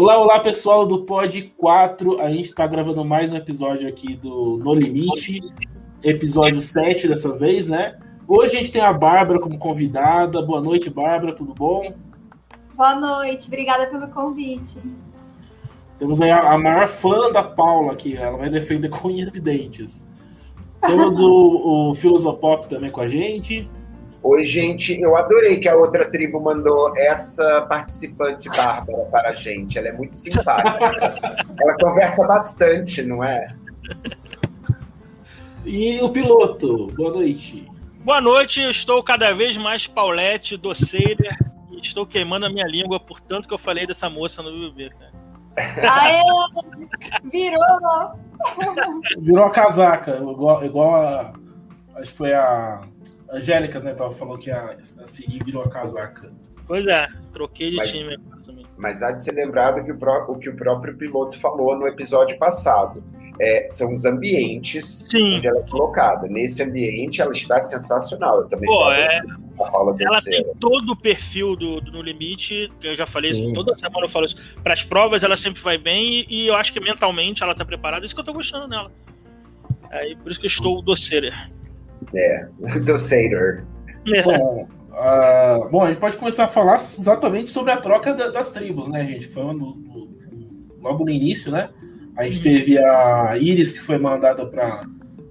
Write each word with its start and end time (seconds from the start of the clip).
Olá, 0.00 0.16
olá 0.16 0.38
pessoal 0.38 0.86
do 0.86 1.02
Pod 1.02 1.42
4. 1.56 2.20
A 2.20 2.30
gente 2.30 2.44
está 2.44 2.64
gravando 2.68 3.04
mais 3.04 3.32
um 3.32 3.36
episódio 3.36 3.88
aqui 3.88 4.14
do 4.14 4.56
No 4.58 4.72
Limite, 4.72 5.40
episódio 6.04 6.60
7 6.60 7.08
dessa 7.08 7.36
vez, 7.36 7.68
né? 7.68 7.98
Hoje 8.28 8.56
a 8.56 8.60
gente 8.60 8.70
tem 8.70 8.80
a 8.80 8.92
Bárbara 8.92 9.40
como 9.40 9.58
convidada. 9.58 10.40
Boa 10.40 10.60
noite, 10.60 10.88
Bárbara, 10.88 11.34
tudo 11.34 11.52
bom? 11.52 11.92
Boa 12.76 12.94
noite, 12.94 13.48
obrigada 13.48 13.88
pelo 13.88 14.06
convite. 14.06 14.78
Temos 15.98 16.22
aí 16.22 16.30
a, 16.30 16.52
a 16.52 16.56
maior 16.56 16.86
fã 16.86 17.32
da 17.32 17.42
Paula 17.42 17.90
aqui, 17.90 18.16
ela 18.16 18.38
vai 18.38 18.48
defender 18.48 18.90
com 18.90 19.08
unhas 19.08 19.34
e 19.34 19.40
dentes. 19.40 20.08
Temos 20.80 21.18
o, 21.18 21.90
o 21.90 21.94
Filosopop 21.96 22.68
também 22.68 22.92
com 22.92 23.00
a 23.00 23.08
gente. 23.08 23.68
Oi, 24.22 24.44
gente. 24.44 25.00
Eu 25.00 25.16
adorei 25.16 25.60
que 25.60 25.68
a 25.68 25.76
outra 25.76 26.10
tribo 26.10 26.40
mandou 26.40 26.96
essa 26.96 27.62
participante 27.62 28.48
Bárbara 28.48 29.04
para 29.10 29.30
a 29.30 29.34
gente. 29.34 29.78
Ela 29.78 29.88
é 29.88 29.92
muito 29.92 30.16
simpática. 30.16 31.14
Ela 31.60 31.76
conversa 31.80 32.26
bastante, 32.26 33.02
não 33.02 33.22
é? 33.22 33.48
E 35.64 36.00
o 36.00 36.10
piloto, 36.10 36.88
boa 36.96 37.12
noite. 37.12 37.68
Boa 38.00 38.20
noite, 38.20 38.60
eu 38.60 38.70
estou 38.70 39.02
cada 39.02 39.32
vez 39.32 39.56
mais 39.56 39.86
Paulette, 39.86 40.56
doceira, 40.56 41.28
e 41.70 41.80
estou 41.80 42.06
queimando 42.06 42.46
a 42.46 42.48
minha 42.48 42.66
língua 42.66 42.98
por 42.98 43.20
tanto 43.20 43.46
que 43.46 43.52
eu 43.52 43.58
falei 43.58 43.86
dessa 43.86 44.08
moça 44.08 44.42
no 44.42 44.50
BBB, 44.50 44.90
cara. 44.90 45.12
Aê! 45.58 46.22
Virou! 47.30 48.18
Virou 49.18 49.44
a 49.44 49.50
casaca, 49.50 50.16
igual, 50.16 50.64
igual 50.64 50.94
a. 50.96 51.32
Acho 51.96 52.12
que 52.12 52.16
foi 52.16 52.32
a 52.32 52.80
Angélica, 53.30 53.80
né? 53.80 53.94
Tava 53.94 54.12
falando 54.12 54.38
que 54.38 54.50
a, 54.50 54.76
a 55.02 55.06
Siri 55.06 55.38
virou 55.44 55.62
a 55.62 55.68
casaca. 55.68 56.30
Pois 56.66 56.86
é, 56.86 57.06
troquei 57.32 57.70
de 57.70 57.76
Mas- 57.76 57.90
time. 57.92 58.16
Mas 58.76 59.02
há 59.02 59.10
de 59.10 59.22
ser 59.24 59.32
lembrado 59.32 59.84
que 59.84 59.90
o, 59.90 59.98
pró- 59.98 60.24
o 60.28 60.38
que 60.38 60.48
o 60.48 60.54
próprio 60.56 60.96
piloto 60.96 61.38
falou 61.40 61.76
no 61.76 61.86
episódio 61.88 62.38
passado. 62.38 63.02
É, 63.40 63.68
são 63.70 63.92
os 63.94 64.04
ambientes 64.04 65.06
Sim. 65.10 65.36
onde 65.38 65.46
ela 65.48 65.58
é 65.60 65.68
colocada. 65.68 66.26
Nesse 66.28 66.62
ambiente, 66.62 67.20
ela 67.20 67.32
está 67.32 67.60
sensacional. 67.60 68.40
Eu 68.42 68.48
também 68.48 68.66
Pô, 68.68 68.78
falo 68.80 68.92
é, 68.92 69.18
a 69.18 69.70
Paula 69.70 69.96
ela 70.00 70.12
Terceira. 70.20 70.44
tem 70.44 70.54
todo 70.56 70.90
o 70.92 70.96
perfil 70.96 71.54
do, 71.56 71.80
do 71.80 71.90
No 71.92 72.02
Limite, 72.02 72.70
que 72.80 72.86
eu 72.88 72.96
já 72.96 73.06
falei 73.06 73.34
Sim. 73.34 73.44
isso, 73.46 73.52
toda 73.54 73.76
semana 73.76 74.06
eu 74.06 74.10
falo 74.10 74.26
isso. 74.26 74.36
Para 74.62 74.72
as 74.74 74.82
provas 74.84 75.22
ela 75.22 75.36
sempre 75.36 75.60
vai 75.62 75.76
bem 75.78 76.24
e, 76.28 76.44
e 76.44 76.46
eu 76.48 76.54
acho 76.56 76.72
que 76.72 76.80
mentalmente 76.80 77.42
ela 77.42 77.54
tá 77.54 77.64
preparada, 77.64 78.04
isso 78.06 78.14
que 78.14 78.20
eu 78.20 78.24
tô 78.24 78.32
gostando 78.32 78.66
nela. 78.68 78.90
Aí, 79.90 80.14
por 80.16 80.30
isso 80.30 80.40
que 80.40 80.46
eu 80.46 80.50
estou 80.50 80.82
doceira. 80.82 81.32
É, 82.14 82.46
do 82.80 82.98
Sater. 82.98 83.64
Bom, 84.24 84.68
ah, 84.92 85.68
bom, 85.70 85.82
a 85.82 85.90
gente 85.90 86.00
pode 86.00 86.16
começar 86.16 86.44
a 86.44 86.48
falar 86.48 86.76
exatamente 86.76 87.50
sobre 87.50 87.72
a 87.72 87.76
troca 87.76 88.14
da- 88.14 88.28
das 88.30 88.50
tribos, 88.50 88.88
né, 88.88 89.06
gente? 89.06 89.28
Foi 89.28 89.42
no- 89.44 89.52
no- 89.54 90.08
logo 90.80 91.04
no 91.04 91.10
início, 91.10 91.52
né? 91.52 91.68
A 92.16 92.24
gente 92.24 92.42
teve 92.42 92.78
a 92.78 93.36
Iris, 93.38 93.72
que 93.72 93.80
foi 93.80 93.98
mandada 93.98 94.44
para 94.46 94.86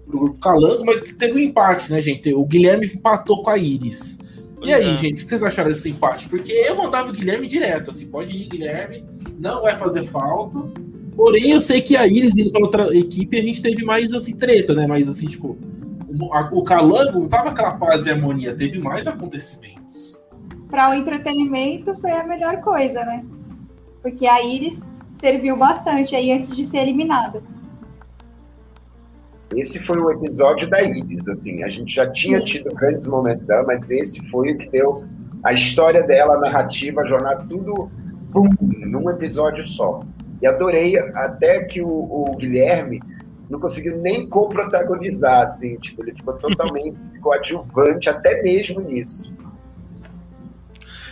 o 0.07 0.09
grupo 0.09 0.39
Calango, 0.39 0.85
mas 0.85 1.01
que 1.01 1.13
teve 1.13 1.33
um 1.33 1.39
empate, 1.39 1.91
né, 1.91 2.01
gente? 2.01 2.33
O 2.33 2.45
Guilherme 2.45 2.85
empatou 2.85 3.43
com 3.43 3.49
a 3.49 3.57
Iris. 3.57 4.19
E 4.63 4.73
aí, 4.73 4.93
é. 4.93 4.95
gente, 4.95 5.21
o 5.21 5.23
que 5.23 5.29
vocês 5.29 5.43
acharam 5.43 5.69
desse 5.69 5.89
empate? 5.89 6.29
Porque 6.29 6.51
eu 6.51 6.75
mandava 6.75 7.09
o 7.09 7.11
Guilherme 7.11 7.47
direto, 7.47 7.91
assim, 7.91 8.07
pode 8.07 8.35
ir, 8.37 8.47
Guilherme, 8.47 9.03
não 9.37 9.61
vai 9.61 9.75
fazer 9.75 10.03
falta. 10.03 10.59
Porém, 11.15 11.51
eu 11.51 11.59
sei 11.59 11.81
que 11.81 11.95
a 11.97 12.07
Iris 12.07 12.37
indo 12.37 12.51
para 12.51 12.61
outra 12.61 12.95
equipe, 12.97 13.37
a 13.37 13.41
gente 13.41 13.61
teve 13.61 13.83
mais, 13.83 14.13
assim, 14.13 14.35
treta, 14.35 14.73
né? 14.73 14.87
Mas, 14.87 15.09
assim, 15.09 15.27
tipo, 15.27 15.57
o, 16.19 16.63
Calango 16.63 17.19
não 17.19 17.27
tava 17.27 17.49
aquela 17.49 17.73
paz 17.73 18.05
e 18.05 18.11
harmonia, 18.11 18.55
teve 18.55 18.79
mais 18.79 19.07
acontecimentos. 19.07 20.17
Para 20.69 20.89
o 20.89 20.93
entretenimento 20.93 21.95
foi 21.95 22.11
a 22.11 22.25
melhor 22.25 22.61
coisa, 22.61 23.01
né? 23.05 23.25
Porque 24.01 24.27
a 24.27 24.43
Iris 24.43 24.85
serviu 25.13 25.57
bastante 25.57 26.15
aí 26.15 26.31
antes 26.31 26.55
de 26.55 26.63
ser 26.63 26.79
eliminada. 26.79 27.41
Esse 29.55 29.79
foi 29.79 29.97
o 29.97 30.11
episódio 30.11 30.69
da 30.69 30.81
Iris, 30.81 31.27
assim. 31.27 31.63
A 31.63 31.69
gente 31.69 31.93
já 31.93 32.09
tinha 32.11 32.39
Sim. 32.39 32.45
tido 32.45 32.75
grandes 32.75 33.07
momentos 33.07 33.45
dela, 33.45 33.63
mas 33.65 33.89
esse 33.89 34.29
foi 34.29 34.51
o 34.51 34.57
que 34.57 34.69
deu 34.69 35.05
a 35.43 35.53
história 35.53 36.03
dela, 36.03 36.35
a 36.35 36.39
narrativa, 36.39 37.01
a 37.01 37.05
jornada, 37.05 37.45
tudo 37.47 37.87
pum, 38.31 38.49
num 38.59 39.09
episódio 39.09 39.63
só. 39.63 40.03
E 40.41 40.47
adorei 40.47 40.97
até 40.97 41.63
que 41.63 41.81
o, 41.81 41.87
o 41.87 42.35
Guilherme 42.35 43.01
não 43.49 43.59
conseguiu 43.59 43.97
nem 43.97 44.27
co-protagonizar, 44.27 45.43
assim, 45.43 45.77
tipo, 45.77 46.03
ele 46.03 46.13
ficou 46.13 46.33
totalmente 46.33 46.97
coadjuvante 47.21 48.09
até 48.09 48.41
mesmo 48.41 48.81
nisso. 48.81 49.33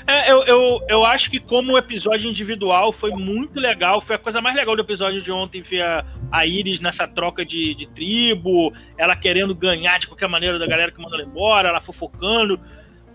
É, 0.08 0.32
eu, 0.32 0.44
eu, 0.44 0.82
eu 0.88 1.04
acho 1.04 1.32
que 1.32 1.40
como 1.40 1.78
episódio 1.78 2.30
individual 2.30 2.94
foi 2.94 3.10
muito 3.10 3.60
legal, 3.60 4.00
foi 4.00 4.16
a 4.16 4.20
coisa 4.20 4.40
mais 4.40 4.56
legal 4.56 4.76
do 4.76 4.84
episódio 4.84 5.20
de 5.20 5.32
ontem, 5.32 5.64
ver 5.64 5.82
a, 5.82 6.06
a 6.32 6.46
Iris 6.46 6.80
nessa 6.80 7.08
troca 7.08 7.44
de, 7.44 7.74
de 7.74 7.88
tribo, 7.88 8.72
ela 9.00 9.16
querendo 9.16 9.56
ganhar 9.56 9.98
de 9.98 10.06
qualquer 10.06 10.30
maneira 10.30 10.60
da 10.60 10.68
galera 10.68 10.92
que 10.92 11.02
mandou 11.02 11.20
ela 11.20 11.28
embora, 11.28 11.70
ela 11.70 11.82
fofocando. 11.82 12.60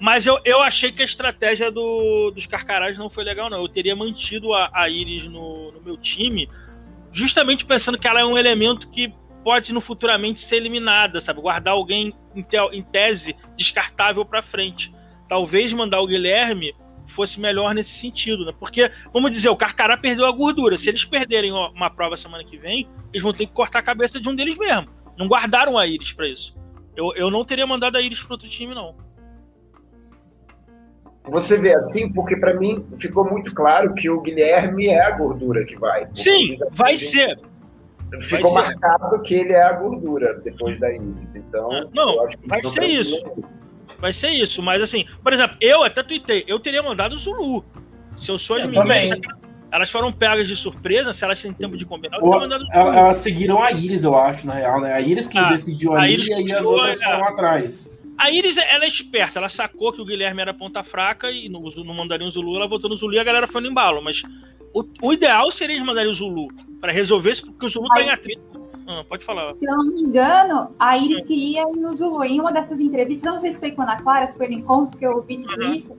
Mas 0.01 0.27
eu, 0.27 0.41
eu 0.45 0.61
achei 0.63 0.91
que 0.91 1.03
a 1.03 1.05
estratégia 1.05 1.71
do, 1.71 2.33
dos 2.33 2.47
Carcarás 2.47 2.99
não 2.99 3.09
foi 3.09 3.23
legal, 3.23 3.49
não. 3.49 3.61
Eu 3.61 3.69
teria 3.69 3.95
mantido 3.95 4.53
a, 4.53 4.69
a 4.73 4.89
Iris 4.89 5.27
no, 5.27 5.71
no 5.71 5.81
meu 5.83 5.97
time, 5.97 6.49
justamente 7.13 7.65
pensando 7.65 7.99
que 7.99 8.07
ela 8.09 8.21
é 8.21 8.25
um 8.25 8.39
elemento 8.39 8.89
que 8.91 9.13
pode 9.43 9.73
no 9.73 9.81
futuramente 9.81 10.41
ser 10.41 10.57
eliminada, 10.57 11.21
sabe? 11.21 11.41
Guardar 11.41 11.75
alguém 11.75 12.13
em, 12.35 12.43
te- 12.43 12.57
em 12.73 12.83
tese 12.83 13.35
descartável 13.57 14.25
pra 14.25 14.43
frente. 14.43 14.93
Talvez 15.29 15.73
mandar 15.73 16.01
o 16.01 16.07
Guilherme 16.07 16.75
fosse 17.09 17.41
melhor 17.41 17.75
nesse 17.75 17.91
sentido, 17.91 18.45
né? 18.45 18.53
Porque, 18.59 18.91
vamos 19.13 19.31
dizer, 19.31 19.49
o 19.49 19.57
Carcará 19.57 19.97
perdeu 19.97 20.27
a 20.27 20.31
gordura. 20.31 20.77
Se 20.79 20.89
eles 20.89 21.05
perderem 21.05 21.51
uma 21.53 21.91
prova 21.91 22.17
semana 22.17 22.45
que 22.45 22.57
vem, 22.57 22.89
eles 23.13 23.23
vão 23.23 23.33
ter 23.33 23.47
que 23.47 23.53
cortar 23.53 23.81
a 23.81 23.83
cabeça 23.83 24.21
de 24.21 24.29
um 24.29 24.35
deles 24.35 24.57
mesmo. 24.57 24.89
Não 25.19 25.27
guardaram 25.27 25.77
a 25.77 25.87
Iris 25.87 26.13
pra 26.13 26.29
isso. 26.29 26.55
Eu, 26.97 27.13
eu 27.15 27.31
não 27.31 27.45
teria 27.45 27.67
mandado 27.67 27.97
a 27.97 28.01
Iris 28.01 28.21
pro 28.23 28.33
outro 28.35 28.49
time, 28.49 28.75
não. 28.75 28.95
Você 31.31 31.57
vê 31.57 31.75
assim, 31.75 32.13
porque 32.13 32.37
para 32.37 32.55
mim 32.55 32.85
ficou 32.99 33.25
muito 33.25 33.55
claro 33.55 33.95
que 33.95 34.11
o 34.11 34.21
Guilherme 34.21 34.87
é 34.89 35.01
a 35.01 35.11
gordura 35.13 35.65
que 35.65 35.77
vai. 35.79 36.09
Sim, 36.15 36.57
vai 36.73 36.97
ser. 36.97 37.39
Ficou 38.23 38.53
vai 38.53 38.67
ser. 38.67 38.75
marcado 38.81 39.23
que 39.23 39.35
ele 39.35 39.53
é 39.53 39.63
a 39.63 39.73
gordura 39.73 40.41
depois 40.45 40.79
da 40.81 40.93
Iris. 40.93 41.37
Então, 41.37 41.73
É, 41.73 41.85
não, 41.95 42.15
eu 42.15 42.27
acho 42.27 42.39
que 42.39 42.49
vai 42.49 42.63
ser 42.65 42.85
isso. 42.85 43.23
Vai 43.99 44.13
ser 44.13 44.31
isso. 44.31 44.61
Mas 44.63 44.83
assim, 44.83 45.05
por 45.23 45.33
exemplo, 45.33 45.57
eu 45.61 45.85
até 45.85 46.03
tuitei, 46.03 46.45
eu 46.49 46.59
teria 46.59 46.83
mandado 46.83 47.15
o 47.15 47.19
Zulu. 47.19 47.65
Se 48.17 48.31
eu 48.31 48.39
sou 48.39 48.57
as 48.57 48.65
Eu 48.65 48.71
meninas, 48.71 48.89
também. 49.11 49.21
elas 49.71 49.91
foram 49.91 50.13
pegas 50.13 50.49
de 50.49 50.57
surpresa, 50.57 51.13
se 51.13 51.23
elas 51.23 51.41
têm 51.41 51.53
tempo 51.53 51.77
de 51.77 51.85
combinar, 51.87 52.17
eu 52.17 52.23
teria 52.23 52.39
mandado 52.41 52.63
o 52.63 52.67
Zulu. 52.67 52.79
Elas 52.99 53.17
seguiram 53.19 53.63
a 53.63 53.71
Iris, 53.71 54.03
eu 54.05 54.17
acho, 54.17 54.47
na 54.47 54.55
real, 54.55 54.81
né? 54.81 54.93
A 54.93 55.01
Iris 55.01 55.27
que 55.27 55.39
Ah, 55.39 55.49
decidiu 55.51 55.95
a 55.95 56.01
ali 56.03 56.15
Iris 56.15 56.27
e 56.29 56.35
aí 56.35 56.53
as 56.53 56.65
outras 56.65 57.01
é. 57.01 57.05
foram 57.05 57.25
atrás. 57.27 58.00
A 58.21 58.31
Iris, 58.31 58.57
ela 58.59 58.85
é 58.85 58.89
esperta, 58.89 59.39
ela 59.39 59.49
sacou 59.49 59.93
que 59.93 60.01
o 60.03 60.05
Guilherme 60.05 60.43
era 60.43 60.53
ponta 60.53 60.85
fraca 60.85 61.31
e 61.31 61.49
no, 61.49 61.61
no 61.61 61.95
mandaria 61.95 62.27
o 62.27 62.31
Zulu, 62.31 62.55
ela 62.57 62.69
votou 62.69 62.91
no 62.91 62.97
Zulu 62.97 63.15
e 63.15 63.19
a 63.19 63.25
galera 63.25 63.49
foi 63.49 63.63
no 63.63 63.69
embalo. 63.69 64.03
Mas 64.03 64.23
o, 64.75 64.85
o 65.03 65.13
ideal 65.13 65.51
seria 65.51 65.75
eles 65.77 65.87
mandarem 65.87 66.11
o 66.11 66.15
Zulu 66.15 66.49
pra 66.81 66.93
resolver 66.93 67.31
isso, 67.31 67.47
porque 67.47 67.65
o 67.65 67.69
Zulu 67.69 67.89
tá 67.89 67.95
Mas- 67.97 68.07
em 68.09 68.11
atrito. 68.11 68.61
Ah, 68.87 69.05
pode 69.09 69.25
falar. 69.25 69.55
Se 69.55 69.65
eu 69.65 69.71
não 69.77 69.87
me 69.95 70.03
engano, 70.03 70.75
a 70.79 70.99
Iris 70.99 71.25
queria 71.25 71.63
ir 71.63 71.77
no 71.81 71.95
Zulu. 71.95 72.25
Em 72.25 72.41
uma 72.41 72.53
dessas 72.53 72.81
entrevistas, 72.81 73.31
não 73.31 73.39
sei 73.39 73.53
se 73.53 73.61
foi 73.61 73.71
com 73.71 73.83
a 73.83 73.85
Ana 73.85 74.03
Clara, 74.03 74.27
se 74.27 74.37
foi 74.37 74.49
no 74.49 74.55
encontro, 74.55 74.99
que 74.99 75.07
eu 75.07 75.13
ouvi 75.13 75.39
tudo 75.39 75.65
Uhum. 75.65 75.73
isso. 75.75 75.97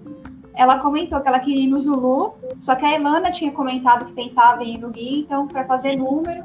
Ela 0.55 0.77
comentou 0.79 1.21
que 1.21 1.27
ela 1.27 1.39
queria 1.39 1.63
ir 1.63 1.67
no 1.67 1.79
Zulu, 1.79 2.35
só 2.59 2.75
que 2.75 2.85
a 2.85 2.93
Elana 2.93 3.31
tinha 3.31 3.51
comentado 3.51 4.05
que 4.05 4.11
pensava 4.11 4.61
em 4.63 4.75
ir 4.75 4.77
no 4.77 4.89
Gui, 4.89 5.19
então, 5.21 5.47
para 5.47 5.63
fazer 5.65 5.95
número, 5.95 6.43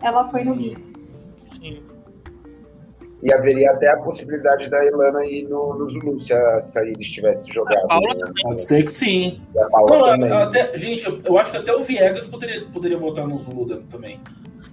ela 0.00 0.26
foi 0.30 0.42
no 0.44 0.54
Gui. 0.56 0.78
Sim. 1.60 1.82
E 3.22 3.32
haveria 3.32 3.70
até 3.70 3.88
a 3.88 3.96
possibilidade 3.98 4.68
da 4.68 4.84
Ilana 4.84 5.24
ir 5.24 5.44
no, 5.44 5.78
no 5.78 5.86
Zulu 5.86 6.18
se 6.18 6.32
a, 6.34 6.84
Iris 6.84 7.08
tivesse 7.08 7.52
jogado. 7.52 7.84
A 7.84 7.88
Paula 7.88 8.14
né? 8.14 8.32
Pode 8.42 8.62
ser 8.64 8.82
que 8.82 8.90
sim. 8.90 9.40
E 9.54 9.58
a 9.60 9.68
Paula 9.68 10.16
Não, 10.16 10.28
também. 10.28 10.32
até- 10.32 10.76
gente, 10.76 11.06
eu, 11.24 11.38
acho 11.38 11.52
que 11.52 11.56
até 11.58 11.72
o 11.72 11.82
Viegas 11.82 12.26
poderia, 12.26 12.66
poderia 12.66 12.98
votar 12.98 13.26
no 13.28 13.38
Zulu 13.38 13.66
também. 13.84 14.20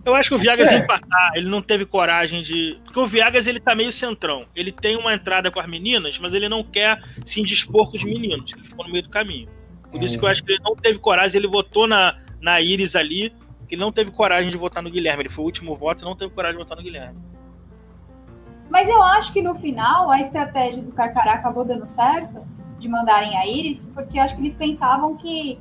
Eu 0.03 0.15
acho 0.15 0.29
que 0.29 0.35
o 0.35 0.39
Viegas 0.39 0.71
ia 0.71 0.79
empatar, 0.79 1.33
ele 1.35 1.47
não 1.47 1.61
teve 1.61 1.85
coragem 1.85 2.41
de. 2.41 2.79
Porque 2.85 2.99
o 2.99 3.05
Viegas 3.05 3.45
ele 3.45 3.59
tá 3.59 3.75
meio 3.75 3.91
centrão. 3.91 4.45
Ele 4.55 4.71
tem 4.71 4.97
uma 4.97 5.13
entrada 5.13 5.51
com 5.51 5.59
as 5.59 5.67
meninas, 5.67 6.17
mas 6.17 6.33
ele 6.33 6.49
não 6.49 6.63
quer 6.63 6.99
se 7.25 7.39
indispor 7.39 7.91
com 7.91 7.97
os 7.97 8.03
meninos. 8.03 8.51
Ele 8.53 8.67
ficou 8.67 8.85
no 8.85 8.91
meio 8.91 9.03
do 9.03 9.09
caminho. 9.09 9.47
Por 9.91 10.01
isso 10.01 10.17
que 10.17 10.25
eu 10.25 10.29
acho 10.29 10.43
que 10.43 10.53
ele 10.53 10.63
não 10.63 10.75
teve 10.75 10.97
coragem, 10.99 11.37
ele 11.37 11.47
votou 11.47 11.87
na, 11.87 12.17
na 12.41 12.61
Iris 12.61 12.95
ali, 12.95 13.33
que 13.67 13.75
ele 13.75 13.81
não 13.81 13.91
teve 13.91 14.09
coragem 14.11 14.49
de 14.49 14.57
votar 14.57 14.81
no 14.81 14.89
Guilherme. 14.89 15.23
Ele 15.23 15.29
foi 15.29 15.43
o 15.43 15.45
último 15.45 15.75
voto 15.75 16.01
e 16.01 16.05
não 16.05 16.15
teve 16.15 16.31
coragem 16.33 16.57
de 16.57 16.63
votar 16.63 16.77
no 16.77 16.83
Guilherme. 16.83 17.17
Mas 18.69 18.87
eu 18.87 19.01
acho 19.01 19.33
que 19.33 19.41
no 19.41 19.55
final 19.55 20.11
a 20.11 20.19
estratégia 20.19 20.81
do 20.81 20.91
Carcará 20.91 21.33
acabou 21.33 21.65
dando 21.65 21.87
certo 21.87 22.47
de 22.77 22.87
mandarem 22.87 23.37
a 23.37 23.45
Iris, 23.45 23.83
porque 23.93 24.17
eu 24.17 24.23
acho 24.23 24.35
que 24.35 24.41
eles 24.41 24.53
pensavam 24.53 25.15
que 25.15 25.59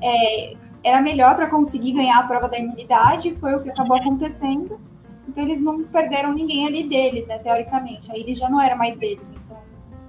é, 0.00 0.54
era 0.84 1.00
melhor 1.00 1.34
para 1.34 1.48
conseguir 1.48 1.92
ganhar 1.92 2.18
a 2.18 2.22
prova 2.24 2.48
da 2.48 2.58
imunidade, 2.58 3.34
foi 3.34 3.54
o 3.54 3.62
que 3.62 3.70
acabou 3.70 3.96
acontecendo. 3.96 4.78
Então 5.26 5.42
eles 5.44 5.60
não 5.60 5.82
perderam 5.84 6.32
ninguém 6.32 6.66
ali 6.66 6.88
deles, 6.88 7.26
né, 7.26 7.38
teoricamente. 7.38 8.10
A 8.10 8.16
Iris 8.16 8.38
já 8.38 8.48
não 8.48 8.60
era 8.60 8.76
mais 8.76 8.96
deles, 8.96 9.32
então. 9.32 9.56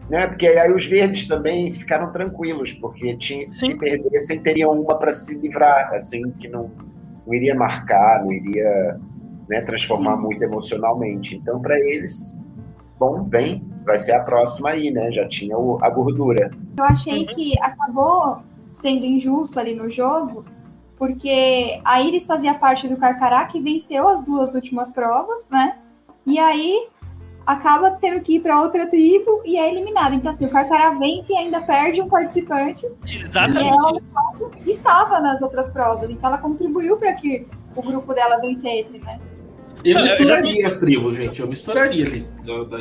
né? 0.09 0.27
Porque 0.27 0.47
aí 0.47 0.71
os 0.73 0.85
verdes 0.85 1.27
também 1.27 1.71
ficaram 1.71 2.11
tranquilos, 2.11 2.73
porque 2.73 3.15
tinha, 3.17 3.51
se 3.53 3.75
perdessem, 3.75 4.39
teriam 4.41 4.71
uma 4.71 4.97
para 4.97 5.13
se 5.13 5.33
livrar, 5.35 5.93
assim, 5.93 6.31
que 6.31 6.47
não, 6.47 6.71
não 7.25 7.33
iria 7.33 7.55
marcar, 7.55 8.23
não 8.23 8.31
iria 8.31 8.99
né, 9.47 9.61
transformar 9.61 10.15
Sim. 10.15 10.23
muito 10.23 10.43
emocionalmente. 10.43 11.35
Então, 11.35 11.61
para 11.61 11.79
eles, 11.79 12.39
bom, 12.99 13.23
bem, 13.23 13.63
vai 13.85 13.99
ser 13.99 14.13
a 14.13 14.23
próxima 14.23 14.69
aí, 14.69 14.91
né? 14.91 15.11
Já 15.11 15.27
tinha 15.27 15.57
o, 15.57 15.77
a 15.83 15.89
gordura. 15.89 16.51
Eu 16.77 16.83
achei 16.83 17.21
uhum. 17.21 17.27
que 17.27 17.59
acabou 17.59 18.39
sendo 18.71 19.05
injusto 19.05 19.59
ali 19.59 19.75
no 19.75 19.89
jogo, 19.89 20.45
porque 20.97 21.79
a 21.85 22.01
Iris 22.01 22.25
fazia 22.25 22.53
parte 22.53 22.87
do 22.87 22.97
Carcará, 22.97 23.45
que 23.45 23.59
venceu 23.59 24.07
as 24.07 24.21
duas 24.21 24.55
últimas 24.55 24.91
provas, 24.91 25.47
né? 25.49 25.77
E 26.25 26.39
aí 26.39 26.87
acaba 27.45 27.91
tendo 27.91 28.21
que 28.21 28.35
ir 28.35 28.39
para 28.39 28.61
outra 28.61 28.87
tribo 28.87 29.41
e 29.45 29.57
é 29.57 29.69
eliminada. 29.69 30.15
Então, 30.15 30.31
assim, 30.31 30.45
o 30.45 30.49
Carcará 30.49 30.91
vence 30.91 31.33
e 31.33 31.35
ainda 31.35 31.61
perde 31.61 32.01
um 32.01 32.07
participante. 32.07 32.89
Exatamente. 33.05 33.65
E 33.65 33.67
ela 33.67 34.01
estava 34.65 35.19
nas 35.19 35.41
outras 35.41 35.67
provas, 35.67 36.09
então 36.09 36.29
ela 36.29 36.37
contribuiu 36.37 36.97
para 36.97 37.13
que 37.13 37.45
o 37.75 37.81
grupo 37.81 38.13
dela 38.13 38.39
vencesse, 38.39 38.99
né? 38.99 39.19
Eu 39.83 40.01
misturaria 40.01 40.61
já... 40.61 40.67
as 40.67 40.79
tribos, 40.79 41.15
gente. 41.15 41.41
Eu 41.41 41.47
misturaria 41.47 42.05
ali. 42.05 42.27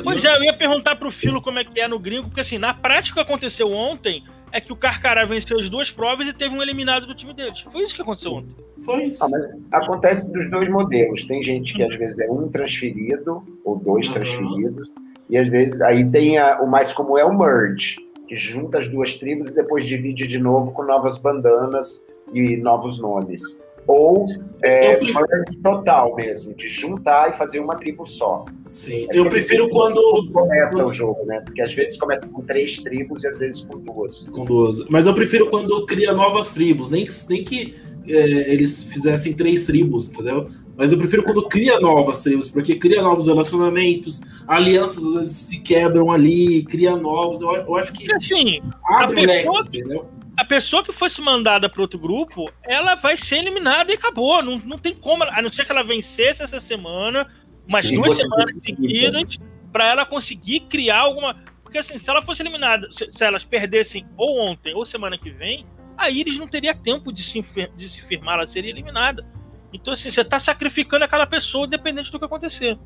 Pois 0.03 0.23
é, 0.23 0.35
eu 0.35 0.43
ia 0.43 0.53
perguntar 0.53 0.95
pro 0.95 1.11
Filo 1.11 1.41
como 1.41 1.59
é 1.59 1.63
que 1.63 1.79
é 1.79 1.87
no 1.87 1.99
gringo, 1.99 2.27
porque 2.27 2.41
assim, 2.41 2.57
na 2.57 2.73
prática 2.73 3.21
aconteceu 3.21 3.71
ontem 3.71 4.23
é 4.53 4.61
que 4.61 4.71
o 4.71 4.75
Carcará 4.75 5.25
venceu 5.25 5.57
as 5.57 5.67
duas 5.67 5.89
provas 5.89 6.27
e 6.27 6.33
teve 6.33 6.55
um 6.55 6.61
eliminado 6.61 7.07
do 7.07 7.15
time 7.15 7.33
deles. 7.33 7.59
Foi 7.71 7.81
isso 7.81 7.95
que 7.95 8.03
aconteceu 8.03 8.33
ontem. 8.33 8.55
Foi 8.85 9.05
isso. 9.05 9.23
Ah, 9.23 9.27
mas 9.27 9.49
acontece 9.71 10.31
dos 10.31 10.49
dois 10.51 10.69
modelos. 10.69 11.25
Tem 11.25 11.41
gente 11.41 11.73
que 11.73 11.81
às 11.81 11.97
vezes 11.97 12.19
é 12.19 12.29
um 12.29 12.47
transferido 12.49 13.43
ou 13.65 13.77
dois 13.77 14.07
uhum. 14.07 14.13
transferidos, 14.13 14.91
e 15.27 15.37
às 15.37 15.47
vezes 15.47 15.81
aí 15.81 16.09
tem 16.09 16.37
a, 16.37 16.61
o 16.61 16.67
mais 16.67 16.93
comum 16.93 17.17
é 17.17 17.25
o 17.25 17.35
merge, 17.35 17.97
que 18.27 18.35
junta 18.35 18.77
as 18.77 18.87
duas 18.87 19.15
tribos 19.15 19.49
e 19.49 19.55
depois 19.55 19.85
divide 19.85 20.27
de 20.27 20.37
novo 20.37 20.71
com 20.71 20.83
novas 20.83 21.17
bandanas 21.17 22.03
e 22.31 22.55
novos 22.57 22.99
nomes. 22.99 23.59
Ou 23.87 24.27
é, 24.61 24.99
merge 24.99 25.61
total 25.61 26.15
mesmo, 26.15 26.55
de 26.55 26.67
juntar 26.69 27.31
e 27.31 27.33
fazer 27.33 27.59
uma 27.59 27.75
tribo 27.75 28.05
só. 28.05 28.45
Sim, 28.71 29.07
é 29.11 29.19
eu 29.19 29.27
prefiro 29.27 29.69
quando. 29.69 30.01
Começa 30.31 30.85
o 30.85 30.93
jogo, 30.93 31.25
né? 31.25 31.41
Porque 31.41 31.61
às 31.61 31.73
vezes 31.73 31.97
começa 31.97 32.27
com 32.29 32.41
três 32.41 32.77
tribos 32.77 33.23
e 33.23 33.27
às 33.27 33.37
vezes 33.37 33.61
com 33.61 33.77
duas. 33.77 34.27
Com 34.29 34.45
duas. 34.45 34.83
Mas 34.89 35.05
eu 35.05 35.13
prefiro 35.13 35.49
quando 35.49 35.85
cria 35.85 36.13
novas 36.13 36.53
tribos, 36.53 36.89
nem 36.89 37.05
que, 37.05 37.11
nem 37.29 37.43
que 37.43 37.75
é, 38.07 38.51
eles 38.51 38.83
fizessem 38.91 39.33
três 39.33 39.65
tribos, 39.65 40.07
entendeu? 40.07 40.49
Mas 40.75 40.91
eu 40.91 40.97
prefiro 40.97 41.23
quando 41.23 41.47
cria 41.47 41.79
novas 41.79 42.23
tribos, 42.23 42.49
porque 42.49 42.75
cria 42.75 43.01
novos 43.01 43.27
relacionamentos, 43.27 44.21
alianças 44.47 45.05
às 45.05 45.13
vezes 45.13 45.35
se 45.35 45.59
quebram 45.59 46.11
ali, 46.11 46.63
cria 46.63 46.95
novos. 46.95 47.41
Eu, 47.41 47.51
eu 47.51 47.75
acho 47.75 47.93
que. 47.93 48.11
Assim, 48.13 48.59
abre 48.85 49.23
a 49.23 49.27
pessoa, 49.27 49.61
leque, 49.61 49.77
entendeu? 49.77 50.05
A 50.37 50.43
pessoa 50.43 50.83
que 50.83 50.91
fosse 50.91 51.21
mandada 51.21 51.69
para 51.69 51.81
outro 51.81 51.99
grupo, 51.99 52.49
ela 52.63 52.95
vai 52.95 53.17
ser 53.17 53.37
eliminada 53.37 53.91
e 53.91 53.95
acabou. 53.95 54.41
Não, 54.41 54.57
não 54.59 54.77
tem 54.77 54.93
como, 54.93 55.23
a 55.23 55.41
não 55.41 55.51
ser 55.51 55.65
que 55.65 55.71
ela 55.71 55.83
vencesse 55.83 56.41
essa 56.41 56.59
semana, 56.59 57.27
umas 57.69 57.85
Sim, 57.85 57.95
duas 57.95 58.17
semanas 58.17 58.55
seguidas, 58.55 59.37
para 59.71 59.87
ela 59.87 60.05
conseguir 60.05 60.61
criar 60.61 60.99
alguma. 60.99 61.35
Porque 61.61 61.77
assim, 61.77 61.97
se 61.97 62.09
ela 62.09 62.21
fosse 62.21 62.41
eliminada, 62.41 62.87
se, 62.93 63.09
se, 63.11 63.23
elas 63.23 63.43
perdessem 63.43 64.05
ou 64.17 64.39
ontem 64.39 64.73
ou 64.73 64.85
semana 64.85 65.17
que 65.17 65.29
vem, 65.29 65.65
a 65.97 66.09
Iris 66.09 66.37
não 66.37 66.47
teria 66.47 66.73
tempo 66.73 67.11
de 67.11 67.23
se, 67.23 67.45
de 67.75 67.89
se 67.89 68.01
firmar, 68.01 68.35
ela 68.35 68.47
seria 68.47 68.71
eliminada. 68.71 69.23
Então, 69.71 69.93
assim, 69.93 70.11
você 70.11 70.21
está 70.21 70.39
sacrificando 70.39 71.05
aquela 71.05 71.25
pessoa 71.25 71.67
dependente 71.67 72.11
do 72.11 72.19
que 72.19 72.25
acontecer. 72.25 72.77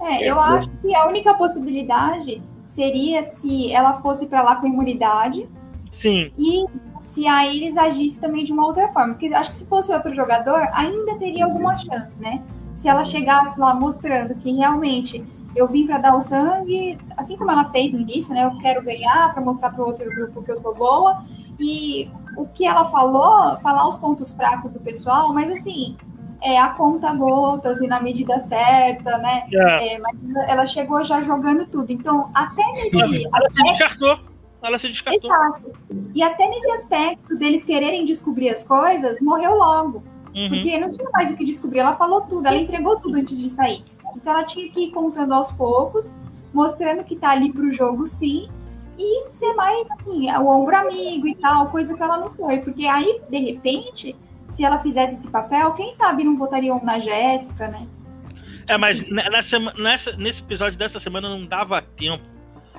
É, 0.00 0.30
eu 0.30 0.40
acho 0.40 0.70
que 0.78 0.94
a 0.94 1.06
única 1.06 1.34
possibilidade 1.34 2.42
seria 2.64 3.22
se 3.22 3.70
ela 3.72 4.00
fosse 4.00 4.26
para 4.26 4.42
lá 4.42 4.56
com 4.56 4.66
imunidade 4.66 5.46
Sim. 5.92 6.30
E 6.38 6.66
se 6.98 7.26
a 7.26 7.46
Iris 7.46 7.76
agisse 7.76 8.20
também 8.20 8.44
de 8.44 8.52
uma 8.52 8.66
outra 8.66 8.88
forma. 8.88 9.14
Porque 9.14 9.26
acho 9.26 9.50
que 9.50 9.56
se 9.56 9.66
fosse 9.66 9.92
outro 9.92 10.14
jogador, 10.14 10.68
ainda 10.72 11.18
teria 11.18 11.44
alguma 11.44 11.76
chance, 11.76 12.20
né? 12.20 12.42
Se 12.74 12.88
ela 12.88 13.04
chegasse 13.04 13.58
lá 13.58 13.74
mostrando 13.74 14.34
que 14.34 14.52
realmente 14.52 15.24
eu 15.54 15.66
vim 15.66 15.86
para 15.86 15.98
dar 15.98 16.16
o 16.16 16.20
sangue, 16.20 16.98
assim 17.16 17.36
como 17.36 17.50
ela 17.50 17.64
fez 17.66 17.92
no 17.92 18.00
início, 18.00 18.32
né? 18.32 18.44
Eu 18.44 18.56
quero 18.58 18.82
ganhar 18.82 19.32
para 19.32 19.42
mostrar 19.42 19.70
para 19.70 19.82
o 19.82 19.86
outro 19.86 20.08
grupo 20.08 20.42
que 20.42 20.50
eu 20.50 20.56
sou 20.56 20.74
boa. 20.74 21.22
E 21.58 22.10
o 22.36 22.46
que 22.46 22.64
ela 22.64 22.86
falou, 22.90 23.58
falar 23.60 23.86
os 23.86 23.96
pontos 23.96 24.32
fracos 24.32 24.72
do 24.72 24.80
pessoal, 24.80 25.32
mas 25.34 25.50
assim, 25.50 25.96
é 26.42 26.58
a 26.58 26.70
conta 26.70 27.12
gotas 27.12 27.80
e 27.80 27.86
na 27.86 28.00
medida 28.00 28.40
certa, 28.40 29.18
né? 29.18 29.44
É. 29.52 29.94
É, 29.94 29.98
mas 29.98 30.16
ela 30.48 30.64
chegou 30.66 31.04
já 31.04 31.22
jogando 31.22 31.66
tudo. 31.66 31.92
Então, 31.92 32.30
até 32.34 32.64
nesse. 32.72 32.96
Ela 32.98 33.50
se 33.52 33.62
descartou 33.62 34.29
ela 34.62 34.78
se 34.78 34.88
descartou. 34.88 35.30
Exato. 35.30 35.72
E 36.14 36.22
até 36.22 36.48
nesse 36.48 36.70
aspecto 36.72 37.36
deles 37.36 37.64
quererem 37.64 38.04
descobrir 38.04 38.50
as 38.50 38.62
coisas, 38.62 39.20
morreu 39.20 39.56
logo. 39.56 40.02
Uhum. 40.34 40.48
Porque 40.48 40.78
não 40.78 40.90
tinha 40.90 41.08
mais 41.10 41.30
o 41.30 41.36
que 41.36 41.44
descobrir. 41.44 41.80
Ela 41.80 41.96
falou 41.96 42.22
tudo, 42.22 42.46
ela 42.46 42.56
entregou 42.56 42.98
tudo 42.98 43.16
antes 43.16 43.38
de 43.40 43.48
sair. 43.48 43.84
Então 44.16 44.32
ela 44.32 44.44
tinha 44.44 44.68
que 44.68 44.84
ir 44.84 44.90
contando 44.90 45.32
aos 45.32 45.50
poucos, 45.50 46.14
mostrando 46.52 47.04
que 47.04 47.16
tá 47.16 47.30
ali 47.30 47.52
pro 47.52 47.72
jogo 47.72 48.06
sim, 48.06 48.48
e 48.98 49.28
ser 49.28 49.54
mais 49.54 49.90
assim, 49.92 50.30
o 50.30 50.46
ombro 50.46 50.76
amigo 50.76 51.26
e 51.26 51.34
tal, 51.34 51.70
coisa 51.70 51.96
que 51.96 52.02
ela 52.02 52.18
não 52.18 52.30
foi. 52.34 52.58
Porque 52.58 52.86
aí, 52.86 53.20
de 53.30 53.38
repente, 53.38 54.16
se 54.46 54.64
ela 54.64 54.78
fizesse 54.80 55.14
esse 55.14 55.28
papel, 55.28 55.72
quem 55.72 55.92
sabe 55.92 56.22
não 56.22 56.36
votariam 56.36 56.80
na 56.84 56.98
Jéssica, 56.98 57.68
né? 57.68 57.86
É, 58.66 58.76
mas 58.76 59.02
nessa, 59.08 59.58
nessa, 59.58 60.12
nesse 60.12 60.42
episódio 60.42 60.78
dessa 60.78 61.00
semana 61.00 61.28
não 61.28 61.46
dava 61.46 61.82
tempo 61.82 62.22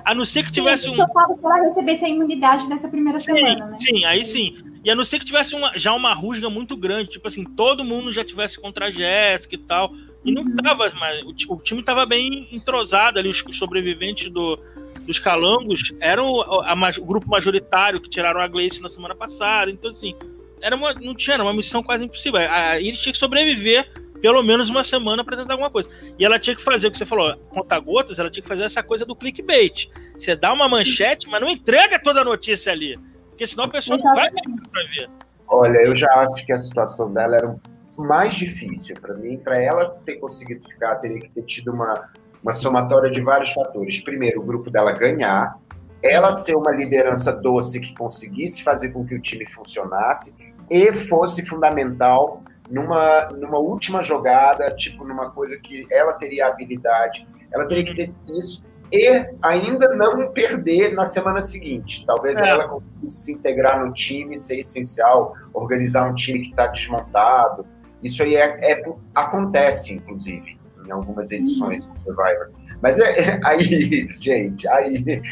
a 0.04 0.14
não 0.14 0.24
ser 0.24 0.42
que 0.42 0.52
sim, 0.52 0.60
tivesse 0.60 0.88
um. 0.88 0.94
Se 0.94 1.46
ela 1.46 1.56
recebesse 1.56 2.04
a 2.04 2.08
imunidade 2.08 2.68
nessa 2.68 2.88
primeira 2.88 3.18
sim, 3.18 3.32
semana, 3.32 3.66
né? 3.66 3.78
Sim, 3.80 4.04
aí 4.04 4.24
sim. 4.24 4.56
E 4.84 4.90
a 4.90 4.94
não 4.94 5.04
ser 5.04 5.18
que 5.18 5.24
tivesse 5.24 5.54
uma, 5.54 5.76
já 5.78 5.92
uma 5.92 6.12
rusga 6.12 6.50
muito 6.50 6.76
grande, 6.76 7.10
tipo 7.10 7.28
assim, 7.28 7.44
todo 7.44 7.84
mundo 7.84 8.12
já 8.12 8.24
tivesse 8.24 8.60
contra 8.60 8.86
a 8.86 8.90
Jéssica 8.90 9.54
e 9.54 9.58
tal. 9.58 9.92
E 10.24 10.32
não 10.32 10.42
uhum. 10.42 10.56
tava 10.56 10.90
mais. 10.90 11.22
O, 11.22 11.54
o, 11.54 11.56
time 11.60 11.82
tava 11.82 12.04
bem 12.04 12.48
entrosado 12.52 13.18
ali, 13.18 13.28
os, 13.28 13.42
os 13.44 13.56
sobreviventes 13.56 14.30
do, 14.30 14.58
dos 15.06 15.18
calangos 15.18 15.92
eram 16.00 16.40
a, 16.40 16.72
a, 16.72 16.90
o 16.98 17.04
grupo 17.04 17.28
majoritário 17.28 18.00
que 18.00 18.08
tiraram 18.08 18.40
a 18.40 18.46
Gleice 18.48 18.80
na 18.80 18.88
semana 18.88 19.14
passada. 19.14 19.70
Então, 19.70 19.90
assim, 19.90 20.14
era 20.60 20.74
uma, 20.74 20.94
não 20.94 21.14
tinha, 21.14 21.34
era 21.34 21.42
uma 21.42 21.52
missão 21.52 21.82
quase 21.82 22.04
impossível. 22.04 22.40
A 22.40 22.80
Iris 22.80 23.00
tinha 23.00 23.12
que 23.12 23.18
sobreviver 23.18 23.88
pelo 24.22 24.40
menos 24.40 24.70
uma 24.70 24.84
semana 24.84 25.24
para 25.24 25.36
tentar 25.36 25.54
alguma 25.54 25.68
coisa. 25.68 25.90
E 26.16 26.24
ela 26.24 26.38
tinha 26.38 26.54
que 26.54 26.62
fazer 26.62 26.86
o 26.86 26.92
que 26.92 26.96
você 26.96 27.04
falou, 27.04 27.36
conta-gotas, 27.50 28.20
ela 28.20 28.30
tinha 28.30 28.42
que 28.42 28.48
fazer 28.48 28.62
essa 28.62 28.80
coisa 28.80 29.04
do 29.04 29.16
clickbait. 29.16 29.90
Você 30.16 30.36
dá 30.36 30.52
uma 30.52 30.68
manchete, 30.68 31.28
mas 31.28 31.40
não 31.40 31.50
entrega 31.50 31.98
toda 31.98 32.20
a 32.20 32.24
notícia 32.24 32.70
ali. 32.72 32.96
Porque 33.30 33.44
senão 33.48 33.64
a 33.64 33.68
pessoa 33.68 33.96
Exatamente. 33.96 34.48
não 34.48 34.56
vai 34.56 34.70
para 34.70 34.82
ver. 34.94 35.10
Olha, 35.48 35.78
eu 35.78 35.94
já 35.94 36.08
acho 36.20 36.46
que 36.46 36.52
a 36.52 36.56
situação 36.56 37.12
dela 37.12 37.36
era 37.36 37.56
mais 37.96 38.34
difícil 38.34 38.94
para 39.00 39.14
mim. 39.14 39.36
Para 39.36 39.60
ela 39.60 40.00
ter 40.06 40.16
conseguido 40.16 40.62
ficar, 40.68 40.94
teria 40.96 41.18
que 41.18 41.28
ter 41.30 41.42
tido 41.42 41.72
uma, 41.72 42.08
uma 42.40 42.54
somatória 42.54 43.10
de 43.10 43.20
vários 43.20 43.50
fatores. 43.50 43.98
Primeiro, 44.00 44.40
o 44.40 44.44
grupo 44.44 44.70
dela 44.70 44.92
ganhar, 44.92 45.58
ela 46.00 46.30
ser 46.36 46.54
uma 46.54 46.70
liderança 46.70 47.32
doce 47.32 47.80
que 47.80 47.92
conseguisse 47.94 48.62
fazer 48.62 48.90
com 48.90 49.04
que 49.04 49.16
o 49.16 49.20
time 49.20 49.46
funcionasse 49.50 50.32
e 50.70 50.92
fosse 50.92 51.44
fundamental 51.44 52.40
numa, 52.70 53.30
numa 53.30 53.58
última 53.58 54.02
jogada, 54.02 54.74
tipo 54.74 55.04
numa 55.04 55.30
coisa 55.30 55.58
que 55.58 55.86
ela 55.90 56.12
teria 56.14 56.46
habilidade, 56.46 57.26
ela 57.52 57.66
teria 57.66 57.84
que 57.84 57.94
ter 57.94 58.14
isso 58.28 58.66
e 58.92 59.26
ainda 59.40 59.94
não 59.96 60.30
perder 60.32 60.92
na 60.92 61.06
semana 61.06 61.40
seguinte. 61.40 62.04
Talvez 62.06 62.36
é. 62.36 62.46
ela 62.46 62.68
conseguisse 62.68 63.24
se 63.24 63.32
integrar 63.32 63.84
no 63.84 63.90
time, 63.94 64.38
ser 64.38 64.58
essencial, 64.58 65.34
organizar 65.54 66.10
um 66.10 66.14
time 66.14 66.40
que 66.40 66.50
está 66.50 66.66
desmontado. 66.66 67.64
Isso 68.02 68.22
aí 68.22 68.36
é, 68.36 68.72
é, 68.72 68.84
acontece, 69.14 69.94
inclusive, 69.94 70.60
em 70.86 70.90
algumas 70.90 71.30
edições 71.30 71.86
do 71.86 71.98
Survivor. 72.00 72.50
Mas 72.82 72.98
é, 72.98 73.18
é 73.32 73.40
aí, 73.44 74.06
gente, 74.08 74.68
aí, 74.68 75.22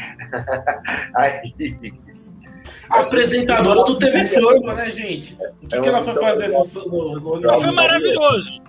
aí 1.13 1.53
a 1.63 2.40
apresentadora 2.89 3.83
do 3.83 3.97
TV 3.97 4.23
Fama, 4.25 4.73
né, 4.73 4.91
gente? 4.91 5.37
O 5.61 5.67
que, 5.67 5.75
é 5.75 5.81
que 5.81 5.87
ela 5.87 6.03
foi 6.03 6.15
fazer 6.15 6.49
no, 6.49 7.19
no, 7.19 7.39
no, 7.39 7.61
Foi 7.61 7.71
maravilhoso. 7.71 8.61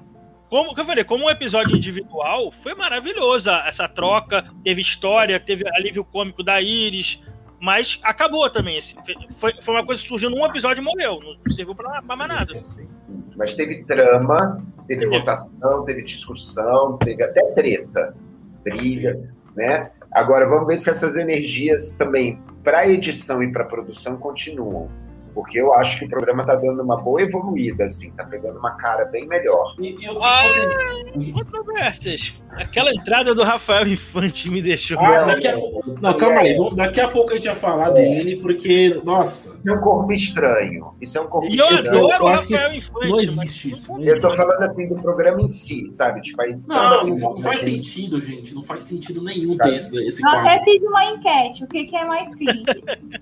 Como 0.49 0.79
eu 0.79 0.85
falei, 0.85 1.03
como 1.03 1.25
um 1.25 1.31
episódio 1.31 1.75
individual, 1.75 2.53
foi 2.53 2.75
maravilhosa 2.75 3.63
essa 3.67 3.89
troca. 3.89 4.45
Teve 4.63 4.83
história, 4.83 5.41
teve 5.41 5.65
alívio 5.75 6.05
cômico 6.05 6.43
da 6.43 6.61
Iris, 6.61 7.19
mas 7.59 7.99
acabou 8.03 8.51
também. 8.51 8.79
Assim, 8.79 8.95
foi, 9.39 9.55
foi 9.63 9.75
uma 9.75 9.87
coisa 9.87 10.03
que 10.03 10.09
surgiu 10.09 10.29
num 10.29 10.45
episódio 10.45 10.83
e 10.83 10.85
morreu. 10.85 11.21
Não 11.21 11.55
serviu 11.55 11.75
pra, 11.75 12.03
pra 12.03 12.17
mais 12.17 12.29
nada. 12.29 12.45
Sim, 12.45 12.63
sim, 12.63 12.89
Mas 13.35 13.55
teve 13.55 13.83
trama, 13.85 14.63
teve 14.87 15.07
votação, 15.07 15.85
teve 15.87 16.03
discussão, 16.03 16.99
teve 16.99 17.23
até 17.23 17.41
treta, 17.53 18.15
briga, 18.63 19.31
né? 19.57 19.91
Agora 20.13 20.47
vamos 20.47 20.67
ver 20.67 20.79
se 20.79 20.91
essas 20.91 21.17
energias 21.17 21.93
também 21.93 22.39
para 22.63 22.89
edição 22.89 23.43
e 23.43 23.51
para 23.51 23.65
produção 23.65 24.17
continuam. 24.17 25.02
Porque 25.35 25.59
eu 25.59 25.73
acho 25.75 25.99
que 25.99 26.05
o 26.05 26.09
programa 26.09 26.45
tá 26.45 26.55
dando 26.55 26.83
uma 26.83 26.97
boa 27.01 27.23
evoluída, 27.23 27.85
assim, 27.85 28.11
tá 28.13 28.23
pegando 28.25 28.59
uma 28.59 28.73
cara 28.77 29.07
bem 29.07 29.27
melhor. 29.27 29.75
E, 29.81 29.89
e 29.89 29.93
que 29.95 30.07
Ah, 30.21 30.43
vocês. 30.47 31.31
Controvérsias. 31.33 32.35
Aquela 32.57 32.91
entrada 32.93 33.35
do 33.35 33.43
Rafael 33.43 33.89
Infante 33.89 34.51
me 34.51 34.61
deixou. 34.61 34.99
Ah, 35.01 35.25
daqui 35.25 35.49
a 35.49 35.55
pouco. 35.55 35.83
Não, 36.03 36.15
calma 36.19 36.41
aí. 36.41 36.57
Daqui 36.75 37.01
a 37.01 37.09
pouco 37.09 37.31
a 37.33 37.35
gente 37.37 37.47
vai 37.47 37.55
falar 37.57 37.91
dele, 37.91 38.37
porque, 38.37 39.01
nossa, 39.05 39.57
Isso 39.59 39.69
é 39.71 39.73
um 39.73 39.81
corpo 39.81 40.13
estranho. 40.13 40.93
Isso 41.01 41.17
é 41.17 41.21
um 41.21 41.27
corpo 41.27 41.49
E 41.49 41.59
eu 41.59 41.65
estranho. 41.67 41.87
eu 41.87 42.07
adoro 42.13 42.25
o 42.25 42.29
acho 42.29 42.47
que 42.47 42.55
Rafael 42.55 42.75
Infante. 42.75 43.09
não 43.09 43.21
existe 43.21 43.71
isso. 43.71 43.93
Não 43.93 44.03
Eu 44.03 44.21
tô 44.21 44.31
falando 44.31 44.63
assim 44.65 44.89
do 44.89 44.97
programa 44.97 45.41
em 45.41 45.49
si, 45.49 45.87
sabe? 45.91 46.21
Tipo, 46.21 46.43
a 46.43 46.49
edição. 46.49 46.77
Não, 46.77 46.97
assim, 46.99 47.11
não, 47.21 47.35
não 47.35 47.43
faz 47.43 47.61
gente- 47.61 47.83
sentido, 47.85 48.21
gente. 48.21 48.55
Não 48.55 48.63
faz 48.63 48.83
sentido 48.83 49.23
nenhum 49.23 49.57
Cara, 49.57 49.71
ter 49.71 49.77
esse, 49.79 49.97
esse 50.09 50.23
Eu 50.23 50.29
até 50.31 50.63
fiz 50.65 50.83
uma 50.83 51.05
enquete, 51.07 51.65
o 51.65 51.67
que, 51.69 51.85
que 51.87 51.97
é 51.97 52.05
mais 52.05 52.35
cringe? 52.35 52.63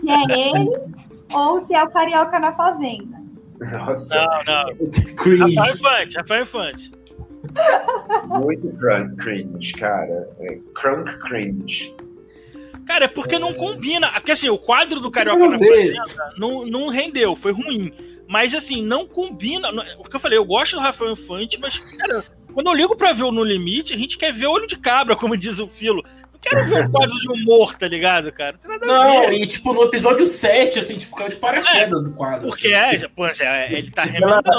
se 0.00 0.10
é 0.10 0.22
ele 0.50 0.70
ou 1.34 1.60
se 1.60 1.74
é 1.74 1.82
o 1.82 1.90
Carioca 1.90 2.38
na 2.38 2.52
Fazenda. 2.52 3.18
Nossa, 3.60 4.14
Não, 4.14 4.42
não. 4.46 4.90
Cringe. 5.16 5.54
Rafael 5.54 5.74
Infante, 5.74 6.16
Rafael 6.16 6.42
Infante. 6.42 6.92
muito 8.26 8.68
crunk 8.78 9.16
cringe, 9.16 9.72
cara. 9.74 10.28
É, 10.40 10.58
crunk 10.74 11.18
cringe. 11.20 11.94
Cara, 12.86 13.04
é 13.04 13.08
porque 13.08 13.38
não 13.38 13.52
combina. 13.54 14.10
Porque 14.12 14.32
assim, 14.32 14.48
o 14.48 14.58
quadro 14.58 15.00
do 15.00 15.10
Carioca 15.10 15.46
na. 15.46 15.58
Fazenda 15.58 16.02
não, 16.38 16.66
não 16.66 16.88
rendeu, 16.88 17.36
foi 17.36 17.52
ruim. 17.52 17.92
Mas 18.28 18.54
assim, 18.54 18.82
não 18.82 19.06
combina. 19.06 19.70
não- 19.72 19.84
O 19.98 20.04
que 20.04 20.16
eu 20.16 20.20
falei, 20.20 20.38
eu 20.38 20.44
gosto 20.44 20.76
do 20.76 20.80
Rafael 20.82 21.12
Infante, 21.12 21.58
mas, 21.60 21.78
cara, 21.96 22.24
quando 22.54 22.68
eu 22.68 22.74
ligo 22.74 22.96
pra 22.96 23.12
ver 23.12 23.24
o 23.24 23.32
No 23.32 23.44
Limite, 23.44 23.92
a 23.92 23.96
gente 23.96 24.16
quer 24.16 24.32
ver 24.32 24.46
olho 24.46 24.66
de 24.66 24.78
cabra, 24.78 25.16
como 25.16 25.36
diz 25.36 25.58
o 25.58 25.68
Filo. 25.68 26.02
Quero 26.42 26.64
ver 26.66 26.86
um 26.86 26.90
quadro 26.90 27.16
de 27.18 27.28
humor, 27.28 27.76
tá 27.76 27.86
ligado, 27.86 28.32
cara? 28.32 28.58
Não 28.82 29.30
e 29.32 29.46
tipo, 29.46 29.72
no 29.74 29.82
episódio 29.84 30.24
7, 30.26 30.78
assim, 30.78 30.96
tipo, 30.96 31.14
caiu 31.14 31.28
de 31.30 31.36
paraquedas 31.36 32.06
o 32.06 32.14
quadro. 32.14 32.48
Porque 32.48 32.68
assim. 32.72 33.04
é, 33.04 33.08
pô, 33.08 33.32
já, 33.34 33.66
ele 33.70 33.90
tá 33.90 34.06
Pela- 34.08 34.38
a 34.38 34.42
Pela 34.42 34.58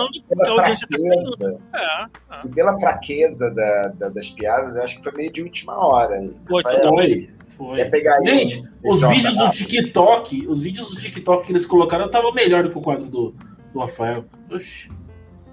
audiência 0.52 0.88
tá 0.88 0.98
fraqueza, 0.98 1.60
É, 1.74 1.80
é. 1.80 2.08
e 2.46 2.50
pela 2.50 2.80
fraqueza 2.80 3.50
da- 3.52 3.88
da- 3.96 4.10
das 4.10 4.30
piadas, 4.30 4.76
eu 4.76 4.84
acho 4.84 4.98
que 4.98 5.04
foi 5.04 5.14
meio 5.18 5.32
de 5.32 5.42
última 5.42 5.76
hora. 5.76 6.22
Rafael, 6.54 6.90
Foi, 6.94 7.30
foi. 7.58 7.76
Quer 7.78 7.90
pegar 7.90 8.24
Gente, 8.24 8.60
um- 8.84 8.92
os 8.92 9.00
joga 9.00 9.14
vídeos 9.16 9.38
do. 9.38 9.50
TikTok, 9.50 10.48
os 10.48 10.62
vídeos 10.62 10.90
do 10.94 11.02
TikTok 11.02 11.46
que 11.48 11.52
eles 11.52 11.66
colocaram 11.66 12.06
estavam 12.06 12.32
melhor 12.32 12.64
do 12.64 12.70
que 12.70 12.78
o 12.78 12.82
quadro 12.82 13.06
do, 13.08 13.36
do 13.74 13.80
Rafael. 13.80 14.24
Oxi. 14.52 14.92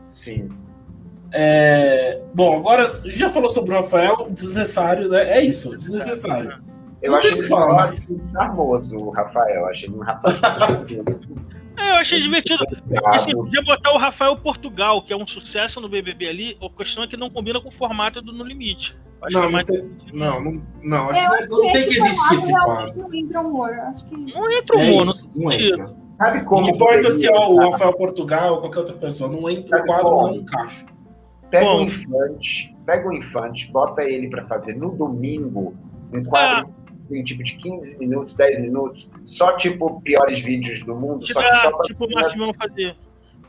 Sim. 0.07 0.49
É, 1.33 2.21
Bom, 2.35 2.59
agora 2.59 2.85
a 2.85 2.89
gente 2.89 3.19
já 3.19 3.29
falou 3.29 3.51
sobre 3.51 3.73
o 3.73 3.77
Rafael, 3.77 4.29
desnecessário, 4.31 5.09
né? 5.09 5.39
É 5.39 5.45
isso, 5.45 5.77
desnecessário. 5.77 6.59
Eu 7.01 7.13
Não 7.13 7.19
o 7.19 7.23
que 7.23 7.43
falar 7.45 7.95
charmoso, 7.97 8.97
o 8.97 9.11
Rafael. 9.11 9.67
Achei 9.67 9.89
ele 9.89 9.99
um 9.99 10.01
rapaz 10.01 10.35
É, 11.77 11.91
eu 11.91 11.95
achei 11.97 12.21
divertido. 12.21 12.65
Assim, 13.07 13.33
podia 13.33 13.63
botar 13.63 13.93
o 13.93 13.99
Rafael 13.99 14.37
Portugal, 14.37 15.01
que 15.03 15.13
é 15.13 15.17
um 15.17 15.27
sucesso 15.27 15.81
no 15.81 15.89
BBB 15.89 16.29
ali. 16.29 16.59
A 16.61 16.69
questão 16.77 17.05
é 17.05 17.07
que 17.07 17.17
não 17.17 17.31
combina 17.31 17.61
com 17.61 17.69
o 17.69 17.73
formato 17.73 18.21
do 18.21 18.33
No 18.33 18.43
Limite. 18.43 18.97
Não, 19.31 19.41
é 19.41 19.45
não 19.45 19.51
mais- 19.51 19.67
tem, 19.67 19.91
não, 20.13 20.43
não, 20.43 20.63
não, 20.83 21.11
acho 21.11 21.21
que 21.43 21.49
não, 21.49 21.59
não 21.59 21.73
tem 21.73 21.87
que 21.87 21.95
existir 21.97 22.35
esse 22.35 22.51
formato 22.51 22.83
quadro. 22.83 23.03
Não 23.03 23.15
entra 23.15 23.41
humor. 23.41 23.71
Acho 23.71 24.07
que 24.07 24.17
Não 24.17 24.53
entra 24.53 24.77
o 24.77 24.81
É 24.81 24.91
isso, 24.91 25.31
não 25.35 25.53
entra. 25.53 25.95
Sabe 26.17 26.45
como. 26.45 26.67
Não 26.67 26.75
importa 26.75 27.11
se 27.11 27.27
é 27.27 27.33
o 27.33 27.71
Rafael 27.71 27.93
Portugal 27.95 28.55
ou 28.55 28.61
qualquer 28.61 28.79
outra 28.81 28.95
pessoa, 28.95 29.31
não 29.31 29.49
entra 29.49 29.83
o 29.83 29.87
quadro, 29.87 30.05
como? 30.05 30.27
não 30.29 30.35
encaixa. 30.35 30.87
Pega 31.51 31.65
Bom. 31.65 31.81
o 31.81 31.85
infante, 31.85 32.77
pega 32.85 33.09
o 33.09 33.13
infante, 33.13 33.71
bota 33.73 34.03
ele 34.03 34.29
pra 34.29 34.43
fazer 34.43 34.77
no 34.77 34.91
domingo 34.95 35.75
um 36.13 36.23
quadro 36.25 36.75
em 37.11 37.25
tipo 37.25 37.43
de 37.43 37.55
15 37.57 37.99
minutos, 37.99 38.37
10 38.37 38.61
minutos, 38.61 39.11
só 39.25 39.57
tipo 39.57 40.01
piores 40.03 40.41
vídeos 40.41 40.85
do 40.85 40.95
mundo, 40.95 41.27
só 41.27 41.41
que 41.43 41.53
só 41.57 41.71
com 41.73 41.83
tipo, 41.85 42.07
cenas, 42.07 42.57
fazer. 42.59 42.97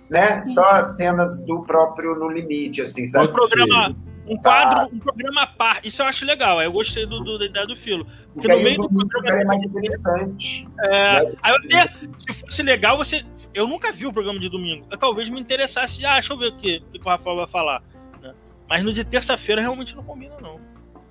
né? 0.09 0.45
Só 0.45 0.63
as 0.65 0.95
cenas 0.95 1.43
do 1.45 1.61
próprio 1.63 2.15
no 2.15 2.29
limite, 2.29 2.81
assim, 2.81 3.05
sabe? 3.05 3.27
Um 3.27 3.33
programa, 3.33 3.95
um 4.25 4.35
quadro, 4.37 4.95
um 4.95 4.99
programa 4.99 5.41
à 5.41 5.47
parte. 5.47 5.89
Isso 5.89 6.01
eu 6.01 6.05
acho 6.05 6.23
legal. 6.25 6.61
Eu 6.61 6.71
gostei 6.71 7.05
do, 7.05 7.19
do- 7.21 7.37
da 7.37 7.45
ideia 7.47 7.67
do 7.67 7.75
Filo. 7.75 8.07
Porque 8.33 8.47
no 8.47 8.53
aí 8.53 8.63
meio 8.63 8.81
o 8.81 8.87
do 8.87 8.89
programa- 8.95 9.19
ficaria 9.21 9.45
mais 9.45 9.63
interessante. 9.65 10.67
É, 10.81 11.23
né? 11.25 11.31
aí 11.43 11.51
eu 11.51 11.57
até, 11.57 11.93
se 12.33 12.39
fosse 12.39 12.63
legal, 12.63 12.97
você. 12.97 13.25
Eu 13.53 13.67
nunca 13.67 13.91
vi 13.91 14.05
o 14.05 14.13
programa 14.13 14.39
de 14.39 14.49
domingo. 14.49 14.85
Eu 14.91 14.97
talvez 14.97 15.29
me 15.29 15.39
interessasse 15.39 16.05
ah, 16.05 16.13
deixa 16.13 16.33
eu 16.33 16.37
ver 16.37 16.47
o 16.49 16.57
que, 16.57 16.81
o 16.89 16.91
que 16.91 16.99
o 16.99 17.09
Rafael 17.09 17.35
vai 17.37 17.47
falar. 17.47 17.81
né? 18.21 18.33
Mas 18.69 18.83
no 18.83 18.93
de 18.93 19.03
terça-feira 19.03 19.61
realmente 19.61 19.95
não 19.95 20.03
combina, 20.03 20.35
não. 20.41 20.59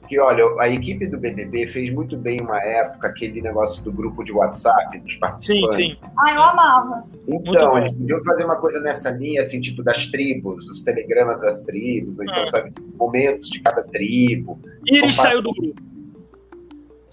Porque, 0.00 0.18
olha, 0.21 0.42
a 0.59 0.66
equipe 0.71 1.07
do 1.07 1.18
BBB 1.18 1.66
fez 1.66 1.90
muito 1.92 2.16
bem 2.16 2.40
uma 2.40 2.59
época 2.62 3.09
aquele 3.09 3.42
negócio 3.42 3.85
do 3.85 3.92
grupo 3.92 4.25
de 4.25 4.33
WhatsApp 4.33 4.99
dos 5.00 5.12
Sim, 5.12 5.18
participantes. 5.21 5.76
sim. 5.76 5.97
Ah, 6.25 6.33
eu 6.33 6.42
amava. 6.42 7.04
Então, 7.28 7.76
eles 7.76 7.95
podiam 7.99 8.25
fazer 8.25 8.45
uma 8.47 8.57
coisa 8.57 8.80
nessa 8.80 9.11
linha, 9.11 9.42
assim, 9.42 9.61
tipo 9.61 9.83
das 9.83 10.07
tribos, 10.07 10.66
os 10.66 10.83
telegramas 10.83 11.42
das 11.42 11.61
tribos, 11.61 12.16
ou 12.16 12.25
então, 12.25 12.42
Ah. 12.42 12.47
sabe, 12.47 12.73
momentos 12.99 13.50
de 13.50 13.61
cada 13.61 13.83
tribo. 13.83 14.59
Iris 14.87 15.14
Compa- 15.16 15.28
saiu 15.28 15.42
do 15.42 15.52
grupo. 15.52 15.83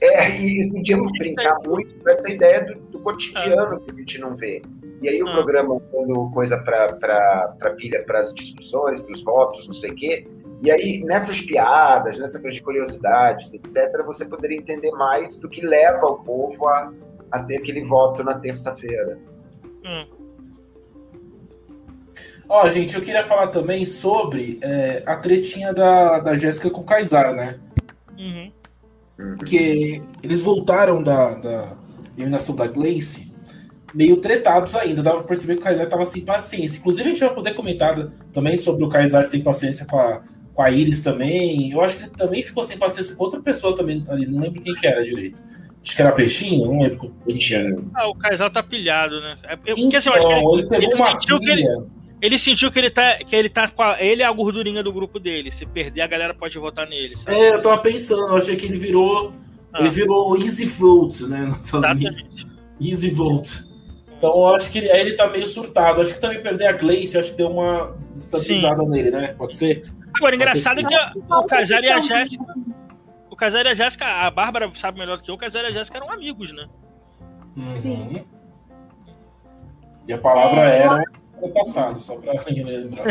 É, 0.01 0.29
e 0.41 0.69
podíamos 0.71 1.11
brincar 1.17 1.57
muito 1.65 1.95
com 1.95 2.09
essa 2.09 2.29
ideia 2.31 2.63
do, 2.63 2.75
do 2.91 2.99
cotidiano 2.99 3.79
que 3.81 3.91
a 3.91 3.95
gente 3.95 4.19
não 4.19 4.35
vê. 4.37 4.61
E 5.05 5.09
aí 5.09 5.21
o 5.21 5.27
Ah. 5.27 5.33
programa 5.33 5.79
dando 5.93 6.31
coisa 6.31 6.57
para 6.57 7.53
pilha, 7.77 8.03
para 8.07 8.21
as 8.21 8.33
discussões, 8.33 9.03
para 9.03 9.13
os 9.13 9.23
votos, 9.23 9.67
não 9.67 9.73
sei 9.75 9.91
o 9.91 9.95
quê. 9.95 10.27
E 10.63 10.71
aí, 10.71 11.03
nessas 11.03 11.39
piadas, 11.41 12.17
nessa 12.17 12.39
coisa 12.41 12.57
de 12.57 12.63
curiosidades, 12.63 13.53
etc., 13.53 14.03
você 14.03 14.25
poderia 14.25 14.57
entender 14.57 14.89
mais 14.93 15.37
do 15.37 15.47
que 15.47 15.63
leva 15.63 16.07
o 16.07 16.23
povo 16.23 16.67
a, 16.67 16.91
a 17.29 17.43
ter 17.43 17.57
aquele 17.57 17.83
voto 17.83 18.23
na 18.23 18.39
terça-feira. 18.39 19.19
Hum. 19.85 20.07
Ó, 22.49 22.67
gente, 22.69 22.95
eu 22.95 23.01
queria 23.03 23.23
falar 23.23 23.49
também 23.49 23.85
sobre 23.85 24.57
é, 24.63 25.03
a 25.05 25.17
tretinha 25.17 25.71
da, 25.71 26.17
da 26.17 26.35
Jéssica 26.35 26.71
com 26.71 26.81
o 26.81 26.83
Kaysar, 26.85 27.35
né? 27.35 27.59
Uhum. 28.17 28.51
Porque 29.37 30.01
eles 30.23 30.41
voltaram 30.41 31.03
da, 31.03 31.35
da 31.35 31.77
eliminação 32.17 32.55
da 32.55 32.65
Gleice 32.65 33.24
meio 33.95 34.17
tretados 34.17 34.75
ainda. 34.75 35.01
Dava 35.01 35.17
pra 35.19 35.27
perceber 35.27 35.55
que 35.55 35.61
o 35.61 35.63
Kaysar 35.63 35.87
tava 35.87 36.05
sem 36.05 36.23
paciência. 36.23 36.79
Inclusive, 36.79 37.03
a 37.09 37.13
gente 37.13 37.19
vai 37.21 37.33
poder 37.33 37.53
comentar 37.53 37.95
também 38.33 38.55
sobre 38.55 38.83
o 38.83 38.89
Kaysar 38.89 39.25
sem 39.25 39.41
paciência 39.41 39.85
com 39.85 39.97
a, 39.97 40.21
com 40.53 40.61
a 40.61 40.69
Iris 40.69 41.01
também. 41.01 41.71
Eu 41.71 41.81
acho 41.81 41.97
que 41.97 42.03
ele 42.03 42.11
também 42.11 42.43
ficou 42.43 42.63
sem 42.63 42.77
paciência 42.77 43.15
com 43.15 43.23
outra 43.23 43.39
pessoa 43.41 43.75
também 43.75 44.05
ali. 44.09 44.27
Não 44.27 44.41
lembro 44.41 44.61
quem 44.61 44.75
que 44.75 44.85
era 44.85 45.03
direito. 45.03 45.41
Acho 45.83 45.95
que 45.95 46.01
era 46.01 46.11
Peixinho, 46.11 46.65
não 46.65 46.81
lembro 46.81 47.11
quem 47.27 47.37
que 47.37 47.53
era. 47.55 47.77
Ah, 47.93 48.07
o 48.09 48.15
Kaysar 48.15 48.51
tá 48.51 48.61
pilhado, 48.63 49.19
né? 49.21 49.37
É, 49.43 49.55
porque 49.55 49.71
assim, 49.95 50.09
eu 50.09 50.15
Então, 50.15 50.15
acho 50.15 50.27
que 50.27 50.33
ele, 50.33 50.59
ele, 50.59 50.67
pegou 50.67 50.83
ele 50.85 50.95
uma 50.95 51.11
sentiu 51.11 51.39
que 51.39 51.49
ele- 51.51 51.67
ele 52.21 52.37
sentiu 52.39 52.71
que 52.71 52.79
ele 52.79 52.89
tá. 52.89 53.17
Que 53.19 53.35
ele 53.35 53.49
tá 53.49 53.67
com 53.69 53.83
a, 53.83 54.01
Ele 54.01 54.23
é 54.23 54.25
a 54.25 54.31
gordurinha 54.31 54.81
do 54.81 54.91
grupo 54.91 55.19
dele. 55.19 55.51
Se 55.51 55.63
perder, 55.65 56.01
a 56.01 56.07
galera 56.07 56.33
pode 56.33 56.57
votar 56.57 56.89
nele. 56.89 57.07
sabe? 57.07 57.37
É, 57.37 57.53
eu 57.53 57.61
tava 57.61 57.77
pensando, 57.77 58.23
eu 58.29 58.35
achei 58.35 58.55
que 58.55 58.65
ele 58.65 58.77
virou. 58.77 59.31
Ah. 59.71 59.81
Ele 59.81 59.89
virou 59.89 60.35
Easy 60.37 60.65
Vote, 60.65 61.25
né? 61.27 61.41
Nos 61.45 61.65
Estados 61.65 61.89
Unidos. 61.91 62.33
Easy 62.81 63.09
Vote. 63.11 63.63
Então 64.27 64.47
eu 64.49 64.55
acho 64.55 64.71
que 64.71 64.77
ele, 64.79 64.89
ele 64.89 65.13
tá 65.15 65.27
meio 65.27 65.45
surtado. 65.47 66.01
Acho 66.01 66.13
que 66.13 66.19
também 66.19 66.41
perder 66.41 66.67
a 66.67 66.71
Gleice, 66.73 67.17
acho 67.17 67.31
que 67.31 67.37
deu 67.37 67.49
uma 67.49 67.91
desestabilizada 67.97 68.83
nele, 68.83 69.11
né? 69.11 69.33
Pode 69.37 69.55
ser? 69.55 69.91
Agora, 70.15 70.35
engraçado 70.35 70.79
é 70.79 70.83
que 70.83 70.93
a- 70.95 71.11
o 71.15 71.43
Kaysar 71.45 71.83
e 71.83 71.89
a 71.89 71.99
Jéssica. 72.01 72.43
O 73.29 73.35
Kaysar 73.35 73.65
e 73.65 73.69
a 73.69 73.75
Jéssica, 73.75 74.05
a 74.05 74.31
Bárbara 74.31 74.71
sabe 74.75 74.97
melhor 74.97 75.17
do 75.17 75.23
que 75.23 75.29
eu, 75.29 75.35
o 75.35 75.37
Kaysar 75.37 75.63
e 75.63 75.67
a 75.67 75.71
Jéssica 75.71 75.97
eram 75.97 76.11
amigos, 76.11 76.53
né? 76.53 76.67
Sim. 77.73 78.15
Uhum. 78.15 78.25
E 80.07 80.13
a 80.13 80.17
palavra 80.17 80.61
É, 80.61 80.81
era 80.83 81.03
passado, 81.53 81.99
só 81.99 82.15
pra 82.15 82.33
lembrar. 82.47 83.05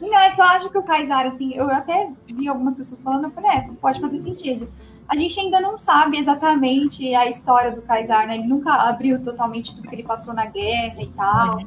Não, 0.00 0.18
é 0.18 0.34
que 0.34 0.40
eu 0.40 0.44
acho 0.44 0.68
que 0.70 0.78
o 0.78 0.82
Kaysar, 0.82 1.26
assim, 1.26 1.54
eu 1.54 1.68
até 1.70 2.10
vi 2.34 2.48
algumas 2.48 2.74
pessoas 2.74 3.00
falando, 3.00 3.24
eu 3.24 3.30
falei, 3.30 3.50
é, 3.50 3.68
pode 3.80 4.00
fazer 4.00 4.18
sentido. 4.18 4.68
A 5.12 5.16
gente 5.16 5.38
ainda 5.38 5.60
não 5.60 5.78
sabe 5.78 6.16
exatamente 6.16 7.14
a 7.14 7.28
história 7.28 7.70
do 7.70 7.82
Kaysar, 7.82 8.26
né? 8.26 8.36
Ele 8.36 8.46
nunca 8.48 8.72
abriu 8.88 9.22
totalmente 9.22 9.74
tudo 9.74 9.86
que 9.86 9.94
ele 9.94 10.02
passou 10.02 10.32
na 10.32 10.46
guerra 10.46 11.02
e 11.02 11.06
tal. 11.08 11.60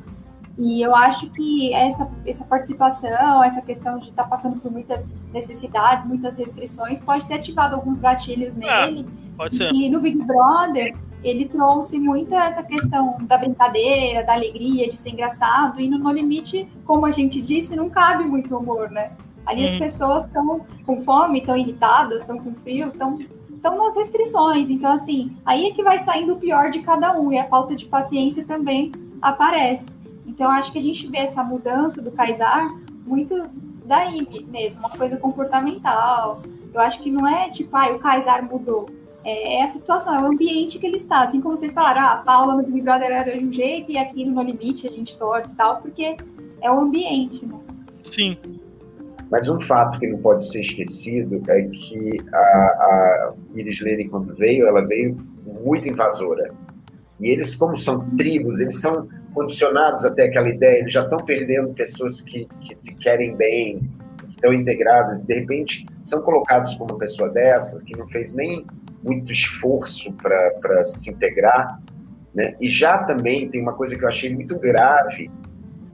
E 0.58 0.82
eu 0.82 0.96
acho 0.96 1.30
que 1.30 1.72
essa, 1.72 2.10
essa 2.26 2.44
participação, 2.46 3.44
essa 3.44 3.62
questão 3.62 4.00
de 4.00 4.10
estar 4.10 4.24
passando 4.24 4.60
por 4.60 4.72
muitas 4.72 5.08
necessidades, 5.32 6.08
muitas 6.08 6.38
restrições, 6.38 7.00
pode 7.00 7.28
ter 7.28 7.36
ativado 7.36 7.76
alguns 7.76 8.00
gatilhos 8.00 8.56
Ah, 8.64 8.88
nele. 8.88 9.08
Pode 9.38 9.58
ser. 9.58 9.72
E 9.72 9.90
no 9.90 10.00
Big 10.00 10.24
Brother, 10.24 10.96
ele 11.24 11.46
trouxe 11.46 12.00
muito 12.00 12.34
essa 12.34 12.64
questão 12.64 13.18
da 13.28 13.38
brincadeira, 13.38 14.24
da 14.24 14.34
alegria, 14.34 14.90
de 14.90 14.98
ser 14.98 15.12
engraçado. 15.12 15.80
E 15.80 15.88
no 15.88 16.00
No 16.00 16.12
Limite, 16.12 16.68
como 16.84 17.06
a 17.06 17.12
gente 17.12 17.40
disse, 17.44 17.76
não 17.76 17.92
cabe 17.92 18.24
muito 18.24 18.58
humor, 18.58 18.90
né? 18.90 19.12
Ali 19.46 19.64
as 19.66 19.74
Hum. 19.74 19.80
pessoas 19.80 20.26
estão 20.26 20.66
com 20.88 21.02
fome, 21.02 21.40
estão 21.40 21.56
irritadas, 21.56 22.22
estão 22.22 22.40
com 22.40 22.52
frio, 22.56 22.88
estão 22.88 23.20
estão 23.66 23.78
nas 23.78 23.96
restrições. 23.96 24.70
Então, 24.70 24.92
assim, 24.92 25.36
aí 25.44 25.68
é 25.68 25.72
que 25.72 25.84
vai 25.84 25.98
saindo 25.98 26.34
o 26.34 26.38
pior 26.38 26.70
de 26.70 26.80
cada 26.80 27.20
um. 27.20 27.34
E 27.34 27.40
a 27.40 27.48
falta 27.48 27.76
de 27.76 27.86
paciência 27.86 28.46
também 28.46 28.92
aparece. 29.22 29.90
Então, 30.28 30.50
acho 30.52 30.72
que 30.72 30.78
a 30.78 30.82
gente 30.82 31.08
vê 31.08 31.20
essa 31.20 31.44
mudança 31.44 32.02
do 32.02 32.12
Kaysar 32.12 32.74
muito 33.06 33.50
daí 33.86 34.46
mesmo, 34.48 34.80
uma 34.80 34.90
coisa 34.90 35.18
comportamental. 35.18 36.42
Eu 36.74 36.82
acho 36.82 37.02
que 37.02 37.12
não 37.12 37.28
é 37.28 37.50
tipo, 37.50 37.76
ah, 37.76 37.92
o 37.92 38.00
Kaysar 38.00 38.44
mudou. 38.44 38.90
é, 39.24 39.58
é 39.58 39.64
a 39.64 39.68
situação, 39.68 40.14
é 40.14 40.22
o 40.22 40.26
ambiente 40.28 40.78
que 40.78 40.86
ele 40.86 40.98
está. 40.98 41.24
Assim 41.24 41.42
como 41.42 41.58
vocês 41.58 41.74
falaram, 41.74 42.02
ah, 42.02 42.12
a 42.12 42.18
Paula 42.18 42.56
no 42.56 42.64
Big 42.64 42.82
Brother 42.82 43.12
era 43.12 43.38
de 43.38 43.44
um 43.44 43.52
jeito 43.52 43.92
e 43.92 43.98
aqui 43.98 44.24
no 44.24 44.34
No 44.34 44.44
Limite 44.44 44.88
a 44.88 44.92
gente 44.92 45.18
torce 45.18 45.54
e 45.54 45.56
tal, 45.58 45.82
porque 45.82 46.16
é 46.62 46.72
o 46.72 46.80
ambiente, 46.80 47.46
né? 47.46 47.60
Sim. 48.14 48.38
Mas 49.36 49.50
um 49.50 49.60
fato 49.60 50.00
que 50.00 50.08
não 50.08 50.18
pode 50.20 50.50
ser 50.50 50.62
esquecido 50.62 51.44
é 51.50 51.64
que 51.64 52.22
a, 52.34 52.38
a 52.38 53.34
Iris 53.54 53.82
Lane, 53.82 54.08
quando 54.08 54.34
veio, 54.34 54.66
ela 54.66 54.82
veio 54.82 55.18
muito 55.62 55.90
invasora. 55.90 56.54
E 57.20 57.28
eles, 57.28 57.54
como 57.54 57.76
são 57.76 58.10
tribos, 58.12 58.62
eles 58.62 58.80
são 58.80 59.10
condicionados 59.34 60.06
até 60.06 60.28
aquela 60.28 60.48
ideia, 60.48 60.80
eles 60.80 60.94
já 60.94 61.04
estão 61.04 61.18
perdendo 61.18 61.74
pessoas 61.74 62.22
que, 62.22 62.48
que 62.62 62.74
se 62.78 62.96
querem 62.96 63.36
bem, 63.36 63.82
que 64.20 64.36
estão 64.36 64.54
integradas, 64.54 65.22
e 65.22 65.28
de 65.28 65.34
repente 65.34 65.86
são 66.02 66.22
colocados 66.22 66.74
como 66.76 66.92
uma 66.92 67.00
pessoa 67.00 67.28
dessas, 67.28 67.82
que 67.82 67.98
não 67.98 68.08
fez 68.08 68.34
nem 68.34 68.66
muito 69.04 69.34
esforço 69.34 70.14
para 70.14 70.82
se 70.86 71.12
integrar. 71.12 71.82
Né? 72.34 72.56
E 72.62 72.70
já 72.70 73.00
também 73.00 73.50
tem 73.50 73.62
uma 73.62 73.74
coisa 73.74 73.98
que 73.98 74.04
eu 74.06 74.08
achei 74.08 74.34
muito 74.34 74.58
grave, 74.58 75.30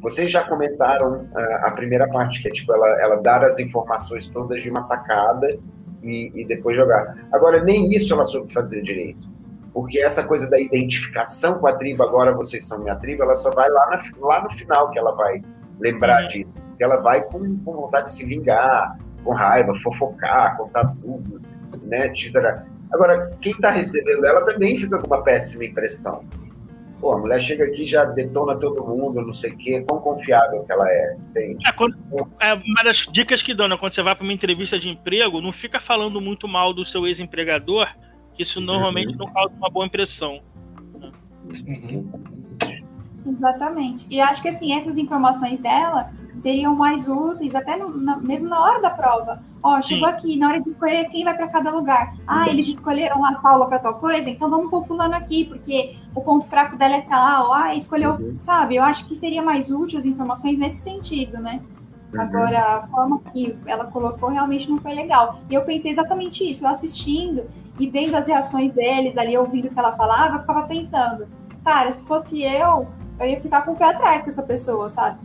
vocês 0.02 0.32
já 0.32 0.44
comentaram 0.44 1.30
uh, 1.32 1.66
a 1.66 1.72
primeira 1.72 2.08
parte, 2.08 2.42
que 2.42 2.48
é 2.48 2.52
tipo 2.52 2.74
ela, 2.74 2.88
ela 3.02 3.16
dar 3.18 3.44
as 3.44 3.60
informações 3.60 4.28
todas 4.28 4.62
de 4.62 4.70
uma 4.70 4.84
tacada 4.84 5.58
e, 6.02 6.32
e, 6.34 6.46
depois 6.46 6.76
jogar. 6.76 7.28
Agora, 7.32 7.64
nem 7.64 7.94
isso 7.94 8.12
ela 8.12 8.26
soube 8.26 8.52
fazer 8.52 8.82
direito. 8.82 9.30
Porque 9.72 10.00
essa 10.00 10.24
coisa 10.24 10.50
da 10.50 10.60
identificação 10.60 11.60
com 11.60 11.68
a 11.68 11.74
tribo, 11.74 12.04
agora 12.04 12.34
vocês 12.34 12.68
são 12.68 12.80
minha 12.80 12.96
tribo, 12.96 13.24
ela 13.24 13.36
só 13.36 13.52
vai 13.52 13.70
lá, 13.70 13.90
na, 13.92 14.28
lá 14.28 14.44
no 14.44 14.50
final 14.50 14.90
que 14.90 14.98
ela 14.98 15.16
vai 15.16 15.42
lembrar 15.80 16.24
uhum. 16.24 16.28
disso. 16.28 16.60
Que 16.78 16.84
ela 16.84 16.98
vai 16.98 17.22
com, 17.22 17.58
com, 17.60 17.74
vontade 17.74 18.06
de 18.06 18.12
se 18.12 18.26
vingar, 18.26 18.98
com 19.24 19.34
raiva, 19.34 19.74
fofocar, 19.76 20.58
contar 20.58 20.94
tudo, 21.00 21.40
né? 21.84 22.12
Agora, 22.92 23.32
quem 23.40 23.54
está 23.54 23.70
recebendo 23.70 24.26
ela 24.26 24.44
também 24.44 24.76
fica 24.76 24.98
com 24.98 25.08
uma 25.08 25.24
péssima 25.24 25.64
impressão. 25.64 26.26
Pô, 27.02 27.14
a 27.14 27.18
mulher 27.18 27.42
chega 27.42 27.64
aqui 27.64 27.88
já 27.88 28.06
detona 28.06 28.56
todo 28.60 28.86
mundo, 28.86 29.26
não 29.26 29.34
sei 29.34 29.52
o 29.52 29.58
quê. 29.58 29.84
Quão 29.90 30.00
confiável 30.00 30.64
que 30.64 30.72
ela 30.72 30.88
é, 30.88 31.18
entende? 31.18 31.68
É, 31.68 31.72
quando, 31.72 31.98
é 32.40 32.54
uma 32.54 32.84
das 32.84 33.08
dicas 33.12 33.42
que 33.42 33.56
dão, 33.56 33.68
né? 33.68 33.76
Quando 33.76 33.92
você 33.92 34.04
vai 34.04 34.16
para 34.16 34.24
uma 34.24 34.32
entrevista 34.32 34.80
de 34.80 34.88
emprego, 34.88 35.42
não 35.42 35.52
fica 35.52 35.80
falando 35.80 36.22
muito 36.22 36.48
mal 36.48 36.72
do 36.72 36.86
seu 36.86 37.08
ex-empregador, 37.08 37.88
que 38.36 38.44
isso 38.44 38.62
normalmente 38.62 39.14
uhum. 39.14 39.26
não 39.26 39.34
causa 39.34 39.52
uma 39.56 39.70
boa 39.70 39.88
impressão. 39.88 40.44
Uhum. 41.68 42.04
Exatamente. 43.26 44.06
E 44.10 44.20
acho 44.20 44.42
que 44.42 44.50
assim, 44.50 44.74
essas 44.74 44.98
informações 44.98 45.60
dela 45.60 46.10
seriam 46.38 46.76
mais 46.76 47.08
úteis, 47.08 47.54
até 47.54 47.76
no, 47.76 47.96
na, 47.96 48.18
mesmo 48.18 48.50
na 48.50 48.60
hora 48.60 48.82
da 48.82 48.90
prova. 48.90 49.44
Ó, 49.64 49.80
chegou 49.82 50.08
Sim. 50.08 50.14
aqui, 50.14 50.38
na 50.38 50.48
hora 50.48 50.62
de 50.62 50.70
escolher 50.70 51.06
quem 51.10 51.24
vai 51.24 51.36
para 51.36 51.48
cada 51.48 51.72
lugar. 51.72 52.16
Ah, 52.26 52.50
eles 52.50 52.68
escolheram 52.68 53.24
a 53.24 53.36
Paula 53.36 53.68
para 53.68 53.80
tal 53.80 53.96
coisa, 53.96 54.30
então 54.30 54.50
vamos 54.50 54.70
pôr 54.70 54.86
fulano 54.86 55.16
aqui, 55.16 55.46
porque 55.46 55.96
o 56.16 56.22
ponto 56.22 56.48
fraco 56.48 56.78
dela 56.78 56.96
é 56.96 57.02
tal. 57.02 57.54
Ah, 57.54 57.76
escolheu, 57.76 58.14
uhum. 58.14 58.36
sabe? 58.40 58.78
Eu 58.78 58.84
acho 58.84 59.06
que 59.06 59.14
seria 59.14 59.42
mais 59.42 59.70
útil 59.70 60.00
as 60.00 60.06
informações 60.06 60.58
nesse 60.58 60.82
sentido, 60.82 61.38
né? 61.38 61.62
Uhum. 62.12 62.22
Agora, 62.22 62.60
a 62.60 62.88
forma 62.88 63.22
que 63.32 63.56
ela 63.68 63.86
colocou 63.86 64.30
realmente 64.30 64.70
não 64.70 64.80
foi 64.80 64.96
legal. 64.96 65.42
E 65.50 65.54
eu 65.54 65.62
pensei 65.64 65.92
exatamente 65.92 66.50
isso, 66.50 66.66
eu 66.66 66.70
assistindo 66.70 67.44
e 67.80 67.88
vendo 67.88 68.16
as 68.16 68.28
reações 68.28 68.74
deles 68.74 69.18
ali, 69.18 69.38
ouvindo 69.38 69.68
o 69.68 69.70
que 69.70 69.80
ela 69.80 69.94
falava, 69.94 70.36
eu 70.38 70.42
ficava 70.42 70.64
pensando, 70.64 71.28
cara, 71.64 71.92
se 71.92 72.04
fosse 72.04 72.42
eu, 72.42 72.88
eu 73.22 73.30
ia 73.30 73.42
ficar 73.42 73.62
com 73.64 73.72
o 73.72 73.76
pé 73.76 73.86
atrás 73.86 74.24
com 74.24 74.30
essa 74.30 74.44
pessoa, 74.44 74.90
sabe? 74.90 75.20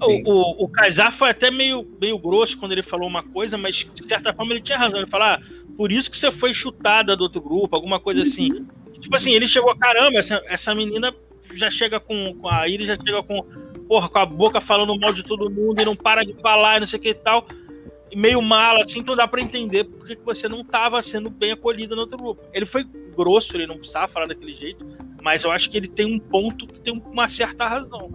O, 0.00 0.30
o, 0.30 0.64
o 0.64 0.68
Kaysar 0.68 1.12
foi 1.12 1.30
até 1.30 1.50
meio, 1.50 1.86
meio 2.00 2.18
grosso 2.18 2.58
quando 2.58 2.72
ele 2.72 2.82
falou 2.82 3.08
uma 3.08 3.22
coisa, 3.22 3.56
mas 3.56 3.76
de 3.94 4.06
certa 4.06 4.32
forma 4.34 4.52
ele 4.52 4.60
tinha 4.60 4.78
razão. 4.78 4.98
Ele 4.98 5.10
falou, 5.10 5.26
ah, 5.26 5.40
por 5.76 5.90
isso 5.90 6.10
que 6.10 6.18
você 6.18 6.30
foi 6.30 6.52
chutada 6.52 7.16
do 7.16 7.22
outro 7.22 7.40
grupo, 7.40 7.74
alguma 7.74 7.98
coisa 7.98 8.22
assim. 8.22 8.52
Uhum. 8.52 8.66
Tipo 9.00 9.16
assim, 9.16 9.32
ele 9.32 9.46
chegou, 9.46 9.74
caramba, 9.76 10.18
essa, 10.18 10.42
essa 10.46 10.74
menina 10.74 11.14
já 11.54 11.70
chega 11.70 12.00
com, 12.00 12.34
com 12.34 12.48
a 12.48 12.68
Iris, 12.68 12.88
já 12.88 12.96
chega 12.96 13.22
com, 13.22 13.42
porra, 13.88 14.08
com 14.08 14.18
a 14.18 14.26
boca 14.26 14.60
falando 14.60 14.98
mal 14.98 15.12
de 15.12 15.22
todo 15.22 15.50
mundo 15.50 15.80
e 15.80 15.84
não 15.84 15.96
para 15.96 16.24
de 16.24 16.34
falar, 16.34 16.80
não 16.80 16.86
sei 16.86 16.98
o 16.98 17.02
que 17.02 17.10
e 17.10 17.14
tal. 17.14 17.46
Meio 18.14 18.40
mala, 18.40 18.84
assim, 18.84 19.00
então 19.00 19.16
dá 19.16 19.26
pra 19.26 19.40
entender 19.40 19.84
porque 19.84 20.16
que 20.16 20.24
você 20.24 20.48
não 20.48 20.64
tava 20.64 21.02
sendo 21.02 21.28
bem 21.28 21.52
acolhida 21.52 21.94
no 21.94 22.02
outro 22.02 22.16
grupo. 22.16 22.42
Ele 22.52 22.66
foi 22.66 22.84
grosso, 22.84 23.56
ele 23.56 23.66
não 23.66 23.76
precisava 23.76 24.08
falar 24.08 24.26
daquele 24.26 24.54
jeito, 24.54 24.86
mas 25.26 25.42
eu 25.42 25.50
acho 25.50 25.68
que 25.68 25.76
ele 25.76 25.88
tem 25.88 26.06
um 26.06 26.20
ponto 26.20 26.68
que 26.68 26.78
tem 26.78 27.02
uma 27.04 27.28
certa 27.28 27.66
razão. 27.66 28.14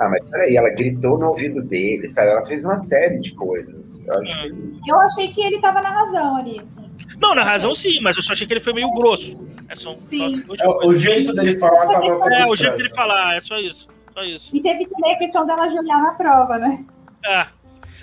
Ah, 0.00 0.08
mas 0.08 0.28
peraí, 0.28 0.56
ela 0.56 0.68
gritou 0.70 1.16
no 1.16 1.28
ouvido 1.28 1.62
dele, 1.62 2.08
sabe? 2.08 2.30
Ela 2.30 2.44
fez 2.44 2.64
uma 2.64 2.74
série 2.74 3.20
de 3.20 3.32
coisas. 3.36 4.02
Eu, 4.04 4.20
acho 4.20 4.42
que... 4.42 4.90
eu 4.90 5.00
achei 5.02 5.32
que 5.32 5.40
ele 5.40 5.60
tava 5.60 5.80
na 5.80 5.90
razão 5.90 6.36
ali, 6.38 6.58
assim. 6.58 6.90
Não, 7.22 7.36
na 7.36 7.44
razão 7.44 7.72
sim, 7.72 8.00
mas 8.00 8.16
eu 8.16 8.22
só 8.24 8.32
achei 8.32 8.48
que 8.48 8.52
ele 8.52 8.64
foi 8.64 8.72
meio 8.72 8.90
grosso. 8.90 9.32
É 9.68 9.76
só, 9.76 9.94
sim. 10.00 10.38
Só 10.38 10.54
é, 10.56 10.86
o 10.88 10.92
jeito 10.92 11.32
dele 11.32 11.56
falar 11.56 11.86
tava. 11.86 12.04
É, 12.04 12.46
o 12.46 12.56
jeito 12.56 12.76
dele 12.78 12.90
falar, 12.90 13.36
é 13.36 13.40
só 13.40 13.56
isso. 13.60 13.86
Só 14.12 14.24
isso. 14.24 14.50
E 14.52 14.60
teve 14.60 14.86
também 14.86 15.14
a 15.14 15.18
questão 15.18 15.46
dela 15.46 15.66
ajoelhar 15.66 16.02
na 16.02 16.14
prova, 16.14 16.58
né? 16.58 16.84
É. 17.24 17.46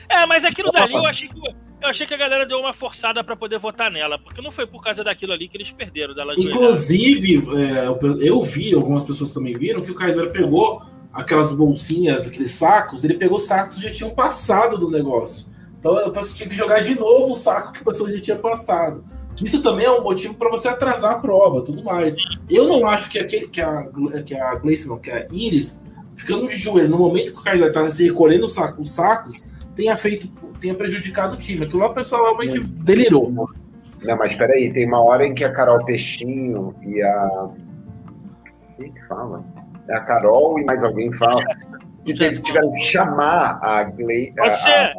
É, 0.08 0.26
mas 0.26 0.46
aquilo 0.46 0.72
dali 0.72 0.94
eu 0.94 1.06
achei 1.06 1.28
que. 1.28 1.54
Eu 1.82 1.90
achei 1.90 2.06
que 2.06 2.14
a 2.14 2.18
galera 2.18 2.46
deu 2.46 2.60
uma 2.60 2.74
forçada 2.74 3.24
para 3.24 3.36
poder 3.36 3.58
votar 3.58 3.90
nela, 3.90 4.20
porque 4.20 4.42
não 4.42 4.52
foi 4.52 4.68
por 4.68 4.84
causa 4.84 5.04
daquilo 5.04 5.34
ali 5.34 5.48
que 5.48 5.58
eles 5.58 5.72
perderam 5.72 6.14
dela. 6.14 6.36
Inclusive, 6.38 7.44
é, 7.58 7.88
eu 8.28 8.42
vi, 8.42 8.74
algumas 8.74 9.04
pessoas 9.04 9.32
também 9.32 9.58
viram, 9.58 9.82
que 9.82 9.90
o 9.90 9.96
Kaiser 9.96 10.30
pegou 10.32 10.84
aquelas 11.12 11.52
bolsinhas, 11.54 12.28
aqueles 12.28 12.52
sacos, 12.52 13.04
ele 13.04 13.16
pegou 13.16 13.40
sacos 13.40 13.78
que 13.78 13.84
já 13.84 13.92
tinham 13.92 14.12
passado 14.12 14.78
do 14.78 14.90
negócio. 14.92 15.50
Então 15.80 15.98
a 15.98 16.12
pessoa 16.12 16.38
tinha 16.38 16.50
que 16.50 16.56
jogar 16.56 16.82
de 16.82 16.94
novo 16.94 17.34
o 17.34 17.36
saco 17.36 17.74
que 17.74 17.80
a 17.80 17.84
pessoa 17.84 18.12
já 18.12 18.22
tinha 18.22 18.38
passado. 18.38 19.04
Isso 19.44 19.64
também 19.64 19.88
é 19.88 19.92
um 19.92 20.04
motivo 20.04 20.36
para 20.36 20.52
você 20.52 20.68
atrasar 20.68 21.14
a 21.14 21.20
prova, 21.20 21.64
tudo 21.64 21.84
mais. 21.84 22.16
Eu 22.48 22.68
não 22.68 22.86
acho 22.86 23.10
que, 23.10 23.18
aquele, 23.18 23.48
que 23.48 23.60
a 23.60 23.88
que 24.24 24.36
a 24.36 24.56
Gleice, 24.56 24.88
não, 24.88 25.00
que 25.00 25.10
a 25.10 25.26
Iris, 25.32 25.84
ficando 26.16 26.48
de 26.48 26.56
joelho 26.56 26.90
no 26.90 27.00
momento 27.00 27.34
que 27.34 27.40
o 27.40 27.44
Kaiser 27.44 27.70
está 27.70 27.82
recolhendo 27.82 28.46
os 28.46 28.54
sacos, 28.94 29.48
tenha 29.82 29.96
feito, 29.96 30.28
tenha 30.60 30.76
prejudicado 30.76 31.34
o 31.34 31.38
time. 31.38 31.66
Aquilo 31.66 31.80
lá 31.80 31.88
o 31.88 31.94
pessoal 31.94 32.24
realmente 32.24 32.60
não. 32.60 32.68
delirou. 32.84 33.32
Não, 34.04 34.18
mas 34.18 34.36
peraí, 34.36 34.72
tem 34.72 34.86
uma 34.88 35.04
hora 35.04 35.26
em 35.26 35.34
que 35.34 35.44
a 35.44 35.52
Carol 35.52 35.84
Peixinho 35.86 36.76
e 36.84 37.02
a. 37.02 37.50
Quem 38.78 38.92
que 38.92 39.08
fala? 39.08 39.44
É 39.88 39.96
a 39.96 40.02
Carol 40.02 40.60
e 40.60 40.66
mais 40.66 40.84
alguém 40.84 41.12
fala 41.14 41.44
que 42.06 42.14
tiveram 42.14 42.72
que 42.72 42.80
chamar 42.80 43.60
a 43.62 43.84
Gle... 43.84 44.34
Pode 44.36 44.60
ser. 44.60 44.94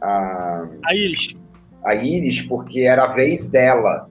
A, 0.00 0.08
a, 0.08 0.68
a 0.86 0.94
Iris. 0.94 1.34
A 1.84 1.94
Iris, 1.94 2.42
porque 2.42 2.80
era 2.80 3.04
a 3.04 3.08
vez 3.08 3.50
dela. 3.50 4.08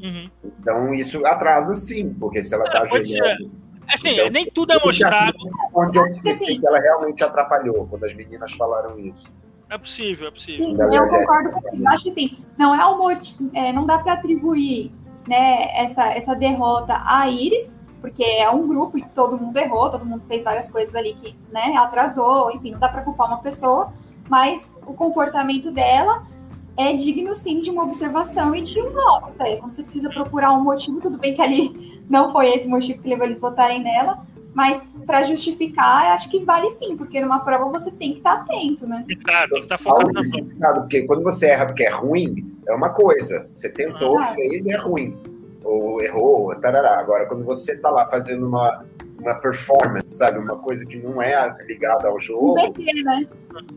Uhum. 0.00 0.30
Então 0.60 0.94
isso 0.94 1.24
atrasa 1.24 1.74
sim, 1.76 2.14
porque 2.14 2.42
se 2.42 2.54
ela 2.54 2.64
está 2.64 2.78
é, 2.78 2.82
ajoelhando. 2.82 3.50
Assim, 3.92 4.10
então, 4.10 4.30
nem 4.30 4.46
tudo 4.50 4.72
é 4.72 4.84
mostrado. 4.84 5.36
Onde 5.74 5.98
eu 5.98 6.04
pensei 6.22 6.58
que 6.58 6.66
ela 6.66 6.78
realmente 6.78 7.22
atrapalhou 7.22 7.86
quando 7.86 8.04
as 8.04 8.14
meninas 8.14 8.52
falaram 8.52 8.98
isso. 8.98 9.26
É 9.68 9.78
possível, 9.78 10.28
é 10.28 10.30
possível. 10.30 10.64
Sim, 10.64 10.76
eu 10.94 11.08
concordo 11.08 11.50
com 11.50 11.60
você. 11.60 11.76
Eu 11.76 11.88
acho 11.88 12.04
que 12.04 12.10
assim, 12.10 12.38
não 12.56 12.74
é 12.74 12.86
um 12.86 12.98
motivo, 12.98 13.50
é, 13.52 13.72
não 13.72 13.84
dá 13.84 13.98
para 13.98 14.14
atribuir 14.14 14.92
né, 15.26 15.68
essa, 15.76 16.06
essa 16.12 16.34
derrota 16.34 16.94
à 17.04 17.28
Iris, 17.28 17.80
porque 18.00 18.22
é 18.22 18.48
um 18.48 18.68
grupo 18.68 18.96
e 18.96 19.02
todo 19.02 19.36
mundo 19.36 19.56
errou, 19.56 19.90
todo 19.90 20.04
mundo 20.04 20.22
fez 20.28 20.42
várias 20.42 20.70
coisas 20.70 20.94
ali 20.94 21.14
que 21.14 21.34
né, 21.52 21.76
atrasou, 21.76 22.52
enfim, 22.52 22.72
não 22.72 22.78
dá 22.78 22.88
para 22.88 23.02
culpar 23.02 23.26
uma 23.26 23.38
pessoa, 23.38 23.92
mas 24.28 24.78
o 24.86 24.94
comportamento 24.94 25.72
dela 25.72 26.24
é 26.76 26.92
digno 26.92 27.34
sim 27.34 27.60
de 27.60 27.70
uma 27.70 27.82
observação 27.82 28.54
e 28.54 28.62
de 28.62 28.80
um 28.80 28.90
voto. 28.90 29.32
Tá? 29.32 29.44
Quando 29.56 29.74
você 29.74 29.82
precisa 29.82 30.08
procurar 30.10 30.52
um 30.52 30.62
motivo, 30.62 31.00
tudo 31.00 31.18
bem 31.18 31.34
que 31.34 31.42
ali 31.42 31.85
não 32.08 32.32
foi 32.32 32.48
esse 32.48 32.68
motivo 32.68 33.02
que 33.02 33.08
levou 33.08 33.26
eles 33.26 33.42
a 33.42 33.48
votarem 33.48 33.82
nela, 33.82 34.20
mas 34.54 34.90
para 35.06 35.22
justificar, 35.24 36.14
acho 36.14 36.30
que 36.30 36.42
vale 36.42 36.70
sim, 36.70 36.96
porque 36.96 37.20
numa 37.20 37.40
prova 37.40 37.68
você 37.70 37.90
tem 37.90 38.12
que 38.12 38.18
estar 38.18 38.36
tá 38.36 38.42
atento, 38.42 38.86
né? 38.86 39.04
Claro, 39.22 39.50
tem 39.50 39.58
que 39.58 39.64
estar 39.66 39.78
tá 39.78 39.84
focado 39.84 40.10
na 40.56 40.74
Porque 40.80 41.02
quando 41.02 41.22
você 41.22 41.48
erra 41.48 41.66
porque 41.66 41.84
é 41.84 41.90
ruim, 41.90 42.56
é 42.66 42.74
uma 42.74 42.94
coisa. 42.94 43.46
Você 43.54 43.68
tentou, 43.68 44.18
ah. 44.18 44.28
fez 44.34 44.64
e 44.64 44.70
é 44.70 44.78
ruim 44.78 45.14
ou 45.62 46.00
errou, 46.00 46.54
tarará. 46.56 46.98
Agora, 46.98 47.26
quando 47.26 47.44
você 47.44 47.72
está 47.72 47.90
lá 47.90 48.06
fazendo 48.06 48.46
uma, 48.46 48.84
uma 49.18 49.34
performance, 49.34 50.14
sabe? 50.14 50.38
Uma 50.38 50.56
coisa 50.56 50.86
que 50.86 50.96
não 50.96 51.20
é 51.20 51.54
ligada 51.66 52.08
ao 52.08 52.18
jogo. 52.18 52.58
Um 52.58 52.72
VT, 52.72 53.02
né? 53.02 53.28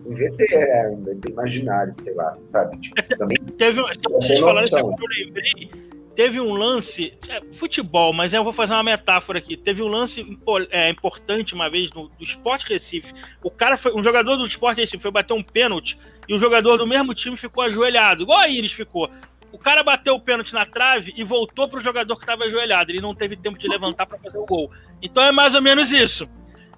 Um 0.05 0.13
VT, 0.13 0.45
é, 0.53 0.89
um 0.89 1.03
VT 1.03 1.31
imaginário, 1.31 1.93
sei 1.95 2.13
lá, 2.13 2.37
sabe? 2.47 2.77
Tipo, 2.77 3.17
também. 3.17 3.37
Teve, 3.57 3.81
vocês 4.11 4.39
falaram 4.39 4.65
isso, 4.65 4.77
eu 4.77 4.87
lembrei. 4.87 5.71
Teve 6.19 6.37
um 6.41 6.51
lance, 6.51 7.13
é, 7.29 7.39
futebol, 7.53 8.11
mas 8.11 8.33
eu 8.33 8.43
vou 8.43 8.51
fazer 8.51 8.73
uma 8.73 8.83
metáfora 8.83 9.39
aqui. 9.39 9.55
Teve 9.55 9.81
um 9.81 9.87
lance 9.87 10.37
é, 10.69 10.89
importante 10.89 11.53
uma 11.53 11.69
vez 11.69 11.93
no, 11.93 12.09
do 12.09 12.25
Sport 12.25 12.67
Recife. 12.67 13.13
O 13.41 13.49
cara 13.49 13.77
foi, 13.77 13.93
um 13.93 14.03
jogador 14.03 14.35
do 14.35 14.45
Sport 14.45 14.75
Recife 14.75 15.01
foi 15.01 15.11
bater 15.11 15.31
um 15.33 15.41
pênalti 15.41 15.97
e 16.27 16.33
o 16.33 16.37
jogador 16.37 16.75
do 16.75 16.85
mesmo 16.85 17.15
time 17.15 17.37
ficou 17.37 17.63
ajoelhado, 17.63 18.23
igual 18.23 18.37
a 18.37 18.49
Iris 18.49 18.73
ficou. 18.73 19.09
O 19.49 19.57
cara 19.57 19.81
bateu 19.81 20.13
o 20.13 20.19
pênalti 20.19 20.51
na 20.51 20.65
trave 20.65 21.13
e 21.15 21.23
voltou 21.23 21.69
pro 21.69 21.79
jogador 21.79 22.13
que 22.17 22.23
estava 22.23 22.43
ajoelhado. 22.43 22.91
Ele 22.91 22.99
não 22.99 23.15
teve 23.15 23.37
tempo 23.37 23.57
de 23.57 23.69
levantar 23.69 24.05
para 24.05 24.19
fazer 24.19 24.39
o 24.39 24.45
gol. 24.45 24.69
Então 25.01 25.23
é 25.23 25.31
mais 25.31 25.55
ou 25.55 25.61
menos 25.61 25.89
isso. 25.89 26.27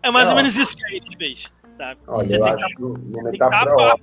É 0.03 0.11
mais 0.11 0.29
ou 0.29 0.35
menos 0.35 0.55
isso 0.55 0.77
que 0.77 0.85
a 0.85 0.89
gente 0.89 1.17
fez, 1.17 1.51
sabe? 1.79 1.99
Olha, 2.05 2.35
eu 2.35 2.45
acho 2.45 2.77
uma 2.79 3.31
metáfora. 3.31 3.95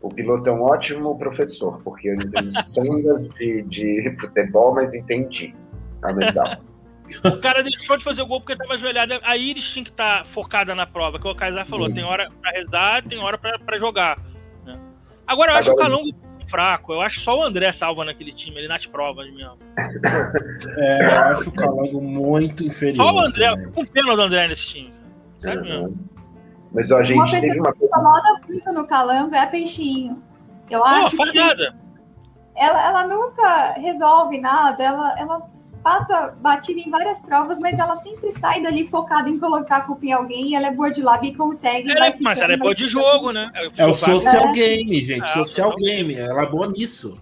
O 0.00 0.08
piloto 0.08 0.48
é 0.48 0.52
um 0.52 0.62
ótimo 0.62 1.18
professor, 1.18 1.82
porque 1.82 2.08
eu 2.08 2.16
não 2.16 2.22
entendo 2.24 2.52
sondas 2.62 3.28
de, 3.30 3.62
de 3.62 4.16
futebol, 4.18 4.74
mas 4.74 4.94
entendi. 4.94 5.54
Tá 6.00 6.10
legal. 6.10 6.58
O 7.24 7.38
cara 7.38 7.62
deixou 7.62 7.96
de 7.96 8.04
fazer 8.04 8.22
o 8.22 8.26
gol 8.26 8.40
porque 8.40 8.52
estava 8.52 8.74
ajoelhado. 8.74 9.18
A 9.22 9.36
Iris 9.36 9.64
tinha 9.70 9.84
que 9.84 9.90
estar 9.90 10.18
tá 10.18 10.24
focada 10.26 10.74
na 10.74 10.86
prova, 10.86 11.18
que 11.18 11.26
o 11.26 11.34
Kaysar 11.34 11.66
falou: 11.66 11.88
hum. 11.88 11.94
tem 11.94 12.04
hora 12.04 12.30
para 12.40 12.50
rezar, 12.52 13.02
tem 13.02 13.18
hora 13.18 13.38
para 13.38 13.78
jogar. 13.78 14.18
Né? 14.64 14.78
Agora, 15.26 15.52
eu 15.52 15.56
acho 15.56 15.70
Agora, 15.70 15.88
o 15.88 15.90
Calongo 15.90 16.28
fraco. 16.48 16.92
Eu 16.92 17.00
acho 17.00 17.20
só 17.20 17.38
o 17.38 17.42
André 17.42 17.70
salva 17.72 18.04
naquele 18.04 18.32
time, 18.32 18.58
ele 18.58 18.68
nas 18.68 18.86
provas 18.86 19.30
mesmo. 19.32 19.58
É, 20.76 21.04
eu 21.04 21.10
acho 21.10 21.50
o 21.50 21.52
Calongo 21.52 22.00
muito 22.00 22.64
inferior. 22.64 23.06
Só 23.06 23.14
o 23.14 23.20
André, 23.20 23.48
também. 23.48 23.72
com 23.72 23.84
pena 23.86 24.16
do 24.16 24.22
André 24.22 24.48
nesse 24.48 24.66
time. 24.66 24.92
Sério 25.40 25.62
uhum. 25.62 25.68
mesmo. 25.68 26.08
Mas 26.72 26.90
ó, 26.90 26.98
a 26.98 27.02
gente 27.02 27.18
uma 27.18 27.30
pessoa 27.30 27.54
uma 27.54 27.72
que 27.72 27.84
incomoda 27.84 28.40
muito 28.48 28.72
no 28.72 28.86
Calango 28.86 29.34
é 29.34 29.40
a 29.40 29.46
Peixinho. 29.46 30.22
Eu 30.70 30.84
acho 30.84 31.16
que 31.16 31.38
nada. 31.38 31.74
Ela, 32.54 32.88
ela 32.88 33.06
nunca 33.06 33.72
resolve 33.72 34.40
nada, 34.40 34.82
ela, 34.82 35.18
ela 35.18 35.48
passa 35.82 36.34
batida 36.40 36.80
em 36.80 36.90
várias 36.90 37.20
provas, 37.20 37.58
mas 37.60 37.78
ela 37.78 37.96
sempre 37.96 38.30
sai 38.32 38.60
dali 38.60 38.88
focada 38.88 39.30
em 39.30 39.38
colocar 39.38 39.76
a 39.78 39.80
culpa 39.82 40.04
em 40.04 40.12
alguém, 40.12 40.56
ela 40.56 40.66
é 40.66 40.70
boa 40.70 40.90
de 40.90 41.00
lab 41.00 41.26
e 41.26 41.34
consegue. 41.34 41.90
É, 41.90 42.14
mas 42.20 42.38
ela 42.40 42.52
é 42.52 42.56
boa 42.56 42.74
de 42.74 42.88
jogo, 42.88 43.32
né? 43.32 43.50
É, 43.76 43.86
o 43.86 43.94
social 43.94 44.48
é. 44.48 44.52
game, 44.52 45.04
gente. 45.04 45.22
É, 45.22 45.32
social 45.32 45.74
game. 45.76 46.14
Ela 46.14 46.42
é 46.42 46.46
boa 46.46 46.66
nisso. 46.66 47.18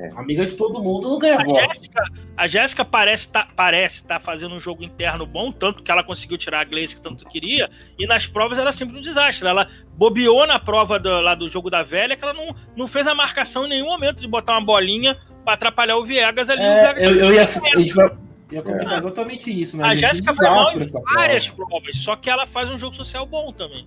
É. 0.00 0.10
Amiga 0.16 0.46
de 0.46 0.56
todo 0.56 0.82
mundo 0.82 1.10
não 1.10 1.18
ganha 1.18 1.38
a 1.38 1.44
bola. 1.44 1.60
Jéssica, 1.60 2.02
a 2.34 2.48
Jéssica 2.48 2.84
parece 2.86 3.28
tá, 3.28 3.46
parece 3.54 4.02
tá 4.02 4.18
fazendo 4.18 4.54
um 4.54 4.60
jogo 4.60 4.82
interno 4.82 5.26
bom, 5.26 5.52
tanto 5.52 5.82
que 5.82 5.90
ela 5.90 6.02
conseguiu 6.02 6.38
tirar 6.38 6.60
a 6.60 6.64
Gleice 6.64 6.96
que 6.96 7.02
tanto 7.02 7.26
queria, 7.26 7.68
e 7.98 8.06
nas 8.06 8.24
provas 8.26 8.58
era 8.58 8.72
sempre 8.72 8.98
um 8.98 9.02
desastre. 9.02 9.46
Ela 9.46 9.68
bobeou 9.98 10.46
na 10.46 10.58
prova 10.58 10.98
do, 10.98 11.20
lá 11.20 11.34
do 11.34 11.50
jogo 11.50 11.68
da 11.68 11.82
velha, 11.82 12.16
que 12.16 12.24
ela 12.24 12.32
não, 12.32 12.56
não 12.74 12.88
fez 12.88 13.06
a 13.06 13.14
marcação 13.14 13.66
em 13.66 13.68
nenhum 13.68 13.86
momento 13.86 14.20
de 14.20 14.26
botar 14.26 14.52
uma 14.52 14.64
bolinha 14.64 15.18
para 15.44 15.52
atrapalhar 15.52 15.98
o 15.98 16.06
Viegas 16.06 16.48
ali. 16.48 16.62
É, 16.62 16.70
o 16.70 16.94
Viegas 16.94 17.02
eu, 17.02 17.14
eu 17.16 17.34
ia, 17.34 17.42
a 17.42 17.78
gente 17.78 17.94
vai, 17.94 18.10
ia 18.52 18.62
comentar 18.62 18.98
exatamente 18.98 19.60
isso, 19.60 19.76
né? 19.76 19.84
A 19.86 19.94
Jéssica 19.94 20.32
foi 20.32 20.48
mal 20.48 20.72
em 20.72 20.84
várias 21.14 21.48
prova. 21.50 21.68
provas, 21.68 21.98
só 21.98 22.16
que 22.16 22.30
ela 22.30 22.46
faz 22.46 22.70
um 22.70 22.78
jogo 22.78 22.96
social 22.96 23.26
bom 23.26 23.52
também. 23.52 23.86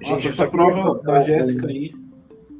Nossa, 0.00 0.16
gente, 0.16 0.28
essa 0.28 0.48
prova 0.48 0.98
da 1.02 1.20
Jéssica 1.20 1.66
aí 1.66 1.92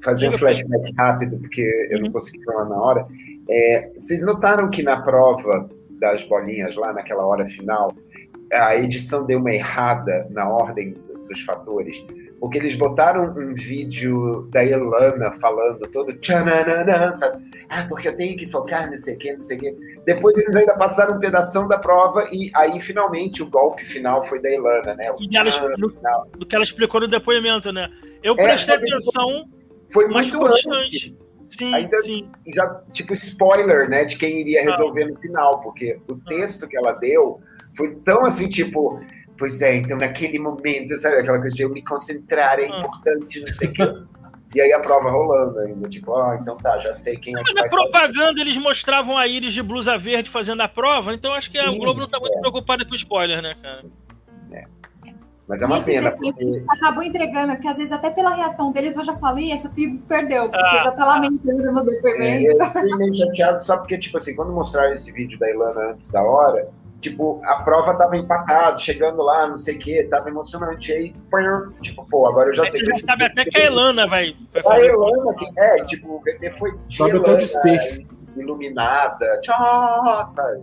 fazer 0.02 0.28
um 0.28 0.38
flashback 0.38 0.94
rápido, 0.96 1.38
porque 1.38 1.88
eu 1.90 1.98
não 1.98 2.06
uhum. 2.06 2.12
consegui 2.12 2.42
falar 2.44 2.64
na 2.66 2.76
hora. 2.76 3.06
É, 3.48 3.92
vocês 3.98 4.24
notaram 4.24 4.70
que 4.70 4.82
na 4.82 5.02
prova 5.02 5.68
das 6.00 6.22
bolinhas, 6.24 6.76
lá 6.76 6.92
naquela 6.92 7.26
hora 7.26 7.46
final, 7.46 7.94
a 8.52 8.76
edição 8.76 9.26
deu 9.26 9.38
uma 9.38 9.52
errada 9.52 10.26
na 10.30 10.48
ordem 10.48 10.94
dos 11.28 11.40
fatores? 11.42 11.96
Porque 12.40 12.56
eles 12.56 12.74
botaram 12.74 13.34
um 13.36 13.54
vídeo 13.54 14.48
da 14.50 14.64
Elana 14.64 15.30
falando 15.32 15.80
todo 15.90 16.14
tchananana, 16.14 17.14
sabe? 17.14 17.44
Ah, 17.68 17.84
porque 17.86 18.08
eu 18.08 18.16
tenho 18.16 18.36
que 18.36 18.50
focar, 18.50 18.90
não 18.90 18.96
sei 18.96 19.14
o 19.14 19.18
quê, 19.18 19.34
não 19.34 19.42
sei 19.42 19.58
o 19.58 19.60
quê. 19.60 19.76
Depois 20.06 20.38
eles 20.38 20.56
ainda 20.56 20.74
passaram 20.74 21.16
um 21.16 21.20
pedaço 21.20 21.68
da 21.68 21.78
prova 21.78 22.26
e 22.32 22.50
aí 22.54 22.80
finalmente 22.80 23.42
o 23.42 23.50
golpe 23.50 23.84
final 23.84 24.24
foi 24.24 24.40
da 24.40 24.50
Elana, 24.50 24.94
né? 24.94 25.12
O 25.12 25.18
e 25.20 25.36
ela, 25.36 25.76
no, 25.76 25.88
do 26.38 26.46
que 26.46 26.54
ela 26.54 26.64
explicou 26.64 27.02
no 27.02 27.08
depoimento, 27.08 27.70
né? 27.70 27.90
Eu 28.22 28.34
é, 28.38 28.42
prestei 28.42 28.74
é, 28.74 28.78
atenção. 28.78 29.59
Foi 29.92 30.08
muito 30.08 30.44
antes. 30.46 31.16
Sim, 31.50 31.74
Ainda 31.74 32.00
sim. 32.02 32.30
já, 32.54 32.80
tipo, 32.92 33.12
spoiler, 33.14 33.88
né, 33.88 34.04
de 34.04 34.16
quem 34.16 34.40
iria 34.40 34.62
resolver 34.62 35.06
no 35.06 35.16
final, 35.18 35.60
porque 35.60 35.98
o 36.08 36.14
texto 36.16 36.68
que 36.68 36.76
ela 36.76 36.92
deu 36.92 37.40
foi 37.76 37.96
tão 37.96 38.24
assim, 38.24 38.48
tipo, 38.48 39.00
pois 39.36 39.60
é, 39.60 39.76
então 39.76 39.98
naquele 39.98 40.38
momento, 40.38 40.96
sabe, 40.98 41.16
aquela 41.16 41.40
coisa 41.40 41.54
de 41.54 41.62
eu 41.62 41.70
me 41.70 41.82
concentrar 41.82 42.60
é 42.60 42.66
importante, 42.66 43.40
não 43.40 43.46
sei 43.48 43.68
o 43.68 43.72
quê. 43.72 43.82
E 44.54 44.60
aí 44.60 44.72
a 44.72 44.80
prova 44.80 45.10
rolando 45.10 45.58
ainda, 45.60 45.88
tipo, 45.88 46.14
ah, 46.16 46.38
então 46.40 46.56
tá, 46.56 46.78
já 46.78 46.92
sei 46.92 47.16
quem 47.16 47.36
é 47.36 47.42
que 47.42 47.54
Na 47.54 47.68
propaganda 47.68 48.28
fazer. 48.28 48.40
eles 48.40 48.56
mostravam 48.56 49.16
a 49.16 49.26
Iris 49.26 49.52
de 49.52 49.62
blusa 49.62 49.96
verde 49.96 50.28
fazendo 50.30 50.60
a 50.60 50.68
prova, 50.68 51.14
então 51.14 51.32
acho 51.32 51.50
que 51.50 51.58
Sim, 51.58 51.66
a 51.66 51.70
Globo 51.70 52.00
não 52.00 52.08
tá 52.08 52.18
muito 52.18 52.36
é. 52.36 52.40
preocupada 52.40 52.84
com 52.84 52.94
spoiler, 52.94 53.40
né, 53.42 53.54
cara? 53.62 53.84
Mas 55.50 55.60
é 55.60 55.66
uma 55.66 55.82
pena. 55.82 56.12
Porque... 56.12 56.62
Acabou 56.68 57.02
entregando, 57.02 57.54
porque 57.54 57.66
às 57.66 57.76
vezes 57.76 57.90
até 57.90 58.08
pela 58.08 58.36
reação 58.36 58.70
deles 58.70 58.96
eu 58.96 59.04
já 59.04 59.16
falei, 59.16 59.50
essa 59.50 59.68
tribo 59.68 60.00
perdeu, 60.06 60.48
porque 60.48 60.76
ah, 60.76 60.84
já 60.84 60.92
tá 60.92 61.04
lamentando 61.04 61.72
no 61.72 61.84
depoimento. 61.84 62.46
É, 62.46 62.52
eu 62.52 62.70
fiquei 62.70 62.96
meio 62.96 63.14
chateado 63.16 63.60
só 63.60 63.76
porque, 63.76 63.98
tipo 63.98 64.16
assim, 64.16 64.36
quando 64.36 64.52
mostraram 64.52 64.92
esse 64.92 65.10
vídeo 65.10 65.36
da 65.40 65.50
Ilana 65.50 65.90
antes 65.90 66.08
da 66.12 66.22
hora, 66.22 66.68
tipo, 67.00 67.40
a 67.42 67.64
prova 67.64 67.94
tava 67.94 68.16
empatada, 68.16 68.78
chegando 68.78 69.24
lá, 69.24 69.48
não 69.48 69.56
sei 69.56 69.74
o 69.74 69.78
que, 69.80 70.04
tava 70.04 70.28
emocionante. 70.28 70.92
Aí, 70.92 71.12
tipo, 71.80 72.06
pô, 72.08 72.28
agora 72.28 72.50
eu 72.50 72.54
já 72.54 72.64
sei. 72.66 72.84
Você 72.84 73.00
já 73.00 73.06
sabe 73.10 73.24
até 73.24 73.44
que 73.44 73.60
a 73.60 73.64
Ilana 73.64 74.06
vai, 74.06 74.36
vai 74.52 74.80
A 74.80 74.86
Ilana, 74.86 75.34
que, 75.34 75.50
é, 75.58 75.84
tipo, 75.84 76.14
o 76.14 76.20
VT 76.20 76.52
foi. 76.52 76.78
Sabe 76.88 77.16
o 77.16 77.36
desfecho. 77.36 78.02
Iluminada, 78.36 79.40
tchau, 79.40 80.24
sabe? 80.28 80.62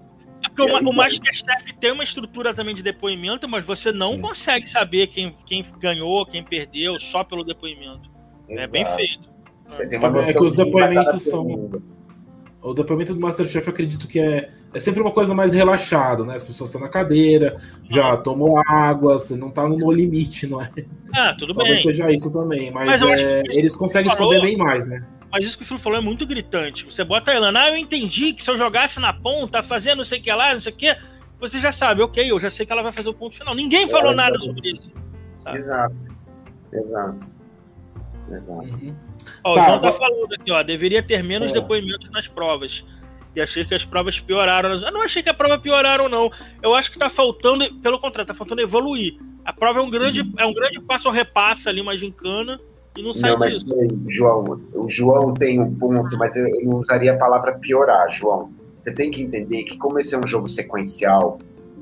É 0.63 0.69
porque 0.69 0.85
o, 0.85 0.89
o 0.89 0.93
Masterchef 0.93 1.73
tem 1.79 1.91
uma 1.91 2.03
estrutura 2.03 2.53
também 2.53 2.73
de 2.73 2.81
depoimento, 2.81 3.47
mas 3.47 3.65
você 3.65 3.91
não 3.91 4.15
Sim. 4.15 4.21
consegue 4.21 4.67
saber 4.67 5.07
quem, 5.07 5.35
quem 5.45 5.63
ganhou, 5.79 6.25
quem 6.25 6.43
perdeu, 6.43 6.99
só 6.99 7.23
pelo 7.23 7.43
depoimento. 7.43 8.09
Exato. 8.49 8.59
É 8.59 8.67
bem 8.67 8.85
feito. 8.95 9.29
é 9.79 10.33
que 10.33 10.43
os 10.43 10.55
depoimentos 10.55 11.23
são. 11.23 11.69
O 12.69 12.73
depoimento 12.73 13.13
do 13.13 13.19
Masterchef 13.19 13.65
eu 13.65 13.73
acredito 13.73 14.07
que 14.07 14.19
é, 14.19 14.49
é 14.73 14.79
sempre 14.79 15.01
uma 15.01 15.11
coisa 15.11 15.33
mais 15.33 15.53
relaxada, 15.53 16.25
né? 16.25 16.35
As 16.35 16.43
pessoas 16.43 16.69
estão 16.69 16.81
na 16.81 16.89
cadeira, 16.89 17.61
já 17.89 18.13
ah. 18.13 18.17
tomou 18.17 18.59
água, 18.67 19.17
você 19.17 19.35
não 19.35 19.47
está 19.47 19.67
no 19.67 19.91
limite, 19.91 20.47
não 20.47 20.61
é? 20.61 20.69
Ah, 21.15 21.33
tudo 21.37 21.53
Talvez 21.53 21.83
bem. 21.83 21.93
seja 21.93 22.11
isso 22.11 22.31
também, 22.31 22.69
mas, 22.69 23.01
mas 23.01 23.21
é, 23.21 23.41
eles 23.51 23.75
conseguem 23.75 24.11
falou, 24.11 24.33
esconder 24.33 24.49
bem 24.49 24.57
mais, 24.57 24.89
né? 24.89 25.05
Mas 25.31 25.45
isso 25.45 25.57
que 25.57 25.63
o 25.63 25.65
Filo 25.67 25.79
falou 25.79 25.97
é 25.97 26.01
muito 26.01 26.25
gritante. 26.25 26.85
Você 26.85 27.03
bota 27.03 27.31
a 27.31 27.35
Elana, 27.35 27.61
ah, 27.61 27.69
eu 27.69 27.77
entendi 27.77 28.33
que 28.33 28.43
se 28.43 28.49
eu 28.49 28.57
jogasse 28.57 28.99
na 28.99 29.13
ponta, 29.13 29.63
fazendo 29.63 29.99
não 29.99 30.05
sei 30.05 30.19
o 30.19 30.21
que 30.21 30.31
lá, 30.31 30.53
não 30.53 30.61
sei 30.61 30.73
o 30.73 30.75
que, 30.75 30.95
você 31.39 31.59
já 31.59 31.71
sabe, 31.71 32.01
ok, 32.01 32.29
eu 32.29 32.39
já 32.39 32.49
sei 32.49 32.65
que 32.65 32.71
ela 32.71 32.83
vai 32.83 32.91
fazer 32.91 33.09
o 33.09 33.13
ponto 33.13 33.37
final. 33.37 33.55
Ninguém 33.55 33.85
é, 33.85 33.87
falou 33.87 34.13
nada 34.13 34.37
sobre 34.39 34.71
isso. 34.71 34.91
Sabe? 35.43 35.59
Exato. 35.59 35.95
Exato. 36.73 37.36
Exato. 38.31 38.61
Uhum. 38.61 38.95
Ó, 39.43 39.55
tá, 39.55 39.61
o 39.61 39.65
João 39.65 39.81
tá 39.81 39.93
falando 39.93 40.33
aqui, 40.33 40.51
ó, 40.51 40.63
deveria 40.63 41.01
ter 41.01 41.23
menos 41.23 41.51
é. 41.51 41.53
depoimentos 41.53 42.09
nas 42.11 42.27
provas. 42.27 42.85
E 43.35 43.41
achei 43.41 43.63
que 43.65 43.75
as 43.75 43.85
provas 43.85 44.19
pioraram. 44.19 44.71
Eu 44.71 44.91
não 44.91 45.03
achei 45.03 45.21
que 45.21 45.29
a 45.29 45.33
prova 45.33 45.59
pioraram, 45.59 46.09
não. 46.09 46.31
Eu 46.61 46.73
acho 46.73 46.91
que 46.91 46.97
tá 46.97 47.09
faltando, 47.09 47.71
pelo 47.81 47.99
contrário, 47.99 48.27
tá 48.27 48.33
faltando 48.33 48.61
evoluir. 48.61 49.17
A 49.45 49.53
prova 49.53 49.79
é 49.79 49.81
um 49.81 49.89
grande, 49.89 50.21
uhum. 50.21 50.33
é 50.37 50.45
um 50.45 50.53
grande 50.53 50.79
passo 50.81 51.07
ao 51.07 51.13
repassa 51.13 51.69
ali, 51.69 51.79
uma 51.79 51.97
gincana 51.97 52.59
e 52.97 53.03
não 53.03 53.13
sai 53.13 53.31
não, 53.31 53.37
mas 53.37 53.59
disso. 53.59 53.67
João, 54.07 54.59
o 54.73 54.89
João 54.89 55.33
tem 55.33 55.61
um 55.61 55.73
ponto, 55.75 56.17
mas 56.17 56.35
eu, 56.35 56.47
eu 56.47 56.65
não 56.65 56.77
usaria 56.79 57.13
a 57.13 57.17
palavra 57.17 57.53
piorar, 57.59 58.09
João. 58.09 58.51
Você 58.77 58.91
tem 58.91 59.11
que 59.11 59.21
entender 59.21 59.63
que, 59.63 59.77
como 59.77 59.99
esse 59.99 60.15
é 60.15 60.17
um 60.17 60.27
jogo 60.27 60.47
sequencial, 60.47 61.37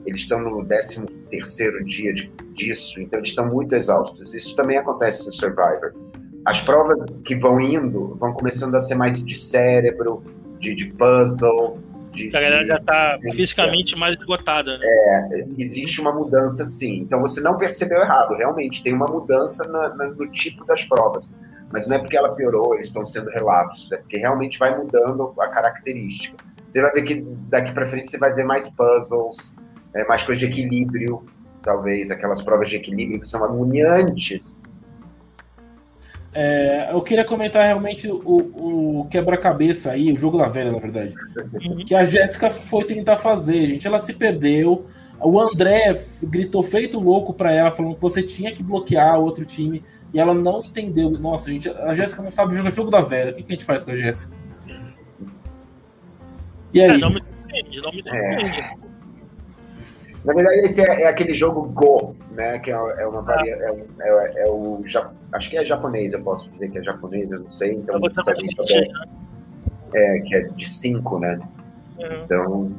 eles 0.06 0.22
estão 0.22 0.40
no 0.42 0.66
13 0.66 1.06
terceiro 1.30 1.84
dia 1.86 2.14
de, 2.14 2.32
disso, 2.54 3.00
então 3.00 3.20
eles 3.20 3.30
estão 3.30 3.48
muito 3.48 3.74
exaustos. 3.76 4.34
Isso 4.34 4.56
também 4.56 4.78
acontece 4.78 5.26
no 5.26 5.34
Survivor. 5.34 5.94
As 6.46 6.62
provas 6.62 7.06
que 7.24 7.36
vão 7.36 7.60
indo 7.60 8.16
vão 8.20 8.34
começando 8.34 8.76
a 8.76 8.82
ser 8.82 8.96
mais 8.96 9.24
de 9.24 9.38
cérebro, 9.38 10.24
de, 10.60 10.76
de 10.76 10.86
puzzle, 10.86 11.80
de, 12.16 12.30
a 12.30 12.40
galera 12.40 12.66
já 12.66 12.78
está 12.78 13.20
fisicamente 13.22 13.96
mais 13.96 14.18
esgotada. 14.18 14.78
Né? 14.78 14.86
É, 14.86 15.46
existe 15.58 16.00
uma 16.00 16.14
mudança 16.14 16.66
sim. 16.66 17.00
Então 17.00 17.22
você 17.22 17.42
não 17.42 17.58
percebeu 17.58 18.00
errado, 18.00 18.36
realmente 18.36 18.82
tem 18.82 18.94
uma 18.94 19.06
mudança 19.06 19.68
na, 19.68 19.90
na, 19.90 20.08
no 20.08 20.28
tipo 20.32 20.66
das 20.66 20.84
provas. 20.84 21.34
Mas 21.72 21.88
não 21.88 21.98
é 21.98 22.00
porque 22.00 22.16
ela 22.16 22.34
piorou, 22.34 22.76
eles 22.76 22.88
estão 22.88 23.06
sendo 23.06 23.30
relapsos, 23.30 23.92
é 23.92 23.98
porque 23.98 24.18
realmente 24.18 24.58
vai 24.58 24.78
mudando 24.78 25.34
a 25.40 25.48
característica. 25.48 26.38
Você 26.70 26.82
vai 26.82 26.92
ver 26.92 27.04
que 27.04 27.22
daqui 27.50 27.74
para 27.74 27.86
frente 27.86 28.10
você 28.10 28.18
vai 28.18 28.34
ver 28.34 28.46
mais 28.46 28.70
puzzles, 28.70 29.56
é, 29.94 30.06
mais 30.08 30.24
coisas 30.24 30.40
de 30.40 30.46
equilíbrio, 30.46 31.26
talvez, 31.62 32.12
aquelas 32.12 32.42
provas 32.42 32.70
de 32.70 32.78
equilíbrio 32.78 33.20
que 33.20 33.28
são 33.28 33.44
agoniantes 33.44 34.62
é, 36.36 36.90
eu 36.92 37.02
queria 37.02 37.24
comentar 37.24 37.64
realmente 37.64 38.12
o, 38.12 38.20
o 39.00 39.08
quebra-cabeça 39.10 39.94
aí, 39.94 40.12
o 40.12 40.18
jogo 40.18 40.38
da 40.38 40.50
velha, 40.50 40.70
na 40.70 40.80
verdade. 40.80 41.14
Uhum. 41.54 41.86
Que 41.86 41.96
a 41.96 42.04
Jéssica 42.04 42.50
foi 42.50 42.84
tentar 42.84 43.16
fazer, 43.16 43.66
gente. 43.68 43.88
Ela 43.88 44.00
se 44.00 44.14
perdeu. 44.14 44.86
O 45.22 45.40
André 45.40 45.98
gritou 46.24 46.62
feito 46.62 47.00
louco 47.00 47.34
para 47.34 47.54
ela, 47.54 47.72
falando 47.72 47.96
que 47.96 48.02
você 48.02 48.22
tinha 48.22 48.52
que 48.52 48.62
bloquear 48.62 49.18
outro 49.18 49.46
time. 49.46 49.82
E 50.14 50.20
ela 50.20 50.34
não 50.34 50.60
entendeu. 50.60 51.10
Nossa, 51.10 51.50
gente, 51.50 51.70
a 51.70 51.94
Jéssica 51.94 52.22
não 52.22 52.30
sabe 52.30 52.54
jogar 52.54 52.70
jogo 52.70 52.92
da 52.92 53.00
velha. 53.00 53.32
O 53.32 53.34
que, 53.34 53.42
que 53.42 53.54
a 53.54 53.56
gente 53.56 53.66
faz 53.66 53.86
com 53.86 53.92
a 53.92 53.96
Jéssica? 53.96 54.36
E 56.74 56.82
aí? 56.82 56.92
É, 56.92 56.98
não 56.98 57.12
me 57.12 57.22
surpreende, 57.24 57.82
não 57.82 57.92
me 57.94 58.04
surpreende. 58.04 58.60
É. 58.60 58.76
Na 60.26 60.34
verdade, 60.34 60.68
esse 60.68 60.82
é, 60.82 61.04
é, 61.04 61.08
aquele 61.08 61.34
jogo 61.34 61.62
Go, 61.70 62.14
né? 62.36 62.60
Que 62.60 62.72
é, 62.72 62.76
é 62.76 63.08
uma 63.08 63.22
varia, 63.22 63.56
é, 63.56 63.84
é, 64.02 64.44
é, 64.44 64.50
o 64.50 64.84
acho 65.34 65.50
que 65.50 65.58
é 65.58 65.66
japonês, 65.66 66.14
eu 66.14 66.22
posso 66.22 66.50
dizer 66.52 66.70
que 66.70 66.78
é 66.78 66.84
japonês, 66.84 67.32
eu 67.32 67.40
não 67.40 67.50
sei. 67.50 67.74
Então, 67.74 67.96
alguém 67.96 68.52
souber, 68.52 68.88
é 69.94 70.20
que 70.20 70.36
é 70.36 70.42
de 70.42 70.70
5, 70.70 71.20
né? 71.20 71.40
Uhum. 71.98 72.24
Então, 72.26 72.72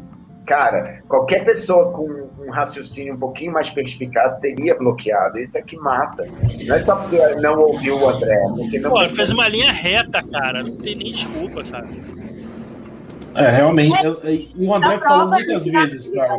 cara, 0.44 1.00
qualquer 1.08 1.44
pessoa 1.44 1.90
com 1.92 2.28
um 2.38 2.50
raciocínio 2.50 3.14
um 3.14 3.18
pouquinho 3.18 3.52
mais 3.52 3.70
perspicaz 3.70 4.36
teria 4.38 4.74
bloqueado. 4.76 5.38
Isso 5.38 5.56
é 5.58 5.62
que 5.62 5.76
mata. 5.76 6.26
Não 6.66 6.74
é 6.74 6.78
só 6.80 6.96
porque 6.96 7.18
não 7.36 7.58
ouviu 7.58 7.98
o 7.98 8.08
André. 8.08 8.42
Porque 8.54 8.78
não 8.78 8.90
Pô, 8.90 9.08
fez 9.08 9.30
uma 9.30 9.48
linha 9.48 9.72
reta, 9.72 10.22
cara. 10.22 10.62
Não 10.62 10.76
tem 10.76 10.94
nem 10.94 11.12
desculpa, 11.12 11.64
sabe? 11.64 11.88
É, 13.34 13.50
realmente. 13.50 14.04
eu- 14.04 14.20
E 14.24 14.66
o 14.66 14.74
André 14.74 14.98
falou 14.98 15.28
muitas 15.28 15.64
vezes 15.66 16.06
pra. 16.08 16.38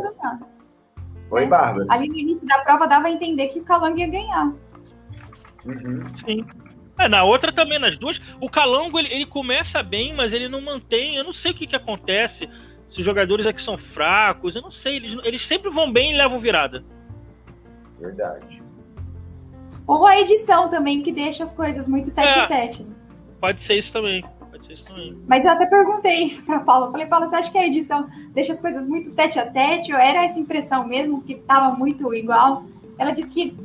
Oi, 1.30 1.46
Bárbara. 1.46 1.86
Ali 1.90 2.08
no 2.08 2.16
início 2.16 2.46
da 2.46 2.58
prova 2.60 2.86
dava 2.86 3.08
a 3.08 3.10
entender 3.10 3.48
que 3.48 3.60
o 3.60 3.64
Calango 3.64 3.98
ia 3.98 4.06
ganhar. 4.08 4.52
Uhum. 5.66 6.16
Sim. 6.16 6.46
É, 6.98 7.08
na 7.08 7.22
outra 7.22 7.52
também, 7.52 7.78
nas 7.78 7.96
duas. 7.96 8.20
O 8.40 8.50
Calango, 8.50 8.98
ele, 8.98 9.12
ele 9.12 9.26
começa 9.26 9.82
bem, 9.82 10.14
mas 10.14 10.32
ele 10.32 10.48
não 10.48 10.60
mantém. 10.60 11.16
Eu 11.16 11.24
não 11.24 11.32
sei 11.32 11.52
o 11.52 11.54
que, 11.54 11.66
que 11.66 11.76
acontece. 11.76 12.48
Se 12.88 13.00
os 13.00 13.04
jogadores 13.04 13.46
aqui 13.46 13.62
são 13.62 13.76
fracos, 13.76 14.56
eu 14.56 14.62
não 14.62 14.70
sei. 14.72 14.96
Eles, 14.96 15.16
eles 15.22 15.46
sempre 15.46 15.70
vão 15.70 15.92
bem 15.92 16.12
e 16.12 16.16
levam 16.16 16.40
virada. 16.40 16.82
Verdade. 18.00 18.62
Ou 19.86 20.06
a 20.06 20.18
edição 20.20 20.68
também, 20.68 21.02
que 21.02 21.12
deixa 21.12 21.42
as 21.44 21.52
coisas 21.54 21.86
muito 21.86 22.10
tete 22.10 22.38
É. 22.38 22.40
a 22.42 22.46
tete. 22.46 22.82
né? 22.82 22.94
Pode 23.40 23.62
ser 23.62 23.74
isso 23.76 23.92
também. 23.92 24.24
Mas 25.26 25.44
eu 25.44 25.52
até 25.52 25.66
perguntei 25.66 26.24
isso 26.24 26.44
pra 26.44 26.60
Paula. 26.60 26.90
Falei, 26.90 27.06
Paula, 27.06 27.28
você 27.28 27.36
acha 27.36 27.50
que 27.50 27.58
a 27.58 27.66
edição 27.66 28.06
deixa 28.32 28.52
as 28.52 28.60
coisas 28.60 28.86
muito 28.86 29.10
tete 29.12 29.38
a 29.38 29.46
tete? 29.46 29.92
Ou 29.92 29.98
era 29.98 30.24
essa 30.24 30.38
impressão 30.38 30.86
mesmo 30.86 31.22
que 31.22 31.34
tava 31.34 31.76
muito 31.76 32.12
igual? 32.14 32.64
Ela 32.98 33.12
disse 33.12 33.32
que 33.32 33.56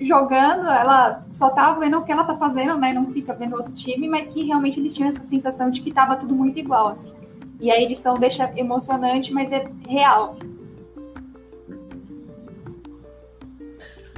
jogando, 0.00 0.66
ela 0.68 1.24
só 1.30 1.50
tava 1.50 1.80
vendo 1.80 1.98
o 1.98 2.04
que 2.04 2.12
ela 2.12 2.24
tá 2.24 2.36
fazendo, 2.36 2.76
né? 2.76 2.92
Não 2.92 3.06
fica 3.12 3.32
vendo 3.32 3.56
outro 3.56 3.72
time, 3.72 4.08
mas 4.08 4.26
que 4.28 4.44
realmente 4.44 4.78
eles 4.78 4.94
tinham 4.94 5.08
essa 5.08 5.22
sensação 5.22 5.70
de 5.70 5.80
que 5.80 5.92
tava 5.92 6.16
tudo 6.16 6.34
muito 6.34 6.58
igual, 6.58 6.88
assim. 6.88 7.12
E 7.60 7.70
a 7.70 7.80
edição 7.80 8.14
deixa 8.14 8.52
emocionante, 8.56 9.32
mas 9.32 9.52
é 9.52 9.64
real. 9.88 10.36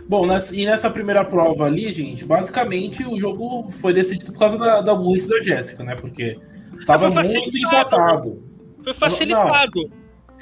Bom, 0.09 0.27
nessa- 0.27 0.55
e 0.55 0.65
nessa 0.67 0.91
primeira 0.91 1.25
prova 1.25 1.65
ali, 1.65 1.93
gente, 1.93 2.25
basicamente 2.25 3.05
o 3.07 3.19
jogo 3.19 3.71
foi 3.71 3.93
decidido 3.93 4.33
por 4.33 4.39
causa 4.39 4.59
da, 4.59 4.81
da 4.81 4.95
burrice 4.95 5.29
da 5.29 5.41
Jéssica, 5.41 5.83
né? 5.83 5.95
Porque 5.95 6.39
tava 6.87 7.09
muito 7.09 7.57
empatado. 7.59 8.43
Foi 8.83 8.93
facilitado. 8.95 9.91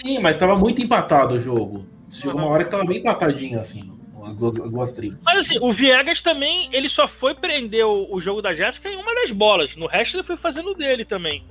Sim, 0.04 0.18
mas 0.18 0.36
tava 0.38 0.56
muito 0.56 0.82
empatado 0.82 1.36
o 1.36 1.40
jogo. 1.40 1.86
Chegou 2.10 2.34
Uhum. 2.40 2.46
uma 2.46 2.52
hora 2.52 2.64
que 2.64 2.70
tava 2.70 2.84
bem 2.84 2.98
empatadinho, 2.98 3.58
assim, 3.60 3.92
as 4.26 4.36
duas, 4.36 4.60
as 4.60 4.72
duas 4.72 4.92
tribos. 4.92 5.18
Mas 5.24 5.38
assim, 5.38 5.58
o 5.60 5.72
Viegas 5.72 6.20
também, 6.20 6.68
ele 6.72 6.88
só 6.88 7.06
foi 7.06 7.34
prender 7.34 7.86
o, 7.86 8.08
o 8.12 8.20
jogo 8.20 8.42
da 8.42 8.54
Jéssica 8.54 8.88
em 8.88 8.96
uma 8.96 9.14
das 9.14 9.30
bolas. 9.30 9.76
No 9.76 9.86
resto 9.86 10.16
ele 10.16 10.24
foi 10.24 10.36
fazendo 10.36 10.70
o 10.70 10.74
dele 10.74 11.04
também. 11.04 11.44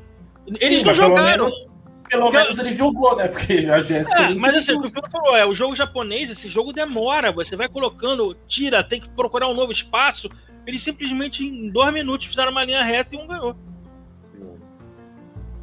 Eles 0.45 0.80
Sim, 0.82 0.86
não 0.86 0.93
jogaram. 0.93 1.26
menos- 1.26 1.71
Pelo 2.12 2.30
menos 2.30 2.60
ele 2.60 2.74
jogou, 2.74 3.15
né? 3.15 3.30
Porque 3.30 3.69
a 3.71 3.80
Jéssica. 3.80 4.24
É, 4.24 4.34
mas 4.34 4.54
assim, 4.58 4.74
o 4.74 4.82
que 4.82 4.88
o 4.89 4.91
Pedro 4.91 5.10
falou 5.10 5.34
é, 5.34 5.45
o 5.45 5.54
jogo 5.54 5.74
japonês, 5.74 6.30
esse 6.30 6.50
jogo 6.50 6.74
demora, 6.74 7.32
você 7.32 7.56
vai 7.56 7.69
colocando, 7.69 8.36
tira, 8.50 8.84
tem 8.84 9.00
que 9.00 9.08
procurar 9.12 9.47
um 9.47 9.54
novo 9.54 9.71
espaço. 9.71 10.30
Eles 10.67 10.84
simplesmente 10.84 11.41
em 11.41 11.69
dois 11.69 11.93
minutos 11.93 12.28
fizeram 12.28 12.52
uma 12.52 12.65
linha 12.65 12.84
reta 12.84 13.15
e 13.15 13.17
um 13.17 13.26
ganhou. 13.26 13.56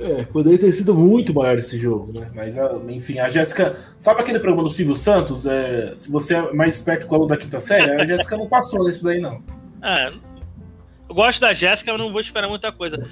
É, 0.01 0.25
poderia 0.25 0.59
ter 0.59 0.73
sido 0.73 0.95
muito 0.95 1.35
maior 1.35 1.59
esse 1.59 1.77
jogo, 1.77 2.19
né? 2.19 2.31
Mas, 2.35 2.59
ah, 2.59 2.81
enfim, 2.89 3.19
a 3.19 3.29
Jéssica. 3.29 3.77
Sabe 3.99 4.23
aquele 4.23 4.39
programa 4.39 4.63
do 4.63 4.71
Silvio 4.71 4.97
Santos? 4.97 5.45
É, 5.45 5.95
se 5.95 6.11
você 6.11 6.37
é 6.37 6.53
mais 6.55 6.77
esperto 6.77 7.07
que 7.07 7.13
o 7.13 7.15
aluno 7.15 7.29
da 7.29 7.37
quinta 7.37 7.61
série, 7.61 7.91
a 7.91 8.07
Jéssica 8.07 8.39
não 8.39 8.49
passou 8.49 8.85
nisso 8.85 9.05
daí, 9.05 9.21
não. 9.21 9.43
É, 9.81 10.09
eu 11.09 11.15
gosto 11.15 11.41
da 11.41 11.55
Jéssica, 11.55 11.93
mas 11.93 12.01
não 12.01 12.11
vou 12.11 12.21
esperar 12.21 12.49
muita 12.49 12.73
coisa. 12.73 13.09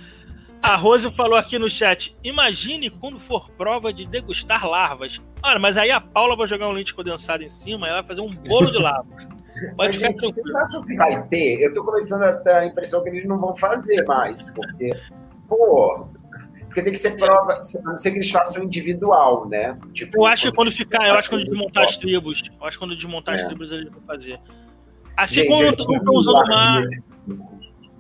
A 0.66 0.74
Rose 0.74 1.09
falou 1.12 1.37
aqui 1.38 1.59
no 1.59 1.70
chat: 1.70 2.16
imagine 2.24 2.90
quando 2.90 3.20
for 3.20 3.48
prova 3.50 3.92
de 3.92 4.05
degustar 4.07 4.66
larvas. 4.66 5.20
Olha, 5.42 5.59
mas 5.59 5.76
aí 5.76 5.90
a 5.90 6.00
Paula 6.00 6.35
vai 6.35 6.48
jogar 6.48 6.68
um 6.68 6.72
leite 6.72 6.92
condensado 6.92 7.42
em 7.44 7.48
cima 7.48 7.87
e 7.87 7.90
ela 7.90 8.02
vai 8.02 8.09
fazer 8.09 8.20
um 8.20 8.31
bolo 8.48 8.70
de 8.70 8.79
larvas. 8.79 9.26
Pode 9.76 9.96
ficar 9.96 10.11
gente, 10.11 10.20
vocês 10.20 10.55
acham 10.55 10.85
que 10.85 10.94
vai 10.96 11.22
ter? 11.29 11.62
Eu 11.62 11.72
tô 11.72 11.83
começando 11.85 12.22
a 12.24 12.33
ter 12.35 12.50
a 12.50 12.66
impressão 12.66 13.02
que 13.02 13.09
eles 13.09 13.24
não 13.26 13.38
vão 13.38 13.57
fazer 13.57 14.05
mais, 14.05 14.50
porque, 14.50 14.90
pô, 15.48 16.09
porque 16.66 16.83
tem 16.83 16.92
que 16.92 16.98
ser 16.98 17.16
prova, 17.16 17.55
a 17.55 17.88
não 17.90 17.96
ser 17.96 18.11
que 18.11 18.18
eles 18.18 18.31
façam 18.31 18.62
individual, 18.64 19.48
né? 19.48 19.79
Tipo, 19.94 20.18
Eu 20.18 20.26
acho 20.26 20.50
que 20.50 20.55
quando 20.55 20.70
ficar, 20.70 21.09
eu 21.09 21.14
acho 21.14 21.31
que 21.31 21.37
quando 21.37 21.48
desmontar 21.48 21.85
as 21.85 21.96
tribos, 21.96 22.42
eu 22.61 22.66
acho 22.66 22.76
que 22.79 22.85
quando 22.85 22.96
desmontar 22.96 23.35
as 23.37 23.40
É. 23.40 23.46
tribos 23.46 23.72
eles 23.72 23.90
vão 23.90 24.02
fazer. 24.02 24.38
Assim 25.16 25.35
Gente, 25.37 25.48
como 25.48 25.62
estão 25.62 25.87
comi 25.87 26.00
usando 26.18 26.48
mais. 26.48 27.02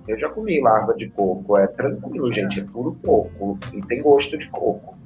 Eu 0.08 0.16
já 0.18 0.28
comi 0.28 0.60
larva 0.60 0.94
de 0.94 1.08
coco, 1.10 1.56
é 1.56 1.66
tranquilo, 1.66 2.32
gente, 2.32 2.60
é 2.60 2.64
puro 2.64 2.96
coco 3.04 3.58
e 3.74 3.82
tem 3.82 4.02
gosto 4.02 4.38
de 4.38 4.48
coco. 4.50 4.96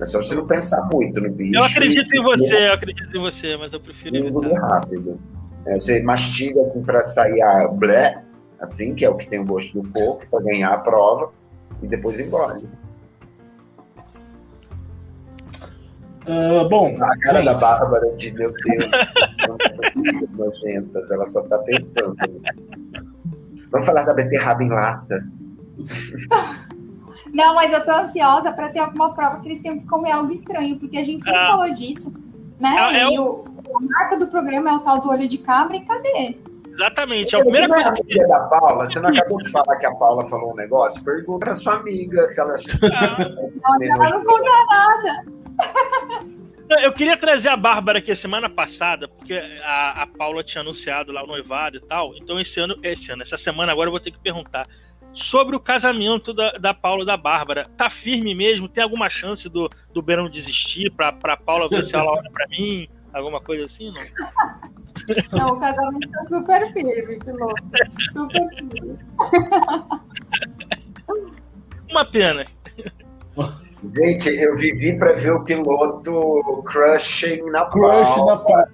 É 0.00 0.06
só 0.06 0.22
você 0.22 0.34
não 0.34 0.46
pensar 0.46 0.88
muito 0.92 1.20
no 1.20 1.30
bicho. 1.30 1.54
Eu 1.54 1.64
acredito 1.64 2.14
e- 2.14 2.18
em 2.18 2.22
você, 2.22 2.68
eu 2.68 2.72
acredito 2.74 3.16
em 3.16 3.20
você, 3.20 3.56
mas 3.56 3.72
eu 3.72 3.80
prefiro 3.80 4.16
e 4.16 4.18
evitar. 4.26 4.60
rápido. 4.60 5.18
É, 5.64 5.74
você 5.74 6.02
mastiga 6.02 6.60
assim 6.62 6.82
para 6.82 7.06
sair 7.06 7.40
a 7.40 7.68
blé, 7.68 8.22
assim, 8.60 8.94
que 8.94 9.04
é 9.04 9.08
o 9.08 9.16
que 9.16 9.28
tem 9.30 9.38
o 9.40 9.44
gosto 9.46 9.80
do 9.80 9.88
coco, 9.92 10.26
para 10.28 10.42
ganhar 10.42 10.72
a 10.72 10.78
prova, 10.78 11.32
e 11.80 11.86
depois 11.86 12.18
engole. 12.18 12.68
Ah, 16.26 16.64
bom, 16.68 16.96
A 17.02 17.18
cara 17.18 17.38
gente, 17.42 17.44
da 17.46 17.54
Bárbara 17.54 18.10
de 18.16 18.30
meu 18.32 18.52
Deus, 18.52 18.90
nojentas, 20.36 21.10
ela 21.10 21.26
só 21.26 21.42
tá 21.42 21.58
pensando. 21.58 22.16
Vamos 23.72 23.86
falar 23.86 24.02
da 24.04 24.14
beterraba 24.14 24.62
em 24.62 24.68
lata. 24.68 25.24
Não, 27.32 27.54
mas 27.54 27.72
eu 27.72 27.82
tô 27.84 27.90
ansiosa 27.92 28.52
para 28.52 28.68
ter 28.68 28.80
alguma 28.80 29.14
prova 29.14 29.40
que 29.40 29.48
eles 29.48 29.60
tenham 29.60 29.78
que 29.78 29.86
comer 29.86 30.10
algo 30.12 30.30
estranho, 30.32 30.78
porque 30.78 30.98
a 30.98 31.04
gente 31.04 31.24
sempre 31.24 31.38
Ah. 31.40 31.50
falou 31.52 31.72
disso, 31.72 32.12
né? 32.60 32.76
É- 32.76 32.98
é 33.04 33.14
e 33.14 33.18
o, 33.18 33.44
a 33.74 33.80
marca 33.80 34.18
do 34.18 34.26
programa 34.26 34.70
é 34.70 34.74
o 34.74 34.80
tal 34.80 35.00
do 35.00 35.08
olho 35.08 35.26
de 35.26 35.38
cabra, 35.38 35.76
e 35.76 35.80
cadê? 35.84 36.36
Exatamente. 36.74 37.34
A 37.36 37.40
primeira 37.40 37.66
você 37.66 37.72
não 37.72 37.78
é 37.80 37.82
coisa 37.84 38.02
que. 38.02 38.12
amiga 38.18 38.28
da 38.28 38.40
Paula? 38.40 38.86
Você 38.90 39.00
não 39.00 39.08
acabou 39.10 39.38
de 39.38 39.50
falar 39.50 39.76
que 39.76 39.86
a 39.86 39.94
Paula 39.94 40.26
falou 40.26 40.52
um 40.52 40.56
negócio? 40.56 41.02
Pergunta 41.04 41.44
pra 41.46 41.54
sua 41.54 41.74
amiga 41.76 42.28
se 42.28 42.40
ela. 42.40 42.54
Mas 42.54 43.94
ela 43.94 44.10
não 44.10 44.24
conta 44.24 44.50
nada. 44.70 45.24
Eu 46.80 46.92
queria 46.92 47.16
trazer 47.16 47.48
a 47.48 47.56
Bárbara 47.56 47.98
aqui 47.98 48.10
a 48.10 48.16
semana 48.16 48.48
passada, 48.48 49.08
porque 49.08 49.34
a, 49.62 50.02
a 50.02 50.06
Paula 50.06 50.44
tinha 50.44 50.60
anunciado 50.60 51.12
lá 51.12 51.22
o 51.22 51.26
noivado 51.26 51.76
e 51.76 51.80
tal. 51.80 52.14
Então, 52.16 52.40
esse 52.40 52.60
ano, 52.60 52.78
esse 52.82 53.10
ano, 53.10 53.22
essa 53.22 53.36
semana 53.36 53.72
agora 53.72 53.88
eu 53.88 53.92
vou 53.92 54.00
ter 54.00 54.10
que 54.10 54.18
perguntar 54.18 54.66
sobre 55.12 55.54
o 55.54 55.60
casamento 55.60 56.32
da, 56.32 56.52
da 56.52 56.74
Paula 56.74 57.02
e 57.02 57.06
da 57.06 57.16
Bárbara. 57.16 57.68
Tá 57.76 57.90
firme 57.90 58.34
mesmo? 58.34 58.68
Tem 58.68 58.82
alguma 58.82 59.10
chance 59.10 59.48
do, 59.48 59.70
do 59.92 60.02
Berão 60.02 60.28
desistir 60.28 60.90
pra, 60.90 61.12
pra 61.12 61.36
Paula 61.36 61.68
ver 61.68 61.84
se 61.84 61.94
ela 61.94 62.10
olha 62.10 62.30
pra 62.30 62.46
mim? 62.48 62.88
Alguma 63.12 63.40
coisa 63.40 63.66
assim? 63.66 63.92
Não? 63.92 64.02
Não, 65.32 65.54
o 65.54 65.60
casamento 65.60 66.10
tá 66.10 66.22
super 66.22 66.72
firme, 66.72 67.18
piloto. 67.18 67.62
Super 68.12 68.48
firme. 68.54 68.98
Uma 71.90 72.04
pena. 72.04 72.46
Gente, 73.94 74.28
eu 74.28 74.56
vivi 74.56 74.96
pra 74.96 75.12
ver 75.12 75.32
o 75.32 75.42
piloto 75.44 76.62
crushing 76.64 77.42
na 77.50 77.64
crush 77.66 78.14
Paula. 78.14 78.36
na 78.36 78.40
pá. 78.42 78.68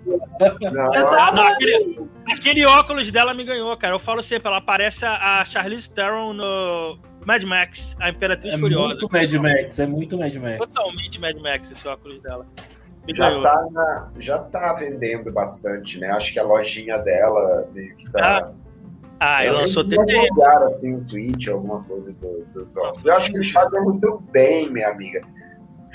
Não, 1.32 1.42
aquele, 1.46 2.00
aquele 2.30 2.66
óculos 2.66 3.10
dela 3.10 3.32
me 3.32 3.44
ganhou, 3.44 3.74
cara. 3.76 3.94
Eu 3.94 3.98
falo 3.98 4.22
sempre, 4.22 4.48
ela 4.48 4.60
parece 4.60 5.06
a, 5.06 5.44
Charlize 5.46 5.88
Theron 5.90 6.34
no 6.34 6.98
Mad 7.24 7.42
Max, 7.44 7.96
a 8.00 8.10
Imperatriz 8.10 8.52
É 8.54 8.58
Furiosa. 8.58 8.88
muito 8.88 9.08
Mad 9.10 9.32
Max, 9.34 9.78
é 9.78 9.86
muito 9.86 10.18
Mad 10.18 10.34
Max. 10.36 10.58
Totalmente 10.58 11.20
Mad 11.20 11.36
Max 11.40 11.70
esse 11.70 11.88
óculos 11.88 12.20
dela. 12.20 12.46
Me 13.06 13.14
já 13.14 13.30
ganhou. 13.30 13.42
tá, 13.42 13.66
na- 13.72 14.10
já 14.18 14.38
tá 14.38 14.74
vendendo 14.74 15.32
bastante, 15.32 15.98
né? 15.98 16.10
Acho 16.10 16.32
que 16.34 16.38
a 16.38 16.42
lojinha 16.44 16.98
dela 16.98 17.66
meio 17.72 17.96
que 17.96 18.10
tá. 18.10 18.38
Ah, 18.38 18.50
ele 19.20 19.48
Eu 19.48 19.54
lançou 19.60 19.84
TT. 19.84 19.96
lugar, 20.30 20.62
assim, 20.64 20.94
um 20.94 21.04
tweet, 21.04 21.50
alguma 21.50 21.82
coisa 21.82 22.12
do, 22.12 22.44
do, 22.52 22.64
do- 22.66 22.92
Eu 23.08 23.14
acho 23.14 23.30
que 23.30 23.36
eles 23.36 23.50
fazem 23.50 23.82
muito 23.82 24.22
bem, 24.30 24.70
minha 24.70 24.88
amiga. 24.88 25.20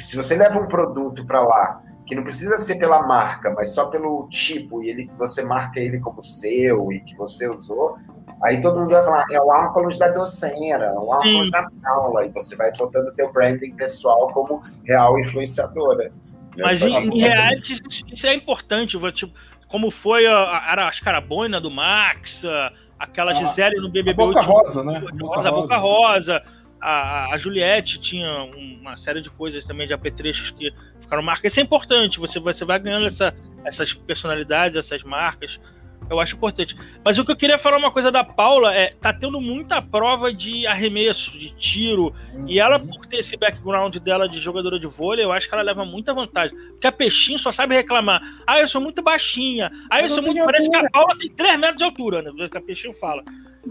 Se 0.04 0.16
você 0.18 0.36
leva 0.36 0.60
um 0.60 0.68
produto 0.68 1.26
para 1.26 1.42
lá, 1.42 1.82
que 2.06 2.16
não 2.16 2.24
precisa 2.24 2.58
ser 2.58 2.76
pela 2.76 3.02
marca, 3.08 3.50
mas 3.52 3.74
só 3.74 3.86
pelo 3.86 4.28
tipo, 4.30 4.84
e 4.84 4.90
ele, 4.90 5.10
você 5.18 5.42
marca 5.42 5.80
ele 5.80 6.00
como 6.00 6.22
seu 6.24 6.92
e 6.92 7.00
que 7.00 7.16
você 7.16 7.48
usou, 7.48 7.98
aí 8.44 8.60
todo 8.62 8.80
mundo 8.82 8.90
vai 8.92 9.06
falar, 9.06 9.26
é 9.32 9.40
o 9.40 9.48
óculos 9.48 9.98
da 9.98 10.10
docera, 10.10 10.88
é 10.88 10.92
o 11.00 11.22
Sim. 11.22 11.50
da 11.50 11.70
Paula, 11.82 12.26
e 12.26 12.30
você 12.30 12.56
vai 12.58 12.72
botando 12.78 13.08
o 13.08 13.14
teu 13.16 13.32
branding 13.32 13.74
pessoal 13.76 14.30
como 14.34 14.62
real 14.86 15.18
influenciadora. 15.20 16.12
Mas 16.58 16.80
Só 16.80 16.88
em, 16.88 17.08
em 17.08 17.20
reality 17.22 17.74
isso- 17.74 18.04
isso 18.12 18.28
é 18.28 18.34
importante. 18.34 18.98
Tipo, 19.14 19.34
como 19.70 19.90
foi 19.90 20.28
a, 20.28 20.36
a, 20.38 20.88
as 20.90 21.00
caraboina 21.00 21.60
do 21.62 21.72
Max, 21.72 22.44
a- 22.44 22.72
aquela 23.00 23.32
Ah, 23.32 23.36
Gisele 23.36 23.76
no 23.78 23.88
A 23.88 23.90
BBB 23.90 24.14
Boca 24.14 24.40
último- 24.40 24.54
Rosa, 24.60 24.84
né? 24.84 25.04
Rosa, 25.22 25.48
a 25.48 25.52
Boca 25.52 25.78
Rosa, 25.78 26.44
a, 26.82 27.34
a 27.34 27.38
Juliette 27.38 28.00
tinha 28.00 28.44
uma 28.44 28.96
série 28.98 29.22
de 29.22 29.30
coisas 29.30 29.66
também 29.66 29.88
de 29.88 29.94
apetrechos 29.94 30.52
que 30.52 30.74
ficaram 31.02 31.24
marcas. 31.24 31.52
Isso 31.54 31.60
é 31.60 31.64
importante, 31.64 32.20
você, 32.20 32.40
você 32.40 32.64
vai 32.66 32.80
ganhando 32.80 33.08
essa, 33.08 33.34
essas 33.66 33.94
personalidades, 33.94 34.78
essas 34.78 35.04
marcas. 35.04 35.60
Eu 36.10 36.20
acho 36.20 36.36
importante. 36.36 36.76
Mas 37.04 37.18
o 37.18 37.26
que 37.26 37.32
eu 37.32 37.36
queria 37.36 37.58
falar 37.58 37.78
uma 37.78 37.92
coisa 37.92 38.12
da 38.12 38.24
Paula 38.24 38.74
é, 38.74 38.94
tá 39.00 39.14
tendo 39.14 39.40
muita 39.40 39.82
prova 39.82 40.34
de 40.34 40.68
arremesso, 40.68 41.38
de 41.38 41.50
tiro, 41.52 42.14
uhum. 42.34 42.48
e 42.48 42.60
ela, 42.60 42.80
por 42.80 43.06
ter 43.06 43.18
esse 43.18 43.38
background 43.38 43.96
dela 43.98 44.28
de 44.28 44.40
jogadora 44.40 44.80
de 44.80 44.88
vôlei, 44.88 45.26
eu 45.26 45.32
acho 45.32 45.48
que 45.48 45.54
ela 45.54 45.64
leva 45.64 45.86
muita 45.86 46.14
vantagem. 46.14 46.56
Porque 46.56 46.88
a 46.88 46.92
Peixinho 46.92 47.40
só 47.40 47.52
sabe 47.52 47.76
reclamar. 47.76 48.22
Ah, 48.46 48.60
eu 48.60 48.68
sou 48.68 48.82
muito 48.82 49.02
baixinha. 49.02 49.72
Ah, 49.90 50.00
eu, 50.00 50.04
eu 50.04 50.10
sou 50.10 50.24
muito. 50.24 50.44
Parece 50.44 50.70
que 50.70 50.76
a 50.76 50.90
Paula 50.90 51.18
tem 51.18 51.30
3 51.30 51.60
metros 51.60 51.78
de 51.78 51.84
altura, 51.84 52.22
né? 52.22 52.50
Que 52.50 52.58
a 52.58 52.62
Peixinho 52.62 52.94
fala. 52.94 53.24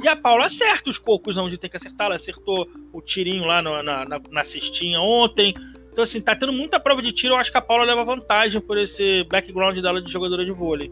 E 0.02 0.08
a 0.08 0.16
Paula 0.16 0.46
acerta 0.46 0.88
os 0.88 0.96
cocos 0.98 1.36
onde 1.36 1.58
tem 1.58 1.68
que 1.68 1.76
acertar. 1.76 2.06
Ela 2.06 2.16
acertou 2.16 2.68
o 2.92 3.00
tirinho 3.02 3.44
lá 3.44 3.60
no, 3.60 3.82
na, 3.82 4.04
na, 4.04 4.20
na 4.30 4.44
cestinha 4.44 5.00
ontem. 5.00 5.54
Então, 5.92 6.04
assim, 6.04 6.20
tá 6.20 6.34
tendo 6.34 6.52
muita 6.52 6.80
prova 6.80 7.02
de 7.02 7.12
tiro. 7.12 7.34
Eu 7.34 7.38
acho 7.38 7.52
que 7.52 7.58
a 7.58 7.62
Paula 7.62 7.84
leva 7.84 8.02
vantagem 8.02 8.60
por 8.60 8.78
esse 8.78 9.24
background 9.24 9.78
dela 9.78 10.00
de 10.00 10.10
jogadora 10.10 10.44
de 10.44 10.50
vôlei. 10.50 10.90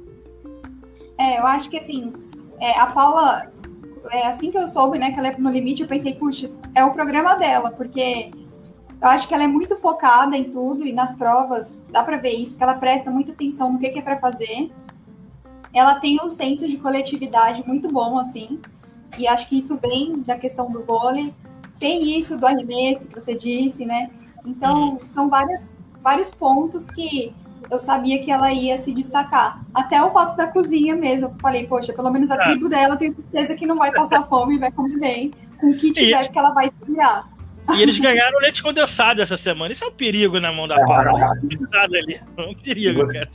É, 1.20 1.38
eu 1.38 1.46
acho 1.46 1.68
que 1.68 1.76
assim, 1.76 2.14
é, 2.58 2.80
a 2.80 2.86
Paula, 2.86 3.52
é, 4.10 4.26
assim 4.26 4.50
que 4.50 4.56
eu 4.56 4.66
soube, 4.66 4.98
né, 4.98 5.12
que 5.12 5.18
ela 5.18 5.28
é 5.28 5.36
no 5.36 5.50
limite, 5.50 5.82
eu 5.82 5.86
pensei, 5.86 6.14
puxa, 6.14 6.48
é 6.74 6.82
o 6.82 6.94
programa 6.94 7.34
dela, 7.34 7.70
porque 7.70 8.30
eu 9.02 9.06
acho 9.06 9.28
que 9.28 9.34
ela 9.34 9.44
é 9.44 9.46
muito 9.46 9.76
focada 9.76 10.34
em 10.34 10.44
tudo 10.44 10.86
e 10.86 10.94
nas 10.94 11.12
provas 11.12 11.82
dá 11.90 12.02
para 12.02 12.16
ver 12.16 12.32
isso, 12.32 12.56
que 12.56 12.62
ela 12.62 12.72
presta 12.72 13.10
muita 13.10 13.32
atenção 13.32 13.70
no 13.70 13.78
que, 13.78 13.90
que 13.90 13.98
é 13.98 14.02
para 14.02 14.18
fazer. 14.18 14.72
Ela 15.74 16.00
tem 16.00 16.18
um 16.24 16.30
senso 16.30 16.66
de 16.66 16.78
coletividade 16.78 17.62
muito 17.66 17.92
bom, 17.92 18.18
assim, 18.18 18.58
e 19.18 19.28
acho 19.28 19.46
que 19.46 19.58
isso 19.58 19.76
vem 19.76 20.22
da 20.22 20.38
questão 20.38 20.70
do 20.70 20.82
vôlei. 20.84 21.34
Tem 21.78 22.18
isso 22.18 22.38
do 22.38 22.46
arremesso 22.46 23.08
que 23.08 23.20
você 23.20 23.34
disse, 23.34 23.84
né? 23.84 24.10
Então, 24.44 24.98
são 25.04 25.28
vários, 25.28 25.70
vários 26.02 26.32
pontos 26.32 26.86
que 26.86 27.34
eu 27.70 27.78
sabia 27.78 28.22
que 28.22 28.30
ela 28.30 28.52
ia 28.52 28.78
se 28.78 28.92
destacar. 28.92 29.60
Até 29.74 30.02
o 30.02 30.10
fato 30.10 30.36
da 30.36 30.46
cozinha 30.46 30.94
mesmo. 30.94 31.26
Eu 31.26 31.34
falei, 31.40 31.66
poxa, 31.66 31.92
pelo 31.92 32.10
menos 32.10 32.30
a 32.30 32.34
ah. 32.34 32.48
tribo 32.50 32.68
dela 32.68 32.96
tem 32.96 33.10
certeza 33.10 33.54
que 33.54 33.66
não 33.66 33.76
vai 33.76 33.92
passar 33.92 34.22
fome 34.22 34.56
e 34.56 34.58
vai 34.58 34.70
comer 34.70 34.98
bem. 34.98 35.30
Com 35.58 35.70
o 35.70 35.76
que 35.76 35.90
tiver, 35.90 36.28
que 36.28 36.38
ela 36.38 36.52
vai 36.52 36.68
se 36.68 36.74
virar. 36.86 37.28
E 37.76 37.82
eles 37.82 37.98
ganharam 37.98 38.38
leite 38.38 38.62
condensado 38.62 39.20
essa 39.20 39.36
semana. 39.36 39.72
Isso 39.72 39.84
é 39.84 39.88
um 39.88 39.92
perigo 39.92 40.40
na 40.40 40.52
mão 40.52 40.66
da 40.66 40.76
Paula. 40.76 41.32
ali. 41.82 42.20
É 42.36 42.42
um 42.42 42.54
perigo, 42.54 43.00
e 43.00 43.06
você, 43.06 43.18
cara. 43.18 43.30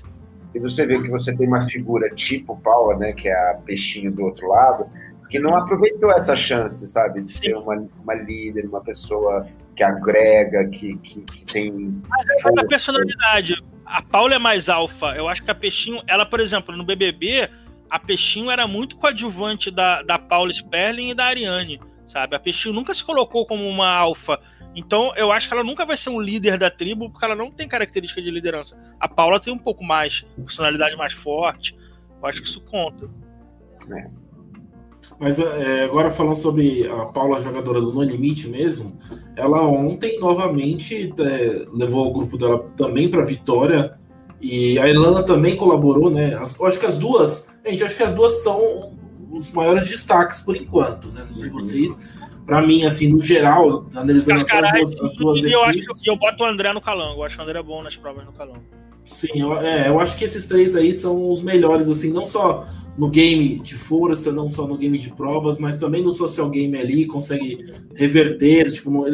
E 0.54 0.60
você 0.60 0.86
vê 0.86 1.02
que 1.02 1.10
você 1.10 1.36
tem 1.36 1.48
uma 1.48 1.62
figura 1.62 2.10
tipo 2.10 2.58
Paula, 2.62 2.98
né? 2.98 3.14
Que 3.14 3.28
é 3.28 3.52
a 3.52 3.56
peixinho 3.56 4.12
do 4.12 4.24
outro 4.24 4.48
lado, 4.48 4.90
que 5.30 5.40
não 5.40 5.56
aproveitou 5.56 6.12
essa 6.12 6.36
chance, 6.36 6.88
sabe? 6.88 7.22
De 7.22 7.32
ser 7.32 7.56
uma, 7.56 7.88
uma 8.02 8.14
líder, 8.14 8.66
uma 8.66 8.82
pessoa 8.82 9.48
que 9.76 9.84
agrega, 9.84 10.68
que, 10.68 10.98
que, 10.98 11.22
que 11.22 11.46
tem. 11.46 12.02
Mas 12.10 12.58
é 12.58 12.62
a 12.62 12.66
personalidade. 12.66 13.56
A 13.96 14.02
Paula 14.02 14.36
é 14.36 14.38
mais 14.38 14.68
alfa. 14.68 15.16
Eu 15.16 15.30
acho 15.30 15.42
que 15.42 15.50
a 15.50 15.56
Peixinho, 15.56 16.04
ela, 16.06 16.26
por 16.26 16.42
exemplo, 16.42 16.76
no 16.76 16.84
BBB, 16.84 17.50
a 17.90 17.98
Peixinho 17.98 18.52
era 18.52 18.68
muito 18.68 18.98
coadjuvante 18.98 19.72
da, 19.72 20.02
da 20.02 20.20
Paula 20.20 20.52
Sperling 20.52 21.12
e 21.12 21.14
da 21.14 21.24
Ariane, 21.24 21.80
sabe? 22.06 22.36
A 22.36 22.40
Peixinho 22.40 22.76
nunca 22.76 22.94
se 22.94 23.02
colocou 23.02 23.46
como 23.46 23.66
uma 23.66 23.88
alfa. 23.88 24.38
Então, 24.76 25.16
eu 25.16 25.32
acho 25.32 25.48
que 25.48 25.54
ela 25.54 25.64
nunca 25.64 25.86
vai 25.86 25.96
ser 25.96 26.10
um 26.10 26.20
líder 26.20 26.58
da 26.58 26.70
tribo, 26.70 27.10
porque 27.10 27.24
ela 27.24 27.36
não 27.36 27.50
tem 27.50 27.70
característica 27.70 28.22
de 28.22 28.30
liderança. 28.30 28.78
A 29.00 29.08
Paula 29.08 29.40
tem 29.40 29.54
um 29.54 29.58
pouco 29.58 29.82
mais, 29.82 30.24
personalidade 30.36 30.98
mais 30.98 31.14
forte. 31.14 31.74
Eu 32.22 32.28
acho 32.28 32.42
que 32.42 32.50
isso 32.50 32.60
conta. 32.66 33.10
É. 33.90 34.25
Mas 35.20 35.40
é, 35.40 35.86
agora 35.86 36.12
falando 36.12 36.36
sobre 36.36 36.88
a 36.88 37.06
Paula, 37.06 37.40
jogadora 37.40 37.80
do 37.80 37.94
No 37.94 38.04
Limite 38.04 38.50
mesmo, 38.50 38.98
ela 39.36 39.62
ontem 39.62 40.20
novamente 40.20 41.14
é, 41.20 41.66
levou 41.74 42.08
o 42.08 42.14
grupo 42.14 42.38
dela 42.38 42.66
também 42.76 43.10
para 43.10 43.24
vitória. 43.24 43.98
E 44.42 44.78
a 44.78 44.88
Ilana 44.88 45.24
também 45.24 45.56
colaborou, 45.56 46.10
né? 46.10 46.36
As, 46.36 46.60
eu 46.60 46.66
acho 46.66 46.80
que 46.80 46.86
as 46.86 47.00
duas, 47.00 47.50
gente, 47.66 47.84
acho 47.84 47.96
que 47.96 48.04
as 48.04 48.14
duas 48.14 48.44
são 48.44 48.94
os 49.32 49.52
maiores 49.52 49.88
destaques 49.88 50.42
por 50.42 50.56
enquanto, 50.56 51.08
né? 51.10 51.24
Não 51.26 51.34
sei 51.34 51.50
uhum. 51.50 51.56
vocês. 51.56 52.10
Para 52.46 52.62
mim, 52.62 52.86
assim, 52.86 53.12
no 53.12 53.20
geral, 53.20 53.88
analisando 53.96 54.42
até 54.42 54.60
as 54.60 54.72
duas, 54.72 55.02
as 55.02 55.16
duas 55.16 55.44
eu 55.44 55.62
equipes... 55.70 56.02
Acho, 56.02 56.10
eu 56.12 56.16
boto 56.16 56.44
o 56.44 56.46
André 56.46 56.72
no 56.74 56.82
Calango. 56.82 57.22
Eu 57.22 57.24
acho 57.24 57.36
que 57.36 57.42
o 57.42 57.44
André 57.44 57.60
é 57.60 57.64
bom 57.64 57.82
nas 57.82 57.96
provas 57.96 58.24
no 58.26 58.34
Calango. 58.34 58.64
Sim, 59.06 59.30
eu, 59.36 59.58
é, 59.60 59.88
eu 59.88 60.00
acho 60.00 60.18
que 60.18 60.26
esses 60.26 60.46
três 60.48 60.76
aí 60.76 60.92
são 60.92 61.30
os 61.32 61.42
melhores, 61.42 61.88
assim, 61.88 62.12
não 62.12 62.26
só 62.26 62.66
no 62.98 63.08
game 63.08 63.60
de 63.60 63.76
força, 63.76 64.32
não 64.32 64.50
só 64.50 64.66
no 64.68 64.78
game 64.78 64.98
de 64.98 65.12
provas, 65.12 65.60
mas 65.60 65.78
também 65.78 66.04
no 66.04 66.12
social 66.12 66.50
game 66.50 66.78
ali, 66.78 67.06
consegue 67.06 67.72
reverter, 67.94 68.72
tipo, 68.72 68.90
no, 68.90 69.06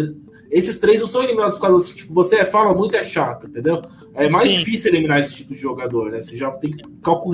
esses 0.52 0.80
três 0.80 1.00
não 1.00 1.08
são 1.08 1.24
eliminados 1.24 1.56
por 1.56 1.62
causa 1.62 1.78
assim, 1.78 1.96
tipo, 1.96 2.14
você 2.14 2.46
fala 2.46 2.74
muito 2.74 2.96
é 2.96 3.04
chato, 3.04 3.48
entendeu? 3.48 3.82
É 4.14 4.30
mais 4.30 4.52
Sim. 4.52 4.58
difícil 4.60 4.92
eliminar 4.92 5.20
esse 5.20 5.36
tipo 5.36 5.54
de 5.54 5.60
jogador, 5.60 6.12
né? 6.12 6.20
Você 6.20 6.38
já 6.38 6.52
tem 6.52 6.72
que 6.72 6.84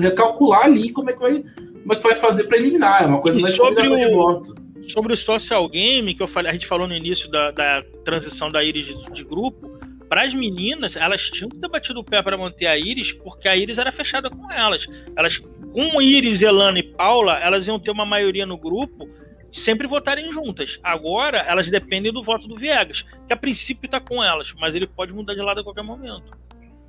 recalcular 0.00 0.64
ali 0.64 0.92
como 0.92 1.10
é 1.10 1.12
que 1.12 1.18
vai, 1.18 1.42
como 1.42 1.92
é 1.92 1.96
que 1.96 2.02
vai 2.02 2.16
fazer 2.16 2.44
para 2.44 2.56
eliminar, 2.56 3.02
é 3.02 3.06
uma 3.06 3.20
coisa 3.20 3.38
e 3.38 3.42
mais 3.42 3.56
combinação 3.56 3.96
o... 3.96 3.98
de 3.98 4.08
voto. 4.08 4.54
Sobre 4.88 5.12
o 5.12 5.16
social 5.16 5.68
game, 5.68 6.14
que 6.14 6.22
eu 6.22 6.28
falei, 6.28 6.50
a 6.50 6.52
gente 6.54 6.66
falou 6.66 6.88
no 6.88 6.94
início 6.94 7.30
da, 7.30 7.50
da 7.50 7.82
transição 8.04 8.48
da 8.48 8.64
Iris 8.64 8.86
de, 8.86 9.12
de 9.12 9.24
grupo, 9.24 9.77
para 10.08 10.22
as 10.22 10.32
meninas, 10.32 10.96
elas 10.96 11.22
tinham 11.30 11.50
que 11.50 11.58
ter 11.58 11.68
batido 11.68 12.00
o 12.00 12.04
pé 12.04 12.22
para 12.22 12.36
manter 12.36 12.66
a 12.66 12.78
Iris, 12.78 13.12
porque 13.12 13.48
a 13.48 13.56
Iris 13.56 13.78
era 13.78 13.92
fechada 13.92 14.30
com 14.30 14.50
elas. 14.50 14.86
Elas, 15.14 15.38
com 15.72 16.00
Iris, 16.00 16.40
Elana 16.40 16.78
e 16.78 16.82
Paula, 16.82 17.38
elas 17.38 17.66
iam 17.66 17.78
ter 17.78 17.90
uma 17.90 18.06
maioria 18.06 18.46
no 18.46 18.56
grupo 18.56 19.08
sempre 19.52 19.86
votarem 19.86 20.32
juntas. 20.32 20.78
Agora, 20.82 21.38
elas 21.38 21.70
dependem 21.70 22.12
do 22.12 22.22
voto 22.22 22.46
do 22.46 22.56
Viegas, 22.56 23.04
que 23.26 23.32
a 23.32 23.36
princípio 23.36 23.86
está 23.86 24.00
com 24.00 24.22
elas, 24.22 24.52
mas 24.58 24.74
ele 24.74 24.86
pode 24.86 25.12
mudar 25.12 25.34
de 25.34 25.40
lado 25.40 25.60
a 25.60 25.64
qualquer 25.64 25.82
momento. 25.82 26.36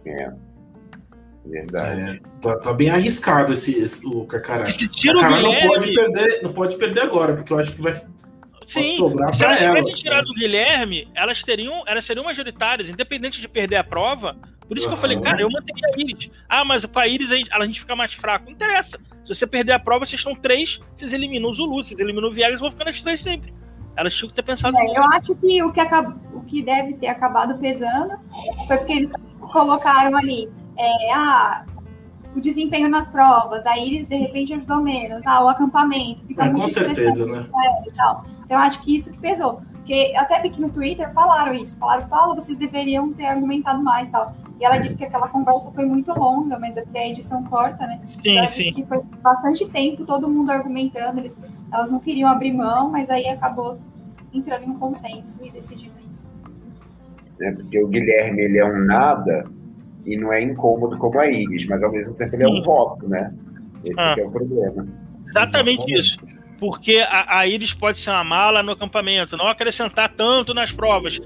É. 0.05 0.32
Verdade. 1.45 2.01
É, 2.01 2.19
tá, 2.41 2.58
tá, 2.58 2.73
bem 2.73 2.89
arriscado 2.89 3.53
esse, 3.53 3.79
esse 3.79 4.05
o 4.05 4.25
Cacará. 4.25 4.67
Esse 4.67 4.88
tiro 4.88 5.19
Cacará 5.19 5.41
não 5.41 5.55
pode 5.67 5.93
perder, 5.93 6.43
não 6.43 6.53
pode 6.53 6.77
perder 6.77 7.01
agora, 7.01 7.34
porque 7.34 7.51
eu 7.51 7.60
acho 7.60 7.73
que 7.73 7.82
vai 7.82 7.93
Sim, 8.69 8.89
sobrar 8.91 9.34
se 9.34 9.43
elas 9.43 9.60
tivessem 9.60 9.93
tirado 9.95 10.29
o 10.29 10.34
Guilherme, 10.36 11.08
elas 11.15 11.41
teriam, 11.41 11.84
elas 11.88 12.05
seriam 12.05 12.23
majoritárias, 12.23 12.88
independente 12.88 13.41
de 13.41 13.47
perder 13.47 13.77
a 13.77 13.84
prova. 13.84 14.38
Por 14.67 14.77
isso 14.77 14.86
uhum. 14.86 14.91
que 14.91 14.97
eu 14.97 15.01
falei, 15.01 15.19
cara, 15.19 15.41
eu 15.41 15.49
manteria 15.49 15.88
a 15.88 15.99
Iris. 15.99 16.29
Ah, 16.47 16.63
mas 16.63 16.86
com 16.86 16.99
a 16.99 17.08
Iris 17.08 17.32
a 17.32 17.36
gente, 17.36 17.51
a 17.51 17.65
gente 17.65 17.79
fica 17.79 17.95
mais 17.95 18.13
fraco. 18.13 18.45
Não 18.45 18.51
interessa. 18.51 18.99
Se 19.25 19.34
você 19.34 19.47
perder 19.47 19.71
a 19.71 19.79
prova, 19.79 20.05
vocês 20.05 20.19
estão 20.19 20.36
três, 20.36 20.79
vocês 20.95 21.13
eliminam 21.13 21.49
o 21.49 21.53
Zulu, 21.53 21.84
vocês 21.84 21.99
eliminam 21.99 22.29
o 22.29 22.32
Viegas, 22.32 22.60
vão 22.60 22.69
ficar 22.69 22.86
nas 22.86 23.01
três 23.01 23.23
sempre. 23.23 23.51
Elas 23.97 24.13
tinham 24.13 24.29
que 24.29 24.36
ter 24.36 24.43
pensado 24.43 24.77
é, 24.77 24.97
Eu 24.97 25.03
acho 25.05 25.34
que 25.36 25.63
o 25.63 25.73
que, 25.73 25.79
acab... 25.79 26.15
o 26.36 26.41
que 26.41 26.62
deve 26.62 26.93
ter 26.93 27.08
acabado 27.08 27.58
pesando 27.58 28.19
foi 28.67 28.77
porque 28.77 28.93
eles 28.93 29.12
colocaram 29.39 30.15
ali, 30.15 30.47
é, 30.77 31.13
ah, 31.13 31.65
o 32.36 32.39
desempenho 32.39 32.88
nas 32.88 33.08
provas, 33.08 33.65
a 33.65 33.77
Iris 33.79 34.05
de 34.05 34.15
repente 34.15 34.53
ajudou 34.53 34.82
menos, 34.82 35.25
ah, 35.25 35.43
o 35.43 35.49
acampamento, 35.49 36.23
fica 36.27 36.43
é, 36.43 36.45
muito 36.45 36.62
com 36.62 36.67
certeza, 36.67 37.25
né? 37.25 37.47
É, 37.65 37.89
e 37.89 37.91
tal. 37.95 38.25
Então, 38.49 38.57
eu 38.57 38.65
acho 38.65 38.81
que 38.81 38.95
isso 38.95 39.12
que 39.12 39.19
pesou. 39.19 39.62
Porque 39.75 40.12
até 40.17 40.41
vi 40.41 40.49
que 40.49 40.59
no 40.59 40.71
Twitter 40.71 41.13
falaram 41.13 41.53
isso. 41.53 41.77
Falaram, 41.77 42.07
Paulo, 42.07 42.33
vocês 42.33 42.57
deveriam 42.57 43.13
ter 43.13 43.25
argumentado 43.25 43.81
mais 43.83 44.09
tal. 44.09 44.35
E 44.59 44.65
ela 44.65 44.77
disse 44.77 44.97
que 44.97 45.05
aquela 45.05 45.27
conversa 45.27 45.71
foi 45.71 45.85
muito 45.85 46.12
longa, 46.17 46.57
mas 46.57 46.75
até 46.75 47.01
a 47.01 47.09
edição 47.09 47.43
corta, 47.43 47.85
né? 47.85 48.01
Sim, 48.23 48.38
ela 48.38 48.51
sim. 48.51 48.57
disse 48.57 48.71
que 48.73 48.85
foi 48.88 49.01
bastante 49.21 49.69
tempo, 49.69 50.03
todo 50.03 50.27
mundo 50.27 50.49
argumentando, 50.49 51.19
eles, 51.19 51.38
elas 51.71 51.91
não 51.91 51.99
queriam 51.99 52.27
abrir 52.27 52.51
mão, 52.51 52.89
mas 52.89 53.09
aí 53.12 53.27
acabou 53.27 53.79
entrando 54.33 54.63
em 54.63 54.69
um 54.71 54.79
consenso 54.79 55.45
e 55.45 55.51
decidindo 55.51 55.93
isso. 56.09 56.27
É, 57.39 57.51
porque 57.51 57.81
o 57.81 57.88
Guilherme, 57.88 58.41
ele 58.41 58.57
é 58.57 58.65
um 58.65 58.83
nada 58.83 59.45
e 60.05 60.17
não 60.17 60.33
é 60.33 60.41
incômodo 60.41 60.97
como 60.97 61.19
a 61.19 61.27
Iris, 61.27 61.67
mas 61.67 61.83
ao 61.83 61.91
mesmo 61.91 62.15
tempo 62.15 62.35
ele 62.35 62.43
é 62.43 62.47
um 62.47 62.63
voto, 62.63 63.07
né? 63.07 63.31
Esse 63.85 64.01
ah. 64.01 64.15
é 64.17 64.25
o 64.25 64.31
problema. 64.31 64.88
Exatamente, 65.25 65.91
Exatamente. 65.91 66.25
isso 66.25 66.38
porque 66.60 66.98
a, 66.98 67.39
a 67.39 67.48
Iris 67.48 67.74
pode 67.74 68.00
ser 68.00 68.10
uma 68.10 68.24
mala 68.24 68.62
no 68.62 68.74
acampamento, 68.74 69.38
não 69.38 69.48
acrescentar 69.48 70.10
tanto 70.10 70.54
nas 70.54 70.72
provas, 70.72 71.17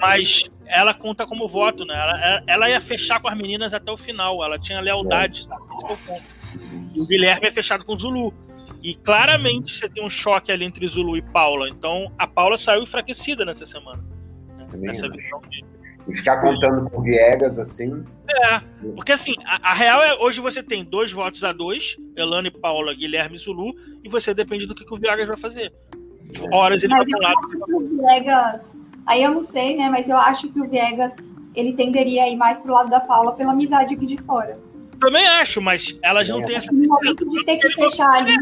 mas 0.00 0.44
ela 0.66 0.92
conta 0.92 1.26
como 1.26 1.48
voto, 1.48 1.84
né? 1.84 1.94
Ela, 1.94 2.42
ela 2.46 2.70
ia 2.70 2.80
fechar 2.80 3.20
com 3.20 3.28
as 3.28 3.36
meninas 3.36 3.72
até 3.72 3.90
o 3.90 3.96
final, 3.96 4.44
ela 4.44 4.58
tinha 4.58 4.80
lealdade, 4.80 5.46
é. 5.50 6.44
E 6.94 7.00
o 7.00 7.06
Guilherme 7.06 7.48
é 7.48 7.52
fechado 7.52 7.84
com 7.84 7.94
o 7.94 7.98
Zulu. 7.98 8.32
E 8.82 8.94
claramente 8.94 9.76
você 9.76 9.88
tem 9.88 10.04
um 10.04 10.10
choque 10.10 10.52
ali 10.52 10.64
entre 10.64 10.86
Zulu 10.86 11.16
e 11.16 11.22
Paula. 11.22 11.68
Então 11.68 12.12
a 12.18 12.26
Paula 12.26 12.56
saiu 12.56 12.82
enfraquecida 12.82 13.44
nessa 13.44 13.66
semana. 13.66 14.04
Né? 14.56 14.66
Nessa 14.74 15.08
visão 15.08 15.40
de, 15.48 15.64
e 16.06 16.14
ficar 16.14 16.40
contando 16.40 16.88
com 16.90 17.02
Viegas 17.02 17.58
assim. 17.58 18.04
É, 18.28 18.60
porque 18.94 19.12
assim, 19.12 19.34
a, 19.46 19.70
a, 19.70 19.74
real 19.74 20.02
é 20.02 20.14
hoje 20.14 20.40
você 20.40 20.62
tem 20.62 20.84
dois 20.84 21.12
votos 21.12 21.42
a 21.44 21.52
dois, 21.52 21.96
Elane, 22.16 22.50
Paula, 22.50 22.94
Guilherme 22.94 23.36
e 23.36 23.38
Zulu, 23.38 23.74
e 24.02 24.08
você 24.08 24.34
depende 24.34 24.66
do 24.66 24.74
que, 24.74 24.84
que 24.84 24.94
o 24.94 24.98
Viegas 24.98 25.26
vai 25.26 25.36
fazer. 25.36 25.72
Horas 26.52 26.82
ele 26.82 26.92
mas 26.92 27.08
vai 27.08 27.20
falar. 27.20 27.34
O 27.72 27.88
Viegas, 27.88 28.76
aí 29.06 29.22
eu 29.22 29.30
não 29.30 29.42
sei, 29.42 29.76
né? 29.76 29.88
Mas 29.88 30.08
eu 30.08 30.16
acho 30.16 30.48
que 30.48 30.60
o 30.60 30.68
Viegas 30.68 31.16
ele 31.54 31.72
tenderia 31.72 32.24
a 32.24 32.28
ir 32.28 32.36
mais 32.36 32.58
pro 32.58 32.72
lado 32.72 32.90
da 32.90 33.00
Paula 33.00 33.32
pela 33.32 33.52
amizade 33.52 33.94
aqui 33.94 34.06
de 34.06 34.20
fora. 34.22 34.58
Também 35.00 35.26
acho, 35.26 35.60
mas 35.60 35.96
elas 36.02 36.28
não 36.28 36.40
é. 36.40 36.46
têm 36.46 36.56
essa. 36.56 36.72
No 36.72 36.88
momento 36.88 37.28
de 37.28 37.44
ter 37.44 37.58
que 37.58 37.72
fechar 37.74 38.10
ali, 38.16 38.36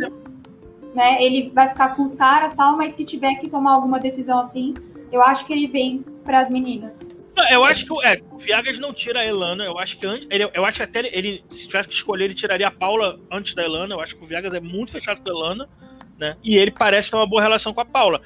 né? 0.94 1.22
Ele 1.22 1.50
vai 1.54 1.68
ficar 1.68 1.94
com 1.94 2.04
os 2.04 2.14
caras 2.14 2.54
tal, 2.54 2.76
mas 2.76 2.92
se 2.92 3.04
tiver 3.04 3.34
que 3.36 3.48
tomar 3.48 3.72
alguma 3.72 3.98
decisão 3.98 4.38
assim, 4.38 4.74
eu 5.10 5.22
acho 5.22 5.44
que 5.46 5.52
ele 5.52 5.66
vem 5.66 6.04
para 6.24 6.40
as 6.40 6.50
meninas. 6.50 7.10
Eu 7.50 7.64
acho 7.64 7.86
que 7.86 8.06
é, 8.06 8.22
o 8.30 8.38
Viagas 8.38 8.78
não 8.78 8.92
tira 8.92 9.20
a 9.20 9.26
Elana. 9.26 9.64
Eu 9.64 9.78
acho 9.78 9.98
que 9.98 10.06
antes. 10.06 10.26
Ele, 10.30 10.50
eu 10.52 10.64
acho 10.64 10.76
que 10.76 10.82
até 10.82 10.98
ele, 10.98 11.08
ele, 11.12 11.44
se 11.50 11.66
tivesse 11.66 11.88
que 11.88 11.94
escolher, 11.94 12.24
ele 12.24 12.34
tiraria 12.34 12.68
a 12.68 12.70
Paula 12.70 13.18
antes 13.30 13.54
da 13.54 13.62
Elana. 13.62 13.94
Eu 13.94 14.00
acho 14.00 14.16
que 14.16 14.24
o 14.24 14.26
Viagas 14.26 14.52
é 14.54 14.60
muito 14.60 14.92
fechado 14.92 15.22
com 15.22 15.28
a 15.28 15.32
Elana, 15.32 15.68
né? 16.18 16.36
E 16.42 16.56
ele 16.56 16.70
parece 16.70 17.10
ter 17.10 17.16
uma 17.16 17.26
boa 17.26 17.42
relação 17.42 17.72
com 17.72 17.80
a 17.80 17.84
Paula. 17.84 18.20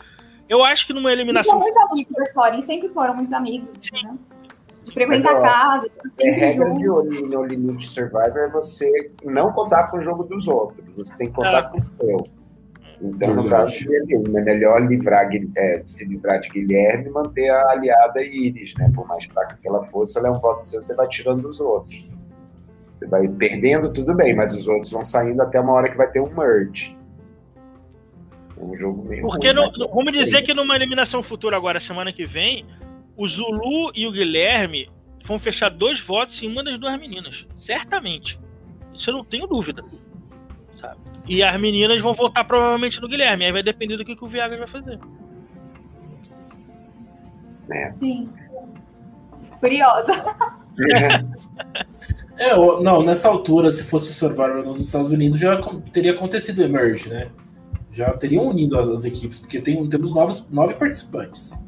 Eu 0.49 0.65
acho 0.65 0.87
que 0.87 0.93
numa 0.93 1.13
eliminação. 1.13 1.53
São 1.53 1.61
muito 1.61 1.79
amigos 1.79 2.33
fora, 2.33 2.55
eles 2.55 2.65
sempre 2.65 2.89
foram 2.89 3.15
muitos 3.15 3.33
amigos. 3.33 3.69
Né? 3.93 4.17
De 4.85 4.93
frequentar 4.93 5.41
casa. 5.41 5.91
É 6.21 6.31
regra 6.31 6.73
de 6.75 6.87
No 6.87 7.45
Limite 7.45 7.89
Survivor 7.89 8.39
é 8.39 8.49
você 8.49 9.13
não 9.25 9.53
contar 9.53 9.89
com 9.89 9.99
o 9.99 10.01
jogo 10.01 10.25
dos 10.25 10.47
outros. 10.47 10.85
Você 10.97 11.17
tem 11.17 11.29
que 11.29 11.35
contar 11.35 11.59
é. 11.59 11.63
com 11.63 11.79
o 11.79 11.83
seu. 11.83 12.25
Então, 13.01 13.34
no 13.34 13.49
caso 13.49 13.72
de 13.72 13.84
Guilherme, 13.84 14.38
é 14.38 14.42
melhor 14.42 14.86
livrar, 14.86 15.28
é, 15.57 15.82
se 15.84 16.05
livrar 16.07 16.40
de 16.40 16.49
Guilherme 16.49 17.09
e 17.09 17.11
manter 17.11 17.51
a 17.51 17.70
aliada 17.70 18.22
Iris, 18.22 18.74
né? 18.78 18.90
Por 18.94 19.07
mais 19.07 19.24
fraca 19.26 19.59
que 19.61 19.68
ela 19.68 19.84
fosse, 19.84 20.18
ela 20.18 20.28
é 20.28 20.30
um 20.30 20.40
voto 20.40 20.64
seu, 20.64 20.82
você 20.82 20.94
vai 20.94 21.07
tirando 21.09 21.42
dos 21.42 21.61
outros. 21.61 22.11
Você 22.94 23.07
vai 23.07 23.28
perdendo, 23.28 23.92
tudo 23.92 24.14
bem, 24.14 24.34
mas 24.34 24.55
os 24.55 24.66
outros 24.66 24.90
vão 24.90 25.05
saindo 25.05 25.42
até 25.42 25.61
uma 25.61 25.72
hora 25.72 25.90
que 25.90 25.97
vai 25.97 26.11
ter 26.11 26.20
um 26.20 26.34
merge. 26.34 26.97
É 28.59 28.64
um 28.64 28.74
jogo 28.74 29.07
meio. 29.07 29.22
Porque 29.22 29.51
ruim, 29.51 29.70
no, 29.76 29.88
vamos 29.88 30.12
dizer 30.14 30.40
que 30.42 30.55
numa 30.55 30.74
eliminação 30.74 31.22
futura 31.22 31.57
agora, 31.57 31.78
semana 31.78 32.11
que 32.11 32.24
vem, 32.24 32.64
o 33.14 33.28
Zulu 33.28 33.92
e 33.94 34.07
o 34.07 34.12
Guilherme 34.12 34.88
vão 35.22 35.38
fechar 35.38 35.68
dois 35.68 36.01
votos 36.01 36.42
em 36.42 36.51
uma 36.51 36.64
das 36.64 36.80
duas 36.80 36.99
meninas. 36.99 37.47
Certamente. 37.57 38.40
Isso 38.94 39.11
eu 39.11 39.14
não 39.14 39.24
tenho 39.24 39.47
dúvida 39.47 39.82
sabe? 40.81 40.97
E 41.27 41.43
as 41.43 41.61
meninas 41.61 42.01
vão 42.01 42.14
votar 42.14 42.47
provavelmente 42.47 43.01
no 43.01 43.09
Guilherme, 43.09 43.45
aí 43.45 43.53
vai 43.53 43.62
depender 43.62 43.97
do 43.97 44.05
que, 44.05 44.16
que 44.16 44.24
o 44.24 44.29
Viagra 44.29 44.59
vai 44.59 44.68
fazer. 44.68 44.99
É. 47.70 47.93
Sim. 47.93 48.29
Curiosa. 49.61 50.12
É. 52.39 52.51
é, 52.51 52.55
não, 52.83 53.03
nessa 53.03 53.31
altura, 53.31 53.70
se 53.70 53.83
fosse 53.83 54.11
o 54.11 54.14
Survivor 54.14 54.62
nos 54.62 54.79
Estados 54.79 55.11
Unidos, 55.11 55.41
já 55.41 55.59
teria 55.91 56.12
acontecido 56.12 56.59
o 56.59 56.64
Emerge, 56.64 57.09
né? 57.09 57.31
Já 57.91 58.12
teriam 58.12 58.47
unido 58.47 58.79
as, 58.79 58.87
as 58.91 59.07
equipes, 59.07 59.41
porque 59.41 59.59
tem, 59.59 59.89
temos 59.89 60.14
novos, 60.14 60.47
nove 60.51 60.74
participantes. 60.74 61.64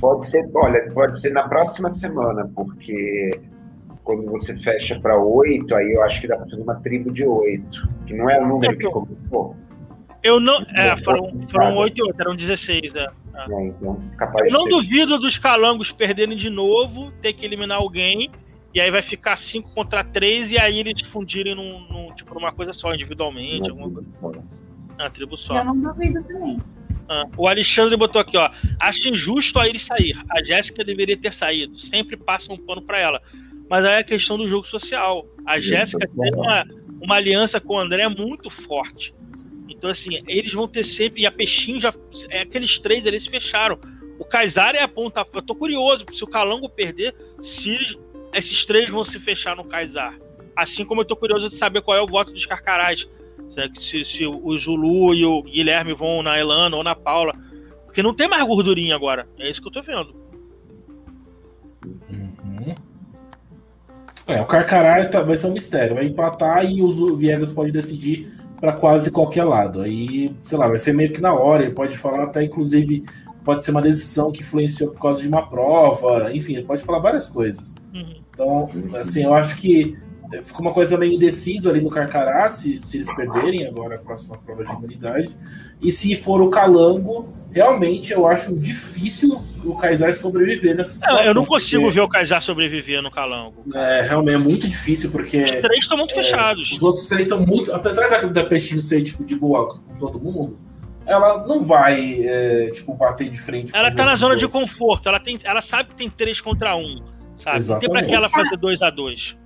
Pode 0.00 0.26
ser, 0.28 0.48
olha, 0.54 0.92
pode 0.92 1.20
ser 1.20 1.30
na 1.30 1.48
próxima 1.48 1.88
semana, 1.88 2.48
porque 2.54 3.32
quando 4.04 4.30
você 4.30 4.54
fecha 4.54 5.00
para 5.00 5.18
oito, 5.18 5.74
aí 5.74 5.94
eu 5.94 6.02
acho 6.02 6.20
que 6.20 6.28
dá 6.28 6.36
para 6.36 6.46
fazer 6.46 6.62
uma 6.62 6.74
tribo 6.76 7.10
de 7.10 7.26
oito, 7.26 7.88
que 8.06 8.14
não 8.14 8.28
é 8.28 8.38
o 8.40 8.46
número 8.46 8.76
que 8.76 8.88
começou. 8.88 9.56
Eu 10.22 10.38
não. 10.38 10.62
É, 10.74 10.96
foram, 11.02 11.40
foram 11.50 11.76
8 11.76 11.98
e 11.98 12.02
8, 12.02 12.20
eram 12.20 12.36
16, 12.36 12.94
né? 12.94 13.06
É, 13.34 13.66
então, 13.66 13.98
capaz 14.16 14.50
eu 14.50 14.58
não 14.58 14.68
duvido 14.68 15.18
dos 15.18 15.36
calangos 15.36 15.90
perderem 15.90 16.36
de 16.36 16.48
novo, 16.48 17.12
ter 17.20 17.32
que 17.32 17.44
eliminar 17.44 17.78
alguém, 17.78 18.30
e 18.72 18.80
aí 18.80 18.90
vai 18.90 19.02
ficar 19.02 19.36
5 19.36 19.72
contra 19.74 20.04
3, 20.04 20.52
e 20.52 20.58
aí 20.58 20.78
eles 20.78 21.02
fundirem 21.02 21.54
num, 21.54 21.80
num, 21.90 22.14
tipo, 22.14 22.32
numa 22.34 22.52
coisa 22.52 22.72
só, 22.72 22.94
individualmente, 22.94 23.70
uma 23.70 23.82
alguma 23.82 23.90
coisa. 23.90 24.08
Só. 24.08 24.32
Ah, 24.98 25.10
tribo 25.10 25.36
só. 25.36 25.58
Eu 25.58 25.64
não 25.64 25.78
duvido 25.78 26.22
também. 26.22 26.58
Ah, 27.06 27.24
o 27.36 27.46
Alexandre 27.46 27.96
botou 27.96 28.20
aqui, 28.20 28.36
ó. 28.36 28.50
Acho 28.80 29.08
injusto 29.08 29.58
a 29.58 29.68
ele 29.68 29.78
sair. 29.78 30.16
A 30.30 30.42
Jéssica 30.42 30.82
deveria 30.82 31.18
ter 31.18 31.34
saído. 31.34 31.78
Sempre 31.78 32.16
passa 32.16 32.50
um 32.50 32.56
pano 32.56 32.80
para 32.80 32.98
ela 32.98 33.20
mas 33.68 33.84
aí 33.84 33.94
é 33.94 33.98
a 33.98 34.04
questão 34.04 34.36
do 34.36 34.48
jogo 34.48 34.66
social. 34.66 35.26
A 35.46 35.58
Jéssica 35.58 36.08
tem 36.08 36.34
uma, 36.34 36.64
uma 37.00 37.16
aliança 37.16 37.60
com 37.60 37.74
o 37.74 37.78
André 37.78 38.08
muito 38.08 38.50
forte. 38.50 39.14
Então, 39.68 39.90
assim, 39.90 40.22
eles 40.26 40.52
vão 40.52 40.68
ter 40.68 40.84
sempre. 40.84 41.22
E 41.22 41.26
a 41.26 41.32
Peixinho 41.32 41.80
já. 41.80 41.92
É, 42.30 42.42
aqueles 42.42 42.78
três 42.78 43.06
eles 43.06 43.24
se 43.24 43.30
fecharam. 43.30 43.78
O 44.18 44.24
Kaysar 44.24 44.74
é 44.74 44.82
a 44.82 44.88
ponta. 44.88 45.26
Eu 45.32 45.42
tô 45.42 45.54
curioso, 45.54 46.04
se 46.12 46.22
o 46.22 46.26
Calango 46.26 46.68
perder, 46.68 47.14
se 47.42 47.98
esses 48.32 48.64
três 48.64 48.90
vão 48.90 49.04
se 49.04 49.18
fechar 49.18 49.56
no 49.56 49.64
Kaysar. 49.64 50.18
Assim 50.54 50.84
como 50.84 51.00
eu 51.00 51.04
tô 51.04 51.16
curioso 51.16 51.48
de 51.48 51.56
saber 51.56 51.82
qual 51.82 51.96
é 51.96 52.02
o 52.02 52.06
voto 52.06 52.32
dos 52.32 52.46
Carcarás. 52.46 53.08
Se, 53.76 54.04
se 54.04 54.26
o 54.26 54.56
Zulu 54.56 55.14
e 55.14 55.24
o 55.24 55.42
Guilherme 55.42 55.94
vão 55.94 56.22
na 56.22 56.38
Elana 56.38 56.76
ou 56.76 56.84
na 56.84 56.94
Paula. 56.94 57.34
Porque 57.84 58.02
não 58.02 58.14
tem 58.14 58.28
mais 58.28 58.44
gordurinha 58.44 58.94
agora. 58.94 59.28
É 59.38 59.48
isso 59.50 59.60
que 59.60 59.68
eu 59.68 59.72
tô 59.72 59.82
vendo. 59.82 60.14
É, 64.26 64.40
o 64.40 64.46
Carcará 64.46 65.06
tá, 65.06 65.22
vai 65.22 65.36
ser 65.36 65.48
um 65.48 65.52
mistério. 65.52 65.96
Vai 65.96 66.06
empatar 66.06 66.64
e 66.64 66.82
o 66.82 67.16
Viegas 67.16 67.52
pode 67.52 67.70
decidir 67.70 68.32
para 68.60 68.72
quase 68.72 69.10
qualquer 69.10 69.44
lado. 69.44 69.82
Aí, 69.82 70.34
sei 70.40 70.56
lá, 70.56 70.68
vai 70.68 70.78
ser 70.78 70.94
meio 70.94 71.12
que 71.12 71.20
na 71.20 71.34
hora. 71.34 71.64
Ele 71.64 71.74
pode 71.74 71.98
falar 71.98 72.24
até, 72.24 72.42
inclusive, 72.42 73.04
pode 73.44 73.64
ser 73.64 73.70
uma 73.70 73.82
decisão 73.82 74.32
que 74.32 74.40
influenciou 74.40 74.90
por 74.92 75.00
causa 75.00 75.20
de 75.20 75.28
uma 75.28 75.46
prova. 75.48 76.32
Enfim, 76.32 76.54
ele 76.54 76.64
pode 76.64 76.82
falar 76.82 76.98
várias 77.00 77.28
coisas. 77.28 77.74
Uhum. 77.92 78.14
Então, 78.30 78.70
assim, 78.98 79.24
eu 79.24 79.34
acho 79.34 79.56
que 79.58 79.96
ficou 80.42 80.62
uma 80.62 80.72
coisa 80.72 80.96
meio 80.96 81.12
indecisa 81.12 81.70
ali 81.70 81.80
no 81.80 81.90
Carcará, 81.90 82.48
se, 82.48 82.78
se 82.78 82.98
eles 82.98 83.14
perderem 83.14 83.66
agora 83.66 83.96
a 83.96 83.98
próxima 83.98 84.38
prova 84.38 84.64
de 84.64 84.72
imunidade. 84.72 85.36
E 85.80 85.90
se 85.90 86.16
for 86.16 86.40
o 86.40 86.48
Calango, 86.48 87.32
realmente 87.50 88.12
eu 88.12 88.26
acho 88.26 88.58
difícil 88.58 89.40
o 89.64 89.76
Kaysar 89.76 90.12
sobreviver 90.12 90.76
nessa 90.76 90.94
situação. 90.94 91.24
eu 91.24 91.34
não 91.34 91.44
consigo 91.44 91.82
porque... 91.82 91.94
ver 91.94 92.00
o 92.00 92.08
Kaysar 92.08 92.42
sobreviver 92.42 93.02
no 93.02 93.10
Calango. 93.10 93.64
É, 93.74 94.02
realmente 94.02 94.34
é 94.34 94.38
muito 94.38 94.68
difícil, 94.68 95.10
porque. 95.10 95.42
Os 95.42 95.50
três 95.50 95.80
estão 95.80 95.96
muito 95.96 96.12
é, 96.12 96.22
fechados. 96.22 96.72
Os 96.72 96.82
outros 96.82 97.08
três 97.08 97.22
estão 97.22 97.40
muito. 97.40 97.72
Apesar 97.74 98.08
da, 98.08 98.22
da 98.22 98.44
Peixinho 98.44 98.82
ser 98.82 99.02
tipo 99.02 99.24
de 99.24 99.36
boa 99.36 99.68
com 99.68 99.78
todo 99.98 100.18
mundo, 100.18 100.58
ela 101.06 101.46
não 101.46 101.60
vai, 101.60 102.24
é, 102.24 102.70
tipo, 102.70 102.94
bater 102.94 103.28
de 103.28 103.40
frente. 103.40 103.74
Ela 103.76 103.94
tá 103.94 104.04
na 104.04 104.16
zona 104.16 104.36
de 104.36 104.48
conforto, 104.48 105.08
ela, 105.08 105.20
tem, 105.20 105.38
ela 105.44 105.60
sabe 105.60 105.90
que 105.90 105.96
tem 105.96 106.10
três 106.10 106.40
contra 106.40 106.76
um. 106.76 107.02
Sabe? 107.36 107.56
Exatamente. 107.56 107.80
Tem 107.80 107.90
pra 107.90 108.08
que 108.08 108.14
ela 108.14 108.28
fazer 108.28 108.56
dois 108.56 108.80
a 108.82 108.90
dois. 108.90 109.36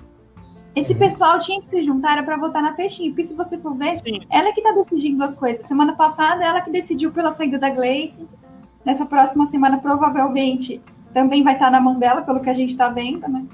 Esse 0.75 0.93
uhum. 0.93 0.99
pessoal 0.99 1.39
tinha 1.39 1.61
que 1.61 1.69
se 1.69 1.83
juntar 1.83 2.23
para 2.25 2.37
votar 2.37 2.63
na 2.63 2.73
Peixinho, 2.73 3.11
porque 3.11 3.25
se 3.25 3.35
você 3.35 3.59
for 3.59 3.77
ver, 3.77 4.01
Sim. 4.01 4.21
ela 4.31 4.49
é 4.49 4.53
que 4.53 4.61
está 4.61 4.73
decidindo 4.73 5.23
as 5.25 5.35
coisas. 5.35 5.67
Semana 5.67 5.95
passada, 5.95 6.45
ela 6.45 6.61
que 6.61 6.71
decidiu 6.71 7.11
pela 7.11 7.31
saída 7.31 7.59
da 7.59 7.71
Gleice. 7.71 8.29
Nessa 8.85 9.05
próxima 9.05 9.45
semana, 9.45 9.79
provavelmente, 9.79 10.81
também 11.13 11.43
vai 11.43 11.55
estar 11.55 11.67
tá 11.67 11.71
na 11.73 11.81
mão 11.81 11.99
dela, 11.99 12.23
pelo 12.23 12.41
que 12.41 12.49
a 12.49 12.55
gente 12.55 12.71
está 12.71 12.89
vendo, 12.89 13.29
né? 13.29 13.45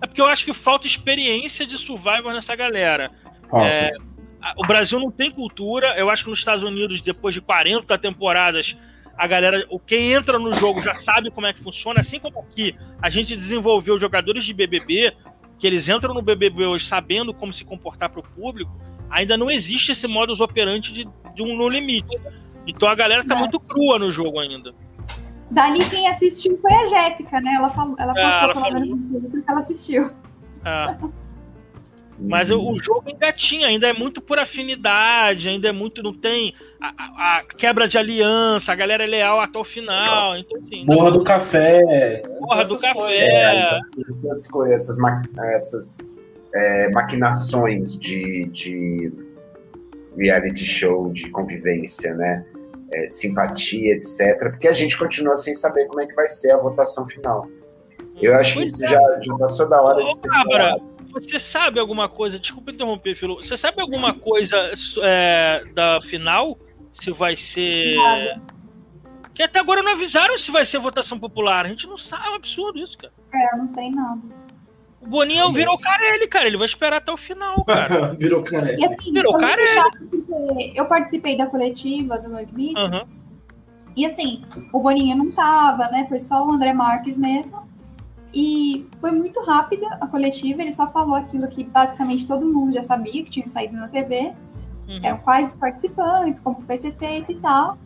É 0.00 0.06
porque 0.06 0.20
eu 0.20 0.26
acho 0.26 0.44
que 0.44 0.54
falta 0.54 0.86
experiência 0.86 1.66
de 1.66 1.76
Survivor 1.76 2.32
nessa 2.32 2.56
galera. 2.56 3.10
É, 3.52 3.92
o 4.56 4.66
Brasil 4.66 4.98
não 4.98 5.10
tem 5.10 5.30
cultura. 5.30 5.94
Eu 5.96 6.08
acho 6.08 6.24
que 6.24 6.30
nos 6.30 6.38
Estados 6.38 6.64
Unidos, 6.64 7.02
depois 7.02 7.34
de 7.34 7.40
40 7.40 7.98
temporadas, 7.98 8.76
a 9.16 9.26
galera, 9.26 9.66
quem 9.86 10.12
entra 10.12 10.38
no 10.38 10.50
jogo 10.52 10.82
já 10.82 10.94
sabe 10.94 11.30
como 11.30 11.46
é 11.46 11.52
que 11.52 11.62
funciona. 11.62 12.00
Assim 12.00 12.18
como 12.18 12.40
aqui 12.40 12.74
a 13.02 13.10
gente 13.10 13.36
desenvolveu 13.36 14.00
jogadores 14.00 14.44
de 14.44 14.54
BBB 14.54 15.12
que 15.60 15.66
eles 15.66 15.88
entram 15.88 16.14
no 16.14 16.22
BBB 16.22 16.64
hoje 16.64 16.86
sabendo 16.86 17.34
como 17.34 17.52
se 17.52 17.64
comportar 17.64 18.08
para 18.08 18.20
o 18.20 18.22
público, 18.22 18.72
ainda 19.10 19.36
não 19.36 19.50
existe 19.50 19.92
esse 19.92 20.08
modus 20.08 20.40
operandi 20.40 20.90
de, 20.90 21.08
de 21.34 21.42
um 21.42 21.54
no 21.54 21.68
limite. 21.68 22.18
Então 22.66 22.88
a 22.88 22.94
galera 22.94 23.22
tá 23.24 23.36
é. 23.36 23.38
muito 23.38 23.60
crua 23.60 23.98
no 23.98 24.10
jogo 24.10 24.40
ainda. 24.40 24.74
Dali 25.50 25.78
quem 25.90 26.08
assistiu 26.08 26.58
foi 26.62 26.72
a 26.72 26.86
Jéssica, 26.86 27.40
né? 27.40 27.54
Ela, 27.54 27.70
falou, 27.70 27.94
ela 27.98 28.12
é, 28.16 28.24
postou 28.24 28.42
ela 28.42 28.52
pelo 28.54 28.64
falou. 28.64 28.80
menos 28.80 28.88
no 28.88 29.20
porque 29.20 29.50
ela 29.50 29.60
assistiu. 29.60 30.10
É. 30.64 30.96
Mas 32.18 32.50
o, 32.50 32.58
o 32.58 32.82
jogo 32.82 33.04
ainda 33.06 33.32
tinha, 33.32 33.66
ainda 33.66 33.86
é 33.86 33.92
muito 33.92 34.20
por 34.20 34.38
afinidade, 34.38 35.48
ainda 35.48 35.68
é 35.68 35.72
muito. 35.72 36.02
Não 36.02 36.14
tem 36.14 36.54
a, 36.80 37.36
a 37.36 37.44
quebra 37.44 37.86
de 37.86 37.98
aliança, 37.98 38.72
a 38.72 38.74
galera 38.74 39.04
é 39.04 39.06
leal 39.06 39.40
até 39.40 39.58
o 39.58 39.64
final. 39.64 40.36
Então, 40.36 40.58
assim, 40.60 40.84
Morra 40.84 41.10
do 41.10 41.22
café. 41.22 42.22
Morra 42.40 42.64
do 42.64 42.78
café. 42.78 43.80
Essas 44.24 44.48
coisas, 44.48 44.82
essas, 44.82 44.98
ma 44.98 45.22
essas 45.56 45.98
é, 46.54 46.90
maquinações 46.90 47.98
de, 47.98 48.46
de 48.46 49.12
reality 50.16 50.64
show, 50.64 51.12
de 51.12 51.28
convivência, 51.30 52.14
né? 52.14 52.44
É, 52.92 53.08
simpatia, 53.08 53.94
etc. 53.94 54.38
Porque 54.38 54.66
a 54.66 54.72
gente 54.72 54.98
continua 54.98 55.36
sem 55.36 55.54
saber 55.54 55.86
como 55.86 56.00
é 56.00 56.06
que 56.06 56.14
vai 56.14 56.28
ser 56.28 56.50
a 56.50 56.56
votação 56.56 57.06
final. 57.06 57.46
Eu 58.20 58.34
acho 58.36 58.54
que 58.54 58.62
isso 58.62 58.84
é. 58.84 58.88
já, 58.88 59.20
já 59.20 59.34
passou 59.36 59.68
da 59.68 59.80
hora 59.80 60.04
Ô, 60.04 60.10
de 60.10 60.16
ser. 60.16 60.28
Você 61.12 61.38
sabe 61.38 61.80
alguma 61.80 62.08
coisa? 62.08 62.38
Desculpa 62.38 62.70
interromper, 62.70 63.16
Filo. 63.16 63.36
Você 63.36 63.56
sabe 63.56 63.80
alguma 63.80 64.14
coisa 64.14 64.72
é, 65.02 65.64
da 65.74 66.00
final? 66.02 66.56
Se 66.92 67.10
vai 67.12 67.36
ser. 67.36 67.96
Nada. 67.96 68.42
Que 69.34 69.42
até 69.42 69.60
agora 69.60 69.82
não 69.82 69.92
avisaram 69.92 70.36
se 70.36 70.50
vai 70.50 70.64
ser 70.64 70.78
votação 70.78 71.18
popular. 71.18 71.64
A 71.64 71.68
gente 71.68 71.86
não 71.86 71.96
sabe, 71.96 72.26
é 72.26 72.30
um 72.30 72.34
absurdo 72.34 72.78
isso, 72.78 72.98
cara. 72.98 73.12
É, 73.32 73.54
eu 73.54 73.58
não 73.58 73.68
sei 73.68 73.90
nada. 73.90 74.20
O 75.00 75.06
Boninho 75.06 75.52
virou 75.52 75.78
Carelli, 75.78 76.28
cara. 76.28 76.46
Ele 76.46 76.58
vai 76.58 76.66
esperar 76.66 76.98
até 76.98 77.10
o 77.10 77.16
final, 77.16 77.64
cara. 77.64 78.14
virou 78.18 78.42
Carelli. 78.42 78.82
E 78.82 78.84
assim, 78.84 79.12
virou 79.12 79.38
Carelli. 79.38 80.72
Eu 80.74 80.86
participei 80.86 81.36
da 81.36 81.46
coletiva 81.46 82.18
do 82.18 82.34
Rugby. 82.34 82.74
Uhum. 82.76 83.06
E 83.96 84.04
assim, 84.04 84.42
o 84.72 84.80
Boninho 84.80 85.16
não 85.16 85.30
tava, 85.30 85.88
né? 85.88 86.06
Foi 86.08 86.20
só 86.20 86.46
o 86.46 86.50
André 86.50 86.72
Marques 86.72 87.16
mesmo. 87.16 87.68
E 88.32 88.86
foi 89.00 89.10
muito 89.10 89.40
rápida 89.40 89.86
a 90.00 90.06
coletiva, 90.06 90.62
ele 90.62 90.72
só 90.72 90.88
falou 90.90 91.16
aquilo 91.16 91.48
que 91.48 91.64
basicamente 91.64 92.28
todo 92.28 92.46
mundo 92.46 92.72
já 92.72 92.82
sabia, 92.82 93.24
que 93.24 93.30
tinha 93.30 93.48
saído 93.48 93.76
na 93.76 93.88
TV. 93.88 94.32
Uhum. 94.90 95.00
Eram 95.02 95.18
quais 95.18 95.50
os 95.50 95.56
participantes, 95.56 96.40
como 96.40 96.58
o 96.58 96.62
PCT 96.62 97.24
e 97.28 97.34
tal. 97.36 97.78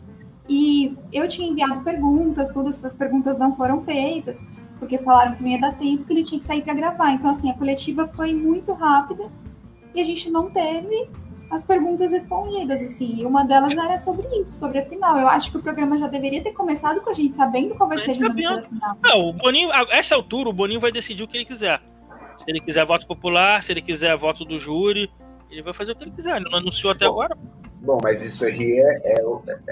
E 0.49 0.97
eu 1.13 1.27
tinha 1.27 1.47
enviado 1.47 1.83
perguntas, 1.83 2.49
todas 2.51 2.77
essas 2.77 2.95
perguntas 2.95 3.37
não 3.37 3.55
foram 3.55 3.81
feitas, 3.81 4.43
porque 4.79 4.97
falaram 4.97 5.35
que 5.35 5.43
não 5.43 5.49
ia 5.49 5.59
dar 5.59 5.73
tempo, 5.73 6.03
que 6.03 6.13
ele 6.13 6.23
tinha 6.23 6.39
que 6.39 6.45
sair 6.45 6.63
para 6.63 6.73
gravar. 6.73 7.11
Então, 7.11 7.29
assim, 7.29 7.49
a 7.49 7.53
coletiva 7.53 8.07
foi 8.15 8.33
muito 8.33 8.73
rápida 8.73 9.29
e 9.93 10.01
a 10.01 10.03
gente 10.03 10.29
não 10.29 10.49
teve 10.49 11.07
as 11.49 11.63
perguntas 11.63 12.11
respondidas, 12.11 12.81
assim. 12.81 13.21
E 13.21 13.25
uma 13.25 13.43
delas 13.43 13.71
era 13.71 13.97
sobre 13.97 14.27
isso, 14.39 14.59
sobre 14.59 14.79
a 14.79 14.85
final. 14.85 15.17
Eu 15.17 15.27
acho 15.27 15.51
que 15.51 15.57
o 15.57 15.61
programa 15.61 15.97
já 15.97 16.07
deveria 16.07 16.43
ter 16.43 16.51
começado 16.53 17.01
com 17.01 17.09
a 17.09 17.13
gente 17.13 17.35
sabendo 17.35 17.75
qual 17.75 17.87
vai 17.87 17.99
ser 17.99 18.11
a 18.11 18.13
dinâmica 18.13 18.55
da 18.55 18.63
final. 18.63 18.97
Não, 19.03 19.29
o 19.29 19.33
Boninho, 19.33 19.71
a 19.71 19.85
essa 19.91 20.15
altura, 20.15 20.49
o 20.49 20.53
Boninho 20.53 20.79
vai 20.79 20.91
decidir 20.91 21.23
o 21.23 21.27
que 21.27 21.37
ele 21.37 21.45
quiser. 21.45 21.81
Se 22.37 22.43
ele 22.47 22.59
quiser 22.59 22.85
voto 22.85 23.07
popular, 23.07 23.63
se 23.63 23.71
ele 23.71 23.81
quiser 23.81 24.15
voto 24.17 24.43
do 24.43 24.59
júri, 24.59 25.09
ele 25.55 25.63
vai 25.63 25.73
fazer 25.73 25.91
o 25.91 25.95
que 25.95 26.03
ele 26.03 26.11
quiser. 26.11 26.35
Ele 26.37 26.49
não 26.49 26.59
anunciou 26.59 26.91
até 26.93 27.05
agora. 27.05 27.35
Bom, 27.81 27.97
mas 28.03 28.21
isso 28.23 28.43
aí 28.45 28.79
é, 28.79 29.13
é, 29.13 29.21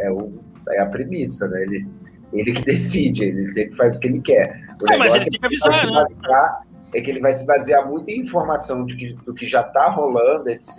é, 0.08 0.12
o, 0.12 0.32
é 0.70 0.80
a 0.82 0.86
premissa, 0.86 1.48
né? 1.48 1.62
Ele, 1.64 1.88
ele 2.34 2.54
que 2.54 2.62
decide, 2.66 3.24
ele 3.26 3.48
sempre 3.48 3.76
faz 3.76 3.98
o 3.98 4.00
que 4.00 4.08
ele 4.08 4.22
quer. 4.22 4.62
O 4.82 4.86
Não, 4.86 4.98
mas 4.98 5.12
negócio 5.12 5.16
ele 5.24 5.30
tem 5.32 5.40
que 5.40 5.46
é 5.46 5.50
que 5.50 5.58
vai 5.60 5.70
avisar, 5.70 5.80
se 5.80 5.86
né? 5.88 5.94
basear- 5.94 6.62
é 6.96 7.02
que 7.02 7.10
ele 7.10 7.20
vai 7.22 7.34
se 7.34 7.46
basear 7.48 7.90
muito 7.90 8.08
em 8.10 8.20
informação 8.20 8.86
de 8.86 8.96
que, 8.96 9.14
do 9.26 9.34
que 9.34 9.48
já 9.48 9.62
está 9.62 9.88
rolando, 9.90 10.48
etc., 10.50 10.78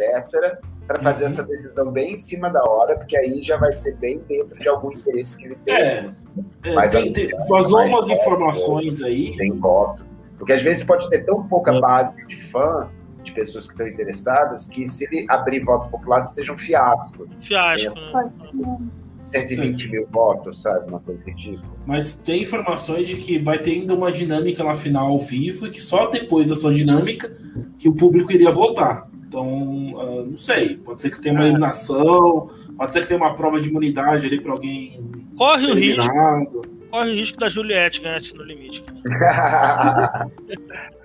para 0.86 1.02
fazer 1.02 1.24
Uhum. 1.24 1.30
essa 1.30 1.42
decisão 1.42 1.90
bem 1.90 2.12
em 2.12 2.16
cima 2.16 2.48
da 2.50 2.62
hora, 2.62 2.96
porque 2.96 3.16
aí 3.16 3.42
já 3.42 3.56
vai 3.56 3.72
ser 3.72 3.96
bem 3.96 4.18
dentro 4.28 4.56
de 4.58 4.68
algum 4.68 4.92
interesse 4.92 5.36
que 5.36 5.46
ele 5.46 5.56
tem. 5.64 5.74
É. 5.74 6.10
É, 6.62 6.72
Mas 6.74 6.92
tem- 6.92 7.12
tem- 7.12 7.30
vazou 7.48 7.78
mas- 7.80 7.88
umas 7.88 8.08
informações 8.10 9.02
aí. 9.02 9.36
tem 9.36 9.50
voto. 9.58 10.04
Porque 10.38 10.52
às 10.52 10.62
vezes 10.62 10.84
pode 10.84 11.08
ter 11.10 11.24
tão 11.24 11.42
pouca 11.48 11.72
É. 11.74 11.80
base 11.80 12.24
de 12.26 12.36
fã, 12.36 12.88
de 13.24 13.32
pessoas 13.32 13.66
que 13.66 13.72
estão 13.72 13.88
interessadas, 13.88 14.68
que 14.68 14.86
se 14.86 15.04
ele 15.04 15.26
abrir 15.28 15.64
voto 15.64 15.88
popular, 15.88 16.20
seja 16.20 16.52
um 16.52 16.58
fiasco. 16.58 17.26
Fiasco. 17.42 17.98
né? 17.98 18.10
Pode 18.12 18.32
ser. 18.50 18.58
120 19.16 19.90
mil 19.90 20.06
votos, 20.10 20.62
sabe? 20.62 20.88
Uma 20.88 21.00
coisa 21.00 21.24
ridícula. 21.24 21.72
Mas 21.86 22.16
tem 22.16 22.42
informações 22.42 23.08
de 23.08 23.16
que 23.16 23.38
vai 23.38 23.58
ter 23.58 23.72
ainda 23.72 23.94
uma 23.94 24.12
dinâmica 24.12 24.62
na 24.62 24.74
final 24.74 25.08
ao 25.08 25.18
vivo 25.18 25.66
e 25.66 25.70
que 25.70 25.80
só 25.80 26.06
depois 26.06 26.48
dessa 26.48 26.72
dinâmica 26.72 27.34
que 27.78 27.88
o 27.88 27.94
público 27.94 28.30
iria 28.30 28.52
votar. 28.52 29.08
Então, 29.26 29.94
ah, 29.98 30.24
não 30.26 30.38
sei. 30.38 30.76
Pode 30.76 31.00
ser 31.00 31.10
que 31.10 31.20
tenha 31.20 31.34
uma 31.34 31.44
eliminação, 31.44 32.48
pode 32.76 32.92
ser 32.92 33.00
que 33.00 33.08
tenha 33.08 33.18
uma 33.18 33.34
prova 33.34 33.60
de 33.60 33.70
imunidade 33.70 34.26
ali 34.26 34.40
para 34.40 34.52
alguém 34.52 35.02
Corre 35.36 35.66
o 35.66 35.74
risco, 35.74 36.62
corre 36.90 37.10
o 37.10 37.14
risco 37.14 37.38
da 37.38 37.48
Juliette 37.48 38.00
ganhar 38.00 38.18
esse 38.18 38.34
no 38.34 38.44
limite. 38.44 38.84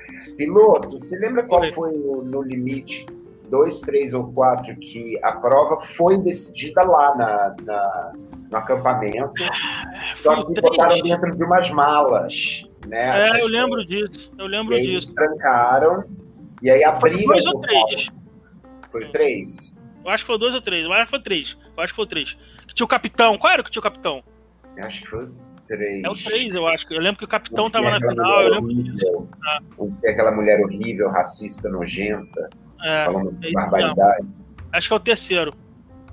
Piloto, 0.49 0.97
você 0.97 1.17
lembra 1.19 1.43
qual 1.43 1.59
Oi. 1.59 1.71
foi 1.73 1.91
o, 1.91 2.21
no 2.23 2.41
limite 2.41 3.05
2, 3.49 3.81
3 3.81 4.13
ou 4.13 4.31
4 4.31 4.73
que 4.77 5.19
a 5.21 5.33
prova 5.33 5.81
foi 5.81 6.17
decidida 6.23 6.81
lá 6.81 7.13
na, 7.13 7.55
na- 7.65 8.11
no 8.49 8.57
acampamento? 8.57 9.33
Só 10.23 10.35
Foi 10.35 10.45
que 10.45 10.53
três. 10.53 10.61
botaram 10.77 11.01
dentro 11.01 11.35
de 11.35 11.43
umas 11.43 11.69
malas, 11.71 12.65
né? 12.87 13.31
É, 13.37 13.41
eu 13.41 13.47
lembro 13.47 13.85
disso. 13.85 14.31
Eu 14.37 14.45
E 14.45 14.49
lembro 14.49 14.73
eles 14.75 15.01
disso. 15.01 15.13
trancaram 15.13 16.05
e 16.61 16.69
aí 16.69 16.83
Foi 16.83 16.89
abriram. 16.89 17.33
dois 17.33 17.45
ou 17.45 17.59
três? 17.59 18.07
Foi 18.93 19.09
três? 19.09 19.77
Eu 20.05 20.09
acho 20.09 20.23
que 20.23 20.27
foi 20.27 20.39
dois 20.39 20.55
ou 20.55 20.61
três. 20.61 20.85
Eu 20.85 20.93
acho 20.93 21.03
que 21.03 21.09
foi 21.09 21.19
três. 21.21 21.57
Eu 21.75 21.83
acho 21.83 21.91
que 21.91 21.97
foi 21.97 22.07
três. 22.07 22.37
Que 22.65 22.73
tinha 22.73 22.85
o 22.85 22.87
capitão. 22.89 23.37
Qual 23.37 23.51
era 23.51 23.61
o 23.61 23.65
que 23.65 23.71
tinha 23.71 23.81
o 23.81 23.83
capitão? 23.83 24.23
Eu 24.77 24.85
Acho 24.85 25.01
que 25.01 25.07
foi 25.09 25.29
três. 25.69 26.03
É 26.03 26.09
o 26.09 26.15
três, 26.15 26.53
eu 26.55 26.67
acho. 26.67 26.85
Eu 26.91 26.99
lembro 26.99 27.19
que 27.19 27.25
o 27.25 27.27
capitão 27.27 27.65
que 27.65 27.71
tava 27.71 27.85
tem 27.91 27.99
na 27.99 28.09
final. 28.09 28.41
Eu 28.41 28.61
lembro 28.61 29.27
Ah. 29.45 29.59
um 29.77 29.91
que 29.91 30.01
tem 30.01 30.11
aquela 30.11 30.31
mulher 30.31 30.59
horrível, 30.59 31.09
racista, 31.09 31.69
nojenta, 31.69 32.49
É, 32.83 33.05
falando 33.05 33.37
é 33.41 33.45
isso 33.45 33.53
barbaridades. 33.53 34.41
acho 34.73 34.87
que 34.87 34.93
é 34.93 34.97
o 34.97 34.99
terceiro. 34.99 35.53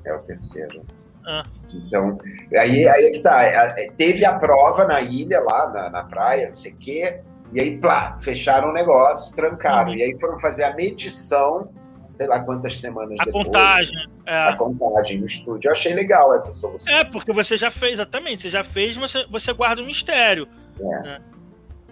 É 0.04 0.14
o 0.14 0.18
terceiro. 0.20 0.82
Ah. 1.26 1.42
Então, 1.74 2.18
aí, 2.57 2.86
aí 2.86 3.04
é 3.07 3.11
que 3.11 3.18
tá. 3.18 3.42
é, 3.44 3.86
é, 3.86 3.90
Teve 3.96 4.24
a 4.24 4.34
prova 4.38 4.84
na 4.84 5.00
ilha, 5.00 5.40
lá 5.40 5.68
na, 5.72 5.90
na 5.90 6.04
praia, 6.04 6.48
não 6.48 6.54
sei 6.57 6.72
o 6.72 6.76
quê, 6.76 7.20
e 7.52 7.61
aí, 7.61 7.76
plá, 7.78 8.16
fecharam 8.18 8.70
o 8.70 8.72
negócio, 8.72 9.34
trancaram. 9.34 9.90
Uhum. 9.90 9.96
E 9.96 10.02
aí 10.04 10.20
foram 10.20 10.38
fazer 10.38 10.64
a 10.64 10.74
medição, 10.74 11.68
sei 12.16 12.26
lá 12.26 12.40
quantas 12.40 12.80
semanas 12.80 13.16
A 13.20 13.24
depois. 13.24 13.44
contagem. 13.44 14.08
A 14.26 14.50
É. 14.50 14.56
contagem 14.56 15.20
no 15.20 15.26
estúdio. 15.26 15.68
Eu 15.68 15.72
achei 15.72 15.94
legal 15.94 16.34
essa 16.34 16.52
solução. 16.52 16.92
é, 16.92 17.04
porque 17.04 17.32
você 17.32 17.56
já 17.56 17.70
fez, 17.70 17.92
exatamente. 17.94 18.42
Você 18.42 18.50
já 18.50 18.64
fez, 18.64 18.96
mas 18.96 19.12
você, 19.12 19.26
você 19.26 19.52
guarda 19.52 19.82
o 19.82 19.86
mistério. 19.86 20.48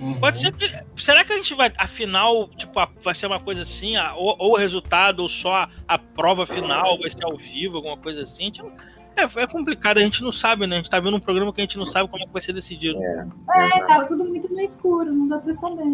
Uhum. 0.00 0.14
Pode 0.18 0.40
ser 0.40 0.52
que. 0.52 0.68
Será 0.96 1.24
que 1.24 1.32
a 1.32 1.36
gente 1.36 1.54
vai. 1.54 1.72
Afinal, 1.78 2.48
tipo, 2.56 2.78
a- 2.80 2.88
vai 3.02 3.14
ser 3.14 3.26
uma 3.26 3.38
coisa 3.38 3.62
assim, 3.62 3.96
a- 3.96 4.14
ou, 4.16 4.34
ou 4.38 4.52
o 4.54 4.56
resultado, 4.56 5.20
ou 5.20 5.28
só 5.28 5.54
a, 5.54 5.68
a 5.86 5.98
prova 5.98 6.46
final 6.46 6.98
vai 6.98 7.10
ser 7.10 7.24
ao 7.24 7.36
vivo, 7.36 7.76
alguma 7.76 7.96
coisa 7.96 8.22
assim? 8.22 8.50
A 8.58 8.62
não- 8.62 8.72
é, 9.16 9.42
é 9.42 9.46
complicado, 9.46 9.98
a 9.98 10.00
gente 10.00 10.20
não 10.22 10.32
sabe, 10.32 10.66
né? 10.66 10.74
A 10.76 10.78
gente 10.78 10.90
tá 10.90 10.98
vendo 10.98 11.16
um 11.16 11.20
programa 11.20 11.52
que 11.52 11.60
a 11.60 11.64
gente 11.64 11.78
não 11.78 11.86
sabe 11.86 12.10
como 12.10 12.24
é 12.24 12.26
que 12.26 12.32
vai 12.32 12.42
ser 12.42 12.52
decidido. 12.52 12.98
É, 13.04 13.80
tava 13.86 14.04
tudo 14.06 14.24
muito 14.24 14.52
no 14.52 14.60
escuro, 14.60 15.12
não 15.12 15.28
dá 15.28 15.38
pra 15.38 15.52
saber. 15.54 15.84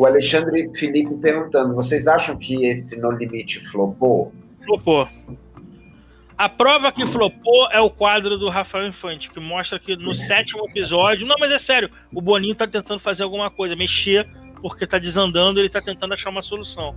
O 0.00 0.06
Alexandre 0.06 0.70
Felipe 0.74 1.14
perguntando: 1.16 1.74
vocês 1.74 2.08
acham 2.08 2.34
que 2.34 2.64
esse 2.64 2.98
No 2.98 3.10
Limite 3.10 3.60
flopou? 3.60 4.32
Flopou. 4.64 5.06
A 6.38 6.48
prova 6.48 6.90
que 6.90 7.04
flopou 7.04 7.68
é 7.70 7.78
o 7.82 7.90
quadro 7.90 8.38
do 8.38 8.48
Rafael 8.48 8.88
Infante, 8.88 9.28
que 9.30 9.38
mostra 9.38 9.78
que 9.78 9.94
no 9.96 10.14
sétimo 10.14 10.64
episódio. 10.66 11.26
Não, 11.26 11.36
mas 11.38 11.50
é 11.52 11.58
sério, 11.58 11.90
o 12.14 12.22
Boninho 12.22 12.54
tá 12.54 12.66
tentando 12.66 12.98
fazer 12.98 13.24
alguma 13.24 13.50
coisa, 13.50 13.76
mexer, 13.76 14.26
porque 14.62 14.86
tá 14.86 14.98
desandando, 14.98 15.60
ele 15.60 15.68
tá 15.68 15.82
tentando 15.82 16.14
achar 16.14 16.30
uma 16.30 16.40
solução. 16.40 16.94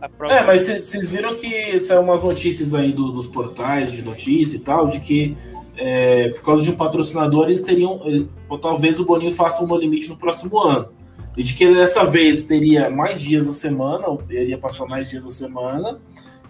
A 0.00 0.08
prova 0.08 0.32
É, 0.32 0.42
mas 0.42 0.62
vocês 0.62 1.10
viram 1.12 1.34
que 1.36 1.78
saiu 1.80 2.00
umas 2.00 2.22
notícias 2.22 2.72
aí 2.72 2.90
do- 2.90 3.12
dos 3.12 3.26
portais 3.26 3.92
de 3.92 4.00
notícia 4.00 4.56
e 4.56 4.60
tal, 4.60 4.88
de 4.88 4.98
que 5.00 5.36
é, 5.76 6.30
por 6.30 6.42
causa 6.42 6.62
de 6.62 6.70
um 6.70 6.74
patrocinador 6.76 7.48
eles 7.48 7.60
teriam. 7.60 8.00
ele- 8.06 8.30
talvez 8.62 8.98
o 8.98 9.04
Boninho 9.04 9.30
faça 9.30 9.62
um 9.62 9.66
no 9.66 9.76
limite 9.76 10.08
no 10.08 10.16
próximo 10.16 10.58
ano. 10.58 10.88
E 11.36 11.42
de 11.42 11.54
que 11.54 11.72
dessa 11.72 12.04
vez 12.04 12.44
teria 12.44 12.90
mais 12.90 13.20
dias 13.20 13.46
da 13.46 13.52
semana, 13.52 14.06
ou 14.08 14.20
ele 14.28 14.50
ia 14.50 14.58
passar 14.58 14.86
mais 14.86 15.08
dias 15.08 15.24
da 15.24 15.30
semana, 15.30 15.98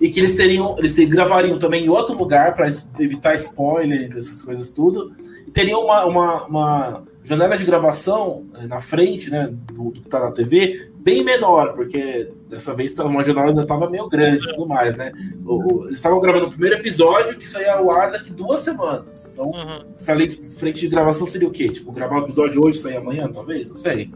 e 0.01 0.09
que 0.09 0.19
eles 0.21 0.35
teriam. 0.35 0.75
Eles 0.79 0.95
ter- 0.95 1.07
gravariam 1.07 1.59
também 1.59 1.85
em 1.85 1.89
outro 1.89 2.17
lugar 2.17 2.55
para 2.55 2.67
evitar 2.99 3.35
spoiler 3.35 4.09
dessas 4.09 4.43
coisas 4.43 4.71
tudo. 4.71 5.13
E 5.47 5.51
teriam 5.51 5.85
uma, 5.85 6.05
uma, 6.07 6.45
uma 6.47 7.03
janela 7.23 7.57
de 7.59 7.65
gravação 7.67 8.47
eh, 8.59 8.67
na 8.67 8.81
frente, 8.81 9.31
né, 9.31 9.53
do, 9.73 9.91
do 9.91 10.01
que 10.01 10.09
tá 10.09 10.19
na 10.21 10.31
TV, 10.33 10.91
bem 10.97 11.23
menor, 11.23 11.75
porque 11.75 12.31
dessa 12.49 12.73
vez 12.75 12.99
uma 12.99 13.23
janela 13.23 13.49
ainda 13.49 13.63
estava 13.63 13.91
meio 13.91 14.09
grande 14.09 14.45
e 14.47 14.51
tudo 14.53 14.67
mais, 14.67 14.97
né? 14.97 15.13
O- 15.45 15.75
o- 15.81 15.85
eles 15.85 15.97
estavam 15.97 16.19
gravando 16.21 16.47
o 16.47 16.51
primeiro 16.51 16.77
episódio, 16.77 17.37
que 17.37 17.45
isso 17.45 17.59
aí 17.59 17.65
ia 17.65 17.75
ao 17.75 17.91
ar 17.91 18.11
daqui 18.13 18.31
duas 18.31 18.61
semanas. 18.61 19.31
Então, 19.33 19.49
Uhum. 19.51 19.85
essa 19.95 20.15
lei 20.15 20.27
de 20.27 20.37
frente 20.37 20.81
de 20.81 20.89
gravação 20.89 21.27
seria 21.27 21.47
o 21.47 21.51
quê? 21.51 21.69
Tipo, 21.69 21.93
gravar 21.93 22.21
o 22.21 22.25
episódio 22.25 22.65
hoje 22.65 22.79
e 22.79 22.81
sair 22.81 22.97
amanhã, 22.97 23.29
talvez? 23.31 23.69
Não 23.69 23.77
sei. 23.77 24.11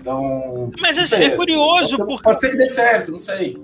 Então. 0.00 0.72
Mas 0.80 0.96
é, 0.98 1.04
sei, 1.06 1.24
é 1.26 1.30
curioso, 1.36 1.90
pode 1.90 1.96
ser, 1.96 2.06
porque 2.06 2.22
pode 2.22 2.40
ser 2.40 2.50
que 2.50 2.56
dê 2.56 2.66
certo, 2.66 3.12
não 3.12 3.18
sei. 3.18 3.56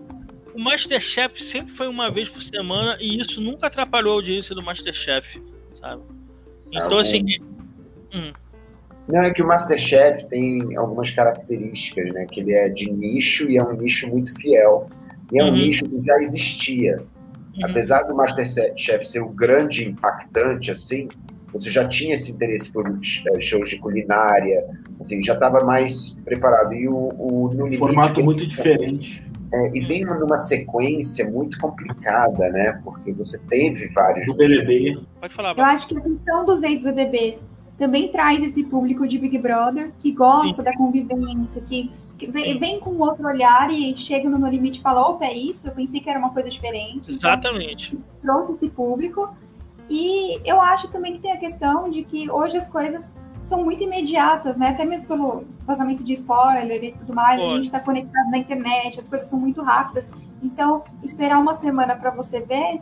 o 0.54 0.58
Masterchef 0.60 1.42
sempre 1.42 1.74
foi 1.74 1.88
uma 1.88 2.10
vez 2.10 2.28
por 2.28 2.42
semana 2.42 2.96
e 3.00 3.20
isso 3.20 3.40
nunca 3.40 3.66
atrapalhou 3.66 4.12
a 4.12 4.16
audiência 4.16 4.54
do 4.54 4.62
Masterchef, 4.62 5.40
sabe? 5.80 6.02
Então, 6.72 6.98
Ah, 6.98 7.00
assim, 7.00 7.24
Não, 9.08 9.20
é 9.22 9.32
que 9.32 9.40
o 9.42 9.46
Masterchef 9.46 10.26
tem 10.28 10.74
algumas 10.76 11.10
características, 11.10 12.12
né? 12.12 12.26
Que 12.30 12.40
ele 12.40 12.52
é 12.54 12.68
de 12.68 12.90
nicho 12.90 13.48
e 13.50 13.56
é 13.56 13.62
um 13.62 13.72
nicho 13.74 14.08
muito 14.08 14.34
fiel. 14.40 14.90
E 15.32 15.38
é 15.38 15.44
um 15.44 15.48
Uhum. 15.48 15.56
nicho 15.56 15.88
que 15.88 16.02
já 16.02 16.16
existia. 16.20 16.96
uhum, 16.98 17.64
Apesar 17.70 18.02
do 18.02 18.14
Masterchef 18.16 19.06
ser 19.06 19.20
o 19.20 19.28
grande 19.28 19.84
impactante, 19.88 20.70
assim, 20.72 21.08
você 21.58 21.70
já 21.70 21.86
tinha 21.88 22.14
esse 22.14 22.32
interesse 22.32 22.70
por 22.70 22.86
eh, 22.88 23.40
shows 23.40 23.68
de 23.68 23.78
culinária, 23.78 24.64
assim, 25.00 25.22
já 25.22 25.34
estava 25.34 25.64
mais 25.64 26.18
preparado. 26.24 26.74
E 26.74 26.88
o, 26.88 26.94
o 26.94 27.50
No 27.54 27.64
Um 27.64 27.64
Limite 27.64 27.76
formato 27.78 28.22
muito 28.22 28.46
diferente. 28.46 29.24
é, 29.52 29.76
e 29.76 29.80
vem 29.80 30.04
numa 30.04 30.36
sequência 30.36 31.28
muito 31.30 31.58
complicada, 31.58 32.48
né? 32.50 32.80
Porque 32.84 33.12
você 33.12 33.38
teve 33.38 33.88
vários. 33.88 34.26
Do 34.26 34.34
BBB. 34.34 34.98
pode 35.20 35.34
falar, 35.34 35.56
Eu 35.56 35.64
acho 35.64 35.88
que 35.88 35.98
a 35.98 36.00
questão 36.00 36.44
dos 36.44 36.62
ex-BBBs 36.62 37.42
também 37.78 38.08
traz 38.08 38.42
esse 38.42 38.64
público 38.64 39.06
de 39.06 39.18
Big 39.18 39.38
Brother 39.38 39.90
que 39.98 40.12
gosta 40.12 40.62
da 40.62 40.74
convivência, 40.76 41.60
que, 41.62 41.90
vem, 42.28 42.58
vem 42.58 42.80
com 42.80 42.90
outro 42.98 43.26
olhar 43.26 43.70
e 43.70 43.94
chega 43.96 44.28
no 44.28 44.48
Limite 44.48 44.78
e 44.80 44.82
fala: 44.82 45.02
opa, 45.08 45.26
é 45.26 45.34
isso? 45.36 45.66
Eu 45.68 45.72
pensei 45.72 46.00
que 46.00 46.08
era 46.08 46.18
uma 46.18 46.30
coisa 46.30 46.48
diferente. 46.50 47.12
Então, 47.12 47.30
Exatamente. 47.30 47.96
trouxe 48.22 48.52
esse 48.52 48.68
público. 48.70 49.34
E 49.88 50.40
eu 50.44 50.60
acho 50.60 50.88
também 50.88 51.14
que 51.14 51.20
tem 51.20 51.32
a 51.32 51.36
questão 51.36 51.88
de 51.88 52.02
que 52.02 52.30
hoje 52.30 52.56
as 52.56 52.68
coisas 52.68 53.10
são 53.44 53.62
muito 53.62 53.82
imediatas, 53.82 54.58
né? 54.58 54.70
Até 54.70 54.84
mesmo 54.84 55.06
pelo 55.06 55.44
vazamento 55.64 56.02
de 56.02 56.12
spoiler 56.14 56.82
e 56.82 56.92
tudo 56.92 57.14
mais, 57.14 57.40
Pô. 57.40 57.46
a 57.46 57.56
gente 57.56 57.66
está 57.66 57.78
conectado 57.78 58.30
na 58.30 58.38
internet, 58.38 58.98
as 58.98 59.08
coisas 59.08 59.28
são 59.28 59.38
muito 59.38 59.62
rápidas. 59.62 60.08
Então, 60.42 60.82
esperar 61.02 61.38
uma 61.38 61.54
semana 61.54 61.94
para 61.94 62.10
você 62.10 62.40
ver, 62.40 62.80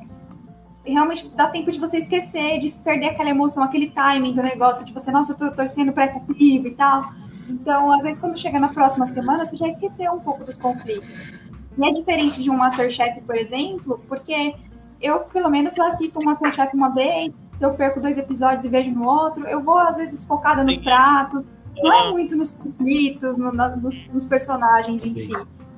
realmente 0.85 1.29
dá 1.29 1.49
tempo 1.49 1.71
de 1.71 1.79
você 1.79 1.99
esquecer, 1.99 2.59
de 2.59 2.69
se 2.69 2.81
perder 2.81 3.11
aquela 3.11 3.31
emoção, 3.31 3.63
aquele 3.63 3.91
timing 3.91 4.33
do 4.33 4.43
negócio, 4.43 4.85
de 4.85 4.93
você, 4.93 5.11
nossa, 5.11 5.33
eu 5.33 5.37
tô 5.37 5.51
torcendo 5.51 5.93
para 5.93 6.05
essa 6.05 6.21
tribo 6.21 6.69
e 6.69 6.75
tal. 6.75 7.13
Então, 7.49 7.93
às 7.93 8.03
vezes, 8.03 8.19
quando 8.19 8.39
chega 8.39 8.59
na 8.59 8.69
próxima 8.69 9.07
semana, 9.07 9.47
você 9.47 9.57
já 9.57 9.69
esqueceu 9.69 10.13
um 10.13 10.21
pouco 10.21 10.45
dos 10.45 10.57
conflitos. 10.57 11.35
E 11.77 11.87
é 11.87 11.93
diferente 11.93 12.43
de 12.43 12.51
um 12.51 12.57
Masterchef, 12.57 13.21
por 13.23 13.37
exemplo, 13.37 14.01
porque 14.09 14.55
eu, 15.01 15.21
pelo 15.21 15.51
menos, 15.51 15.77
eu 15.77 15.85
assisto 15.85 16.19
um 16.21 16.25
Masterchef 16.25 16.75
uma 16.75 16.89
vez 16.91 17.33
se 17.55 17.65
eu 17.65 17.73
perco 17.75 18.01
dois 18.01 18.19
episódios 18.19 18.65
e 18.65 18.69
vejo 18.69 18.91
no 18.91 19.07
outro, 19.07 19.47
eu 19.47 19.63
vou 19.63 19.79
às 19.79 19.97
vezes 19.97 20.25
focada 20.25 20.65
nos 20.65 20.79
pratos, 20.79 21.53
não 21.77 21.93
é 21.93 22.11
muito 22.11 22.37
nos 22.37 22.53
conflitos, 22.53 23.39
no, 23.39 23.53
nos, 23.53 23.97
nos, 24.09 24.25
personagens 24.25 25.03
Sim. 25.03 25.13
em 25.13 25.17
si. 25.17 25.33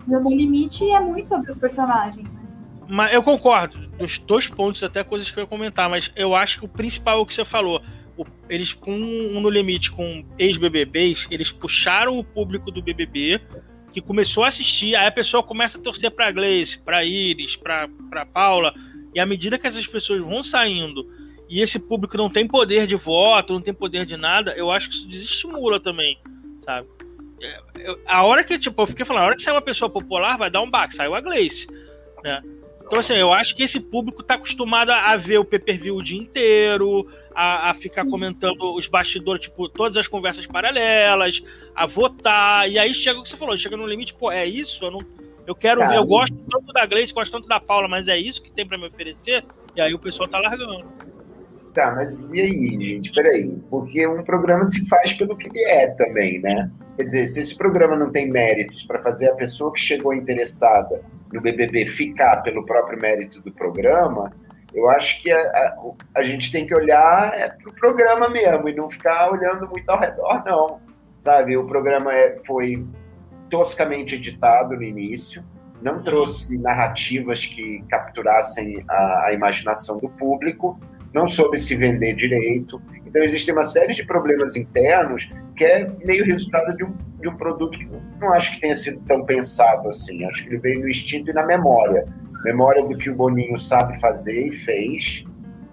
Meu 0.06 0.20
No 0.20 0.30
Limite 0.30 0.88
é 0.90 1.00
muito 1.00 1.28
sobre 1.28 1.50
os 1.50 1.56
personagens. 1.56 2.32
Né? 2.32 2.40
Mas 2.88 3.12
eu 3.12 3.22
concordo, 3.22 3.88
dos 3.98 4.18
dois 4.18 4.46
pontos, 4.46 4.82
até 4.82 5.02
coisas 5.02 5.30
que 5.30 5.38
eu 5.38 5.42
ia 5.42 5.48
comentar, 5.48 5.90
mas 5.90 6.10
eu 6.14 6.34
acho 6.34 6.60
que 6.60 6.64
o 6.64 6.68
principal 6.68 7.18
é 7.18 7.20
o 7.20 7.26
que 7.26 7.34
você 7.34 7.44
falou. 7.44 7.82
O, 8.16 8.24
eles, 8.48 8.72
com 8.72 8.92
um 8.92 9.40
No 9.40 9.50
Limite, 9.50 9.90
com 9.90 10.24
ex-BBBs, 10.38 11.26
eles 11.30 11.50
puxaram 11.50 12.18
o 12.18 12.24
público 12.24 12.70
do 12.70 12.80
BBB, 12.80 13.40
que 13.92 14.00
começou 14.00 14.44
a 14.44 14.48
assistir, 14.48 14.94
aí 14.94 15.06
a 15.06 15.12
pessoa 15.12 15.42
começa 15.42 15.76
a 15.76 15.80
torcer 15.80 16.10
pra 16.10 16.30
Gleice, 16.30 16.78
pra 16.78 17.04
Iris, 17.04 17.56
pra, 17.56 17.88
pra 18.08 18.24
Paula, 18.24 18.72
e 19.16 19.20
à 19.20 19.24
medida 19.24 19.58
que 19.58 19.66
essas 19.66 19.86
pessoas 19.86 20.20
vão 20.20 20.42
saindo 20.42 21.10
e 21.48 21.62
esse 21.62 21.78
público 21.78 22.18
não 22.18 22.28
tem 22.28 22.46
poder 22.46 22.86
de 22.86 22.96
voto, 22.96 23.54
não 23.54 23.62
tem 23.62 23.72
poder 23.72 24.04
de 24.04 24.14
nada, 24.14 24.52
eu 24.54 24.70
acho 24.70 24.90
que 24.90 24.94
isso 24.94 25.08
desestimula 25.08 25.80
também, 25.80 26.18
sabe? 26.62 26.86
É, 27.40 27.58
a 28.04 28.22
hora 28.24 28.44
que, 28.44 28.58
tipo, 28.58 28.82
eu 28.82 28.86
fiquei 28.86 29.06
falando, 29.06 29.22
a 29.22 29.26
hora 29.28 29.36
que 29.36 29.42
sair 29.42 29.54
uma 29.54 29.62
pessoa 29.62 29.88
popular, 29.88 30.36
vai 30.36 30.50
dar 30.50 30.60
um 30.60 30.70
baque, 30.70 30.94
saiu 30.94 31.14
a 31.14 31.20
Gleice, 31.22 31.66
né? 32.22 32.42
Então, 32.84 33.00
assim, 33.00 33.14
eu 33.14 33.32
acho 33.32 33.56
que 33.56 33.62
esse 33.62 33.80
público 33.80 34.22
tá 34.22 34.34
acostumado 34.34 34.90
a 34.90 35.16
ver 35.16 35.38
o 35.38 35.46
pay-per-view 35.46 35.96
o 35.96 36.02
dia 36.02 36.18
inteiro, 36.20 37.08
a, 37.34 37.70
a 37.70 37.74
ficar 37.74 38.04
Sim. 38.04 38.10
comentando 38.10 38.76
os 38.76 38.86
bastidores, 38.86 39.40
tipo, 39.40 39.66
todas 39.66 39.96
as 39.96 40.06
conversas 40.06 40.46
paralelas, 40.46 41.42
a 41.74 41.86
votar, 41.86 42.70
e 42.70 42.78
aí 42.78 42.92
chega 42.92 43.18
o 43.18 43.22
que 43.22 43.30
você 43.30 43.36
falou, 43.38 43.56
chega 43.56 43.78
no 43.78 43.86
limite, 43.86 44.12
pô, 44.12 44.30
é 44.30 44.44
isso? 44.44 44.84
Eu, 44.84 44.90
não, 44.90 45.00
eu 45.46 45.54
quero 45.54 45.86
ver, 45.86 45.96
eu 45.96 46.04
gosto 46.04 46.36
tanto 46.50 46.72
da 46.72 46.84
Grace, 46.86 47.12
gosto 47.12 47.32
tanto 47.32 47.48
da 47.48 47.60
Paula, 47.60 47.88
mas 47.88 48.08
é 48.08 48.18
isso 48.18 48.42
que 48.42 48.50
tem 48.50 48.66
para 48.66 48.76
me 48.76 48.86
oferecer? 48.86 49.44
E 49.74 49.80
aí 49.80 49.94
o 49.94 49.98
pessoal 49.98 50.28
tá 50.28 50.38
largando. 50.38 50.84
Tá, 51.72 51.92
mas 51.94 52.26
e 52.32 52.40
aí, 52.40 52.80
gente? 52.80 53.12
Peraí. 53.12 53.54
Porque 53.68 54.06
um 54.06 54.22
programa 54.22 54.64
se 54.64 54.88
faz 54.88 55.12
pelo 55.12 55.36
que 55.36 55.48
ele 55.48 55.62
é 55.64 55.88
também, 55.88 56.40
né? 56.40 56.70
Quer 56.96 57.04
dizer, 57.04 57.26
se 57.26 57.40
esse 57.40 57.54
programa 57.54 57.94
não 57.94 58.10
tem 58.10 58.30
méritos 58.30 58.84
para 58.84 58.98
fazer 58.98 59.28
a 59.28 59.34
pessoa 59.34 59.70
que 59.70 59.78
chegou 59.78 60.14
interessada 60.14 61.02
no 61.30 61.40
BBB 61.40 61.86
ficar 61.86 62.38
pelo 62.38 62.64
próprio 62.64 62.98
mérito 62.98 63.42
do 63.42 63.52
programa, 63.52 64.32
eu 64.72 64.88
acho 64.88 65.22
que 65.22 65.30
a, 65.30 65.38
a, 65.38 65.76
a 66.14 66.22
gente 66.22 66.50
tem 66.50 66.66
que 66.66 66.74
olhar 66.74 67.32
é, 67.38 67.50
para 67.50 67.70
o 67.70 67.74
programa 67.74 68.30
mesmo 68.30 68.68
e 68.70 68.74
não 68.74 68.88
ficar 68.88 69.30
olhando 69.30 69.68
muito 69.68 69.88
ao 69.90 70.00
redor, 70.00 70.42
não. 70.46 70.80
Sabe? 71.18 71.56
O 71.58 71.66
programa 71.66 72.14
é, 72.14 72.38
foi 72.46 72.86
toscamente 73.50 74.14
editado 74.14 74.74
no 74.74 74.82
início, 74.82 75.44
não 75.82 76.02
trouxe 76.02 76.58
narrativas 76.58 77.44
que 77.44 77.82
capturassem 77.88 78.84
a, 78.88 79.26
a 79.26 79.32
imaginação 79.32 79.98
do 79.98 80.08
público 80.08 80.78
não 81.16 81.26
soube 81.26 81.58
se 81.58 81.74
vender 81.74 82.14
direito. 82.14 82.80
Então, 83.06 83.22
existe 83.22 83.50
uma 83.50 83.64
série 83.64 83.94
de 83.94 84.04
problemas 84.04 84.54
internos 84.54 85.30
que 85.56 85.64
é 85.64 85.90
meio 86.04 86.24
resultado 86.24 86.76
de 86.76 86.84
um, 86.84 86.94
de 87.20 87.28
um 87.28 87.36
produto 87.36 87.78
que 87.78 87.88
não 88.20 88.32
acho 88.34 88.54
que 88.54 88.60
tenha 88.60 88.76
sido 88.76 89.00
tão 89.06 89.24
pensado 89.24 89.88
assim. 89.88 90.24
Acho 90.26 90.44
que 90.44 90.50
ele 90.50 90.58
veio 90.58 90.80
no 90.80 90.88
instinto 90.90 91.30
e 91.30 91.32
na 91.32 91.46
memória. 91.46 92.06
Memória 92.44 92.82
do 92.82 92.98
que 92.98 93.08
o 93.08 93.16
Boninho 93.16 93.58
sabe 93.58 93.98
fazer 93.98 94.48
e 94.48 94.52
fez, 94.52 95.24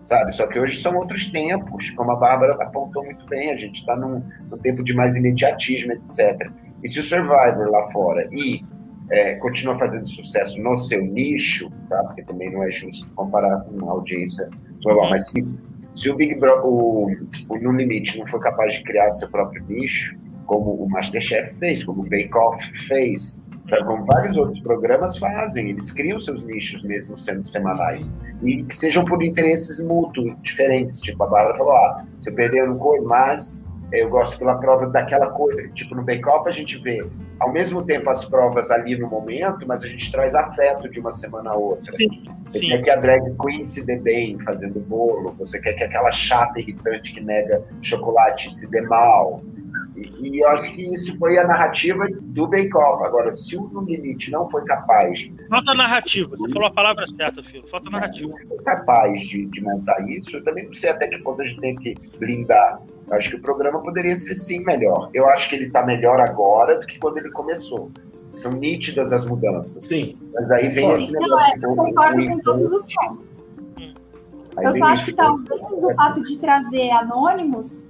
sabe? 0.05 0.34
Só 0.34 0.47
que 0.47 0.57
hoje 0.57 0.82
são 0.82 0.95
outros 0.95 1.30
tempos, 1.30 1.91
como 1.91 2.11
a 2.11 2.15
Bárbara 2.15 2.53
apontou 2.63 3.03
muito 3.03 3.26
bem, 3.26 3.51
a 3.51 3.57
gente 3.57 3.80
está 3.80 3.97
num, 3.97 4.24
num, 4.49 4.57
tempo 4.57 4.82
de 4.82 4.93
mais 4.93 5.17
imediatismo, 5.17 5.91
etc. 5.91 6.49
E 6.84 6.90
se 6.90 7.00
o 7.00 7.04
Survivor 7.04 7.70
lá 7.70 7.86
fora 7.92 8.28
e 8.32 8.62
é, 9.10 9.36
continua 9.36 9.78
fazendo 9.78 10.08
sucesso 10.08 10.62
no 10.62 10.78
seu 10.78 11.02
nicho, 11.06 11.70
tá? 11.90 12.04
porque 12.04 12.24
também 12.24 12.52
não 12.52 12.64
é 12.64 12.72
justo 12.72 13.10
comparar 13.16 13.62
com 13.62 13.72
uma 13.72 13.92
audiência 13.92 14.50
global, 14.82 15.10
mas 15.10 15.30
se, 15.30 15.46
se 15.96 16.10
o 16.10 16.16
Big 16.16 16.36
Bro, 16.36 16.66
o, 16.66 17.08
o 17.50 17.58
No 17.60 17.72
Limite 17.72 18.20
não 18.20 18.28
for 18.28 18.40
capaz 18.40 18.76
de 18.76 18.84
criar 18.84 19.12
seu 19.12 19.30
próprio 19.30 19.64
nicho, 19.68 20.18
como 20.46 20.72
o 20.72 20.90
Masterchef 20.90 21.54
fez, 21.56 21.84
como 21.84 22.02
o 22.02 22.04
Bake 22.04 22.36
Off 22.36 22.66
fez, 22.88 23.42
sabe? 23.70 23.86
como 23.86 24.06
vários 24.06 24.38
outros 24.38 24.60
programas 24.60 25.18
fazem, 25.18 25.70
eles 25.70 25.92
criam 25.92 26.20
seus 26.20 26.46
nichos 26.46 26.84
mesmo 26.84 27.18
sendo 27.18 27.46
semanais, 27.46 28.12
e 28.42 28.64
que 28.64 28.76
sejam 28.76 29.06
por 29.06 29.24
interesses 29.24 29.84
mútuos, 29.84 30.36
diferentes, 30.42 31.00
tipo 31.00 31.24
a 31.24 31.28
Bárbara 31.28 31.58
falou, 31.58 31.74
ah, 31.74 32.06
se 32.20 32.30
eu 32.30 32.36
perder 32.36 32.68
no 32.68 32.78
coisa, 32.78 33.06
mas 33.06 33.66
eu 33.94 34.10
gosto 34.10 34.39
pela 34.39 34.58
prova 34.58 34.88
daquela 34.88 35.30
coisa. 35.30 35.68
Tipo, 35.70 35.94
no 35.94 36.04
Bake 36.04 36.28
Off 36.28 36.50
a 36.50 36.52
gente 36.52 36.78
vê, 36.80 37.06
ao 37.39 37.52
mesmo 37.52 37.84
tempo, 37.84 38.10
as 38.10 38.26
provas 38.26 38.72
ali 38.72 38.98
no 38.98 39.08
momento, 39.08 39.68
mas 39.68 39.84
a 39.84 39.88
gente 39.88 40.12
traz 40.12 40.34
afeto 40.34 40.89
de 40.89 41.00
uma 41.00 41.12
semana 41.12 41.52
a 41.52 41.56
outra. 41.56 41.94
Sim, 41.96 42.24
você 42.52 42.60
sim. 42.60 42.68
quer 42.70 42.82
que 42.82 42.89
a 42.89 42.96
drag 42.96 43.36
queen 43.38 43.64
se 43.64 43.86
dê 43.86 43.98
bem 43.98 44.39
fazendo 44.39 44.80
bolo, 44.80 45.36
você 45.38 45.60
quer 45.60 45.74
que 45.74 45.84
aquela 45.84 46.12
chata 46.12 46.60
irritante 46.60 47.14
que 47.14 47.22
nega 47.22 47.64
chocolate 47.84 48.54
se 48.56 48.70
dê 48.70 48.82
mal. 48.82 49.44
E, 50.18 50.30
e 50.30 50.39
eu 50.39 50.47
acho 50.49 50.74
que 50.74 50.93
isso 50.93 51.18
foi 51.18 51.38
a 51.38 51.47
narrativa 51.47 52.06
do 52.22 52.47
Bake 52.47 52.76
Off. 52.76 53.04
Agora, 53.04 53.34
se 53.36 53.56
o 53.56 53.68
No 53.70 53.82
Limite 53.82 54.32
não 54.32 54.47
foi 54.49 54.64
capaz. 54.66 55.32
Falta 55.49 55.74
narrativa, 55.74 56.36
você 56.36 56.51
falou 56.51 56.68
a 56.68 56.72
palavra 56.72 57.06
certa, 57.08 57.43
filho. 57.43 57.68
Falta 57.70 57.89
narrativa. 57.89 58.30
Não 58.30 58.38
foi 58.38 58.58
capaz 58.58 59.22
de, 59.22 59.45
de 59.45 59.62
montar 59.62 60.10
isso, 60.10 60.38
eu 60.38 60.43
também 60.43 60.66
não 60.66 60.74
sei 60.74 60.89
até 60.89 61.08
que 61.08 61.20
ponto 61.20 61.41
a 61.41 61.45
gente 61.45 61.60
tem 61.60 61.76
que 61.76 61.95
blindar 62.18 62.82
acho 63.12 63.32
que 63.32 63.36
o 63.36 63.41
programa 63.41 63.80
poderia 63.82 64.16
ser 64.16 64.36
sim 64.36 64.64
melhor. 64.64 65.10
Eu 65.14 65.28
acho 65.30 65.49
que 65.49 65.56
ele 65.56 65.66
está 65.66 65.86
melhor 65.86 66.20
agora 66.20 66.80
do 66.80 66.86
que 66.86 66.99
quando 66.99 67.18
ele 67.18 67.32
começou. 67.32 67.91
São 68.36 68.54
nítidas 68.54 69.14
as 69.14 69.26
mudanças. 69.26 69.84
Sim. 69.86 70.18
Mas 70.34 70.49
aí 70.51 70.70
vem 70.70 70.88
esse 70.88 71.12
negócio. 71.12 71.30
Não, 71.30 71.39
é, 71.39 71.54
eu 71.62 71.76
concordo 71.76 72.26
com 72.26 72.39
todos 72.39 72.72
os 72.72 72.88
pontos. 72.93 73.26
eu 74.58 74.74
só 74.74 74.86
acho 74.86 75.06
que 75.06 75.14
talvez 75.14 75.62
o 75.72 75.93
fato 75.95 76.22
de 76.24 76.38
trazer 76.38 76.89
anônimos 76.91 77.84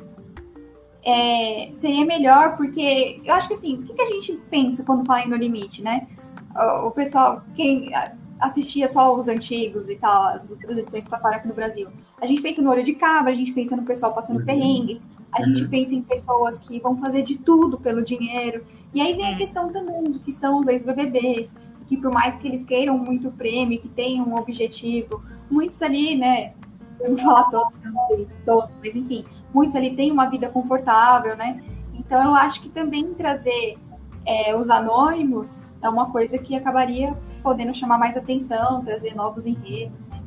é, 1.06 1.70
seria 1.74 2.06
melhor, 2.06 2.56
porque 2.56 3.22
eu 3.24 3.34
acho 3.34 3.47
que 3.47 3.54
assim, 3.54 3.76
o 3.76 3.84
que, 3.84 3.93
que 3.93 4.01
a 4.01 4.06
gente 4.06 4.34
pensa 4.49 4.84
quando 4.84 5.06
fala 5.06 5.22
em 5.22 5.30
No 5.30 5.36
Limite, 5.36 5.82
né? 5.82 6.08
O, 6.56 6.88
o 6.88 6.91
pessoal, 6.91 7.41
quem 7.56 7.91
assistia 8.39 8.88
só 8.88 9.16
os 9.18 9.28
antigos 9.28 9.88
e 9.89 9.95
tal, 9.95 10.24
as 10.26 10.49
outras 10.49 10.78
edições 10.78 11.06
que 11.06 11.10
passaram 11.10 11.38
aqui 11.38 11.47
no 11.47 11.54
Brasil. 11.54 11.88
A 12.22 12.26
gente 12.26 12.41
pensa 12.41 12.62
no 12.62 12.70
olho 12.70 12.84
de 12.84 12.93
cabra, 12.93 13.32
a 13.32 13.36
gente 13.36 13.54
pensa 13.54 13.76
no 13.76 13.84
pessoal 13.84 14.14
passando 14.14 14.39
uhum. 14.39 14.45
perrengue, 14.45 15.01
a 15.32 15.39
uhum. 15.39 15.47
gente 15.47 15.68
pensa 15.68 15.95
em 15.95 16.01
pessoas 16.01 16.60
que 16.60 16.80
vão 16.80 16.97
fazer 16.97 17.24
de 17.24 17.38
tudo 17.38 17.78
pelo 17.78 18.04
dinheiro. 18.04 18.66
E 18.93 19.01
aí 19.01 19.14
vem 19.14 19.34
a 19.34 19.38
questão 19.38 19.72
também 19.72 20.12
de 20.12 20.20
que 20.20 20.32
são 20.32 20.60
os 20.60 20.68
ex-BBBs, 20.68 21.56
que 21.88 21.97
por 21.97 22.12
mais 22.12 22.36
que 22.36 22.47
eles 22.47 22.64
queiram 22.64 22.97
muito 22.97 23.32
prêmio, 23.32 23.80
que 23.80 23.89
tenham 23.89 24.28
um 24.28 24.36
objetivo, 24.36 25.24
muitos 25.49 25.82
ali, 25.82 26.16
né, 26.16 26.54
eu 27.00 27.10
não 27.10 27.16
vou 27.18 27.26
falar 27.26 27.44
todos, 27.50 27.78
eu 27.84 27.91
não 27.91 28.08
sei 28.08 28.28
todos, 28.46 28.76
mas 28.84 28.96
enfim, 28.96 29.26
muitos 29.54 29.76
ali 29.76 29.96
têm 29.96 30.12
uma 30.12 30.30
vida 30.30 30.50
confortável, 30.50 31.36
né? 31.36 31.62
Então 31.94 32.24
eu 32.24 32.34
acho 32.34 32.62
que 32.62 32.70
também 32.70 33.14
trazer 33.14 33.78
é, 34.26 34.56
os 34.56 34.70
anônimos 34.70 35.62
é 35.82 35.89
uma 35.89 36.10
coisa 36.12 36.38
que 36.38 36.56
acabaria 36.56 37.14
podendo 37.41 37.74
chamar 37.74 37.98
mais 37.98 38.16
atenção, 38.16 38.84
trazer 38.84 39.16
novos 39.16 39.46
enredos. 39.46 40.08
Né? 40.08 40.22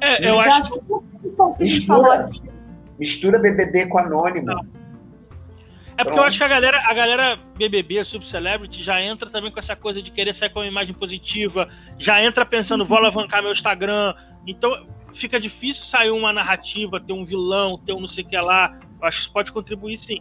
É, 0.00 0.28
eu 0.28 0.40
acho, 0.40 0.50
acho 0.50 0.72
que, 0.72 0.80
que 0.80 0.92
o 1.28 1.32
ponto 1.32 1.58
que 1.58 1.64
mistura, 1.64 1.64
a 1.64 1.66
gente 1.66 1.86
falou 1.86 2.12
aqui. 2.12 2.42
Mistura 2.98 3.38
BBB 3.38 3.86
com 3.86 3.98
anônimo. 3.98 4.46
Não. 4.46 4.82
É 5.96 6.04
porque 6.04 6.04
Pronto. 6.04 6.18
eu 6.18 6.24
acho 6.24 6.38
que 6.38 6.44
a 6.44 6.48
galera, 6.48 6.82
a 6.84 6.94
galera 6.94 7.38
BBB, 7.56 8.02
Super 8.04 8.26
Celebrity, 8.26 8.82
já 8.82 9.00
entra 9.02 9.28
também 9.28 9.52
com 9.52 9.58
essa 9.58 9.76
coisa 9.76 10.00
de 10.00 10.10
querer 10.10 10.34
sair 10.34 10.50
com 10.50 10.60
uma 10.60 10.66
imagem 10.66 10.94
positiva, 10.94 11.68
já 11.98 12.22
entra 12.22 12.46
pensando, 12.46 12.84
vou 12.84 12.96
alavancar 12.96 13.42
meu 13.42 13.52
Instagram. 13.52 14.14
Então 14.46 14.86
fica 15.14 15.40
difícil 15.40 15.84
sair 15.84 16.10
uma 16.10 16.32
narrativa, 16.32 17.00
ter 17.00 17.12
um 17.12 17.24
vilão, 17.24 17.78
ter 17.78 17.92
um 17.92 18.00
não 18.00 18.08
sei 18.08 18.24
o 18.24 18.28
que 18.28 18.36
lá. 18.36 18.78
Eu 19.00 19.06
acho 19.06 19.18
que 19.18 19.24
isso 19.24 19.32
pode 19.32 19.52
contribuir 19.52 19.96
sim. 19.96 20.20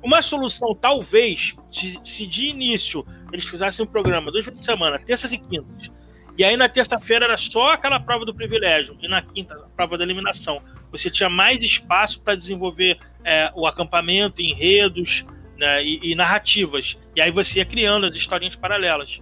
Uma 0.00 0.22
solução, 0.22 0.74
talvez, 0.74 1.56
se 1.70 2.26
de 2.26 2.46
início 2.46 3.04
eles 3.32 3.44
fizessem 3.44 3.84
um 3.84 3.88
programa 3.88 4.30
duas 4.30 4.44
vezes 4.44 4.60
por 4.60 4.64
semana, 4.64 4.98
terças 4.98 5.32
e 5.32 5.38
quintas, 5.38 5.90
e 6.36 6.44
aí 6.44 6.56
na 6.56 6.68
terça-feira 6.68 7.26
era 7.26 7.36
só 7.36 7.72
aquela 7.72 8.00
prova 8.00 8.24
do 8.24 8.34
privilégio, 8.34 8.96
e 9.02 9.08
na 9.08 9.20
quinta, 9.20 9.54
a 9.54 9.68
prova 9.76 9.98
da 9.98 10.04
eliminação. 10.04 10.62
Você 10.90 11.10
tinha 11.10 11.28
mais 11.28 11.62
espaço 11.62 12.20
para 12.22 12.34
desenvolver 12.34 12.98
é, 13.24 13.50
o 13.54 13.66
acampamento, 13.66 14.40
enredos 14.40 15.26
né, 15.58 15.84
e, 15.84 16.00
e, 16.02 16.14
narrativas. 16.14 16.98
E 17.14 17.20
aí 17.20 17.30
você 17.30 17.58
ia 17.58 17.64
criando 17.64 18.06
as 18.06 18.16
historinhas 18.16 18.56
paralelas. 18.56 19.20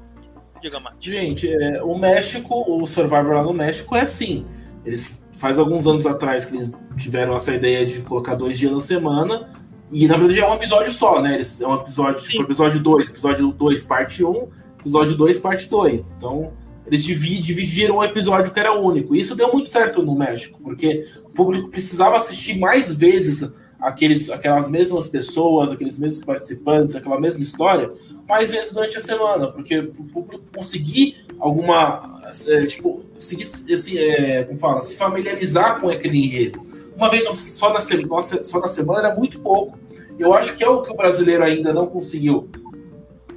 Diga 0.63 0.79
mais. 0.79 0.97
Gente, 1.01 1.53
é, 1.53 1.83
o 1.83 1.99
México, 1.99 2.65
o 2.67 2.87
Survivor 2.87 3.35
lá 3.35 3.43
no 3.43 3.53
México 3.53 3.97
é 3.97 4.03
assim. 4.03 4.47
Eles 4.85 5.27
faz 5.39 5.59
alguns 5.59 5.87
anos 5.87 6.07
atrás 6.07 6.45
que 6.45 6.57
eles 6.57 6.73
tiveram 6.97 7.35
essa 7.35 7.55
ideia 7.55 7.85
de 7.85 8.01
colocar 8.03 8.35
dois 8.35 8.59
dias 8.59 8.73
na 8.73 8.81
semana 8.81 9.49
e 9.93 10.07
na 10.07 10.17
verdade 10.17 10.41
é 10.41 10.49
um 10.49 10.55
episódio 10.55 10.93
só, 10.93 11.21
né? 11.21 11.35
Eles, 11.35 11.61
é 11.61 11.67
um 11.67 11.75
episódio, 11.75 12.23
tipo, 12.23 12.43
episódio 12.43 12.81
2, 12.81 13.11
episódio 13.11 13.53
2, 13.53 13.83
parte 13.83 14.25
1, 14.25 14.31
um, 14.31 14.49
episódio 14.79 15.17
2, 15.17 15.39
parte 15.39 15.69
2. 15.69 16.15
Então, 16.17 16.53
eles 16.87 17.05
dividiram 17.05 17.99
um 17.99 18.05
episódio 18.05 18.53
que 18.53 18.61
era 18.61 18.73
único. 18.73 19.15
E 19.15 19.21
isso 19.21 19.35
deu 19.35 19.53
muito 19.53 19.69
certo 19.69 20.03
no 20.03 20.15
México, 20.15 20.61
porque 20.63 21.07
o 21.25 21.31
público 21.31 21.69
precisava 21.69 22.17
assistir 22.17 22.59
mais 22.59 22.93
vezes 22.93 23.53
aqueles, 23.81 24.31
aquelas 24.31 24.69
mesmas 24.69 25.09
pessoas, 25.09 25.73
aqueles 25.73 25.99
mesmos 25.99 26.25
participantes, 26.25 26.97
aquela 26.97 27.21
mesma 27.21 27.43
história, 27.43 27.91
mais 28.29 28.51
vezes 28.51 28.73
durante 28.73 28.99
a 28.99 29.01
semana, 29.01 29.49
porque 29.49 29.79
o 29.79 30.05
público 30.05 30.45
conseguir 30.55 31.25
alguma, 31.39 32.21
é, 32.49 32.67
tipo, 32.67 33.03
conseguir, 33.15 33.45
esse, 33.69 33.99
é, 33.99 34.45
como 34.45 34.59
fala, 34.59 34.81
se 34.81 34.97
familiarizar 34.97 35.81
com 35.81 35.89
aquele 35.89 36.25
enredo 36.25 36.71
uma 37.01 37.09
vez 37.11 37.25
só 37.25 37.73
na, 37.73 37.81
só 37.81 38.61
na 38.61 38.69
semana 38.69 39.09
era 39.09 39.17
muito 39.17 39.41
pouco. 39.41 39.79
Eu 40.19 40.35
acho 40.35 40.55
que 40.55 40.63
é 40.63 40.69
o 40.69 40.83
que 40.83 40.93
o 40.93 40.95
brasileiro 40.95 41.43
ainda 41.43 41.73
não 41.73 41.87
conseguiu 41.87 42.51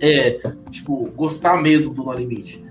é, 0.02 0.38
tipo, 0.70 1.10
gostar 1.16 1.62
mesmo 1.62 1.94
do 1.94 2.04
No 2.04 2.12
Limite. 2.12 2.62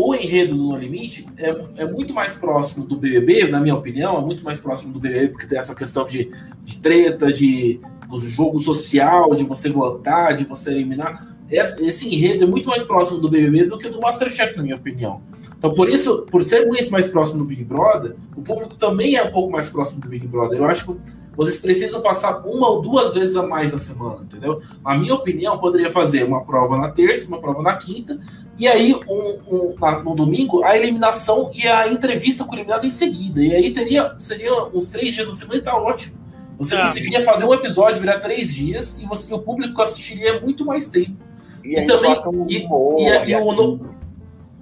O 0.00 0.14
enredo 0.14 0.54
do 0.54 0.62
No 0.62 0.76
Limite 0.76 1.26
é, 1.36 1.82
é 1.82 1.84
muito 1.84 2.14
mais 2.14 2.36
próximo 2.36 2.86
do 2.86 2.96
BBB, 2.96 3.48
na 3.48 3.58
minha 3.58 3.74
opinião, 3.74 4.16
é 4.16 4.20
muito 4.20 4.44
mais 4.44 4.60
próximo 4.60 4.92
do 4.92 5.00
BBB, 5.00 5.30
porque 5.30 5.44
tem 5.44 5.58
essa 5.58 5.74
questão 5.74 6.04
de, 6.04 6.30
de 6.62 6.78
treta, 6.78 7.32
de 7.32 7.80
do 8.08 8.20
jogo 8.20 8.60
social, 8.60 9.34
de 9.34 9.42
você 9.42 9.68
votar, 9.68 10.36
de 10.36 10.44
você 10.44 10.70
eliminar. 10.70 11.36
Esse, 11.50 11.84
esse 11.84 12.14
enredo 12.14 12.44
é 12.44 12.46
muito 12.46 12.68
mais 12.68 12.84
próximo 12.84 13.18
do 13.18 13.28
BBB 13.28 13.64
do 13.64 13.76
que 13.76 13.88
do 13.88 14.00
Masterchef, 14.00 14.56
na 14.56 14.62
minha 14.62 14.76
opinião. 14.76 15.20
Então, 15.58 15.74
por 15.74 15.88
isso, 15.88 16.22
por 16.30 16.42
ser 16.42 16.66
muito 16.66 16.88
mais 16.90 17.08
próximo 17.08 17.40
do 17.40 17.44
Big 17.44 17.64
Brother, 17.64 18.14
o 18.36 18.42
público 18.42 18.76
também 18.76 19.16
é 19.16 19.24
um 19.24 19.32
pouco 19.32 19.50
mais 19.50 19.68
próximo 19.68 20.00
do 20.00 20.08
Big 20.08 20.24
Brother. 20.24 20.60
Eu 20.60 20.64
acho 20.64 20.86
que 20.86 21.00
vocês 21.36 21.58
precisam 21.58 22.00
passar 22.00 22.46
uma 22.46 22.68
ou 22.68 22.80
duas 22.80 23.12
vezes 23.12 23.36
a 23.36 23.42
mais 23.42 23.72
na 23.72 23.78
semana, 23.78 24.22
entendeu? 24.22 24.60
Na 24.84 24.96
minha 24.96 25.14
opinião, 25.14 25.58
poderia 25.58 25.90
fazer 25.90 26.24
uma 26.24 26.44
prova 26.44 26.76
na 26.76 26.90
terça, 26.90 27.28
uma 27.28 27.40
prova 27.40 27.60
na 27.60 27.76
quinta, 27.76 28.20
e 28.56 28.68
aí 28.68 28.94
um, 29.08 29.38
um, 29.48 29.74
na, 29.80 29.98
no 29.98 30.14
domingo 30.14 30.62
a 30.64 30.76
eliminação 30.76 31.50
e 31.52 31.66
a 31.66 31.88
entrevista 31.88 32.44
com 32.44 32.52
o 32.52 32.54
eliminado 32.54 32.86
em 32.86 32.90
seguida. 32.90 33.40
E 33.40 33.52
aí 33.54 33.72
teria 33.72 34.14
seria 34.18 34.64
uns 34.72 34.90
três 34.90 35.12
dias 35.12 35.26
na 35.26 35.34
semana 35.34 35.58
e 35.58 35.62
tá 35.62 35.76
ótimo. 35.76 36.18
Você 36.58 36.76
ah. 36.76 36.82
conseguiria 36.82 37.24
fazer 37.24 37.44
um 37.44 37.54
episódio, 37.54 38.00
virar 38.00 38.18
três 38.18 38.54
dias, 38.54 39.00
e, 39.00 39.06
você, 39.06 39.30
e 39.30 39.34
o 39.34 39.38
público 39.38 39.80
assistiria 39.80 40.40
muito 40.40 40.64
mais 40.64 40.88
tempo. 40.88 41.16
E, 41.64 41.78
e 41.78 41.84
também. 41.84 42.16
E, 42.48 42.56
e, 42.56 43.30
e, 43.30 43.36
o, 43.36 43.80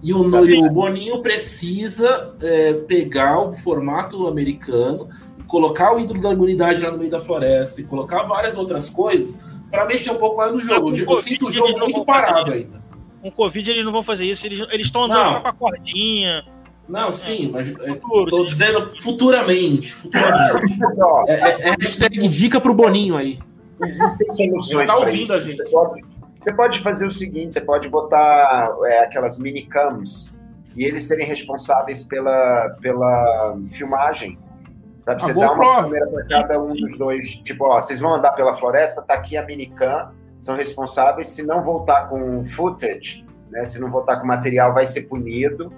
e 0.07 0.13
o, 0.13 0.21
o 0.21 0.71
Boninho 0.71 1.21
precisa 1.21 2.33
é, 2.41 2.75
pegar 2.75 3.41
o 3.41 3.55
formato 3.55 4.29
americano, 4.29 5.09
colocar 5.49 5.97
o 5.97 5.99
ídolo 5.99 6.21
da 6.21 6.33
imunidade 6.33 6.81
lá 6.81 6.93
no 6.93 6.99
meio 6.99 7.11
da 7.11 7.19
floresta 7.19 7.81
e 7.81 7.85
colocar 7.85 8.23
várias 8.23 8.57
outras 8.57 8.89
coisas 8.89 9.45
para 9.69 9.85
mexer 9.85 10.13
um 10.13 10.19
pouco 10.19 10.37
mais 10.37 10.53
no 10.53 10.61
jogo. 10.61 10.97
Eu, 10.97 11.11
eu 11.11 11.17
sinto 11.17 11.49
o 11.49 11.51
jogo 11.51 11.77
muito 11.81 12.05
parado 12.05 12.53
ainda. 12.53 12.81
Com 13.21 13.33
Covid 13.33 13.69
eles 13.69 13.85
não 13.85 13.91
vão 13.91 14.05
fazer 14.05 14.27
isso, 14.27 14.47
eles 14.47 14.87
estão 14.87 15.07
andando 15.07 15.43
com 15.43 15.49
a 15.49 15.53
cordinha. 15.53 16.45
Não, 16.89 17.11
sim, 17.11 17.51
mas 17.53 17.71
estou 17.71 18.45
é, 18.45 18.47
dizendo 18.47 18.89
futuramente. 19.01 19.93
futuramente. 19.93 20.79
é, 21.27 21.35
é, 21.35 21.69
é 21.71 21.71
hashtag 21.81 22.29
dica 22.29 22.61
pro 22.61 22.73
Boninho 22.73 23.17
aí. 23.17 23.41
Existem 23.83 24.31
soluções. 24.31 24.87
Tá 24.87 24.97
ouvindo 24.99 25.35
a 25.35 25.41
gente. 25.41 25.61
Você 26.39 26.53
pode 26.53 26.81
fazer 26.81 27.07
o 27.07 27.11
seguinte: 27.11 27.55
você 27.55 27.61
pode 27.61 27.89
botar 27.89 28.75
é, 28.85 29.01
aquelas 29.01 29.39
minicams 29.39 30.37
e 30.77 30.85
eles 30.85 31.07
serem 31.07 31.27
responsáveis 31.27 32.05
pela, 32.05 32.71
pela 32.81 33.57
filmagem. 33.73 34.39
Sabe? 35.05 35.23
Você 35.23 35.35
dá 35.35 35.53
uma 35.53 35.57
prova. 35.57 35.83
câmera 35.85 36.07
para 36.07 36.27
cada 36.27 36.63
um 36.63 36.75
dos 36.75 36.99
dois. 36.99 37.27
Tipo, 37.37 37.67
ó, 37.67 37.81
vocês 37.81 38.01
vão 38.01 38.15
andar 38.15 38.33
pela 38.33 38.55
floresta, 38.55 39.01
tá 39.03 39.15
aqui 39.15 39.37
a 39.37 39.45
minicam, 39.45 40.11
são 40.43 40.55
responsáveis. 40.55 41.29
Se 41.29 41.43
não 41.43 41.63
voltar 41.63 42.09
com 42.09 42.45
footage, 42.45 43.25
né, 43.51 43.65
se 43.67 43.79
não 43.81 43.91
voltar 43.91 44.21
com 44.21 44.27
material, 44.27 44.75
vai 44.75 44.87
ser 44.87 45.03
punido. 45.03 45.73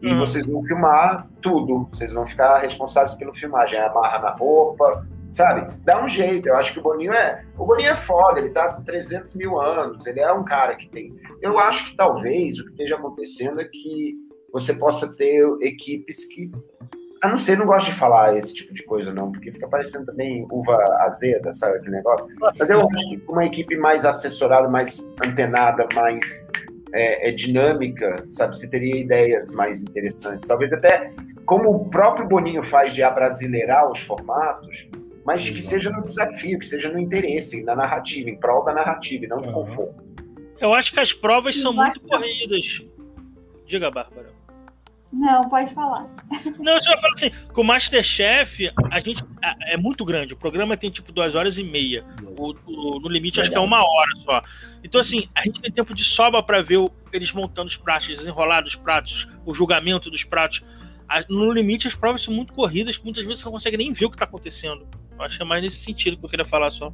E 0.00 0.12
uhum. 0.12 0.18
vocês 0.18 0.46
vão 0.46 0.62
filmar 0.62 1.26
tudo. 1.40 1.88
Vocês 1.90 2.12
vão 2.12 2.26
ficar 2.26 2.58
responsáveis 2.58 3.14
pela 3.14 3.34
filmagem. 3.34 3.80
Amarra 3.80 4.18
na 4.18 4.30
roupa, 4.30 5.06
sabe? 5.34 5.68
Dá 5.84 6.02
um 6.02 6.08
jeito. 6.08 6.48
Eu 6.48 6.56
acho 6.56 6.72
que 6.72 6.78
o 6.78 6.82
Boninho 6.82 7.12
é. 7.12 7.44
O 7.58 7.66
Boninho 7.66 7.90
é 7.90 7.96
foda, 7.96 8.38
ele 8.38 8.50
tá 8.50 8.72
com 8.72 8.84
300 8.84 9.34
mil 9.34 9.60
anos, 9.60 10.06
ele 10.06 10.20
é 10.20 10.32
um 10.32 10.44
cara 10.44 10.76
que 10.76 10.88
tem. 10.88 11.14
Eu 11.42 11.58
acho 11.58 11.90
que 11.90 11.96
talvez 11.96 12.58
o 12.58 12.64
que 12.64 12.70
esteja 12.70 12.94
acontecendo 12.96 13.60
é 13.60 13.64
que 13.64 14.14
você 14.52 14.72
possa 14.72 15.12
ter 15.12 15.44
equipes 15.60 16.24
que. 16.26 16.50
A 17.20 17.28
não 17.28 17.38
ser, 17.38 17.58
não 17.58 17.66
gosto 17.66 17.86
de 17.86 17.94
falar 17.94 18.36
esse 18.36 18.54
tipo 18.54 18.72
de 18.72 18.84
coisa, 18.84 19.12
não, 19.12 19.32
porque 19.32 19.50
fica 19.50 19.66
parecendo 19.66 20.04
também 20.04 20.46
uva 20.50 20.76
azeda, 21.00 21.54
sabe 21.54 21.78
aquele 21.78 21.96
negócio? 21.96 22.28
Mas 22.58 22.68
eu 22.68 22.86
acho 22.86 23.08
que 23.08 23.24
uma 23.26 23.46
equipe 23.46 23.76
mais 23.76 24.04
assessorada, 24.04 24.68
mais 24.68 25.00
antenada, 25.24 25.88
mais 25.94 26.46
é, 26.92 27.30
é 27.30 27.32
dinâmica, 27.32 28.16
sabe? 28.30 28.58
Você 28.58 28.68
teria 28.68 29.00
ideias 29.00 29.50
mais 29.52 29.82
interessantes. 29.82 30.46
Talvez 30.46 30.70
até 30.70 31.10
como 31.46 31.70
o 31.70 31.88
próprio 31.88 32.28
Boninho 32.28 32.62
faz 32.62 32.92
de 32.92 33.02
abrasileirar 33.02 33.90
os 33.90 34.00
formatos, 34.00 34.86
mas 35.24 35.48
que 35.48 35.62
seja 35.62 35.90
no 35.90 36.04
desafio, 36.04 36.58
que 36.58 36.66
seja 36.66 36.90
no 36.90 36.98
interesse, 36.98 37.62
na 37.64 37.74
narrativa, 37.74 38.28
em 38.28 38.36
prol 38.36 38.64
da 38.64 38.74
narrativa 38.74 39.24
e 39.24 39.28
não 39.28 39.40
do 39.40 39.48
uhum. 39.48 39.66
conforto. 39.66 40.04
Eu 40.60 40.72
acho 40.74 40.92
que 40.92 41.00
as 41.00 41.12
provas 41.12 41.58
são 41.58 41.72
muito 41.72 42.00
corridas. 42.00 42.82
Diga, 43.66 43.90
Bárbara. 43.90 44.32
Não, 45.12 45.48
pode 45.48 45.72
falar. 45.72 46.08
Não, 46.58 46.74
eu 46.74 46.82
só 46.82 46.96
falo 47.00 47.14
assim, 47.14 47.30
com 47.52 47.60
o 47.60 47.64
Masterchef, 47.64 48.70
a 48.90 49.00
gente 49.00 49.24
é 49.62 49.76
muito 49.76 50.04
grande. 50.04 50.34
O 50.34 50.36
programa 50.36 50.76
tem 50.76 50.90
tipo 50.90 51.12
duas 51.12 51.36
horas 51.36 51.56
e 51.56 51.62
meia. 51.62 52.04
O, 52.36 52.54
o 52.66 53.00
no 53.00 53.08
limite, 53.08 53.40
acho 53.40 53.50
que 53.50 53.56
é 53.56 53.60
uma 53.60 53.78
hora 53.78 54.10
só. 54.24 54.42
Então, 54.82 55.00
assim, 55.00 55.28
a 55.34 55.42
gente 55.42 55.60
tem 55.60 55.70
tempo 55.70 55.94
de 55.94 56.02
sobra 56.02 56.42
para 56.42 56.60
ver 56.62 56.78
o, 56.78 56.90
eles 57.12 57.32
montando 57.32 57.68
os 57.68 57.76
pratos, 57.76 58.08
desenrolar 58.08 58.64
os 58.64 58.74
pratos, 58.74 59.28
o 59.46 59.54
julgamento 59.54 60.10
dos 60.10 60.24
pratos. 60.24 60.64
No 61.28 61.52
limite, 61.52 61.86
as 61.86 61.94
provas 61.94 62.22
são 62.22 62.34
muito 62.34 62.52
corridas, 62.52 62.98
muitas 62.98 63.24
vezes 63.24 63.40
você 63.40 63.44
não 63.44 63.52
consegue 63.52 63.76
nem 63.76 63.92
ver 63.92 64.06
o 64.06 64.10
que 64.10 64.16
está 64.16 64.24
acontecendo. 64.24 64.86
Acho 65.18 65.36
que 65.36 65.42
é 65.42 65.46
mais 65.46 65.62
nesse 65.62 65.78
sentido 65.78 66.16
que 66.16 66.24
eu 66.24 66.30
queria 66.30 66.44
falar 66.44 66.70
só. 66.70 66.92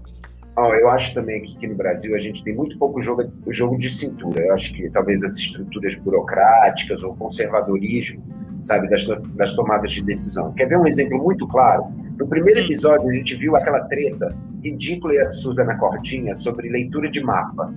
Oh, 0.57 0.75
eu 0.75 0.91
acho 0.91 1.15
também 1.15 1.43
que 1.43 1.57
aqui 1.57 1.67
no 1.67 1.75
Brasil 1.75 2.15
a 2.15 2.19
gente 2.19 2.43
tem 2.43 2.55
muito 2.55 2.77
pouco 2.77 3.01
jogo, 3.01 3.25
jogo 3.49 3.79
de 3.79 3.89
cintura. 3.89 4.45
Eu 4.45 4.55
acho 4.55 4.75
que 4.75 4.91
talvez 4.91 5.23
as 5.23 5.37
estruturas 5.37 5.95
burocráticas 5.97 7.03
ou 7.03 7.17
conservadorismo, 7.17 8.23
sabe, 8.61 8.89
das, 8.89 9.07
das 9.35 9.55
tomadas 9.55 9.93
de 9.93 10.03
decisão. 10.03 10.53
Quer 10.53 10.67
ver 10.67 10.77
um 10.77 10.87
exemplo 10.87 11.23
muito 11.23 11.47
claro? 11.47 11.85
No 12.19 12.27
primeiro 12.27 12.61
episódio 12.61 13.09
a 13.09 13.13
gente 13.13 13.37
viu 13.37 13.57
aquela 13.57 13.81
treta 13.85 14.29
ridícula 14.63 15.15
e 15.15 15.21
absurda 15.21 15.65
na 15.65 15.79
cordinha 15.79 16.35
sobre 16.35 16.69
leitura 16.69 17.11
de 17.11 17.23
mapa. 17.23 17.73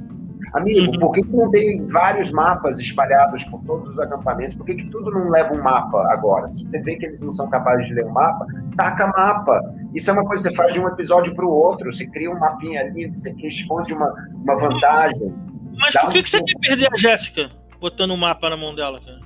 Amigo, 0.54 0.92
uhum. 0.92 1.00
por 1.00 1.14
que, 1.14 1.22
que, 1.22 1.36
não 1.36 1.50
tem 1.50 1.86
vários 1.86 2.32
mapas 2.32 2.80
espalhados 2.80 3.44
por 3.46 3.64
todos 3.64 3.92
os 3.92 4.00
acampamentos? 4.00 4.56
Por 4.56 4.66
que, 4.66 4.76
que 4.76 4.86
tudo 4.90 5.12
não 5.12 5.30
leva 5.30 5.54
um 5.54 5.62
mapa 5.62 6.06
agora? 6.12 6.52
Se 6.52 6.64
você 6.64 6.80
vê 6.80 6.96
que 6.96 7.06
eles 7.06 7.22
não 7.22 7.34
são 7.34 7.50
capazes 7.50 7.88
de 7.88 7.94
ler 7.94 8.06
um 8.06 8.12
mapa, 8.12 8.46
taca 8.76 9.08
mapa. 9.08 9.62
Isso 9.94 10.10
é 10.10 10.14
uma 10.14 10.26
coisa 10.26 10.50
que 10.50 10.56
você 10.56 10.56
faz 10.56 10.74
de 10.74 10.80
um 10.80 10.88
episódio 10.88 11.34
para 11.34 11.46
o 11.46 11.50
outro. 11.50 11.92
Você 11.92 12.06
cria 12.08 12.30
um 12.30 12.38
mapinha 12.38 12.82
ali, 12.82 13.08
você 13.08 13.34
esconde 13.44 13.94
uma, 13.94 14.14
uma 14.34 14.56
vantagem. 14.58 15.34
Mas 15.78 15.94
por 15.94 16.12
que, 16.12 16.20
um... 16.20 16.24
que 16.24 16.30
você 16.30 16.44
quer 16.44 16.60
perder 16.60 16.90
a 16.94 16.98
Jéssica 16.98 17.50
botando 17.80 18.12
um 18.12 18.18
mapa 18.18 18.50
na 18.50 18.58
mão 18.58 18.76
dela, 18.76 19.00
cara? 19.00 19.22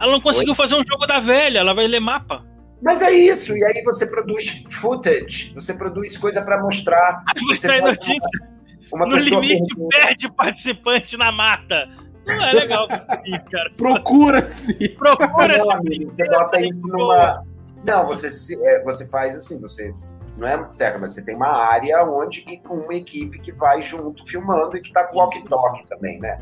Ela 0.00 0.12
não 0.12 0.20
conseguiu 0.20 0.52
Oi? 0.52 0.56
fazer 0.56 0.74
um 0.74 0.84
jogo 0.86 1.06
da 1.06 1.20
velha, 1.20 1.60
ela 1.60 1.74
vai 1.74 1.86
ler 1.86 2.00
mapa. 2.00 2.44
Mas 2.82 3.00
é 3.00 3.12
isso, 3.12 3.56
e 3.56 3.64
aí 3.64 3.82
você 3.84 4.04
produz 4.04 4.64
footage, 4.68 5.52
você 5.54 5.72
produz 5.72 6.18
coisa 6.18 6.42
para 6.42 6.60
mostrar. 6.60 7.22
Aí 7.28 7.40
você, 7.46 7.68
você 7.68 7.80
notícia. 7.80 8.52
Uma 8.92 9.06
no 9.06 9.16
limite, 9.16 9.64
pergunta... 9.66 9.98
perde 9.98 10.32
participante 10.32 11.16
na 11.16 11.32
mata. 11.32 11.88
Não 12.26 12.34
é 12.34 12.52
legal, 12.52 12.86
cara. 13.50 13.70
Procura-se. 13.76 14.88
Procura-se. 14.90 16.04
Você 16.04 16.24
bota 16.26 16.60
isso 16.60 16.86
numa. 16.88 17.42
Não, 17.84 18.06
você, 18.06 18.28
é, 18.64 18.84
você 18.84 19.08
faz 19.08 19.34
assim, 19.34 19.58
você 19.58 19.92
não 20.36 20.46
é 20.46 20.70
certo, 20.70 21.00
mas 21.00 21.14
você 21.14 21.24
tem 21.24 21.34
uma 21.34 21.48
área 21.48 22.04
onde 22.04 22.42
com 22.58 22.74
uma 22.74 22.94
equipe 22.94 23.40
que 23.40 23.50
vai 23.50 23.82
junto 23.82 24.24
filmando 24.24 24.76
e 24.76 24.80
que 24.80 24.92
tá 24.92 25.04
com 25.08 25.18
walkie-talkie 25.18 25.86
também, 25.88 26.20
né? 26.20 26.38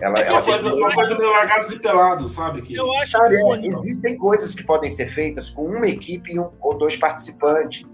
Ela, 0.00 0.18
é 0.20 0.32
uma, 0.32 0.42
coisa, 0.42 0.74
uma 0.74 0.92
coisa 0.92 1.16
meio 1.16 1.30
largados 1.30 1.70
e 1.70 1.78
pelados, 1.78 2.32
sabe? 2.32 2.62
Que... 2.62 2.74
Eu 2.74 2.92
acho 2.94 3.12
Sabe, 3.12 3.34
que 3.34 3.40
é, 3.40 3.52
existem 3.52 4.16
coisas 4.16 4.52
que 4.52 4.64
podem 4.64 4.90
ser 4.90 5.06
feitas 5.06 5.48
com 5.48 5.64
uma 5.64 5.86
equipe 5.86 6.36
um, 6.40 6.50
ou 6.60 6.76
dois 6.76 6.96
participantes. 6.96 7.86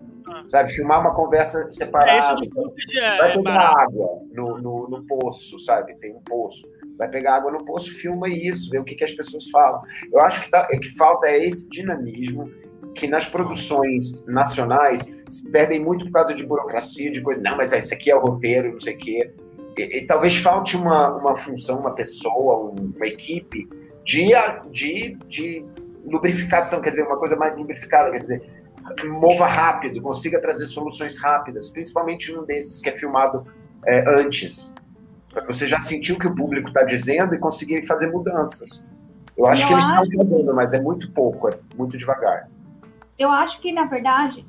Sabe, 0.48 0.72
filmar 0.72 1.00
uma 1.00 1.14
conversa 1.14 1.70
separada. 1.70 2.12
É 2.12 2.98
é, 2.98 3.18
vai 3.18 3.36
pegar 3.36 3.54
é 3.54 3.82
água 3.82 4.22
no, 4.32 4.58
no, 4.58 4.88
no, 4.88 5.06
poço, 5.06 5.58
sabe? 5.58 5.94
Tem 5.96 6.14
um 6.14 6.20
poço. 6.20 6.62
Vai 6.96 7.08
pegar 7.08 7.36
água 7.36 7.52
no 7.52 7.64
poço, 7.64 7.90
filma 7.90 8.28
isso, 8.28 8.70
vê 8.70 8.78
o 8.78 8.84
que, 8.84 8.94
que 8.94 9.04
as 9.04 9.12
pessoas 9.12 9.48
falam. 9.50 9.80
Eu 10.12 10.20
acho 10.20 10.42
que, 10.42 10.50
tá, 10.50 10.66
é 10.70 10.78
que 10.78 10.88
falta 10.96 11.26
é 11.28 11.44
esse 11.44 11.68
dinamismo 11.68 12.50
que 12.94 13.06
nas 13.06 13.26
produções 13.26 14.26
nacionais 14.26 15.02
se 15.28 15.48
perdem 15.50 15.80
muito 15.80 16.04
por 16.06 16.12
causa 16.12 16.34
de 16.34 16.44
burocracia, 16.44 17.10
de 17.10 17.20
coisa. 17.20 17.40
Não, 17.40 17.56
mas 17.56 17.72
isso 17.72 17.94
aqui 17.94 18.10
é 18.10 18.16
o 18.16 18.20
roteiro, 18.20 18.72
não 18.72 18.80
sei 18.80 18.94
o 18.94 18.98
quê. 18.98 19.32
E, 19.76 19.98
e, 19.98 20.06
talvez 20.06 20.36
falte 20.36 20.76
uma, 20.76 21.14
uma 21.16 21.36
função, 21.36 21.78
uma 21.78 21.94
pessoa, 21.94 22.72
uma 22.72 23.06
equipe 23.06 23.68
de, 24.04 24.32
de, 24.72 25.16
de 25.28 25.64
lubrificação, 26.04 26.80
quer 26.80 26.90
dizer, 26.90 27.04
uma 27.04 27.18
coisa 27.18 27.36
mais 27.36 27.56
lubrificada, 27.56 28.10
quer 28.10 28.22
dizer, 28.22 28.42
mova 29.06 29.46
rápido, 29.46 30.00
consiga 30.00 30.40
trazer 30.40 30.66
soluções 30.66 31.18
rápidas, 31.18 31.68
principalmente 31.68 32.32
num 32.32 32.44
desses 32.44 32.80
que 32.80 32.88
é 32.88 32.92
filmado 32.92 33.46
é, 33.84 34.20
antes. 34.20 34.74
Você 35.46 35.66
já 35.66 35.80
sentiu 35.80 36.16
o 36.16 36.18
que 36.18 36.26
o 36.26 36.34
público 36.34 36.68
está 36.68 36.82
dizendo 36.82 37.34
e 37.34 37.38
conseguir 37.38 37.86
fazer 37.86 38.10
mudanças. 38.10 38.86
Eu 39.36 39.46
acho 39.46 39.62
eu 39.62 39.68
que 39.68 39.72
eles 39.74 39.84
acho... 39.84 40.04
estão 40.04 40.26
fazendo, 40.26 40.54
mas 40.54 40.74
é 40.74 40.80
muito 40.80 41.10
pouco, 41.12 41.48
é 41.48 41.58
muito 41.76 41.96
devagar. 41.96 42.48
Eu 43.18 43.30
acho 43.30 43.60
que, 43.60 43.72
na 43.72 43.84
verdade, 43.84 44.44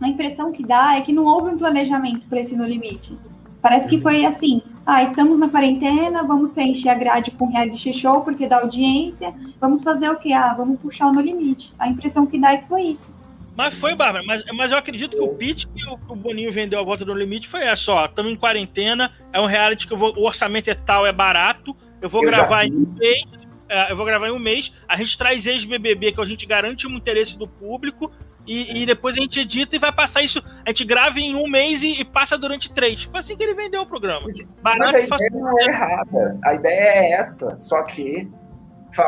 a 0.00 0.08
impressão 0.08 0.52
que 0.52 0.66
dá 0.66 0.96
é 0.96 1.02
que 1.02 1.12
não 1.12 1.24
houve 1.24 1.50
um 1.50 1.58
planejamento 1.58 2.26
para 2.26 2.40
esse 2.40 2.56
No 2.56 2.64
Limite. 2.64 3.18
Parece 3.60 3.88
que 3.88 4.00
foi 4.00 4.24
assim: 4.24 4.62
ah, 4.86 5.02
estamos 5.02 5.38
na 5.38 5.48
quarentena, 5.48 6.22
vamos 6.22 6.52
preencher 6.52 6.88
a 6.88 6.94
grade 6.94 7.30
com 7.32 7.46
reality 7.46 7.92
show 7.92 8.22
porque 8.22 8.46
dá 8.46 8.60
audiência, 8.60 9.34
vamos 9.60 9.82
fazer 9.82 10.08
o 10.08 10.16
quê? 10.16 10.32
Ah, 10.32 10.54
vamos 10.54 10.80
puxar 10.80 11.08
o 11.08 11.12
No 11.12 11.20
Limite. 11.20 11.74
A 11.78 11.86
impressão 11.86 12.26
que 12.26 12.38
dá 12.38 12.52
é 12.52 12.56
que 12.58 12.68
foi 12.68 12.82
isso. 12.82 13.14
Mas 13.60 13.74
foi, 13.74 13.94
Bárbara. 13.94 14.24
Mas, 14.24 14.42
mas 14.54 14.72
eu 14.72 14.78
acredito 14.78 15.14
que 15.14 15.22
o 15.22 15.34
pitch 15.34 15.66
que 15.66 15.84
o, 15.86 15.92
o 16.08 16.16
Boninho 16.16 16.50
vendeu 16.50 16.80
a 16.80 16.82
volta 16.82 17.04
do 17.04 17.12
limite 17.12 17.46
foi 17.46 17.62
essa, 17.62 17.92
ó. 17.92 18.06
Estamos 18.06 18.32
em 18.32 18.36
quarentena, 18.36 19.12
é 19.34 19.38
um 19.38 19.44
reality 19.44 19.86
que 19.86 19.94
vou, 19.94 20.16
o 20.16 20.24
orçamento 20.24 20.70
é 20.70 20.74
tal, 20.74 21.06
é 21.06 21.12
barato. 21.12 21.76
Eu 22.00 22.08
vou 22.08 22.24
eu 22.24 22.30
gravar 22.30 22.64
em 22.64 22.72
um 22.72 22.94
mês. 22.98 23.22
É, 23.68 23.92
eu 23.92 23.96
vou 23.98 24.06
gravar 24.06 24.28
em 24.28 24.32
um 24.32 24.38
mês. 24.38 24.72
A 24.88 24.96
gente 24.96 25.18
traz 25.18 25.46
ex-BBB, 25.46 26.12
que 26.12 26.20
a 26.22 26.24
gente 26.24 26.46
garante 26.46 26.86
o 26.86 26.90
interesse 26.90 27.36
do 27.36 27.46
público. 27.46 28.10
E, 28.46 28.82
e, 28.82 28.86
depois 28.86 29.14
a 29.14 29.20
gente 29.20 29.38
edita 29.38 29.76
e 29.76 29.78
vai 29.78 29.92
passar 29.92 30.22
isso. 30.22 30.42
A 30.64 30.70
gente 30.70 30.86
grava 30.86 31.20
em 31.20 31.34
um 31.34 31.46
mês 31.46 31.82
e, 31.82 32.00
e 32.00 32.04
passa 32.04 32.38
durante 32.38 32.72
três. 32.72 33.02
Foi 33.02 33.20
assim 33.20 33.36
que 33.36 33.42
ele 33.42 33.52
vendeu 33.52 33.82
o 33.82 33.86
programa. 33.86 34.26
Barato, 34.62 34.92
Mas 34.92 34.94
a 34.94 35.16
ideia 35.16 35.30
não 35.34 35.60
é 35.60 35.64
errada. 35.66 36.38
A 36.42 36.54
ideia 36.54 36.80
é 36.80 37.12
essa. 37.12 37.58
Só 37.58 37.82
que 37.82 38.26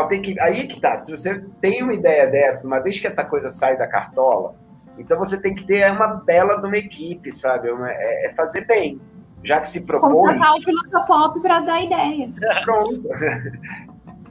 tem 0.09 0.23
que. 0.23 0.41
Aí 0.41 0.67
que 0.67 0.81
tá. 0.81 0.99
Se 0.99 1.11
você 1.11 1.45
tem 1.61 1.83
uma 1.83 1.95
ideia 1.95 2.31
dessa, 2.31 2.67
uma 2.67 2.81
vez 2.81 2.99
que 2.99 3.07
essa 3.07 3.25
coisa 3.25 3.51
sai 3.51 3.77
da 3.77 3.87
cartola, 3.87 4.55
então 4.99 5.19
você 5.19 5.41
tem 5.41 5.55
que 5.55 5.65
ter 5.65 5.91
uma 5.91 6.09
bela 6.09 6.57
de 6.57 6.67
uma 6.67 6.77
equipe, 6.77 7.33
sabe? 7.35 7.69
É, 7.69 8.27
é 8.27 8.35
fazer 8.35 8.67
bem. 8.67 9.01
Já 9.45 9.61
que 9.61 9.69
se 9.69 9.81
propõe. 9.81 10.13
Contratar 10.13 10.55
o 10.55 10.63
Filosofop 10.63 11.41
para 11.41 11.61
dar 11.61 11.83
ideias. 11.83 12.39
Pronto. 12.65 13.03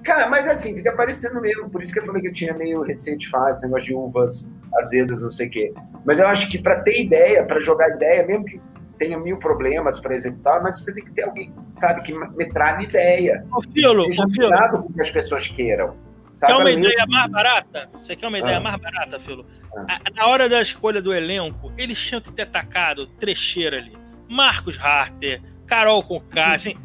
Cara, 0.04 0.30
mas 0.30 0.47
assim, 0.47 0.74
fica 0.74 0.95
parecendo 0.95 1.41
mesmo. 1.41 1.70
Por 1.70 1.84
isso 1.84 1.91
que 1.91 1.99
eu 1.99 2.06
falei 2.06 2.22
que 2.22 2.30
eu 2.30 2.34
tinha 2.34 2.54
meio 2.54 2.82
receio 2.82 3.18
de 3.18 3.30
falar 3.30 3.52
esse 3.52 3.64
negócio 3.64 3.88
de 3.88 3.93
uvas 3.93 4.54
azedas, 4.76 5.22
não 5.22 5.30
sei 5.30 5.47
o 5.47 5.52
quê. 5.52 5.74
Mas 6.06 6.18
eu 6.18 6.28
acho 6.28 6.49
que 6.49 6.58
para 6.58 6.82
ter 6.82 7.02
ideia, 7.04 7.43
para 7.45 7.60
jogar 7.60 7.89
ideia, 7.89 8.26
mesmo 8.26 8.45
que 8.45 8.62
tenha 9.02 9.18
mil 9.18 9.38
problemas 9.38 9.99
para 9.99 10.16
executar, 10.16 10.62
mas 10.62 10.84
você 10.84 10.93
tem 10.93 11.04
que 11.04 11.12
ter 11.12 11.24
alguém, 11.24 11.52
sabe, 11.78 12.04
que 12.04 12.14
metralhe 12.14 12.84
ideia. 12.84 13.43
Ô, 13.52 13.60
Filo, 13.64 14.04
seja 14.04 14.28
Filo. 14.30 14.84
com 14.84 14.93
que 14.93 15.02
as 15.02 15.10
pessoas 15.10 15.47
queiram. 15.47 15.95
Sabe? 16.36 16.54
Quer 16.54 16.60
uma 16.60 16.72
ideia 16.72 17.06
mais 17.08 17.32
barata? 17.32 17.89
Você 17.93 18.16
quer 18.16 18.28
uma 18.28 18.38
ideia 18.38 18.58
ah. 18.58 18.60
mais 18.60 18.76
barata, 18.76 19.20
Filo? 19.20 19.43
Ah. 19.76 19.99
Na 20.14 20.28
hora 20.28 20.47
da 20.47 20.62
escolha 20.62 21.02
do 21.02 21.12
elenco, 21.12 21.74
eles 21.80 21.97
tinham 21.97 22.22
que 22.22 22.32
ter 22.32 22.43
atacado 22.43 23.08
trecheira 23.20 23.78
ali. 23.78 23.97
Marcos 24.30 24.80
Harter, 24.80 25.41
Carol 25.66 26.04
Conká, 26.04 26.54
assim, 26.54 26.76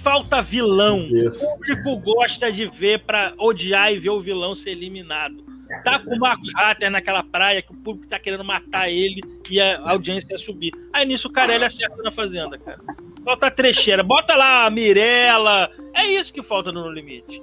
falta 0.00 0.40
vilão. 0.40 1.04
O 1.04 1.56
público 1.58 2.14
gosta 2.14 2.52
de 2.52 2.66
ver 2.66 3.00
para 3.00 3.34
odiar 3.36 3.92
e 3.92 3.98
ver 3.98 4.10
o 4.10 4.20
vilão 4.20 4.54
ser 4.54 4.70
eliminado. 4.70 5.44
Tá 5.82 5.98
com 5.98 6.14
o 6.14 6.18
Marcos 6.18 6.52
Hatter 6.54 6.90
naquela 6.90 7.22
praia 7.22 7.62
que 7.62 7.72
o 7.72 7.76
público 7.76 8.08
tá 8.08 8.18
querendo 8.18 8.44
matar 8.44 8.88
ele 8.88 9.20
e 9.50 9.60
a 9.60 9.80
audiência 9.90 10.28
ia 10.30 10.38
subir. 10.38 10.72
Aí 10.92 11.06
nisso 11.06 11.28
o 11.28 11.32
Carelli 11.32 11.64
acerta 11.64 12.02
na 12.02 12.12
fazenda, 12.12 12.58
cara. 12.58 12.80
Falta 13.24 13.50
trecheira. 13.50 14.02
Bota 14.02 14.34
lá 14.34 14.66
a 14.66 14.70
Mirella. 14.70 15.70
É 15.94 16.06
isso 16.06 16.32
que 16.32 16.42
falta 16.42 16.70
no 16.70 16.90
Limite. 16.90 17.42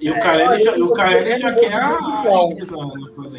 E 0.00 0.10
o 0.10 0.18
Carelli 0.18 0.64
já, 0.64 0.72
o 0.76 0.92
Carelli 0.94 1.38
já 1.38 1.54
quer 1.54 1.74
a 1.74 1.90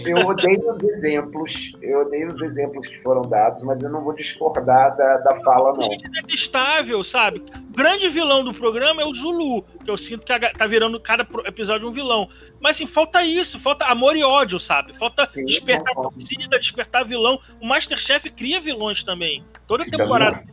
Eu 0.05 0.27
odeio 0.27 0.71
os 0.71 0.83
exemplos, 0.83 1.75
eu 1.81 2.01
odeio 2.01 2.31
os 2.31 2.39
exemplos 2.41 2.85
que 2.85 3.01
foram 3.01 3.23
dados, 3.23 3.63
mas 3.63 3.81
eu 3.81 3.89
não 3.89 4.03
vou 4.03 4.13
discordar 4.13 4.95
da, 4.95 5.17
da 5.17 5.35
fala, 5.37 5.73
não. 5.73 5.91
É 5.91 6.21
detestável, 6.21 7.03
sabe? 7.03 7.39
O 7.39 7.75
grande 7.75 8.07
vilão 8.09 8.43
do 8.43 8.53
programa 8.53 9.01
é 9.01 9.05
o 9.05 9.13
Zulu, 9.13 9.63
que 9.83 9.89
eu 9.89 9.97
sinto 9.97 10.23
que 10.23 10.39
tá 10.51 10.67
virando 10.67 10.99
cada 10.99 11.27
episódio 11.45 11.89
um 11.89 11.91
vilão. 11.91 12.29
Mas 12.59 12.75
assim, 12.75 12.85
falta 12.85 13.23
isso, 13.23 13.59
falta 13.59 13.85
amor 13.85 14.15
e 14.15 14.23
ódio, 14.23 14.59
sabe? 14.59 14.93
Falta 14.97 15.27
Sim, 15.33 15.45
despertar 15.45 15.95
torcida, 15.95 16.59
despertar 16.59 17.03
vilão. 17.03 17.39
O 17.59 17.65
Masterchef 17.65 18.29
cria 18.29 18.61
vilões 18.61 19.03
também. 19.03 19.43
Toda 19.67 19.83
temporada 19.83 20.43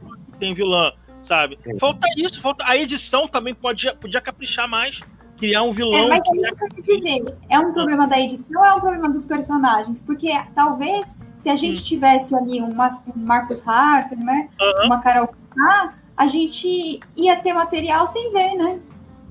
tem 0.40 0.54
vilã, 0.54 0.90
sabe? 1.22 1.58
Falta 1.78 2.06
isso, 2.16 2.40
falta. 2.40 2.64
A 2.66 2.78
edição 2.78 3.28
também 3.28 3.54
pode, 3.54 3.92
podia 3.96 4.22
caprichar 4.22 4.66
mais 4.66 5.00
criar 5.38 5.62
um 5.62 5.72
vilão. 5.72 5.94
É, 5.94 6.08
mas 6.08 6.24
é 6.26 6.40
isso 6.40 6.56
que 6.56 6.64
eu 6.64 6.68
ia 6.68 7.00
dizer. 7.00 7.34
É 7.48 7.58
um 7.58 7.72
problema 7.72 8.06
da 8.06 8.18
edição 8.18 8.60
ou 8.60 8.66
é 8.66 8.74
um 8.74 8.80
problema 8.80 9.08
dos 9.08 9.24
personagens? 9.24 10.02
Porque 10.02 10.30
talvez 10.54 11.16
se 11.36 11.48
a 11.48 11.56
gente 11.56 11.80
hum. 11.80 11.84
tivesse 11.84 12.34
ali 12.34 12.60
um, 12.60 12.74
Marcos 13.14 13.66
Harter, 13.66 14.18
né? 14.18 14.48
Uhum. 14.60 14.86
Uma 14.86 15.00
Carol 15.00 15.28
K, 15.28 15.94
a 16.16 16.26
gente 16.26 17.00
ia 17.16 17.36
ter 17.36 17.52
material 17.52 18.06
sem 18.06 18.30
ver, 18.32 18.54
né? 18.54 18.80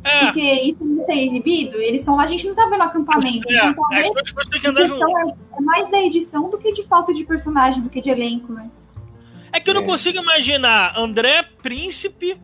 É. 0.03 0.25
Porque 0.25 0.39
isso 0.39 0.77
não 0.81 1.03
ser 1.03 1.19
exibido, 1.19 1.75
eles 1.77 1.99
estão 1.99 2.15
lá, 2.15 2.23
a 2.23 2.27
gente 2.27 2.47
não 2.47 2.55
tá 2.55 2.65
vendo 2.69 2.81
acampamento. 2.81 3.49
É. 3.49 3.55
Então, 3.55 3.73
talvez 3.75 4.15
é, 4.15 5.57
é 5.57 5.61
mais 5.61 5.91
da 5.91 6.01
edição 6.01 6.49
do 6.49 6.57
que 6.57 6.71
de 6.71 6.83
falta 6.83 7.13
de 7.13 7.25
personagem, 7.25 7.81
do 7.81 7.89
que 7.89 7.99
de 7.99 8.09
elenco, 8.09 8.53
né? 8.53 8.69
É 9.51 9.59
que 9.59 9.69
eu 9.69 9.73
não 9.73 9.81
é. 9.81 9.85
consigo 9.85 10.17
imaginar 10.19 10.97
André 10.97 11.43
Príncipe 11.61 12.37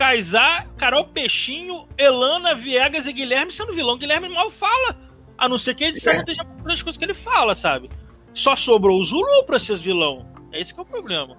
Kaysar, 0.00 0.66
Carol 0.78 1.08
Peixinho, 1.08 1.86
Elana, 1.98 2.54
Viegas 2.54 3.04
e 3.04 3.12
Guilherme 3.12 3.52
sendo 3.52 3.74
vilão. 3.74 3.98
Guilherme 3.98 4.30
mal 4.30 4.50
fala. 4.50 4.96
A 5.36 5.46
não 5.46 5.58
ser 5.58 5.74
que 5.74 5.84
a 5.84 5.88
edição 5.88 6.14
é. 6.14 6.16
não 6.16 6.22
esteja 6.22 6.42
as 6.42 6.82
coisas 6.82 6.96
que 6.96 7.04
ele 7.04 7.12
fala, 7.12 7.54
sabe? 7.54 7.90
Só 8.32 8.56
sobrou 8.56 8.98
o 8.98 9.04
Zulu 9.04 9.44
pra 9.44 9.58
ser 9.58 9.76
vilão. 9.76 10.24
É 10.52 10.60
esse 10.62 10.72
que 10.72 10.80
é 10.80 10.82
o 10.82 10.86
problema. 10.86 11.36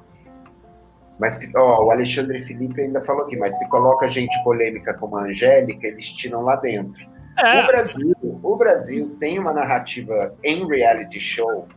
Mas 1.19 1.39
ó, 1.55 1.85
o 1.85 1.89
Alexandre 1.89 2.39
Felipe 2.43 2.81
ainda 2.81 3.01
falou 3.01 3.25
aqui, 3.25 3.35
mas 3.35 3.57
se 3.57 3.67
coloca 3.67 4.07
gente 4.07 4.37
polêmica 4.43 4.93
como 4.93 5.17
a 5.17 5.23
Angélica, 5.23 5.87
eles 5.87 6.05
tiram 6.13 6.43
lá 6.43 6.55
dentro. 6.55 7.03
É. 7.39 7.63
O, 7.63 7.67
Brasil, 7.67 8.15
o 8.43 8.55
Brasil 8.57 9.17
tem 9.19 9.39
uma 9.39 9.53
narrativa 9.53 10.35
em 10.43 10.67
reality 10.67 11.19
show 11.19 11.67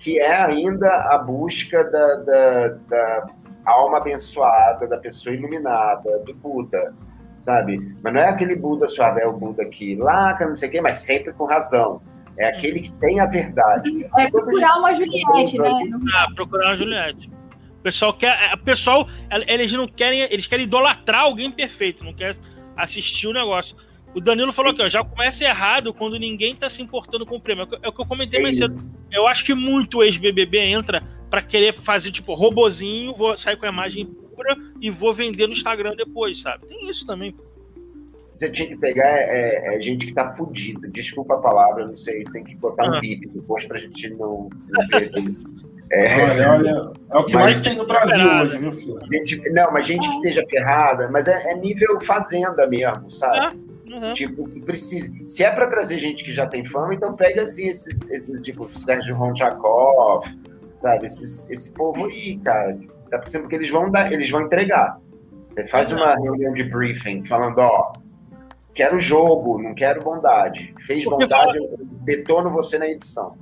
que 0.00 0.18
é 0.18 0.34
ainda 0.34 0.88
a 0.88 1.18
busca 1.18 1.84
da, 1.84 2.14
da, 2.16 2.68
da 2.88 3.26
alma 3.64 3.98
abençoada, 3.98 4.86
da 4.86 4.98
pessoa 4.98 5.34
iluminada, 5.34 6.18
do 6.20 6.34
Buda, 6.34 6.94
sabe? 7.38 7.78
Mas 8.02 8.12
não 8.12 8.20
é 8.20 8.28
aquele 8.28 8.56
Buda 8.56 8.88
suave, 8.88 9.20
é 9.20 9.26
o 9.26 9.32
Buda 9.32 9.64
que 9.64 9.94
lá, 9.96 10.36
não 10.40 10.56
sei 10.56 10.68
o 10.68 10.72
quê, 10.72 10.80
mas 10.80 10.96
sempre 10.96 11.32
com 11.32 11.44
razão. 11.44 12.00
É 12.38 12.46
aquele 12.46 12.80
que 12.80 12.92
tem 12.94 13.20
a 13.20 13.26
verdade. 13.26 14.08
É 14.18 14.30
procurar 14.30 14.78
uma 14.78 14.94
Juliette, 14.94 15.58
né? 15.58 15.70
Ah, 16.14 16.26
procurar 16.34 16.70
uma 16.70 16.76
Juliette. 16.76 17.30
O 17.78 17.82
pessoal 17.82 18.14
quer. 18.14 18.50
É, 18.50 18.54
o 18.54 18.58
pessoal, 18.58 19.06
eles 19.46 19.72
não 19.72 19.86
querem. 19.86 20.20
Eles 20.20 20.46
querem 20.46 20.64
idolatrar 20.64 21.22
alguém 21.22 21.50
perfeito, 21.50 22.04
não 22.04 22.14
quer 22.14 22.36
assistir 22.76 23.26
o 23.26 23.32
negócio. 23.32 23.76
O 24.14 24.20
Danilo 24.20 24.52
falou 24.52 24.74
que 24.74 24.88
já 24.88 25.02
começa 25.02 25.44
errado 25.44 25.94
quando 25.94 26.18
ninguém 26.18 26.54
tá 26.54 26.68
se 26.68 26.82
importando 26.82 27.24
com 27.24 27.36
o 27.36 27.40
prêmio. 27.40 27.66
É 27.82 27.88
o 27.88 27.92
que 27.92 28.00
eu 28.00 28.06
comentei 28.06 28.40
é 28.40 28.42
mais 28.42 28.56
cedo. 28.58 29.00
Eu 29.10 29.26
acho 29.26 29.44
que 29.44 29.54
muito 29.54 30.02
ex-BBB 30.02 30.58
entra 30.58 31.02
para 31.30 31.40
querer 31.40 31.74
fazer, 31.80 32.12
tipo, 32.12 32.34
robozinho, 32.34 33.14
vou 33.14 33.36
sair 33.38 33.56
com 33.56 33.64
a 33.64 33.70
imagem 33.70 34.04
pura 34.04 34.56
e 34.80 34.90
vou 34.90 35.14
vender 35.14 35.46
no 35.46 35.54
Instagram 35.54 35.94
depois, 35.96 36.42
sabe? 36.42 36.66
Tem 36.66 36.90
isso 36.90 37.06
também. 37.06 37.34
Você 38.36 38.50
tinha 38.50 38.68
que 38.68 38.76
pegar 38.76 39.08
é, 39.08 39.76
é 39.76 39.80
gente 39.80 40.06
que 40.06 40.12
tá 40.12 40.30
fudido. 40.32 40.90
Desculpa 40.90 41.34
a 41.34 41.38
palavra, 41.38 41.86
não 41.86 41.96
sei, 41.96 42.24
tem 42.24 42.44
que 42.44 42.56
botar 42.56 42.90
um 42.90 43.00
bip 43.00 43.28
depois 43.28 43.64
pra 43.64 43.78
gente 43.78 44.10
não. 44.10 44.50
É, 45.94 46.24
olha, 46.24 46.52
olha, 46.52 46.92
é 47.10 47.18
o 47.18 47.24
que 47.24 47.34
mais 47.34 47.60
tem 47.60 47.76
no 47.76 47.86
Brasil 47.86 48.26
hoje, 48.26 48.56
viu, 48.56 48.72
filho? 48.72 48.98
Gente, 49.12 49.50
não, 49.50 49.70
mas 49.70 49.86
gente 49.86 50.08
que 50.08 50.14
esteja 50.16 50.42
ferrada, 50.48 51.10
mas 51.10 51.28
é, 51.28 51.50
é 51.50 51.54
nível 51.54 52.00
fazenda 52.00 52.66
mesmo, 52.66 53.10
sabe? 53.10 53.60
Uhum. 53.92 54.14
Tipo, 54.14 54.48
que 54.48 54.60
precisa. 54.60 55.12
Se 55.26 55.44
é 55.44 55.50
para 55.50 55.66
trazer 55.66 55.98
gente 55.98 56.24
que 56.24 56.32
já 56.32 56.46
tem 56.46 56.64
fama, 56.64 56.94
então 56.94 57.14
pega 57.14 57.42
assim 57.42 57.66
esses, 57.66 58.00
esses 58.10 58.42
tipo 58.42 58.72
Sérgio 58.72 59.14
Ronchakov, 59.14 60.26
sabe? 60.78 61.06
Esse, 61.06 61.52
esse 61.52 61.72
povo 61.72 62.06
aí, 62.06 62.38
cara, 62.38 62.78
tá 63.10 63.18
pensando 63.18 63.46
que 63.46 63.54
eles 63.54 63.68
vão 63.68 63.90
dar, 63.90 64.10
eles 64.10 64.30
vão 64.30 64.40
entregar. 64.40 64.98
Você 65.50 65.66
faz 65.66 65.92
uma 65.92 66.14
reunião 66.14 66.54
de 66.54 66.64
briefing 66.64 67.26
falando, 67.26 67.58
ó, 67.58 67.92
quero 68.72 68.98
jogo, 68.98 69.62
não 69.62 69.74
quero 69.74 70.02
bondade. 70.02 70.74
Fez 70.80 71.04
bondade, 71.04 71.58
eu 71.58 71.76
detono 72.00 72.48
você 72.48 72.78
na 72.78 72.88
edição. 72.88 73.36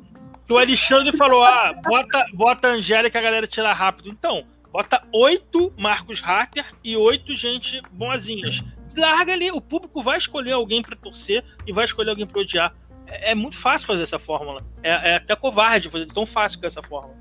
o 0.48 0.58
Alexandre 0.58 1.16
falou, 1.16 1.44
ah, 1.44 1.72
bota, 1.80 2.26
bota 2.34 2.66
a 2.66 2.72
Angélica 2.72 3.20
a 3.20 3.22
galera 3.22 3.46
tira 3.46 3.72
rápido. 3.72 4.08
Então, 4.08 4.42
bota 4.72 5.00
oito 5.14 5.72
Marcos 5.78 6.20
Harter 6.24 6.66
e 6.82 6.96
oito 6.96 7.36
gente 7.36 7.80
boazinhas. 7.92 8.64
Larga 8.96 9.32
ali, 9.32 9.50
o 9.50 9.60
público 9.60 10.02
vai 10.02 10.18
escolher 10.18 10.52
alguém 10.52 10.82
para 10.82 10.96
torcer 10.96 11.44
e 11.66 11.72
vai 11.72 11.84
escolher 11.84 12.10
alguém 12.10 12.26
para 12.26 12.40
odiar. 12.40 12.74
É, 13.06 13.32
é, 13.32 13.34
muito 13.34 13.58
fácil 13.58 13.86
fazer 13.86 14.02
essa 14.02 14.18
fórmula. 14.18 14.62
É, 14.82 15.12
é 15.12 15.16
até 15.16 15.34
covarde 15.34 15.90
fazer 15.90 16.06
tão 16.06 16.26
fácil 16.26 16.60
com 16.60 16.66
essa 16.66 16.82
fórmula. 16.82 17.16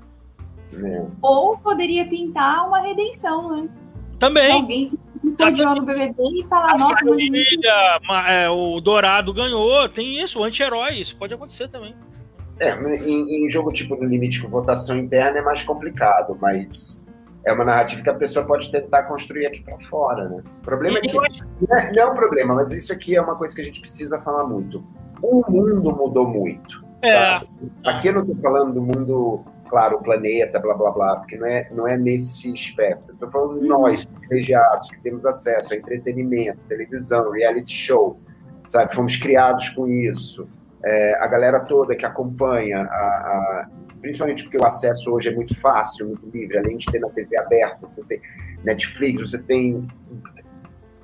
É. 0.72 1.06
Ou 1.20 1.58
poderia 1.58 2.06
pintar 2.06 2.66
uma 2.66 2.80
redenção, 2.80 3.56
né? 3.56 3.68
Também. 4.18 4.52
Alguém 4.52 4.90
que 5.36 5.42
odiou 5.42 5.74
no 5.74 5.82
BBB 5.82 6.22
e 6.22 6.48
falar, 6.48 6.72
a 6.72 6.78
nossa, 6.78 7.04
família, 7.04 8.00
é, 8.28 8.48
o 8.48 8.80
Dourado 8.80 9.32
ganhou, 9.32 9.88
tem 9.88 10.22
isso, 10.22 10.38
o 10.38 10.44
anti-herói, 10.44 11.00
isso 11.00 11.16
pode 11.16 11.34
acontecer 11.34 11.68
também. 11.68 11.94
É, 12.58 12.74
em, 13.02 13.46
em, 13.46 13.50
jogo 13.50 13.72
tipo 13.72 13.96
no 13.96 14.04
limite 14.04 14.42
com 14.42 14.48
votação 14.48 14.98
interna 14.98 15.38
é 15.38 15.42
mais 15.42 15.62
complicado, 15.62 16.36
mas 16.38 16.99
é 17.44 17.52
uma 17.52 17.64
narrativa 17.64 18.02
que 18.02 18.10
a 18.10 18.14
pessoa 18.14 18.44
pode 18.44 18.70
tentar 18.70 19.04
construir 19.04 19.46
aqui 19.46 19.62
para 19.62 19.78
fora, 19.80 20.28
né? 20.28 20.42
O 20.60 20.64
problema 20.64 20.98
é 20.98 21.00
que. 21.00 21.14
Não 21.14 21.24
é, 21.24 21.92
não 21.92 22.02
é 22.02 22.06
um 22.06 22.14
problema, 22.14 22.54
mas 22.54 22.70
isso 22.70 22.92
aqui 22.92 23.16
é 23.16 23.20
uma 23.20 23.36
coisa 23.36 23.54
que 23.54 23.62
a 23.62 23.64
gente 23.64 23.80
precisa 23.80 24.18
falar 24.20 24.44
muito. 24.44 24.84
O 25.22 25.50
mundo 25.50 25.94
mudou 25.94 26.26
muito. 26.26 26.84
É. 27.02 27.14
Tá? 27.14 27.46
Aqui 27.86 28.08
eu 28.08 28.14
não 28.14 28.22
estou 28.22 28.36
falando 28.36 28.74
do 28.74 28.82
mundo 28.82 29.44
claro, 29.70 29.98
o 29.98 30.02
planeta, 30.02 30.58
blá 30.58 30.74
blá 30.74 30.90
blá, 30.90 31.16
porque 31.16 31.36
não 31.36 31.46
é, 31.46 31.68
não 31.70 31.88
é 31.88 31.96
nesse 31.96 32.52
espectro. 32.52 33.14
Estou 33.14 33.30
falando 33.30 33.60
de 33.60 33.68
nós, 33.68 34.04
privilegiados, 34.04 34.90
que 34.90 35.00
temos 35.00 35.24
acesso 35.24 35.72
a 35.72 35.76
entretenimento, 35.76 36.66
televisão, 36.66 37.30
reality 37.30 37.72
show, 37.72 38.18
sabe? 38.66 38.92
Fomos 38.92 39.16
criados 39.16 39.68
com 39.70 39.86
isso. 39.86 40.48
É, 40.84 41.14
a 41.22 41.26
galera 41.28 41.60
toda 41.60 41.94
que 41.94 42.04
acompanha 42.04 42.80
a, 42.80 42.84
a, 42.84 43.68
principalmente 44.00 44.42
porque 44.44 44.58
o 44.58 44.64
acesso 44.64 45.12
hoje 45.12 45.28
é 45.28 45.34
muito 45.34 45.58
fácil, 45.58 46.08
muito 46.08 46.28
livre, 46.30 46.58
além 46.58 46.78
de 46.78 46.86
ter 46.86 46.98
na 46.98 47.08
TV 47.08 47.36
aberta, 47.36 47.86
você 47.86 48.02
tem 48.04 48.20
Netflix, 48.64 49.30
você 49.30 49.38
tem 49.42 49.86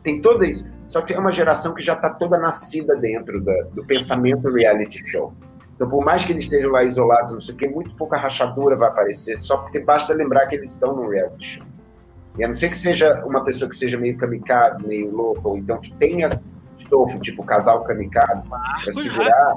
tem 0.03 0.20
toda 0.20 0.47
isso. 0.47 0.64
Só 0.86 1.03
que 1.03 1.12
é 1.12 1.18
uma 1.18 1.32
geração 1.32 1.74
que 1.74 1.82
já 1.82 1.94
está 1.94 2.09
toda 2.09 2.38
nascida 2.38 2.94
dentro 2.94 3.40
da, 3.40 3.62
do 3.72 3.84
pensamento 3.84 4.49
reality 4.49 4.99
show. 5.11 5.34
Então, 5.74 5.88
por 5.90 6.05
mais 6.05 6.24
que 6.24 6.32
eles 6.32 6.44
estejam 6.44 6.70
lá 6.70 6.84
isolados, 6.84 7.32
não 7.32 7.40
sei 7.40 7.55
o 7.55 7.59
que, 7.59 7.68
muito 7.68 7.94
pouca 7.97 8.16
rachadura 8.16 8.76
vai 8.76 8.88
aparecer, 8.88 9.36
só 9.36 9.59
porque 9.59 9.80
basta 9.80 10.14
lembrar 10.14 10.47
que 10.47 10.55
eles 10.55 10.72
estão 10.72 10.94
no 10.94 11.09
reality 11.09 11.57
show. 11.57 11.66
E 12.38 12.44
a 12.44 12.49
não 12.49 12.55
ser 12.55 12.70
que 12.70 12.78
seja 12.78 13.24
uma 13.26 13.42
pessoa 13.44 13.68
que 13.68 13.76
seja 13.76 13.99
meio 13.99 14.16
kamikaze, 14.16 14.86
meio 14.86 15.11
louco, 15.11 15.49
ou 15.49 15.59
então 15.59 15.78
que 15.80 15.92
tenha 15.94 16.28
estofo, 16.78 17.20
tipo 17.20 17.44
casal 17.44 17.82
kamikaze, 17.84 18.49
para 18.49 18.94
segurar, 18.94 19.57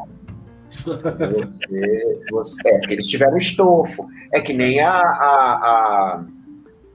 você, 0.70 2.22
você, 2.32 2.70
é, 2.70 2.82
eles 2.92 3.08
tiveram 3.08 3.38
estofo. 3.38 4.08
É 4.32 4.40
que 4.40 4.54
nem 4.54 4.80
a, 4.80 4.92
a, 4.92 5.54
a, 5.54 6.26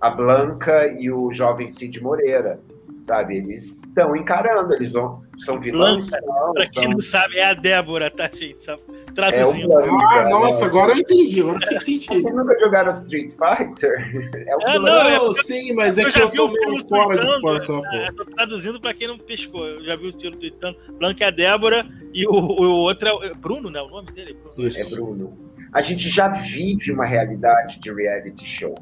a 0.00 0.10
Blanca 0.10 0.86
e 0.86 1.10
o 1.10 1.32
jovem 1.32 1.68
Cid 1.70 2.02
Moreira, 2.02 2.60
sabe? 3.06 3.36
Eles 3.36 3.80
estão 3.94 4.16
encarando, 4.16 4.74
eles 4.74 4.92
vão, 4.92 5.22
são 5.38 5.60
vilões. 5.60 6.10
Para 6.10 6.66
quem 6.66 6.88
não 6.88 7.00
sabe, 7.00 7.38
é 7.38 7.44
a 7.44 7.54
Débora, 7.54 8.10
tá, 8.10 8.28
gente? 8.28 8.64
Só 8.64 8.76
traduzindo. 9.14 9.80
É 9.80 9.86
Blanca, 9.86 10.06
ah, 10.06 10.28
nossa, 10.28 10.60
né? 10.62 10.66
agora 10.66 10.92
eu 10.92 10.98
entendi, 10.98 11.40
agora 11.40 11.60
fez 11.60 11.84
sentido. 11.84 12.20
Vocês 12.20 12.34
nunca 12.34 12.58
jogaram 12.58 12.90
Street 12.90 13.30
Fighter? 13.30 14.34
É 14.46 14.56
o 14.56 14.60
é, 14.62 14.78
não, 14.78 15.30
é, 15.30 15.32
sim, 15.42 15.72
mas 15.74 15.96
é 15.96 16.10
que 16.10 16.20
eu 16.20 16.30
tô 16.30 16.48
meio 16.48 16.84
fora 16.86 17.24
do 17.24 17.40
portão. 17.40 17.82
É, 17.94 18.10
tô 18.12 18.24
traduzindo 18.24 18.80
para 18.80 18.92
quem 18.92 19.08
não 19.08 19.18
pescou. 19.18 19.66
Eu 19.66 19.84
já 19.84 19.96
vi 19.96 20.08
o 20.08 20.12
tiro 20.12 20.36
tweetando. 20.36 20.76
Blanca 20.98 21.24
é 21.24 21.28
a 21.28 21.30
Débora 21.30 21.86
e 22.12 22.26
o, 22.26 22.32
o 22.32 22.70
outro 22.80 23.08
é 23.22 23.32
Bruno, 23.32 23.70
né? 23.70 23.80
O 23.80 23.88
nome 23.88 24.10
dele 24.12 24.32
é 24.32 24.34
Bruno. 24.34 24.70
É 24.76 24.84
Bruno. 24.84 25.38
A 25.72 25.80
gente 25.80 26.08
já 26.08 26.28
vive 26.28 26.92
uma 26.92 27.04
realidade 27.04 27.78
de 27.78 27.92
reality 27.92 28.46
show, 28.46 28.74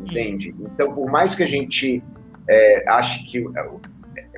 entende? 0.00 0.54
Então, 0.60 0.92
por 0.92 1.10
mais 1.10 1.34
que 1.34 1.42
a 1.42 1.46
gente 1.46 2.02
é, 2.48 2.84
ache 2.88 3.24
que 3.24 3.44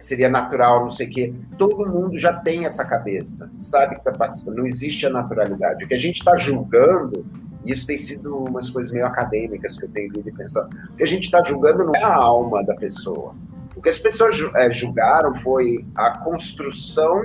seria 0.02 0.28
natural, 0.28 0.80
não 0.80 0.90
sei 0.90 1.06
o 1.06 1.10
quê. 1.10 1.34
Todo 1.56 1.86
mundo 1.86 2.18
já 2.18 2.32
tem 2.32 2.64
essa 2.64 2.84
cabeça, 2.84 3.50
sabe 3.56 3.94
que 3.94 4.00
está 4.00 4.12
participando. 4.12 4.56
Não 4.56 4.66
existe 4.66 5.06
a 5.06 5.10
naturalidade. 5.10 5.84
O 5.84 5.88
que 5.88 5.94
a 5.94 5.98
gente 5.98 6.16
está 6.16 6.36
julgando, 6.36 7.24
isso 7.64 7.86
tem 7.86 7.96
sido 7.96 8.36
umas 8.36 8.68
coisas 8.68 8.92
meio 8.92 9.06
acadêmicas 9.06 9.78
que 9.78 9.84
eu 9.84 9.90
tenho 9.90 10.12
lido 10.12 10.28
e 10.28 10.32
pensado. 10.32 10.68
O 10.92 10.96
que 10.96 11.02
a 11.02 11.06
gente 11.06 11.24
está 11.24 11.42
julgando 11.42 11.84
não 11.84 11.94
é 11.94 12.02
a 12.02 12.14
alma 12.14 12.64
da 12.64 12.74
pessoa. 12.74 13.34
O 13.76 13.80
que 13.80 13.88
as 13.88 13.98
pessoas 13.98 14.36
é, 14.56 14.70
julgaram 14.70 15.34
foi 15.34 15.84
a 15.94 16.18
construção 16.18 17.22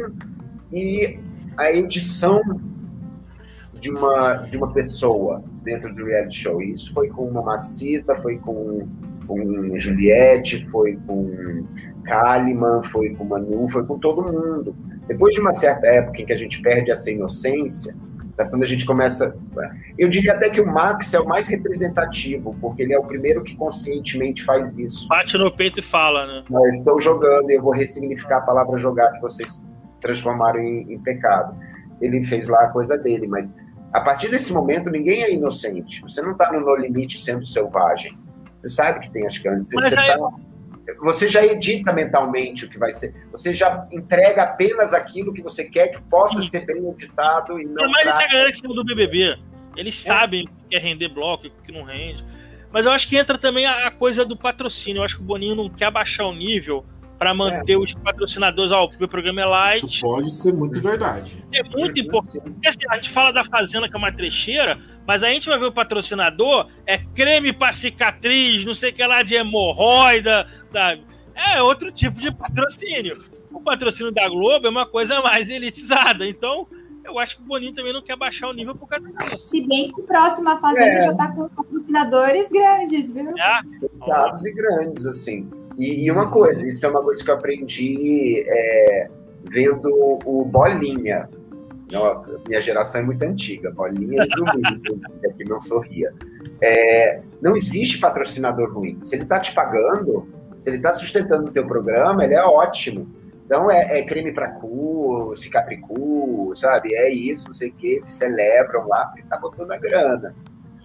e 0.71 1.19
a 1.57 1.71
edição 1.71 2.41
de 3.73 3.89
uma, 3.89 4.33
de 4.35 4.57
uma 4.57 4.71
pessoa 4.71 5.43
dentro 5.63 5.93
do 5.93 6.05
reality 6.05 6.43
show. 6.43 6.61
E 6.61 6.71
isso 6.71 6.93
foi 6.93 7.09
com 7.09 7.27
uma 7.27 7.41
Macita, 7.41 8.15
foi 8.15 8.37
com 8.37 8.87
com 9.27 9.77
Juliette, 9.77 10.65
foi 10.65 10.97
com 11.05 11.65
Kalimann, 12.05 12.81
foi 12.83 13.09
com 13.15 13.25
Manu, 13.25 13.67
foi 13.67 13.85
com 13.85 13.99
todo 13.99 14.23
mundo. 14.23 14.75
Depois 15.07 15.33
de 15.33 15.41
uma 15.41 15.53
certa 15.53 15.87
época 15.87 16.21
em 16.21 16.25
que 16.25 16.33
a 16.33 16.37
gente 16.37 16.61
perde 16.61 16.91
essa 16.91 17.11
inocência, 17.11 17.95
sabe, 18.35 18.49
quando 18.49 18.63
a 18.63 18.67
gente 18.67 18.85
começa. 18.85 19.35
Eu 19.97 20.07
diria 20.07 20.33
até 20.33 20.49
que 20.49 20.61
o 20.61 20.65
Max 20.65 21.13
é 21.13 21.19
o 21.19 21.27
mais 21.27 21.47
representativo, 21.47 22.55
porque 22.61 22.83
ele 22.83 22.93
é 22.93 22.99
o 22.99 23.03
primeiro 23.03 23.43
que 23.43 23.55
conscientemente 23.55 24.43
faz 24.43 24.77
isso. 24.77 25.07
Bate 25.07 25.37
no 25.37 25.51
peito 25.51 25.79
e 25.79 25.83
fala, 25.83 26.25
né? 26.25 26.43
Eu 26.49 26.69
estou 26.69 26.99
jogando 27.01 27.49
e 27.49 27.55
eu 27.55 27.61
vou 27.61 27.73
ressignificar 27.73 28.37
a 28.37 28.41
palavra 28.41 28.77
jogar 28.77 29.11
que 29.13 29.21
vocês 29.21 29.65
transformaram 29.99 30.59
em, 30.59 30.93
em 30.93 30.99
pecado. 30.99 31.57
Ele 31.99 32.23
fez 32.23 32.47
lá 32.47 32.65
a 32.65 32.69
coisa 32.69 32.97
dele, 32.97 33.27
mas 33.27 33.55
a 33.91 34.01
partir 34.01 34.29
desse 34.29 34.53
momento 34.53 34.89
ninguém 34.89 35.23
é 35.23 35.33
inocente. 35.33 36.01
Você 36.01 36.21
não 36.21 36.31
está 36.33 36.51
no 36.51 36.59
No 36.59 36.75
Limite 36.75 37.19
sendo 37.23 37.45
selvagem. 37.45 38.17
Você 38.59 38.69
sabe 38.69 39.01
que 39.01 39.11
tem 39.11 39.25
as 39.25 39.37
câmeras. 39.37 39.67
Você, 39.67 39.99
aí... 39.99 40.17
tá, 40.17 40.31
você, 41.01 41.29
já 41.29 41.45
edita 41.45 41.91
mentalmente 41.91 42.65
o 42.65 42.69
que 42.69 42.77
vai 42.77 42.93
ser. 42.93 43.13
Você 43.31 43.53
já 43.53 43.87
entrega 43.91 44.43
apenas 44.43 44.93
aquilo 44.93 45.33
que 45.33 45.41
você 45.41 45.65
quer 45.65 45.89
que 45.89 46.01
possa 46.03 46.41
Sim. 46.41 46.49
ser 46.49 46.65
bem 46.65 46.87
editado 46.89 47.59
e 47.59 47.65
não. 47.65 47.83
É 47.83 47.87
mais 47.87 48.07
essa 48.07 48.27
galera 48.27 48.51
que 48.51 48.57
saiu 48.57 48.73
do 48.73 48.83
BBB. 48.83 49.37
Eles 49.75 50.03
é. 50.05 50.07
sabem 50.07 50.45
o 50.45 50.69
que 50.69 50.75
é 50.75 50.79
render 50.79 51.09
bloco 51.09 51.45
e 51.45 51.49
o 51.49 51.63
que 51.63 51.71
não 51.71 51.83
rende. 51.83 52.23
Mas 52.71 52.85
eu 52.85 52.91
acho 52.91 53.07
que 53.07 53.17
entra 53.17 53.37
também 53.37 53.65
a 53.65 53.89
coisa 53.91 54.25
do 54.25 54.35
patrocínio. 54.35 54.99
Eu 54.99 55.03
acho 55.03 55.17
que 55.17 55.21
o 55.21 55.25
Boninho 55.25 55.55
não 55.55 55.69
quer 55.69 55.91
baixar 55.91 56.25
o 56.25 56.33
nível 56.33 56.85
para 57.17 57.33
manter 57.33 57.73
é. 57.73 57.77
os 57.77 57.93
patrocinadores. 57.93 58.71
Ó, 58.71 58.85
o 58.85 59.07
programa 59.07 59.41
é 59.41 59.45
light. 59.45 59.85
Isso 59.85 60.01
pode 60.01 60.31
ser 60.31 60.53
muito 60.53 60.79
verdade. 60.81 61.43
É 61.53 61.63
muito 61.63 61.99
importante. 61.99 62.39
Porque 62.41 62.67
assim, 62.67 62.79
a 62.89 62.95
gente 62.95 63.09
fala 63.09 63.31
da 63.31 63.43
Fazenda, 63.43 63.89
que 63.89 63.95
é 63.95 63.97
uma 63.97 64.11
trecheira, 64.11 64.79
mas 65.05 65.23
a 65.23 65.29
gente 65.29 65.47
vai 65.47 65.57
ver 65.57 65.65
o 65.65 65.71
patrocinador, 65.71 66.67
é 66.85 66.97
creme 66.97 67.53
para 67.53 67.73
cicatriz, 67.73 68.65
não 68.65 68.73
sei 68.73 68.91
o 68.91 68.93
que 68.93 69.05
lá 69.05 69.23
de 69.23 69.35
hemorroida, 69.35 70.47
sabe? 70.71 71.05
É 71.35 71.61
outro 71.61 71.91
tipo 71.91 72.19
de 72.19 72.31
patrocínio. 72.31 73.17
O 73.51 73.61
patrocínio 73.61 74.11
da 74.11 74.27
Globo 74.27 74.67
é 74.67 74.69
uma 74.69 74.85
coisa 74.85 75.21
mais 75.21 75.49
elitizada. 75.49 76.27
Então, 76.27 76.67
eu 77.03 77.17
acho 77.19 77.37
que 77.37 77.43
o 77.43 77.45
Boninho 77.45 77.73
também 77.73 77.93
não 77.93 78.01
quer 78.01 78.17
baixar 78.17 78.49
o 78.49 78.53
nível 78.53 78.75
por 78.75 78.87
causa 78.87 79.07
disso. 79.07 79.47
Se 79.47 79.65
bem 79.65 79.91
que 79.91 80.01
o 80.01 80.03
próximo 80.03 80.49
Fazenda 80.59 80.97
é. 80.97 81.05
já 81.05 81.13
tá 81.15 81.31
com 81.31 81.47
patrocinadores 81.47 82.49
grandes, 82.49 83.11
viu? 83.11 83.29
É. 83.37 83.61
E 84.45 84.53
grandes, 84.53 85.05
assim. 85.05 85.47
E, 85.77 86.05
e, 86.05 86.11
uma 86.11 86.29
coisa, 86.31 86.67
isso 86.67 86.85
é 86.85 86.89
uma 86.89 87.03
coisa 87.03 87.23
que 87.23 87.29
eu 87.29 87.35
aprendi 87.35 88.43
é, 88.47 89.09
vendo 89.43 89.89
o 90.25 90.45
Bolinha. 90.45 91.29
Minha 92.47 92.61
geração 92.61 93.01
é 93.01 93.03
muito 93.03 93.21
antiga, 93.23 93.71
Bolinha 93.71 94.25
e 94.25 94.35
Zumbi, 94.35 94.97
que 95.37 95.45
não 95.45 95.59
sorria. 95.59 96.13
É, 96.61 97.21
não 97.41 97.55
existe 97.55 97.99
patrocinador 97.99 98.73
ruim. 98.73 98.99
Se 99.03 99.15
ele 99.15 99.23
está 99.23 99.39
te 99.39 99.53
pagando, 99.53 100.27
se 100.59 100.69
ele 100.69 100.77
está 100.77 100.91
sustentando 100.91 101.47
o 101.47 101.51
teu 101.51 101.65
programa, 101.65 102.25
ele 102.25 102.33
é 102.33 102.43
ótimo. 102.43 103.07
Então 103.45 103.71
é, 103.71 103.99
é 103.99 104.03
creme 104.03 104.33
para 104.33 104.49
cu, 104.49 105.33
cicatricu, 105.35 106.51
sabe? 106.53 106.93
É 106.93 107.09
isso, 107.09 107.47
não 107.47 107.53
sei 107.53 107.69
o 107.69 107.73
que, 107.73 107.87
eles 107.97 108.11
celebram 108.11 108.85
lá 108.87 109.05
porque 109.05 109.23
tá 109.23 109.37
botando 109.37 109.71
a 109.71 109.77
grana. 109.77 110.35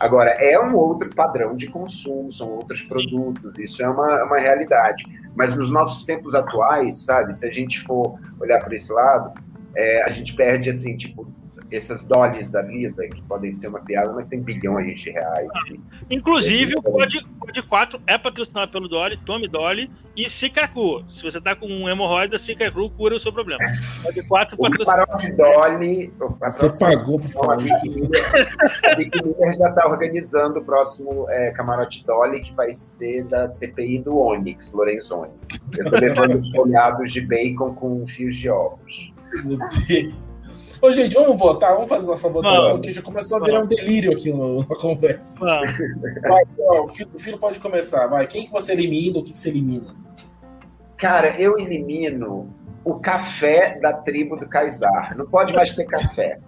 Agora, 0.02 0.30
é 0.30 0.58
um 0.58 0.74
outro 0.74 1.08
padrão 1.14 1.54
de 1.54 1.68
consumo, 1.68 2.32
são 2.32 2.48
outros 2.48 2.82
produtos, 2.82 3.56
isso 3.56 3.80
é 3.84 3.88
uma, 3.88 4.24
uma 4.24 4.36
realidade. 4.36 5.04
Mas 5.36 5.54
nos 5.54 5.70
nossos 5.70 6.04
tempos 6.04 6.34
atuais, 6.34 7.04
sabe, 7.04 7.36
se 7.36 7.46
a 7.46 7.52
gente 7.52 7.80
for 7.82 8.18
olhar 8.40 8.58
para 8.58 8.74
esse 8.74 8.92
lado, 8.92 9.32
é, 9.76 10.02
a 10.02 10.08
gente 10.08 10.34
perde, 10.34 10.68
assim, 10.70 10.96
tipo, 10.96 11.24
essas 11.76 12.04
dólares 12.04 12.50
da 12.50 12.62
vida, 12.62 13.06
que 13.08 13.22
podem 13.22 13.50
ser 13.50 13.68
uma 13.68 13.80
piada, 13.80 14.12
mas 14.12 14.28
tem 14.28 14.40
bilhões 14.40 15.00
de 15.00 15.10
reais. 15.10 15.48
Ah, 15.54 16.04
inclusive, 16.10 16.74
o 16.74 16.82
Code, 16.82 17.24
Code 17.38 17.62
4 17.62 18.02
é 18.06 18.18
patrocinado 18.18 18.70
pelo 18.70 18.88
Dolly, 18.88 19.16
Tome 19.24 19.48
Dolly 19.48 19.90
e 20.16 20.28
Cicacu. 20.28 21.04
Se 21.10 21.22
você 21.22 21.40
tá 21.40 21.54
com 21.56 21.66
um 21.66 21.88
hemorroida, 21.88 22.38
Cicacu 22.38 22.90
cura 22.90 23.16
o 23.16 23.20
seu 23.20 23.32
problema. 23.32 23.62
Code 24.02 24.22
4 24.26 24.56
o 24.58 24.62
patrocinado. 24.62 25.36
Dolly. 25.36 26.12
Você 26.40 26.78
pagou 26.78 27.18
por 27.18 27.30
favor. 27.30 27.52
A 27.52 28.94
Big 28.96 29.22
Miller 29.22 29.56
já 29.56 29.68
está 29.68 29.86
organizando 29.86 30.60
o 30.60 30.64
próximo 30.64 31.26
é, 31.30 31.50
Camarote 31.52 32.04
Dolly, 32.04 32.40
que 32.40 32.52
vai 32.54 32.74
ser 32.74 33.24
da 33.24 33.48
CPI 33.48 34.00
do 34.00 34.18
Onyx, 34.18 34.72
Lorenzoni. 34.72 35.32
Eu 35.76 35.90
tô 35.90 35.96
levando 35.96 36.36
os 36.36 36.50
folhados 36.50 37.12
de 37.12 37.20
bacon 37.20 37.74
com 37.74 38.06
fios 38.06 38.36
de 38.36 38.50
ovos. 38.50 39.12
Meu 39.44 39.58
Deus. 39.58 40.31
Ô, 40.82 40.90
gente, 40.90 41.14
vamos 41.14 41.38
votar, 41.38 41.74
vamos 41.74 41.88
fazer 41.88 42.08
nossa 42.08 42.28
votação, 42.28 42.70
vamos. 42.70 42.80
que 42.84 42.92
já 42.92 43.00
começou 43.00 43.38
a 43.38 43.44
virar 43.44 43.60
um 43.60 43.66
delírio 43.66 44.10
aqui 44.10 44.32
no, 44.32 44.66
na 44.68 44.74
conversa. 44.74 45.38
Vai, 45.38 46.42
então, 46.52 46.84
o, 46.84 46.88
filho, 46.88 47.10
o 47.14 47.18
filho 47.20 47.38
pode 47.38 47.60
começar, 47.60 48.08
vai. 48.08 48.26
Quem 48.26 48.46
que 48.46 48.50
você 48.50 48.72
elimina, 48.72 49.20
o 49.20 49.22
que 49.22 49.38
você 49.38 49.48
elimina? 49.48 49.94
Cara, 50.96 51.40
eu 51.40 51.56
elimino 51.56 52.52
o 52.84 52.96
café 52.96 53.78
da 53.80 53.92
tribo 53.92 54.36
do 54.36 54.48
Kaysar. 54.48 55.16
Não 55.16 55.24
pode 55.24 55.54
mais 55.54 55.72
ter 55.72 55.84
café. 55.84 56.40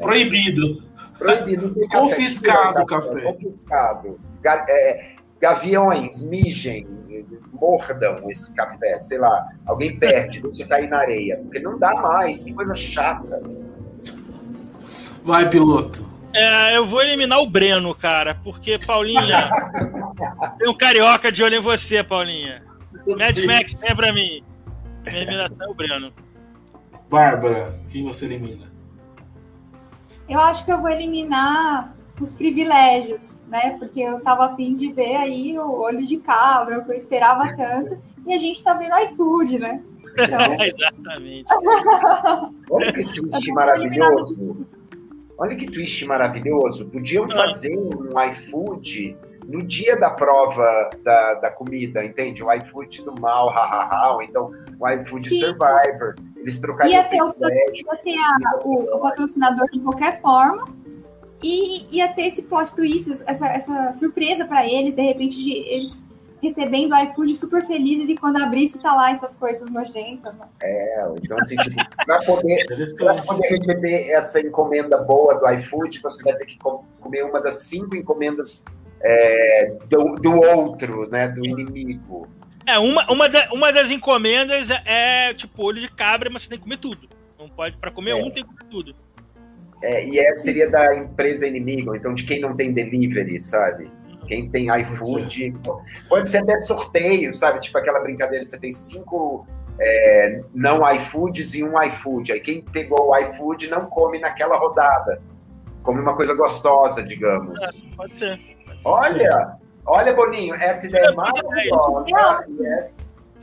Proibido. 0.00 0.82
Proibido. 1.16 1.72
Ter 1.74 1.86
café. 1.86 2.00
Confiscado 2.00 2.82
o 2.82 2.86
café. 2.86 3.14
café. 3.14 3.32
Confiscado. 3.32 4.20
É, 4.68 5.10
gaviões, 5.40 6.22
mijem, 6.22 6.86
mordam 7.52 8.30
esse 8.30 8.52
café, 8.54 8.98
sei 8.98 9.18
lá, 9.18 9.48
alguém 9.66 9.98
perde, 9.98 10.40
deixa 10.42 10.66
cair 10.66 10.88
na 10.88 10.98
areia, 10.98 11.38
porque 11.38 11.58
não 11.58 11.78
dá 11.78 11.94
mais, 11.94 12.44
que 12.44 12.52
coisa 12.52 12.74
chata. 12.74 13.42
Vai, 15.24 15.48
piloto. 15.48 16.06
É, 16.34 16.76
eu 16.76 16.86
vou 16.86 17.02
eliminar 17.02 17.40
o 17.40 17.48
Breno, 17.48 17.94
cara, 17.94 18.34
porque, 18.44 18.78
Paulinha, 18.78 19.50
tem 20.58 20.68
um 20.68 20.76
carioca 20.76 21.32
de 21.32 21.42
olho 21.42 21.56
em 21.56 21.62
você, 21.62 22.02
Paulinha. 22.04 22.62
Mad 23.06 23.36
Max, 23.46 23.80
vem 23.80 23.96
pra 23.96 24.12
mim. 24.12 24.42
Minha 25.04 25.22
eliminação 25.22 25.66
é 25.66 25.70
o 25.70 25.74
Breno. 25.74 26.12
Bárbara, 27.08 27.80
quem 27.90 28.04
você 28.04 28.26
elimina? 28.26 28.66
Eu 30.28 30.40
acho 30.40 30.64
que 30.64 30.70
eu 30.70 30.78
vou 30.78 30.90
eliminar 30.90 31.94
os 32.20 32.32
privilégios, 32.32 33.36
né? 33.48 33.76
Porque 33.78 34.00
eu 34.00 34.20
tava 34.20 34.46
afim 34.46 34.76
de 34.76 34.92
ver 34.92 35.16
aí 35.16 35.58
o 35.58 35.70
olho 35.80 36.06
de 36.06 36.16
cabra, 36.18 36.78
o 36.78 36.84
que 36.84 36.90
eu 36.92 36.96
esperava 36.96 37.54
tanto, 37.56 37.98
e 38.26 38.34
a 38.34 38.38
gente 38.38 38.62
tá 38.62 38.74
vendo 38.74 38.96
iFood, 38.98 39.58
né? 39.58 39.82
Então... 40.18 40.56
Exatamente. 40.60 41.46
Olha 42.70 42.92
que 42.92 43.04
twist 43.14 43.52
maravilhoso. 43.52 44.66
olha 45.38 45.56
que 45.56 45.66
twist 45.70 46.04
maravilhoso. 46.04 46.86
Podiam 46.90 47.24
Ah. 47.24 47.28
fazer 47.28 47.72
um 47.76 48.20
iFood 48.30 49.16
no 49.46 49.62
dia 49.62 49.96
da 49.96 50.10
prova 50.10 50.90
da, 51.02 51.34
da 51.34 51.50
comida, 51.50 52.04
entende? 52.04 52.42
O 52.42 52.52
iFood 52.52 53.02
do 53.04 53.18
mal, 53.20 53.48
hahaha, 53.48 54.14
ou 54.14 54.22
então 54.22 54.50
o 54.78 54.88
iFood 54.88 55.28
Sim. 55.28 55.40
Survivor. 55.40 56.16
Eles 56.36 56.58
trocariam 56.58 57.00
Ia 57.02 57.08
ter 57.08 57.22
o-. 57.22 57.34
Ia 57.40 57.96
ter 58.04 58.18
a- 58.18 58.60
o, 58.64 58.96
o 58.96 59.00
patrocinador 59.00 59.66
de 59.70 59.80
qualquer 59.80 60.20
forma. 60.20 60.68
E 61.42 61.86
ia 61.96 62.08
ter 62.08 62.22
esse 62.22 62.42
plot 62.42 62.74
twist, 62.74 63.22
essa, 63.26 63.46
essa 63.48 63.92
surpresa 63.92 64.44
pra 64.46 64.66
eles, 64.66 64.94
de 64.94 65.02
repente, 65.02 65.36
de 65.38 65.52
eles 65.52 66.08
recebendo 66.42 66.92
o 66.92 66.96
iFood 66.98 67.34
super 67.34 67.66
felizes 67.66 68.08
e 68.08 68.16
quando 68.16 68.36
abrisse 68.42 68.78
tá 68.80 68.94
lá 68.94 69.10
essas 69.10 69.34
coisas 69.34 69.70
nojentas. 69.70 70.36
Né? 70.36 70.46
É, 70.62 71.04
então, 71.22 71.36
assim, 71.38 71.56
tipo, 71.56 71.76
para 72.06 72.24
poder, 72.24 72.64
pra 72.98 73.22
poder 73.22 73.48
receber 73.48 74.08
essa 74.10 74.40
encomenda 74.40 74.96
boa 74.98 75.34
do 75.34 75.48
iFood, 75.54 76.00
você 76.00 76.22
vai 76.22 76.34
ter 76.36 76.46
que 76.46 76.58
com- 76.58 76.84
comer 77.00 77.24
uma 77.24 77.40
das 77.40 77.62
cinco 77.62 77.96
encomendas 77.96 78.64
é, 79.00 79.72
do, 79.88 80.16
do 80.16 80.40
outro, 80.40 81.08
né? 81.08 81.28
Do 81.28 81.44
inimigo. 81.44 82.28
É, 82.66 82.78
uma, 82.78 83.04
uma, 83.10 83.28
da- 83.28 83.48
uma 83.52 83.72
das 83.72 83.90
encomendas 83.90 84.70
é, 84.70 84.82
é, 85.30 85.34
tipo 85.34 85.62
olho 85.62 85.80
de 85.80 85.88
cabra, 85.88 86.30
mas 86.30 86.42
você 86.42 86.48
tem 86.50 86.58
que 86.58 86.64
comer 86.64 86.78
tudo. 86.78 87.08
Não 87.38 87.48
pode, 87.48 87.76
pra 87.76 87.90
comer 87.90 88.10
É. 88.10 88.14
um, 88.14 88.30
tem 88.30 88.44
que 88.44 88.48
comer 88.54 88.68
tudo. 88.70 88.94
É, 89.82 90.04
e 90.06 90.18
essa 90.18 90.42
seria 90.42 90.68
da 90.68 90.94
empresa 90.96 91.46
inimiga, 91.46 91.90
ou 91.90 91.96
então 91.96 92.12
de 92.14 92.24
quem 92.24 92.40
não 92.40 92.54
tem 92.56 92.72
delivery, 92.72 93.40
sabe? 93.40 93.90
Quem 94.26 94.50
tem 94.50 94.66
iFood. 94.80 95.56
Pode 96.08 96.28
ser 96.28 96.38
até 96.38 96.58
sorteio, 96.60 97.32
sabe? 97.32 97.60
Tipo 97.60 97.78
aquela 97.78 98.00
brincadeira, 98.00 98.44
você 98.44 98.58
tem 98.58 98.72
cinco 98.72 99.46
é, 99.80 100.42
não 100.54 100.80
iFoods 100.96 101.54
e 101.54 101.62
um 101.62 101.80
iFood. 101.84 102.32
Aí 102.32 102.40
quem 102.40 102.60
pegou 102.62 103.08
o 103.10 103.16
iFood 103.16 103.68
não 103.68 103.86
come 103.86 104.18
naquela 104.18 104.56
rodada. 104.58 105.22
Come 105.82 106.00
uma 106.00 106.14
coisa 106.16 106.34
gostosa, 106.34 107.02
digamos. 107.02 107.58
Pode 107.96 108.18
ser. 108.18 108.38
Olha, 108.84 109.56
olha, 109.86 110.12
Boninho, 110.12 110.54
essa 110.56 110.86
ideia 110.86 111.06
é 111.06 111.12
maravilhosa. 111.12 112.04
Essa- 112.66 112.96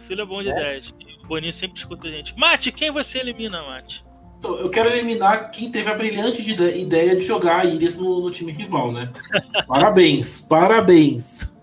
Filho 0.08 0.22
é 0.22 0.26
bom 0.26 0.44
de 0.44 0.50
É. 0.50 0.54
10. 0.54 0.94
O 1.24 1.28
Boninho 1.28 1.54
sempre 1.54 1.80
escuta 1.80 2.08
a 2.08 2.12
gente. 2.12 2.38
Mate, 2.38 2.72
quem 2.72 2.92
você 2.92 3.18
elimina, 3.20 3.64
Mate? 3.64 4.06
Então, 4.46 4.60
eu 4.60 4.70
quero 4.70 4.90
eliminar 4.90 5.50
quem 5.50 5.72
teve 5.72 5.90
a 5.90 5.96
brilhante 5.96 6.44
de- 6.44 6.78
ideia 6.78 7.16
de 7.16 7.22
jogar 7.26 7.62
a 7.62 7.66
Iris 7.66 7.98
no, 7.98 8.22
no 8.22 8.30
time 8.30 8.52
rival, 8.52 8.92
né? 8.92 9.12
Parabéns, 9.68 10.40
parabéns. 10.42 11.56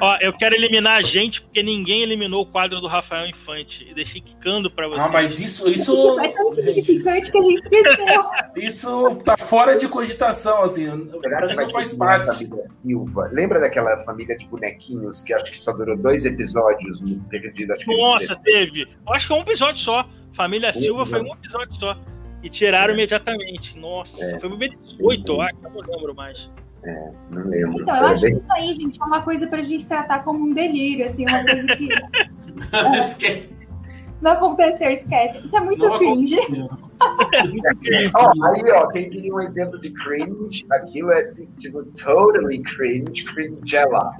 Ó, 0.00 0.16
eu 0.20 0.34
quero 0.34 0.54
eliminar 0.54 0.98
a 0.98 1.02
gente, 1.02 1.40
porque 1.40 1.62
ninguém 1.62 2.02
eliminou 2.02 2.42
o 2.42 2.46
quadro 2.46 2.78
do 2.78 2.86
Rafael 2.86 3.26
Infante. 3.26 3.86
E 3.88 3.94
deixei 3.94 4.20
quicando 4.20 4.70
pra 4.70 4.86
você. 4.86 5.00
Ah, 5.00 5.08
mas 5.08 5.40
isso, 5.40 5.66
isso, 5.70 5.94
tão 6.36 6.54
significante 6.54 7.32
que 7.32 7.38
a 7.38 7.42
gente 7.42 7.68
isso 8.56 9.16
tá 9.24 9.36
fora 9.38 9.78
de 9.78 9.88
cogitação, 9.88 10.62
assim. 10.62 10.86
Mim 10.90 11.10
vai 11.54 11.64
não 11.64 11.70
faz 11.70 11.94
parte. 11.94 12.44
família 12.44 12.66
Silva? 12.82 13.30
Lembra 13.32 13.60
daquela 13.60 13.96
família 14.04 14.36
de 14.36 14.46
bonequinhos 14.46 15.22
que 15.22 15.32
acho 15.32 15.50
que 15.50 15.58
só 15.58 15.72
durou 15.72 15.96
dois 15.96 16.26
episódios 16.26 17.00
no 17.00 17.18
perdido? 17.24 17.72
Acho 17.72 17.86
que 17.86 17.96
Nossa, 17.96 18.36
teve. 18.44 18.82
Eu 18.82 19.12
acho 19.14 19.26
que 19.26 19.32
é 19.32 19.36
um 19.36 19.40
episódio 19.40 19.82
só. 19.82 20.06
Família 20.34 20.72
Silva 20.72 21.04
foi 21.06 21.20
um 21.20 21.32
episódio 21.32 21.74
só. 21.76 21.96
E 22.42 22.48
tiraram 22.48 22.92
É. 22.92 22.96
imediatamente. 22.96 23.78
Nossa, 23.78 24.22
É. 24.24 24.38
foi 24.38 24.48
no 24.48 24.56
18, 24.58 25.32
eu 25.32 25.40
acho, 25.40 25.56
não 25.62 25.80
lembro 25.80 26.14
mais. 26.14 26.50
não 27.30 27.42
lembro. 27.44 27.82
Então, 27.82 27.96
eu 27.96 28.06
acho 28.06 28.22
que 28.26 28.32
isso 28.32 28.52
aí, 28.52 28.74
gente, 28.74 29.00
é 29.00 29.04
uma 29.04 29.20
coisa 29.22 29.46
pra 29.48 29.62
gente 29.62 29.86
tratar 29.86 30.20
como 30.24 30.44
um 30.44 30.52
delírio, 30.54 31.04
assim, 31.04 31.26
uma 31.26 31.42
coisa 31.44 31.66
que 31.66 31.88
Esque- 32.98 33.48
não 34.22 34.30
aconteceu, 34.32 34.88
esquece. 34.90 35.40
Isso 35.44 35.56
é 35.56 35.60
muito 35.60 35.84
Não 35.86 35.98
cringe. 35.98 36.36
Ó, 38.14 38.46
aí, 38.46 38.62
ó, 38.72 38.88
quem 38.88 39.08
queria 39.10 39.32
um 39.34 39.40
exemplo 39.40 39.80
de 39.80 39.90
cringe, 39.90 40.64
aquilo 40.70 41.12
é 41.12 41.20
assim, 41.20 41.46
tipo, 41.58 41.84
totally 41.84 42.60
cringe, 42.62 43.24
cringela. 43.24 44.12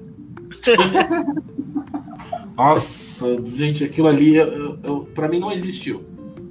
Nossa, 2.56 3.26
gente, 3.44 3.84
aquilo 3.84 4.08
ali, 4.08 4.36
eu, 4.36 4.78
eu, 4.82 5.00
pra 5.14 5.28
mim 5.28 5.38
não 5.38 5.52
existiu. 5.52 6.04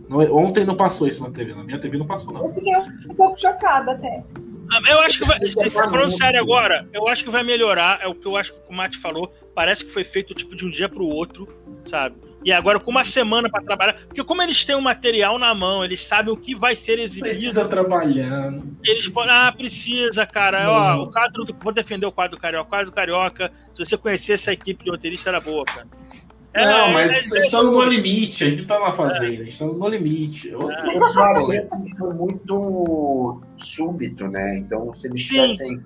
Não- 0.10 0.20
ontem 0.36 0.64
não 0.66 0.76
passou 0.76 1.08
isso 1.08 1.24
na 1.24 1.30
TV, 1.32 1.54
na 1.54 1.64
minha 1.64 1.80
TV 1.80 1.98
não 1.98 2.08
passou, 2.08 2.32
não. 2.34 2.46
Eu 2.48 2.54
fiquei 2.54 2.74
um 3.10 3.16
pouco 3.16 3.40
chocada 3.40 3.92
até. 3.92 4.24
Ah, 4.72 4.82
Eu 4.92 5.00
acho 5.02 5.20
que 5.20 5.26
vai. 5.26 5.70
Falando 5.70 6.18
sério 6.18 6.40
agora? 6.42 6.88
Eu 6.92 7.08
acho 7.08 7.24
que 7.24 7.30
vai 7.30 7.44
melhorar. 7.44 8.00
É 8.02 8.08
o 8.08 8.14
que 8.16 8.26
eu 8.26 8.36
acho 8.36 8.52
que 8.54 8.60
o 8.70 8.74
Mate 8.74 8.98
falou. 9.00 9.34
Parece 9.56 9.86
que 9.86 9.94
foi 9.94 10.04
feito 10.04 10.34
tipo 10.34 10.56
de 10.56 10.66
um 10.66 10.70
dia 10.70 10.90
pro 10.90 11.06
outro, 11.06 11.48
sabe? 11.90 12.16
E 12.44 12.52
agora 12.52 12.80
com 12.80 12.92
uma 12.92 13.04
semana 13.06 13.50
pra 13.50 13.62
trabalhar. 13.62 13.94
Porque 14.08 14.24
como 14.24 14.42
eles 14.42 14.64
têm 14.64 14.76
o 14.76 14.82
material 14.82 15.40
na 15.40 15.54
mão, 15.56 15.84
eles 15.84 16.06
sabem 16.06 16.34
o 16.34 16.38
que 16.38 16.54
vai 16.54 16.76
ser 16.76 17.00
exibido. 17.00 17.26
Precisa 17.30 17.66
trabalhar. 17.68 18.54
Eles 18.84 19.08
podem. 19.14 19.32
Ah, 19.32 19.52
precisa, 19.56 20.26
cara. 20.26 20.70
Ó, 20.70 21.04
o 21.04 21.12
quadro 21.12 21.44
do. 21.46 21.54
Vou 21.62 21.74
defender 21.74 22.06
o 22.06 22.12
quadro 22.12 22.38
do 22.38 22.42
Carioca. 22.42 22.68
O 22.68 22.70
quadro 22.70 22.86
do 22.92 22.94
Carioca, 22.94 23.52
se 23.74 23.80
você 23.86 23.98
conhecesse 23.98 24.50
a 24.50 24.54
equipe 24.54 24.84
de 24.84 24.90
roteirista, 24.92 25.30
era 25.30 25.40
boa, 25.40 25.64
cara. 25.66 25.88
Não, 26.56 26.62
É, 26.88 26.94
mas 26.94 27.32
é, 27.34 27.40
estão 27.40 27.64
no 27.72 27.84
limite, 27.84 28.44
a 28.44 28.50
gente 28.50 28.66
tá 28.66 28.80
na 28.80 28.92
fazenda, 28.92 29.26
a 29.26 29.44
gente 29.44 29.50
está 29.50 29.66
no 29.66 29.88
limite. 29.88 30.50
Eu- 30.50 30.72
Eu 30.72 31.04
só 31.06 31.24
achei 31.26 31.62
que 31.62 31.96
foi 31.98 32.14
muito 32.14 33.42
súbito, 33.58 34.28
né? 34.28 34.58
Então, 34.58 34.92
se 34.94 35.08
eles 35.08 35.22
Sim. 35.22 35.28
tivessem 35.28 35.84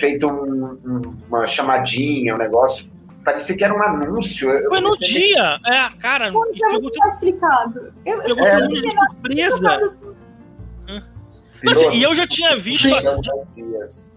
feito 0.00 0.26
um- 0.26 0.78
um- 0.84 1.14
uma 1.28 1.46
chamadinha, 1.46 2.34
um 2.34 2.38
negócio, 2.38 2.90
parecia 3.22 3.54
que 3.56 3.62
era 3.64 3.74
um 3.74 3.82
anúncio. 3.82 4.48
Eu 4.48 4.70
Foi 4.70 4.80
no 4.80 4.96
dia. 4.96 5.58
É, 5.66 5.90
cara. 5.98 6.32
Como 6.32 6.50
e 6.50 6.54
que 6.54 6.64
é 6.64 6.66
pegou 6.68 6.82
muito 6.82 6.98
mal 6.98 7.08
explicado? 7.08 7.92
Eu, 8.06 8.22
eu 8.22 8.34
pegou 8.36 8.46
É. 8.46 8.60
não 8.60 8.70
surpresa. 8.70 9.76
assim. 9.76 10.14
a- 10.88 11.02
Mas, 11.62 11.80
e 11.82 12.02
eu 12.02 12.14
já 12.14 12.26
tinha 12.26 12.56
visto. 12.58 12.88
Sim. 12.88 12.94
Dias. 13.56 14.14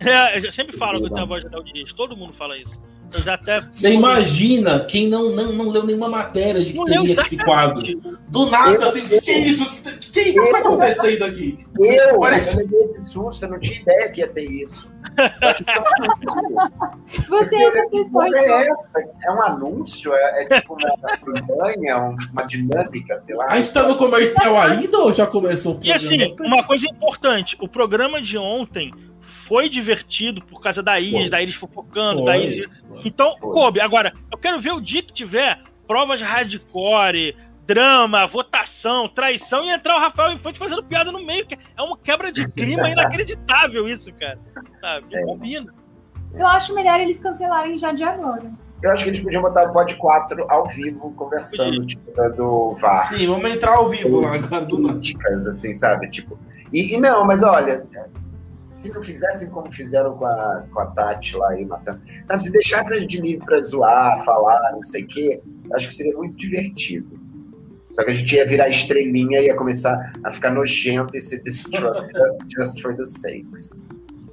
É, 0.00 0.36
eu 0.38 0.42
já 0.42 0.52
sempre 0.52 0.76
falo 0.76 0.98
que 1.00 1.06
eu 1.06 1.10
tenho 1.10 1.22
a 1.22 1.26
voz 1.26 1.42
de 1.44 1.72
Dias. 1.72 1.92
Todo 1.92 2.16
mundo 2.16 2.32
fala 2.34 2.56
isso. 2.58 2.74
Eu 3.14 3.22
já 3.22 3.34
até. 3.34 3.60
Você 3.60 3.92
imagina 3.92 4.80
quem 4.80 5.08
não, 5.08 5.30
não, 5.30 5.52
não 5.52 5.68
leu 5.70 5.84
nenhuma 5.84 6.08
matéria 6.08 6.60
de 6.62 6.72
que 6.72 6.78
Não 6.78 6.84
teria 6.84 7.20
esse 7.20 7.36
quadro. 7.38 7.82
Do 8.28 8.50
nada, 8.50 8.84
Eu- 8.84 8.88
assim, 8.88 9.02
o 9.02 9.08
que, 9.20 9.30
é 9.30 9.38
isso? 9.38 9.62
O 9.64 9.70
que, 9.70 9.82
que, 9.98 10.10
que, 10.10 10.32
que 10.32 10.50
tá 10.52 10.58
acontecendo 10.58 11.24
aqui? 11.24 11.58
Eu, 11.78 12.18
Parece- 12.20 12.68
eu 12.72 12.94
esse 12.96 13.10
susto, 13.12 13.44
eu 13.44 13.50
não 13.50 13.60
tinha 13.60 13.80
ideia 13.80 14.10
que 14.10 14.20
ia 14.20 14.28
ter 14.28 14.44
isso. 14.50 14.90
Eu 15.16 15.16
Você 17.28 17.56
é 17.56 17.68
essa 17.68 18.36
é 18.36 18.68
essa? 18.68 19.00
É 19.24 19.30
um 19.32 19.42
anúncio? 19.42 20.12
É, 20.14 20.42
é 20.44 20.60
tipo 20.60 20.74
uma 20.74 21.18
campanha, 21.18 21.98
um- 21.98 22.16
uma 22.32 22.42
dinâmica, 22.42 23.18
sei 23.20 23.34
lá. 23.36 23.46
A 23.48 23.56
gente 23.58 23.72
tá 23.72 23.86
no 23.86 23.96
comercial 23.96 24.58
ainda 24.60 24.98
ou 24.98 25.12
já 25.12 25.26
começou 25.26 25.76
o 25.76 25.80
E 25.82 25.92
assim, 25.92 26.34
uma 26.40 26.64
coisa 26.64 26.86
importante: 26.88 27.56
o 27.60 27.68
programa 27.68 28.20
de 28.20 28.36
ontem 28.36 28.92
foi 29.46 29.68
divertido 29.68 30.44
por 30.44 30.60
causa 30.60 30.82
da 30.82 30.98
Iris, 30.98 31.20
Foi. 31.20 31.30
da 31.30 31.42
Iris 31.42 31.54
fofocando, 31.54 32.22
Foi. 32.22 32.32
da 32.32 32.36
Iris. 32.36 32.68
Então, 33.04 33.36
Foi. 33.38 33.52
coube. 33.52 33.80
Agora, 33.80 34.12
eu 34.30 34.36
quero 34.36 34.60
ver 34.60 34.72
o 34.72 34.80
dia 34.80 35.02
que 35.02 35.12
tiver 35.12 35.60
provas 35.86 36.20
hardcore, 36.20 37.36
drama, 37.64 38.26
votação, 38.26 39.08
traição 39.08 39.64
e 39.64 39.70
entrar 39.70 39.96
o 39.96 40.00
Rafael 40.00 40.32
Infante 40.32 40.58
fazendo 40.58 40.82
piada 40.82 41.12
no 41.12 41.24
meio. 41.24 41.46
que 41.46 41.56
É 41.76 41.82
uma 41.82 41.96
quebra 41.96 42.32
de 42.32 42.48
clima 42.48 42.88
inacreditável 42.90 43.88
isso, 43.88 44.12
cara. 44.14 44.38
Sabe? 44.80 45.06
É. 45.14 45.24
combina. 45.24 45.72
Eu 46.34 46.46
acho 46.46 46.74
melhor 46.74 47.00
eles 47.00 47.18
cancelarem 47.18 47.78
já 47.78 47.92
de 47.92 48.02
agora. 48.02 48.50
Eu 48.82 48.90
acho 48.90 49.04
que 49.04 49.10
eles 49.10 49.22
podiam 49.22 49.40
botar 49.40 49.70
o 49.70 49.72
Pod 49.72 49.94
4 49.94 50.44
ao 50.50 50.68
vivo, 50.68 51.10
conversando, 51.12 51.86
tipo, 51.86 52.10
do 52.36 52.74
VAR. 52.74 53.08
Sim, 53.08 53.26
vamos 53.26 53.50
entrar 53.50 53.76
ao 53.76 53.88
vivo 53.88 54.20
lá 54.20 54.38
críticas, 54.38 55.46
assim, 55.46 55.74
sabe? 55.74 56.10
Tipo, 56.10 56.38
e, 56.72 56.94
e 56.94 57.00
não, 57.00 57.24
mas 57.24 57.42
olha, 57.42 57.86
se 58.76 58.92
não 58.92 59.02
fizessem 59.02 59.48
como 59.48 59.72
fizeram 59.72 60.16
com 60.16 60.26
a, 60.26 60.66
com 60.72 60.80
a 60.80 60.86
Tati 60.86 61.36
lá 61.36 61.58
e 61.58 61.64
Marcelo, 61.64 61.98
sabe? 62.26 62.42
Se 62.42 62.52
deixassem 62.52 62.98
a 62.98 63.00
gente 63.00 63.20
livre 63.20 63.44
pra 63.44 63.60
zoar, 63.62 64.22
falar, 64.24 64.72
não 64.72 64.82
sei 64.82 65.04
o 65.04 65.06
quê, 65.06 65.40
acho 65.74 65.88
que 65.88 65.94
seria 65.94 66.16
muito 66.16 66.36
divertido. 66.36 67.18
Só 67.92 68.04
que 68.04 68.10
a 68.10 68.14
gente 68.14 68.34
ia 68.34 68.46
virar 68.46 68.68
estrelinha 68.68 69.40
e 69.40 69.46
ia 69.46 69.56
começar 69.56 70.12
a 70.22 70.30
ficar 70.30 70.50
nojento 70.50 71.16
e 71.16 71.22
ser 71.22 71.42
destructive 71.42 72.36
just 72.54 72.82
for 72.82 72.94
the 72.94 73.06
sakes. 73.06 73.70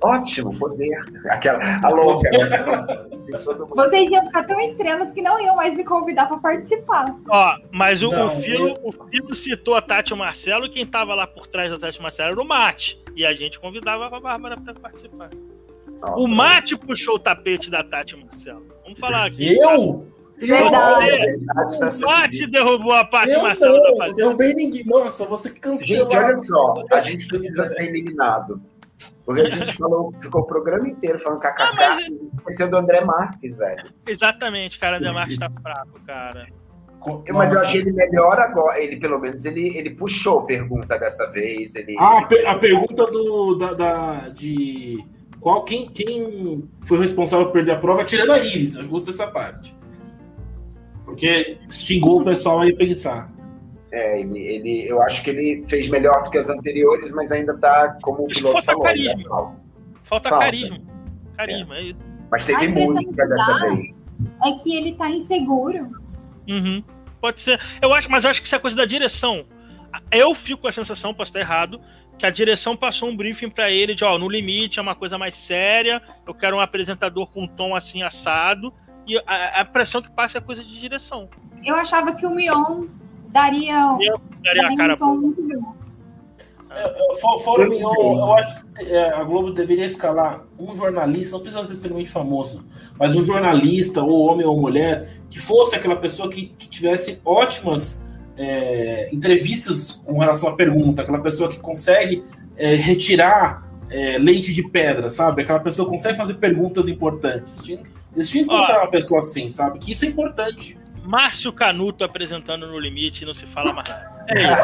Ótimo, 0.04 0.58
poder. 0.60 0.92
Aquela, 1.30 1.60
a 1.82 1.90
louca. 1.90 2.30
né? 2.30 2.48
Todo 3.44 3.68
mundo- 3.68 3.76
Vocês 3.76 4.12
iam 4.12 4.26
ficar 4.26 4.44
tão 4.44 4.60
extremos 4.60 5.12
que 5.12 5.22
não 5.22 5.40
iam 5.40 5.56
mais 5.56 5.74
me 5.74 5.84
convidar 5.86 6.28
pra 6.28 6.38
participar. 6.38 7.06
Ó, 7.30 7.56
mas 7.72 8.04
o, 8.04 8.12
Não, 8.12 8.28
o, 8.28 8.42
Filo, 8.42 8.78
o 8.84 8.92
Filo 9.10 9.34
citou 9.34 9.76
a 9.76 9.82
Tati 9.82 10.12
e 10.12 10.14
o 10.14 10.18
Marcelo, 10.18 10.66
e 10.66 10.70
quem 10.70 10.86
tava 10.86 11.16
lá 11.16 11.26
por 11.26 11.48
trás 11.48 11.72
da 11.72 11.80
Tati 11.80 11.98
e 11.98 12.00
o 12.00 12.04
Marcelo 12.04 12.32
era 12.32 12.42
o 12.42 12.46
Mate. 12.46 13.02
E 13.16 13.26
a 13.26 13.34
gente 13.34 13.60
convidava 13.60 14.06
a 14.08 14.20
Bárbara 14.20 14.58
pra 14.60 14.74
participar. 14.74 15.30
O 16.18 16.28
Mate 16.28 16.76
puxou 16.78 17.16
o 17.16 17.20
tapete 17.20 17.72
da 17.72 17.82
Tati 17.84 18.14
e 18.14 18.18
o 18.18 18.26
Marcelo. 18.26 18.66
Vamos 18.84 19.00
falar 19.00 19.26
aqui. 19.26 19.58
Eu? 19.58 20.12
Verdade. 20.38 21.36
O 22.04 22.06
Mate 22.06 22.48
derrubou 22.48 22.92
a 22.94 23.06
parte 23.06 23.32
Eu 23.32 23.38
do 23.40 23.44
Marcelo 23.44 23.78
da 23.82 23.90
não, 23.92 23.98
fazenda. 23.98 24.16
derrubei 24.18 24.54
ninguém. 24.54 24.84
Nossa, 24.86 25.26
você 25.26 25.48
Gente, 25.50 25.60
cancelado. 25.62 26.14
olha 26.14 26.38
só, 26.40 26.84
a 26.92 27.02
gente 27.02 27.28
precisa 27.28 27.66
ser 27.68 27.86
eliminado. 27.88 28.60
Porque 29.26 29.42
a 29.42 29.50
gente 29.50 29.74
falou, 29.78 30.14
ficou 30.20 30.42
o 30.42 30.46
programa 30.46 30.88
inteiro 30.88 31.18
falando 31.20 31.40
kkk 31.40 31.62
Ah, 31.62 31.74
mas- 31.76 32.08
e 32.08 32.30
esqueceu 32.40 32.70
do 32.70 32.78
André 32.78 33.06
Marques, 33.06 33.56
velho. 33.56 33.86
Exatamente, 34.08 34.78
cara. 34.78 34.98
A 34.98 35.00
Demarque 35.00 35.38
tá 35.40 35.50
fraco, 35.62 36.00
cara. 36.06 36.48
Mas 37.34 37.52
eu 37.52 37.60
achei 37.62 37.82
ele 37.82 37.92
melhor 37.92 38.40
agora. 38.40 38.80
Ele, 38.82 38.98
pelo 38.98 39.20
menos, 39.20 39.44
ele, 39.46 39.78
ele 39.78 39.92
puxou 39.92 40.46
pergunta 40.46 40.98
dessa 40.98 41.30
vez. 41.32 41.76
Ele, 41.76 41.96
ah, 42.00 42.28
ele... 42.30 42.46
a 42.46 42.58
pergunta 42.58 43.06
do, 43.08 43.56
da, 43.56 43.74
da, 43.74 44.30
de 44.30 45.04
qual 45.40 45.64
quem, 45.64 45.90
quem 45.90 46.64
foi 46.82 47.00
responsável 47.00 47.48
por 47.48 47.54
perder 47.54 47.74
a 47.74 47.80
prova, 47.80 48.06
tirando 48.06 48.32
a 48.32 48.40
Iris. 48.40 48.76
Eu 48.76 48.88
gosto 48.88 49.08
dessa 49.08 49.28
parte. 49.28 49.76
Porque 51.06 51.60
extingou 51.68 52.22
o 52.22 52.24
pessoal 52.26 52.62
aí 52.62 52.74
pensar. 52.74 53.30
É, 53.94 54.20
ele, 54.20 54.40
ele, 54.40 54.88
eu 54.90 55.00
acho 55.04 55.24
que 55.24 55.30
ele 55.30 55.64
fez 55.68 55.88
melhor 55.88 56.24
do 56.24 56.32
que 56.32 56.38
as 56.40 56.50
anteriores, 56.50 57.12
mas 57.12 57.32
ainda 57.32 57.56
tá 57.56 57.96
como 58.02 58.24
o 58.24 58.28
piloto 58.28 58.54
falta 58.54 58.72
falou. 58.72 58.84
Carisma. 58.84 59.18
Né? 59.18 59.24
Falta, 59.30 60.30
falta, 60.30 60.30
carisma. 60.40 60.82
Carisma, 61.38 61.76
é. 61.76 61.80
é 61.80 61.84
isso. 61.84 62.00
Mas 62.32 62.44
teve 62.44 62.68
música 62.70 63.28
dessa 63.28 63.60
vez. 63.60 64.04
É 64.44 64.52
que 64.54 64.76
ele 64.76 64.94
tá 64.94 65.08
inseguro. 65.12 65.92
Uhum. 66.50 66.84
Pode 67.22 67.42
ser. 67.42 67.62
Eu 67.80 67.94
acho, 67.94 68.10
mas 68.10 68.24
eu 68.24 68.32
acho 68.32 68.42
que 68.42 68.48
isso 68.48 68.56
é 68.56 68.60
coisa 68.60 68.76
da 68.76 68.86
direção. 68.86 69.46
Eu 70.12 70.34
fico 70.34 70.64
com 70.64 70.68
a 70.68 70.72
sensação, 70.72 71.14
posso 71.14 71.30
estar 71.30 71.42
errado, 71.42 71.80
que 72.18 72.26
a 72.26 72.32
direção 72.32 72.76
passou 72.76 73.10
um 73.10 73.16
briefing 73.16 73.52
para 73.52 73.70
ele 73.70 73.94
de, 73.94 74.04
ó, 74.04 74.18
no 74.18 74.28
limite 74.28 74.80
é 74.80 74.82
uma 74.82 74.96
coisa 74.96 75.20
mais 75.20 75.36
séria, 75.36 76.02
eu 76.26 76.34
quero 76.34 76.58
um 76.58 76.60
apresentador 76.60 77.28
com 77.28 77.44
um 77.44 77.48
tom 77.48 77.76
assim 77.76 78.02
assado, 78.02 78.74
e 79.06 79.16
a, 79.20 79.62
a 79.62 79.66
pressão 79.66 80.02
que 80.02 80.10
passa 80.10 80.40
é 80.40 80.42
coisa 80.42 80.64
de 80.64 80.80
direção. 80.80 81.30
Eu 81.64 81.76
achava 81.76 82.16
que 82.16 82.26
o 82.26 82.32
Mion 82.32 82.88
daria, 83.34 83.98
eu 84.00 84.14
daria, 84.44 84.68
a 84.68 84.78
cara. 84.78 84.98
Um 85.02 85.34
Fora 87.44 87.70
o 87.70 87.74
eu 87.74 88.34
acho 88.34 88.66
que 88.66 88.86
é, 88.86 89.10
a 89.10 89.24
Globo 89.24 89.52
deveria 89.52 89.86
escalar 89.86 90.44
um 90.58 90.76
jornalista, 90.76 91.36
não 91.36 91.44
precisa 91.44 91.64
ser 91.66 91.74
extremamente 91.74 92.10
famoso, 92.10 92.66
mas 92.98 93.16
um 93.16 93.24
jornalista, 93.24 94.02
ou 94.02 94.28
homem 94.28 94.46
ou 94.46 94.60
mulher, 94.60 95.22
que 95.30 95.40
fosse 95.40 95.76
aquela 95.76 95.96
pessoa 95.96 96.30
que, 96.30 96.48
que 96.48 96.68
tivesse 96.68 97.22
ótimas 97.24 98.04
é, 98.36 99.10
entrevistas 99.14 99.92
com 99.92 100.18
relação 100.18 100.50
à 100.50 100.56
pergunta, 100.56 101.04
aquela 101.04 101.20
pessoa 101.20 101.48
que 101.48 101.60
consegue 101.60 102.24
é, 102.58 102.74
retirar 102.74 103.72
é, 103.92 104.18
leite 104.18 104.52
de 104.52 104.68
pedra, 104.68 105.10
sabe? 105.10 105.44
Aquela 105.44 105.60
pessoa 105.60 105.86
que 105.86 105.92
consegue 105.92 106.18
fazer 106.18 106.34
perguntas 106.36 106.88
importantes. 106.88 107.62
Eles 108.16 108.30
tinham 108.30 108.48
que 108.48 108.54
encontrar 108.54 108.82
uma 108.82 108.90
pessoa 108.90 109.20
assim, 109.20 109.48
sabe? 109.48 109.78
Que 109.78 109.92
isso 109.92 110.06
é 110.06 110.08
importante. 110.08 110.78
Márcio 111.04 111.52
Canuto 111.52 112.04
apresentando 112.04 112.68
no 112.68 112.80
limite, 112.80 113.26
não 113.26 113.34
se 113.34 113.46
fala 113.48 113.74
mais. 113.74 113.90
É 114.30 114.42
isso. 114.42 114.64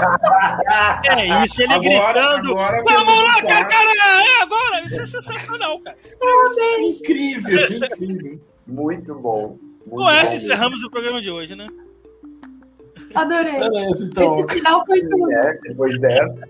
É 1.05 1.45
isso, 1.45 1.61
ele 1.61 1.73
agora, 1.73 2.13
gritando. 2.13 2.51
Agora 2.51 2.83
Vamos 2.83 3.23
lá, 3.23 3.41
cara, 3.41 3.65
cara! 3.65 3.89
É 4.23 4.41
agora! 4.41 4.85
Isso 4.85 5.01
é 5.01 5.05
sensacional, 5.05 5.79
cara. 5.81 5.97
É 6.21 6.81
incrível, 6.81 7.65
incrível. 7.65 8.39
Muito 8.65 9.15
bom. 9.15 9.57
Muito 9.85 9.89
Com 9.89 10.09
essa 10.09 10.35
encerramos 10.35 10.83
o 10.83 10.89
programa 10.89 11.21
de 11.21 11.29
hoje, 11.29 11.55
né? 11.55 11.67
Adorei. 13.15 13.59
Beleza, 13.59 14.09
então. 14.09 14.35
Esse 14.35 14.53
final 14.55 14.85
foi 14.85 15.01
tudo. 15.01 15.31
É, 15.31 15.57
depois 15.63 15.99
dessa. 15.99 16.47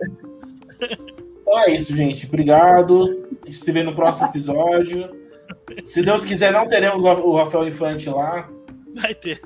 Então 1.42 1.60
é 1.64 1.72
isso, 1.72 1.96
gente. 1.96 2.28
Obrigado. 2.28 3.28
A 3.42 3.46
gente 3.46 3.58
se 3.58 3.72
vê 3.72 3.82
no 3.82 3.96
próximo 3.96 4.28
episódio. 4.28 5.10
Se 5.84 6.04
Deus 6.04 6.24
quiser, 6.26 6.52
não 6.52 6.68
teremos 6.68 7.04
o 7.04 7.36
Rafael 7.36 7.68
Infante 7.68 8.10
lá. 8.10 8.50
Vai 8.94 9.16
ter. 9.16 9.42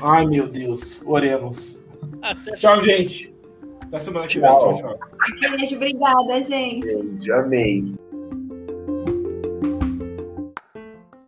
Ai, 0.00 0.26
meu 0.26 0.48
Deus. 0.48 1.02
Oremos. 1.06 1.80
Até 2.22 2.52
tchau, 2.52 2.80
gente. 2.80 3.34
Até 3.82 3.98
semana 3.98 4.26
que 4.26 4.38
vem. 4.38 4.50
Tchau, 4.50 4.74
tchau. 4.74 4.98
Beijo, 5.40 5.76
obrigada, 5.76 6.42
gente. 6.42 6.80
Beijo, 6.80 7.32
amei. 7.34 7.94